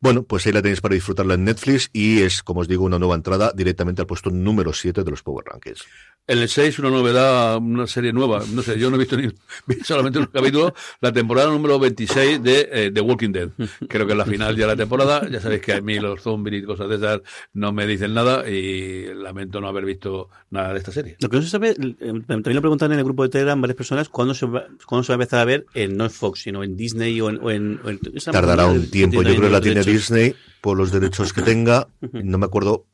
Bueno, 0.00 0.22
pues 0.22 0.46
ahí 0.46 0.52
la 0.52 0.62
tenéis 0.62 0.80
para 0.80 0.94
disfrutarla 0.94 1.34
en 1.34 1.44
Netflix 1.44 1.90
y 1.92 2.22
es, 2.22 2.42
como 2.42 2.60
os 2.60 2.68
digo, 2.68 2.84
una 2.84 2.98
nueva 2.98 3.14
entrada 3.14 3.52
directamente 3.54 4.02
al 4.02 4.06
puesto 4.06 4.30
número 4.30 4.72
7 4.72 5.04
de 5.04 5.10
los 5.10 5.22
Power 5.22 5.44
Rankings. 5.46 5.84
En 6.24 6.38
el 6.38 6.48
6, 6.48 6.78
una 6.78 6.90
novedad, 6.90 7.56
una 7.56 7.86
serie 7.88 8.12
nueva. 8.12 8.44
No 8.52 8.62
sé, 8.62 8.78
yo 8.78 8.88
no 8.90 8.96
he 8.96 8.98
visto 9.00 9.16
ni 9.16 9.26
vi 9.66 9.74
solamente 9.82 10.20
un 10.20 10.26
capítulo. 10.26 10.72
La 11.00 11.12
temporada 11.12 11.50
número 11.50 11.80
26 11.80 12.40
de 12.42 12.68
eh, 12.72 12.90
The 12.94 13.00
Walking 13.00 13.30
Dead. 13.32 13.48
Creo 13.88 14.06
que 14.06 14.12
es 14.12 14.18
la 14.18 14.24
final 14.24 14.54
ya 14.56 14.62
de 14.66 14.72
la 14.72 14.76
temporada. 14.76 15.28
Ya 15.28 15.40
sabéis 15.40 15.62
que 15.62 15.72
a 15.72 15.80
mí 15.80 15.98
los 15.98 16.22
zombies 16.22 16.62
y 16.62 16.64
cosas 16.66 16.88
de 16.88 16.94
esas 16.96 17.20
no 17.54 17.72
me 17.72 17.86
dicen 17.88 18.14
nada 18.14 18.48
y 18.48 19.12
lamento 19.14 19.60
no 19.60 19.66
haber 19.66 19.84
visto 19.84 20.28
nada 20.50 20.72
de 20.72 20.78
esta 20.78 20.92
serie. 20.92 21.16
Lo 21.20 21.28
que 21.28 21.36
no 21.38 21.42
se 21.42 21.48
sabe, 21.48 21.70
eh, 21.70 21.94
también 22.26 22.54
lo 22.54 22.60
preguntan 22.60 22.92
en 22.92 22.98
el 22.98 23.04
grupo 23.04 23.24
de 23.24 23.28
Telegram 23.28 23.60
varias 23.60 23.76
personas, 23.76 24.08
¿cuándo 24.08 24.32
se 24.34 24.46
va, 24.46 24.66
cuándo 24.86 25.02
se 25.02 25.12
va 25.12 25.14
a 25.14 25.16
empezar 25.16 25.40
a 25.40 25.44
ver 25.44 25.66
en, 25.74 25.96
no 25.96 26.04
en 26.04 26.10
Fox, 26.10 26.42
sino 26.42 26.62
en 26.62 26.76
Disney 26.76 27.20
o 27.20 27.30
en... 27.30 27.38
o 27.42 27.50
en- 27.50 27.80
o 27.84 27.90
en- 27.90 27.98
Tardará 28.30 28.66
un 28.66 28.88
tiempo. 28.90 29.22
Yo 29.22 29.30
creo 29.30 29.40
que 29.42 29.50
la 29.50 29.60
tiene. 29.60 29.82
Disney 29.82 30.34
por 30.62 30.78
los 30.78 30.90
derechos 30.90 31.34
que 31.34 31.42
tenga. 31.42 31.88
No 32.12 32.38
me 32.38 32.46
acuerdo, 32.46 32.86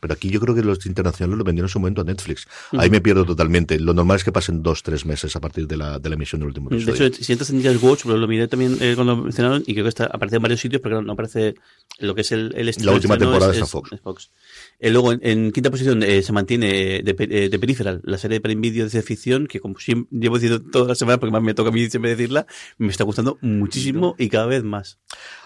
pero 0.00 0.14
aquí 0.14 0.30
yo 0.30 0.40
creo 0.40 0.54
que 0.54 0.62
los 0.62 0.84
internacionales 0.86 1.36
lo 1.38 1.44
vendieron 1.44 1.66
en 1.66 1.72
su 1.72 1.80
momento 1.80 2.00
a 2.00 2.04
Netflix. 2.04 2.46
Ahí 2.72 2.88
me 2.90 3.00
pierdo 3.00 3.24
totalmente. 3.26 3.78
Lo 3.80 3.92
normal 3.94 4.16
es 4.16 4.24
que 4.24 4.32
pasen 4.32 4.62
dos, 4.62 4.82
tres 4.82 5.04
meses 5.04 5.34
a 5.36 5.40
partir 5.40 5.66
de 5.66 5.76
la, 5.76 5.98
de 5.98 6.08
la 6.08 6.14
emisión 6.14 6.40
del 6.40 6.48
último 6.48 6.68
De 6.70 6.76
episodio. 6.76 7.06
hecho, 7.06 7.22
si 7.24 7.32
entras 7.32 7.50
en 7.50 7.62
Just 7.62 7.82
Watch, 7.82 8.00
pero 8.04 8.16
lo 8.16 8.26
miré 8.28 8.48
también 8.48 8.76
eh, 8.80 8.92
cuando 8.94 9.16
lo 9.16 9.22
mencionaron 9.24 9.62
y 9.66 9.72
creo 9.72 9.84
que 9.84 9.88
está, 9.90 10.04
aparece 10.06 10.36
en 10.36 10.42
varios 10.42 10.60
sitios, 10.60 10.80
pero 10.82 11.02
no 11.02 11.12
aparece 11.12 11.54
lo 11.98 12.14
que 12.14 12.20
es 12.22 12.32
el, 12.32 12.54
el 12.56 12.72
La 12.84 12.92
última 12.92 13.18
temporada 13.18 13.52
es- 13.52 13.58
es- 13.62 13.70
Fox. 13.70 13.92
es 13.92 14.00
Fox. 14.00 14.30
Eh, 14.78 14.90
luego, 14.90 15.12
en, 15.12 15.20
en 15.22 15.52
quinta 15.52 15.70
posición 15.70 16.02
eh, 16.02 16.22
se 16.22 16.32
mantiene 16.32 16.96
eh, 16.98 17.02
de, 17.02 17.16
eh, 17.18 17.48
de 17.48 17.58
Peripheral, 17.58 18.00
la 18.04 18.18
serie 18.18 18.36
de 18.36 18.40
Prime 18.40 18.60
Video 18.60 18.88
de 18.88 19.02
ficción, 19.02 19.46
que 19.46 19.58
como 19.60 19.78
siempre 19.78 20.08
llevo 20.18 20.38
diciendo 20.38 20.64
todas 20.70 20.88
las 20.88 20.98
semanas, 20.98 21.18
porque 21.18 21.32
más 21.32 21.42
me 21.42 21.54
toca 21.54 21.70
a 21.70 21.72
mí 21.72 21.88
siempre 21.90 22.10
decirla, 22.10 22.46
me 22.78 22.88
está 22.88 23.04
gustando 23.04 23.38
muchísimo 23.42 24.14
y 24.18 24.28
cada 24.28 24.46
vez 24.46 24.62
más. 24.64 24.98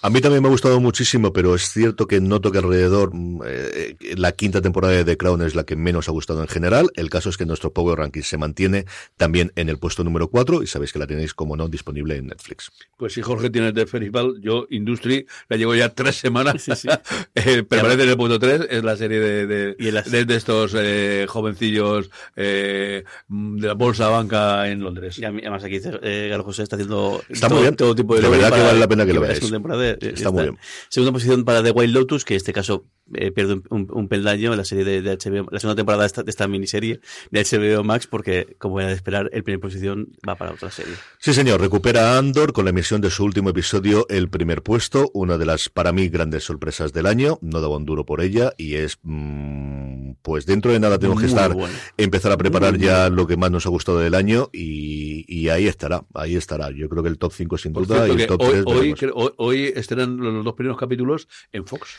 A 0.02 0.10
mí 0.10 0.20
también 0.20 0.42
me 0.42 0.48
ha 0.48 0.52
gustado 0.52 0.78
muchísimo, 0.80 1.32
pero 1.32 1.53
es 1.54 1.68
cierto 1.70 2.06
que 2.06 2.20
noto 2.20 2.50
que 2.52 2.58
alrededor 2.58 3.10
mm, 3.14 3.40
eh, 3.46 3.96
la 4.16 4.32
quinta 4.32 4.60
temporada 4.60 4.94
de 4.94 5.04
The 5.04 5.16
Crown 5.16 5.42
es 5.42 5.54
la 5.54 5.64
que 5.64 5.76
menos 5.76 6.08
ha 6.08 6.12
gustado 6.12 6.40
en 6.42 6.48
general. 6.48 6.90
El 6.94 7.10
caso 7.10 7.28
es 7.30 7.36
que 7.36 7.46
nuestro 7.46 7.72
Power 7.72 7.98
Ranking 7.98 8.22
se 8.22 8.36
mantiene 8.38 8.84
también 9.16 9.52
en 9.56 9.68
el 9.68 9.78
puesto 9.78 10.04
número 10.04 10.28
4 10.28 10.62
y 10.62 10.66
sabéis 10.66 10.92
que 10.92 10.98
la 10.98 11.06
tenéis, 11.06 11.34
como 11.34 11.56
no, 11.56 11.68
disponible 11.68 12.16
en 12.16 12.26
Netflix. 12.28 12.70
Pues 12.96 13.12
si 13.14 13.22
Jorge 13.22 13.50
tiene 13.50 13.68
el 13.68 13.74
de 13.74 13.86
Festival, 13.86 14.34
yo 14.40 14.66
Industry 14.70 15.26
la 15.48 15.56
llevo 15.56 15.74
ya 15.74 15.88
tres 15.90 16.16
semanas. 16.16 16.62
Sí, 16.62 16.72
sí. 16.76 16.88
Eh, 17.36 17.62
permanece 17.64 18.04
en 18.04 18.08
el 18.10 18.16
punto 18.16 18.38
3, 18.38 18.68
es 18.70 18.84
la 18.84 18.96
serie 18.96 19.18
de, 19.20 19.46
de, 19.46 19.76
Y 19.78 19.90
de- 19.90 20.24
de 20.24 20.36
estos 20.36 20.72
eh, 20.76 21.26
jovencillos 21.28 22.08
eh, 22.36 23.04
de 23.28 23.66
la 23.66 23.74
bolsa 23.74 24.08
banca 24.08 24.68
en 24.68 24.80
Londres. 24.80 25.18
Y 25.18 25.24
además 25.24 25.62
aquí 25.64 25.80
eh, 26.02 26.28
Galo 26.30 26.44
José 26.44 26.62
está 26.62 26.76
haciendo 26.76 27.22
Está 27.28 27.48
todo, 27.48 27.56
muy 27.58 27.64
bien. 27.64 27.76
todo 27.76 27.94
tipo 27.94 28.14
de 28.14 28.22
De 28.22 28.28
verdad 28.28 28.52
que 28.52 28.62
vale 28.62 28.78
la 28.78 28.88
pena 28.88 29.04
que 29.04 29.12
lo 29.12 29.20
veáis. 29.20 29.40
eh, 29.42 29.98
Está 30.00 30.30
muy 30.30 30.42
bien. 30.44 30.58
Segunda 30.88 31.12
posición 31.12 31.43
para 31.44 31.62
The 31.62 31.70
Wild 31.70 31.94
Lotus, 31.94 32.24
que 32.24 32.34
en 32.34 32.38
este 32.38 32.52
caso 32.52 32.84
eh, 33.12 33.30
pierde 33.32 33.54
un, 33.54 33.64
un, 33.70 33.86
un 33.92 34.08
peldaño 34.08 34.52
en 34.52 34.58
la 34.58 34.64
serie 34.64 34.84
de, 34.84 35.02
de 35.02 35.16
HBO, 35.16 35.48
la 35.50 35.58
segunda 35.60 35.76
temporada 35.76 36.02
de 36.04 36.06
esta, 36.06 36.22
de 36.22 36.30
esta 36.30 36.48
miniserie 36.48 37.00
de 37.30 37.42
HBO 37.44 37.84
Max, 37.84 38.06
porque 38.06 38.56
como 38.58 38.80
era 38.80 38.88
de 38.88 38.94
esperar, 38.94 39.28
el 39.32 39.44
primer 39.44 39.60
posición 39.60 40.08
va 40.26 40.36
para 40.36 40.52
otra 40.52 40.70
serie. 40.70 40.94
Sí, 41.18 41.34
señor, 41.34 41.60
recupera 41.60 42.14
a 42.14 42.18
Andor 42.18 42.52
con 42.52 42.64
la 42.64 42.70
emisión 42.70 43.00
de 43.00 43.10
su 43.10 43.24
último 43.24 43.50
episodio, 43.50 44.06
el 44.08 44.28
primer 44.28 44.62
puesto, 44.62 45.10
una 45.12 45.36
de 45.38 45.46
las, 45.46 45.68
para 45.68 45.92
mí, 45.92 46.08
grandes 46.08 46.44
sorpresas 46.44 46.92
del 46.92 47.06
año. 47.06 47.38
No 47.42 47.60
daba 47.60 47.76
un 47.76 47.84
duro 47.84 48.04
por 48.06 48.20
ella 48.22 48.52
y 48.56 48.74
es, 48.76 48.98
mm, 49.02 50.12
pues 50.22 50.46
dentro 50.46 50.72
de 50.72 50.80
nada 50.80 50.98
tenemos 50.98 51.20
que 51.20 51.26
estar, 51.26 51.52
bueno. 51.52 51.74
empezar 51.96 52.32
a 52.32 52.36
preparar 52.36 52.72
Muy 52.78 52.86
ya 52.86 53.08
lo 53.10 53.26
que 53.26 53.36
más 53.36 53.50
nos 53.50 53.66
ha 53.66 53.68
gustado 53.68 53.98
del 53.98 54.14
año 54.14 54.48
y, 54.52 55.24
y 55.28 55.48
ahí 55.48 55.66
estará, 55.66 56.04
ahí 56.14 56.36
estará. 56.36 56.70
Yo 56.70 56.88
creo 56.88 57.02
que 57.02 57.08
el 57.08 57.18
top 57.18 57.32
5 57.32 57.58
sin 57.58 57.72
Por 57.72 57.86
duda 57.86 58.08
y 58.08 58.12
el 58.12 58.26
top 58.26 58.40
hoy, 58.40 58.50
3 58.50 58.64
hoy, 58.66 58.94
creo- 58.94 59.14
hoy, 59.14 59.30
hoy 59.36 59.72
estrenan 59.76 60.16
los 60.16 60.44
dos 60.44 60.54
primeros 60.54 60.78
capítulos 60.78 61.28
en 61.52 61.66
Fox. 61.66 61.96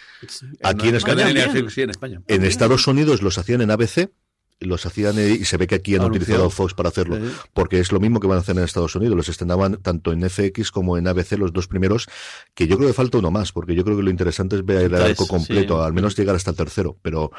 Aquí 0.63 0.89
en 0.95 1.09
España. 1.09 1.23
cadena, 1.23 1.53
bien. 1.53 1.69
sí, 1.69 1.81
en 1.81 1.89
España. 1.89 2.21
En 2.27 2.43
Estados 2.45 2.87
Unidos 2.87 3.21
los 3.21 3.37
hacían 3.37 3.61
en 3.61 3.71
ABC, 3.71 4.09
los 4.61 4.85
hacían 4.85 5.19
eh, 5.19 5.37
y 5.39 5.45
se 5.45 5.57
ve 5.57 5.67
que 5.67 5.75
aquí 5.75 5.95
han 5.95 6.01
Anunciado. 6.01 6.23
utilizado 6.23 6.49
Fox 6.49 6.73
para 6.73 6.89
hacerlo, 6.89 7.17
Sí. 7.17 7.31
porque 7.53 7.79
es 7.79 7.91
lo 7.91 7.99
mismo 7.99 8.19
que 8.21 8.27
van 8.27 8.37
a 8.37 8.41
hacer 8.41 8.57
en 8.57 8.63
Estados 8.63 8.95
Unidos, 8.95 9.15
los 9.17 9.27
estrenaban 9.29 9.77
tanto 9.81 10.13
en 10.13 10.27
FX 10.29 10.71
como 10.71 10.97
en 10.97 11.07
ABC 11.07 11.33
los 11.37 11.51
dos 11.51 11.67
primeros, 11.67 12.07
que 12.53 12.65
yo 12.67 12.77
creo 12.77 12.87
que 12.89 12.93
falta 12.93 13.17
uno 13.17 13.31
más, 13.31 13.51
porque 13.51 13.75
yo 13.75 13.83
creo 13.83 13.97
que 13.97 14.03
lo 14.03 14.09
interesante 14.09 14.55
es 14.55 14.65
ver 14.65 14.83
el 14.83 14.95
arco 14.95 15.27
completo, 15.27 15.77
sí. 15.79 15.85
al 15.85 15.93
menos 15.93 16.17
llegar 16.17 16.35
hasta 16.35 16.51
el 16.51 16.57
tercero, 16.57 16.97
pero 17.01 17.31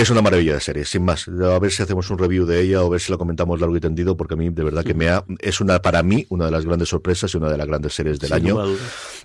es 0.00 0.10
una 0.10 0.22
maravilla 0.22 0.54
de 0.54 0.60
serie, 0.60 0.84
sin 0.84 1.04
más. 1.04 1.28
A 1.28 1.58
ver 1.58 1.70
si 1.72 1.82
hacemos 1.82 2.08
un 2.10 2.18
review 2.18 2.46
de 2.46 2.60
ella 2.60 2.82
o 2.82 2.90
ver 2.90 3.00
si 3.00 3.10
la 3.10 3.18
comentamos 3.18 3.60
largo 3.60 3.76
y 3.76 3.80
tendido, 3.80 4.16
porque 4.16 4.34
a 4.34 4.36
mí 4.36 4.48
de 4.50 4.64
verdad 4.64 4.84
que 4.84 4.94
me 4.94 5.08
ha, 5.08 5.24
es 5.40 5.60
una, 5.60 5.80
para 5.80 6.02
mí, 6.02 6.26
una 6.28 6.46
de 6.46 6.50
las 6.50 6.64
grandes 6.64 6.88
sorpresas 6.88 7.32
y 7.34 7.36
una 7.36 7.48
de 7.48 7.56
las 7.56 7.66
grandes 7.66 7.94
series 7.94 8.18
del 8.20 8.28
Sin 8.30 8.36
año 8.36 8.64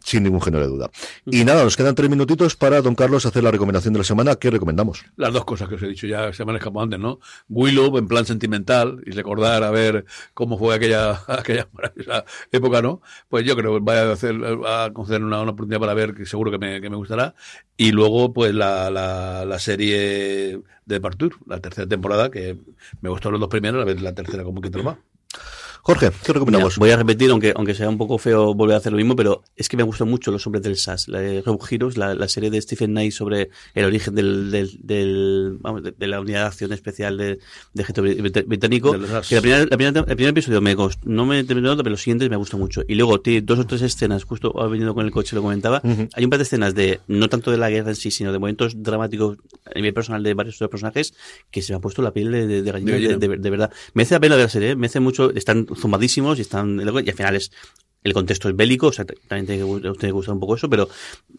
sin 0.04 0.24
ningún 0.24 0.42
género 0.42 0.66
de 0.66 0.70
duda. 0.70 0.92
Y 1.26 1.44
nada, 1.46 1.64
nos 1.64 1.78
quedan 1.78 1.96
tres 1.96 2.10
minutitos 2.10 2.56
para 2.56 2.82
don 2.82 2.96
Carlos 2.96 3.26
hacer 3.26 3.44
la 3.44 3.52
recomendación 3.52 3.94
de 3.94 4.00
la 4.00 4.04
semana. 4.04 4.36
¿Qué 4.36 4.50
recomendamos? 4.50 5.06
Las 5.16 5.32
dos 5.32 5.46
cosas 5.46 5.70
que 5.70 5.76
os 5.76 5.84
he 5.84 5.88
dicho 5.88 6.08
ya 6.08 6.34
se 6.34 6.44
me 6.44 6.52
han 6.52 6.58
escapado 6.58 6.82
antes, 6.84 7.00
¿no? 7.00 7.20
Willow 7.50 7.98
en 7.98 8.08
plan 8.08 8.26
sentimental 8.26 9.02
y 9.06 9.12
recordar 9.12 9.64
a 9.64 9.72
ver 9.72 10.06
cómo 10.34 10.58
fue 10.58 10.76
aquella, 10.76 11.22
aquella 11.28 11.68
maravillosa 11.72 12.26
época, 12.52 12.82
¿no? 12.82 13.02
Pues 13.30 13.46
yo 13.46 13.56
creo 13.56 13.74
que 13.76 13.80
voy 13.80 13.96
a 13.96 14.12
hacer, 14.12 14.36
a 14.68 14.92
conceder 14.92 15.24
una, 15.24 15.42
una 15.42 15.52
oportunidad 15.52 15.80
para 15.80 15.94
ver 15.94 16.14
que 16.14 16.26
seguro 16.26 16.52
que 16.52 16.58
me, 16.58 16.82
que 16.82 16.90
me 16.90 16.98
gustará. 16.98 17.36
Y 17.78 17.92
luego, 17.92 18.34
pues 18.34 18.54
la, 18.54 18.92
la, 18.92 19.46
la 19.46 19.60
serie 19.60 20.62
de 20.86 21.02
Partour, 21.02 21.36
la 21.48 21.60
tercera 21.60 21.88
temporada, 21.88 22.30
que 22.32 22.58
me 23.02 23.10
gustó 23.10 23.32
los 23.32 23.40
dos 23.40 23.50
primeros, 23.50 24.02
la 24.02 24.16
tercera 24.16 24.44
como 24.44 24.62
que 24.62 24.70
va. 24.82 24.98
Jorge, 25.86 26.12
¿qué 26.26 26.32
recomendamos? 26.32 26.76
Mira, 26.78 26.80
voy 26.80 26.90
a 26.92 26.96
repetir, 26.98 27.30
aunque, 27.30 27.52
aunque 27.54 27.74
sea 27.76 27.90
un 27.90 27.98
poco 27.98 28.18
feo 28.18 28.54
volver 28.54 28.76
a 28.76 28.78
hacer 28.78 28.94
lo 28.94 28.98
mismo, 28.98 29.18
pero 29.18 29.44
es 29.58 29.68
que 29.68 29.76
me 29.76 29.84
gustan 29.84 30.10
mucho 30.10 30.32
Los 30.32 30.48
Hombres 30.48 30.64
del 30.64 30.78
SAS, 30.78 31.10
la 31.10 31.20
de 31.20 31.44
Heroes, 31.70 31.98
la, 31.98 32.16
la 32.16 32.30
serie 32.30 32.50
de 32.50 32.62
Stephen 32.62 32.92
Knight 32.92 33.12
sobre 33.12 33.50
el 33.74 33.84
origen 33.84 34.16
del, 34.16 34.50
del, 34.50 34.80
del- 34.82 35.58
vamos, 35.60 35.84
de, 35.84 35.92
de 35.92 36.08
la 36.08 36.22
unidad 36.22 36.40
de 36.44 36.46
acción 36.48 36.72
especial 36.72 37.18
de, 37.18 37.40
de 37.74 37.82
ejército 37.84 38.02
británico. 38.48 38.98
De. 38.98 39.06
Que 39.28 39.36
la 39.36 39.42
primera, 39.42 39.66
la 39.66 39.76
primera- 39.78 40.00
el 40.08 40.16
primer 40.16 40.30
episodio 40.30 40.62
me 40.62 40.74
cost- 40.78 41.04
no 41.04 41.26
me 41.26 41.44
terminó, 41.44 41.76
pero 41.76 41.90
los 41.90 42.02
siguientes 42.02 42.30
me 42.30 42.38
gusta 42.38 42.56
mucho. 42.56 42.82
Y 42.88 42.96
luego 42.96 43.20
tiene 43.20 43.42
dos 43.42 43.60
o 43.60 43.66
tres 43.66 43.82
escenas, 43.82 44.24
justo 44.24 44.58
ha 44.62 44.68
venido 44.68 44.96
con 44.96 45.04
el 45.06 45.12
coche, 45.12 45.36
lo 45.36 45.42
comentaba. 45.42 45.82
Hay 46.14 46.24
un 46.24 46.30
par 46.30 46.40
de 46.40 46.44
escenas 46.44 46.74
de, 46.76 47.02
no 47.08 47.28
tanto 47.28 47.52
de 47.52 47.58
la 47.58 47.70
guerra 47.70 47.90
en 47.90 47.98
sí, 47.98 48.10
sino 48.10 48.32
de 48.32 48.40
momentos 48.40 48.82
dramáticos 48.82 49.38
a 49.66 49.74
nivel 49.76 49.94
personal 49.94 50.24
de 50.24 50.34
varios 50.34 50.58
personajes 50.60 51.14
que 51.52 51.62
se 51.62 51.74
me 51.74 51.78
ha 51.78 51.82
puesto 51.82 52.02
la 52.02 52.12
piel 52.14 52.32
de, 52.32 52.48
de, 52.48 52.62
de 52.62 52.72
De 52.72 53.00
de, 53.18 53.18
de- 53.28 53.38
de 53.38 53.50
verdad. 53.50 53.70
Me 53.94 54.04
hace 54.04 54.14
la 54.14 54.22
pena 54.22 54.36
ver 54.38 54.46
la 54.46 54.50
serie, 54.50 54.70
¿eh? 54.72 54.76
me 54.78 54.88
hace 54.88 55.02
mucho, 55.02 55.30
están 55.34 55.68
zumbadísimos 55.76 56.38
y 56.40 56.42
están, 56.42 56.80
y 56.80 57.10
al 57.10 57.16
final 57.16 57.36
es 57.36 57.52
el 58.06 58.12
contexto 58.12 58.50
es 58.50 58.56
bélico, 58.58 58.88
o 58.88 58.92
sea, 58.92 59.06
también 59.06 59.46
tiene 59.46 59.62
que, 59.62 59.66
gu- 59.66 59.80
tiene 59.82 59.98
que 59.98 60.12
gustar 60.12 60.34
un 60.34 60.42
poco 60.42 60.56
eso, 60.58 60.70
pero 60.70 60.90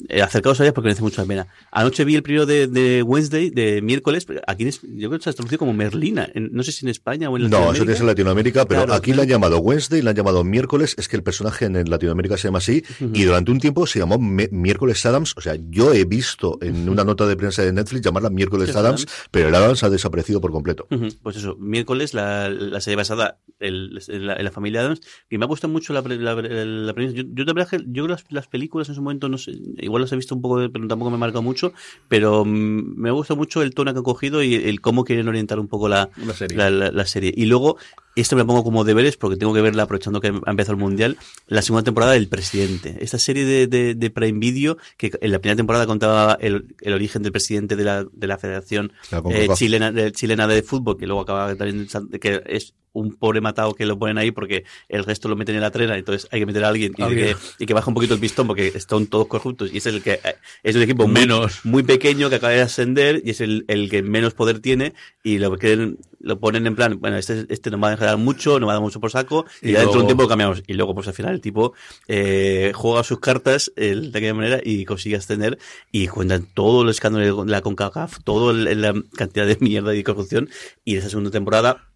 eh, 0.08 0.22
acercaos 0.22 0.58
a 0.58 0.62
ellas 0.64 0.72
porque 0.72 0.86
merece 0.86 1.02
mucho 1.02 1.20
la 1.20 1.28
pena. 1.28 1.46
Anoche 1.70 2.06
vi 2.06 2.14
el 2.16 2.22
primero 2.22 2.46
de, 2.46 2.68
de 2.68 3.02
Wednesday, 3.02 3.50
de 3.50 3.82
miércoles, 3.82 4.26
aquí 4.46 4.62
en 4.62 4.70
yo 4.70 5.10
creo 5.10 5.18
que 5.18 5.24
se 5.24 5.28
ha 5.28 5.32
traducido 5.34 5.58
como 5.58 5.74
Merlina, 5.74 6.26
en- 6.32 6.48
no 6.52 6.62
sé 6.62 6.72
si 6.72 6.86
en 6.86 6.88
España 6.88 7.28
o 7.28 7.36
en 7.36 7.42
No, 7.42 7.48
eso 7.48 7.56
Latinoamérica. 7.58 7.92
es 7.92 8.00
en 8.00 8.06
Latinoamérica, 8.06 8.64
pero 8.64 8.80
Claro, 8.86 8.94
aquí 8.94 9.12
le 9.12 9.20
han 9.20 9.28
llamado 9.28 9.58
Wednesday, 9.58 10.00
le 10.00 10.08
han 10.08 10.16
llamado 10.16 10.42
miércoles, 10.42 10.94
es 10.96 11.06
que 11.06 11.16
el 11.16 11.22
personaje 11.22 11.66
en 11.66 11.90
Latinoamérica 11.90 12.38
se 12.38 12.48
llama 12.48 12.58
así, 12.58 12.82
y 13.12 13.24
durante 13.24 13.50
un 13.50 13.60
tiempo 13.60 13.86
se 13.86 13.98
llamó 13.98 14.18
miércoles 14.18 15.04
Adams, 15.04 15.34
o 15.36 15.42
sea, 15.42 15.58
yo 15.68 15.92
he 15.92 16.06
visto 16.06 16.56
en 16.62 16.88
una 16.88 17.04
nota 17.04 17.26
de 17.26 17.36
prensa 17.36 17.60
de 17.62 17.74
Netflix 17.74 18.00
llamarla 18.00 18.30
miércoles 18.30 18.70
Adams, 18.74 19.02
Adams. 19.02 19.06
pero 19.30 19.48
el 19.50 19.54
Adams 19.54 19.82
ha 19.82 19.90
desaparecido 19.90 20.40
por 20.40 20.50
completo. 20.50 20.86
Pues 21.22 21.36
eso, 21.36 21.56
miércoles 21.56 22.14
la, 22.14 22.48
la 22.48 22.80
serie 22.80 22.96
basada 22.96 23.36
el- 23.60 24.00
en, 24.24 24.28
la, 24.28 24.36
en 24.36 24.44
la 24.44 24.50
familia 24.50 24.80
Adams, 24.80 25.00
y 25.30 25.38
me 25.38 25.44
ha 25.44 25.48
gustado 25.48 25.72
mucho 25.72 25.92
la, 25.92 26.00
la, 26.02 26.34
la 26.34 26.92
premisa. 26.94 27.14
Yo, 27.16 27.24
yo, 27.32 27.44
de 27.44 27.52
verdad 27.52 27.68
que- 27.70 27.84
yo 27.86 28.08
las, 28.08 28.24
las 28.30 28.48
películas 28.48 28.88
en 28.88 28.94
su 28.94 29.02
momento, 29.02 29.28
no 29.28 29.38
sé, 29.38 29.52
igual 29.78 30.02
las 30.02 30.12
he 30.12 30.16
visto 30.16 30.34
un 30.34 30.42
poco, 30.42 30.56
pero 30.72 30.88
tampoco 30.88 31.10
me 31.10 31.16
ha 31.16 31.18
marcado 31.18 31.42
mucho, 31.42 31.72
pero 32.08 32.44
mm, 32.44 32.96
me 32.96 33.10
gusta 33.10 33.34
mucho 33.34 33.62
el 33.62 33.74
tono 33.74 33.92
que 33.92 33.98
han 33.98 34.04
cogido 34.04 34.42
y 34.42 34.54
el 34.54 34.80
cómo 34.80 35.04
quieren 35.04 35.28
orientar 35.28 35.58
un 35.60 35.68
poco 35.68 35.88
la, 35.88 36.10
La 36.16 36.32
serie. 36.34 36.56
la, 36.56 36.70
la- 36.70 36.90
la 36.90 37.04
serie. 37.06 37.32
Y 37.36 37.46
luego, 37.46 37.76
esto 38.22 38.36
me 38.36 38.42
lo 38.42 38.46
pongo 38.46 38.64
como 38.64 38.84
deberes 38.84 39.16
porque 39.16 39.36
tengo 39.36 39.52
que 39.54 39.60
verla 39.60 39.84
aprovechando 39.84 40.20
que 40.20 40.28
ha 40.28 40.50
empezado 40.50 40.72
el 40.74 40.80
Mundial, 40.80 41.16
la 41.46 41.62
segunda 41.62 41.82
temporada 41.84 42.12
del 42.12 42.28
Presidente. 42.28 42.96
Esta 43.00 43.18
serie 43.18 43.44
de, 43.44 43.66
de, 43.66 43.94
de 43.94 44.10
Prime 44.10 44.38
Video, 44.38 44.76
que 44.96 45.10
en 45.20 45.32
la 45.32 45.38
primera 45.38 45.56
temporada 45.56 45.86
contaba 45.86 46.38
el, 46.40 46.74
el 46.80 46.92
origen 46.92 47.22
del 47.22 47.32
presidente 47.32 47.76
de 47.76 47.84
la, 47.84 48.04
de 48.12 48.26
la 48.26 48.38
Federación 48.38 48.92
La 49.10 49.22
eh, 49.30 49.48
chilena, 49.54 49.92
de, 49.92 50.12
chilena 50.12 50.46
de 50.46 50.62
fútbol, 50.62 50.96
que 50.96 51.06
luego 51.06 51.22
acaba 51.22 51.54
también, 51.54 51.88
que 52.20 52.42
es 52.46 52.74
un 52.94 53.16
pobre 53.16 53.40
matado 53.40 53.74
que 53.74 53.84
lo 53.86 53.98
ponen 53.98 54.18
ahí 54.18 54.30
porque 54.30 54.64
el 54.88 55.04
resto 55.04 55.28
lo 55.28 55.36
meten 55.36 55.56
en 55.56 55.60
la 55.60 55.70
trena, 55.70 55.98
entonces 55.98 56.28
hay 56.30 56.40
que 56.40 56.46
meter 56.46 56.64
a 56.64 56.68
alguien 56.68 56.92
y, 56.96 57.02
Alguien. 57.02 57.36
que, 57.58 57.64
y 57.64 57.66
que 57.66 57.74
baja 57.74 57.88
un 57.88 57.94
poquito 57.94 58.14
el 58.14 58.20
pistón 58.20 58.46
porque 58.46 58.68
están 58.68 59.06
todos 59.08 59.26
corruptos 59.26 59.70
y 59.72 59.78
es 59.78 59.86
el 59.86 60.00
que 60.00 60.12
eh, 60.12 60.36
es 60.62 60.76
un 60.76 60.82
equipo 60.82 61.06
muy, 61.06 61.22
Menos. 61.22 61.64
muy 61.64 61.82
pequeño 61.82 62.30
que 62.30 62.36
acaba 62.36 62.52
de 62.52 62.62
ascender 62.62 63.20
y 63.24 63.30
es 63.30 63.40
el, 63.40 63.64
el 63.68 63.90
que 63.90 64.02
menos 64.02 64.34
poder 64.34 64.60
tiene 64.60 64.94
y 65.24 65.38
lo 65.38 65.56
quieren, 65.58 65.98
lo 66.24 66.38
ponen 66.40 66.66
en 66.66 66.74
plan, 66.74 66.98
bueno, 67.00 67.16
este, 67.16 67.46
este 67.48 67.70
nos 67.70 67.82
va 67.82 67.88
a 67.88 67.90
dejar 67.92 68.16
mucho, 68.16 68.58
nos 68.58 68.66
va 68.68 68.72
a 68.72 68.74
dar 68.76 68.82
mucho 68.82 69.00
por 69.00 69.10
saco 69.10 69.44
y, 69.62 69.70
Y 69.70 69.72
ya 69.72 69.80
dentro 69.80 69.82
de 69.82 69.88
un 69.88 69.92
luego- 69.94 70.06
tiempo 70.08 70.22
lo 70.24 70.28
cambiamos. 70.28 70.62
Y 70.66 70.74
luego, 70.74 70.94
pues 70.94 71.06
al 71.08 71.14
final 71.14 71.34
el 71.34 71.40
tipo 71.40 71.74
eh, 72.08 72.72
juega 72.74 73.04
sus 73.04 73.20
cartas 73.20 73.72
eh, 73.76 73.94
de 73.94 74.08
aquella 74.18 74.34
manera 74.34 74.60
y 74.64 74.84
consigue 74.84 75.16
ascender 75.16 75.58
y 75.92 76.08
cuentan 76.08 76.46
todo 76.54 76.82
el 76.82 76.88
escándalo 76.88 77.44
de 77.44 77.50
la 77.50 77.60
CONCACAF, 77.60 78.20
toda 78.24 78.52
la 78.52 78.94
cantidad 79.16 79.46
de 79.46 79.56
mierda 79.60 79.94
y 79.94 80.02
corrupción 80.02 80.48
y 80.84 80.94
en 80.94 80.98
esa 81.00 81.10
segunda 81.10 81.30
temporada 81.30 81.88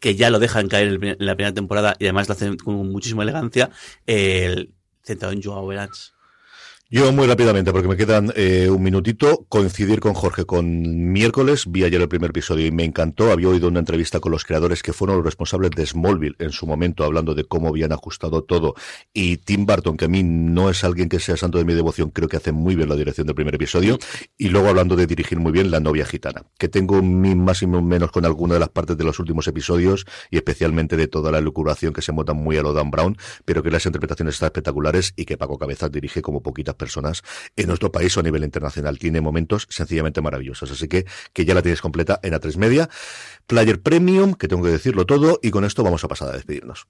que 0.00 0.14
ya 0.14 0.30
lo 0.30 0.38
dejan 0.38 0.68
caer 0.68 0.86
en 0.88 1.02
el 1.02 1.08
en 1.18 1.26
la 1.26 1.34
primera 1.34 1.52
temporada 1.52 1.96
y 1.98 2.04
además 2.04 2.28
lo 2.28 2.34
hacen 2.34 2.56
con 2.58 2.74
muchísima 2.92 3.24
elegancia, 3.24 3.70
el 4.06 4.70
centrado 5.02 5.32
en 5.32 5.42
Joao 5.42 5.66
Verans. 5.66 6.14
Yo 6.92 7.12
muy 7.12 7.28
rápidamente, 7.28 7.70
porque 7.70 7.86
me 7.86 7.96
quedan 7.96 8.32
eh, 8.34 8.68
un 8.68 8.82
minutito, 8.82 9.46
coincidir 9.48 10.00
con 10.00 10.12
Jorge. 10.12 10.44
Con 10.44 11.12
miércoles, 11.12 11.66
vi 11.68 11.84
ayer 11.84 12.00
el 12.00 12.08
primer 12.08 12.30
episodio 12.30 12.66
y 12.66 12.72
me 12.72 12.82
encantó, 12.82 13.30
había 13.30 13.46
oído 13.46 13.68
una 13.68 13.78
entrevista 13.78 14.18
con 14.18 14.32
los 14.32 14.44
creadores 14.44 14.82
que 14.82 14.92
fueron 14.92 15.18
los 15.18 15.24
responsables 15.24 15.70
de 15.70 15.86
Smallville 15.86 16.34
en 16.40 16.50
su 16.50 16.66
momento, 16.66 17.04
hablando 17.04 17.36
de 17.36 17.44
cómo 17.44 17.68
habían 17.68 17.92
ajustado 17.92 18.42
todo, 18.42 18.74
y 19.14 19.36
Tim 19.36 19.66
Burton, 19.66 19.96
que 19.96 20.06
a 20.06 20.08
mí 20.08 20.24
no 20.24 20.68
es 20.68 20.82
alguien 20.82 21.08
que 21.08 21.20
sea 21.20 21.36
santo 21.36 21.58
de 21.58 21.64
mi 21.64 21.74
devoción, 21.74 22.10
creo 22.10 22.26
que 22.26 22.38
hace 22.38 22.50
muy 22.50 22.74
bien 22.74 22.88
la 22.88 22.96
dirección 22.96 23.24
del 23.24 23.36
primer 23.36 23.54
episodio, 23.54 23.96
y 24.36 24.48
luego 24.48 24.66
hablando 24.66 24.96
de 24.96 25.06
dirigir 25.06 25.38
muy 25.38 25.52
bien 25.52 25.70
La 25.70 25.78
novia 25.78 26.04
gitana, 26.04 26.42
que 26.58 26.68
tengo 26.68 27.00
mi 27.02 27.36
más 27.36 27.62
y 27.62 27.68
menos 27.68 28.10
con 28.10 28.24
alguna 28.24 28.54
de 28.54 28.60
las 28.60 28.70
partes 28.70 28.96
de 28.96 29.04
los 29.04 29.20
últimos 29.20 29.46
episodios, 29.46 30.06
y 30.28 30.38
especialmente 30.38 30.96
de 30.96 31.06
toda 31.06 31.30
la 31.30 31.38
elucubración 31.38 31.92
que 31.92 32.02
se 32.02 32.10
monta 32.10 32.32
muy 32.32 32.56
a 32.56 32.62
lo 32.62 32.72
Dan 32.72 32.90
Brown, 32.90 33.16
pero 33.44 33.62
que 33.62 33.70
las 33.70 33.86
interpretaciones 33.86 34.34
están 34.34 34.48
espectaculares 34.48 35.12
y 35.14 35.24
que 35.24 35.38
Paco 35.38 35.56
Cabezas 35.56 35.92
dirige 35.92 36.20
como 36.20 36.42
poquitas 36.42 36.79
personas 36.80 37.22
en 37.54 37.68
nuestro 37.68 37.92
país 37.92 38.16
o 38.16 38.20
a 38.20 38.22
nivel 38.24 38.42
internacional. 38.42 38.98
Tiene 38.98 39.20
momentos 39.20 39.68
sencillamente 39.70 40.20
maravillosos. 40.20 40.72
Así 40.72 40.88
que, 40.88 41.06
que 41.32 41.44
ya 41.44 41.54
la 41.54 41.62
tienes 41.62 41.80
completa 41.80 42.18
en 42.24 42.34
A3 42.34 42.56
Media. 42.56 42.88
Player 43.46 43.80
Premium, 43.80 44.34
que 44.34 44.48
tengo 44.48 44.64
que 44.64 44.70
decirlo 44.70 45.06
todo, 45.06 45.38
y 45.42 45.50
con 45.50 45.64
esto 45.64 45.84
vamos 45.84 46.02
a 46.02 46.08
pasar 46.08 46.30
a 46.30 46.32
despedirnos. 46.32 46.88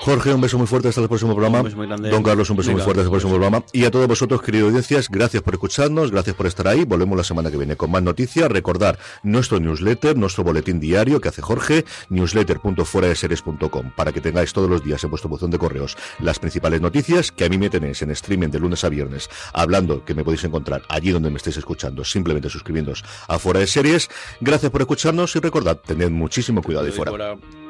Jorge, 0.00 0.34
un 0.34 0.40
beso 0.40 0.58
muy 0.58 0.66
fuerte 0.66 0.88
hasta 0.88 1.00
el 1.00 1.08
próximo 1.08 1.32
programa. 1.32 1.58
Un 1.58 1.64
beso 1.64 1.76
muy 1.76 1.86
grande. 1.86 2.10
Don 2.10 2.22
Carlos, 2.22 2.50
un 2.50 2.56
beso 2.56 2.72
muy 2.72 2.82
fuerte 2.82 3.00
hasta 3.00 3.08
el 3.08 3.10
próximo 3.10 3.32
programa. 3.32 3.64
Y 3.72 3.84
a 3.84 3.90
todos 3.90 4.06
vosotros, 4.06 4.42
queridos 4.42 4.68
audiencias, 4.68 5.08
gracias 5.08 5.42
por 5.42 5.54
escucharnos, 5.54 6.10
gracias 6.10 6.36
por 6.36 6.46
estar 6.46 6.68
ahí. 6.68 6.84
Volvemos 6.84 7.16
la 7.16 7.24
semana 7.24 7.50
que 7.50 7.56
viene 7.56 7.76
con 7.76 7.90
más 7.90 8.02
noticias. 8.02 8.50
Recordar 8.50 8.98
nuestro 9.22 9.60
newsletter, 9.60 10.16
nuestro 10.16 10.44
boletín 10.44 10.78
diario 10.78 11.20
que 11.20 11.28
hace 11.28 11.40
Jorge, 11.40 11.84
newsletter.fueradeseries.com, 12.10 13.92
para 13.96 14.12
que 14.12 14.20
tengáis 14.20 14.52
todos 14.52 14.68
los 14.68 14.84
días 14.84 15.02
en 15.04 15.10
vuestro 15.10 15.30
buzón 15.30 15.50
de 15.50 15.58
correos 15.58 15.96
las 16.18 16.38
principales 16.38 16.80
noticias 16.80 17.32
que 17.32 17.44
a 17.44 17.48
mí 17.48 17.58
me 17.58 17.70
tenéis 17.70 18.02
en 18.02 18.10
streaming 18.10 18.48
de 18.48 18.58
lunes 18.58 18.84
a 18.84 18.88
viernes, 18.88 19.30
hablando 19.52 20.04
que 20.04 20.14
me 20.14 20.24
podéis 20.24 20.44
encontrar 20.44 20.82
allí 20.88 21.10
donde 21.10 21.30
me 21.30 21.36
estéis 21.36 21.56
escuchando, 21.56 22.04
simplemente 22.04 22.48
suscribiéndoos 22.50 23.04
a 23.28 23.38
Fuera 23.38 23.60
de 23.60 23.66
Series. 23.66 24.08
Gracias 24.40 24.70
por 24.70 24.82
escucharnos 24.82 25.34
y 25.36 25.40
recordad, 25.40 25.78
tened 25.78 26.10
muchísimo 26.10 26.62
cuidado 26.62 26.90
fuera. 26.92 27.10
Fuera. 27.10 27.63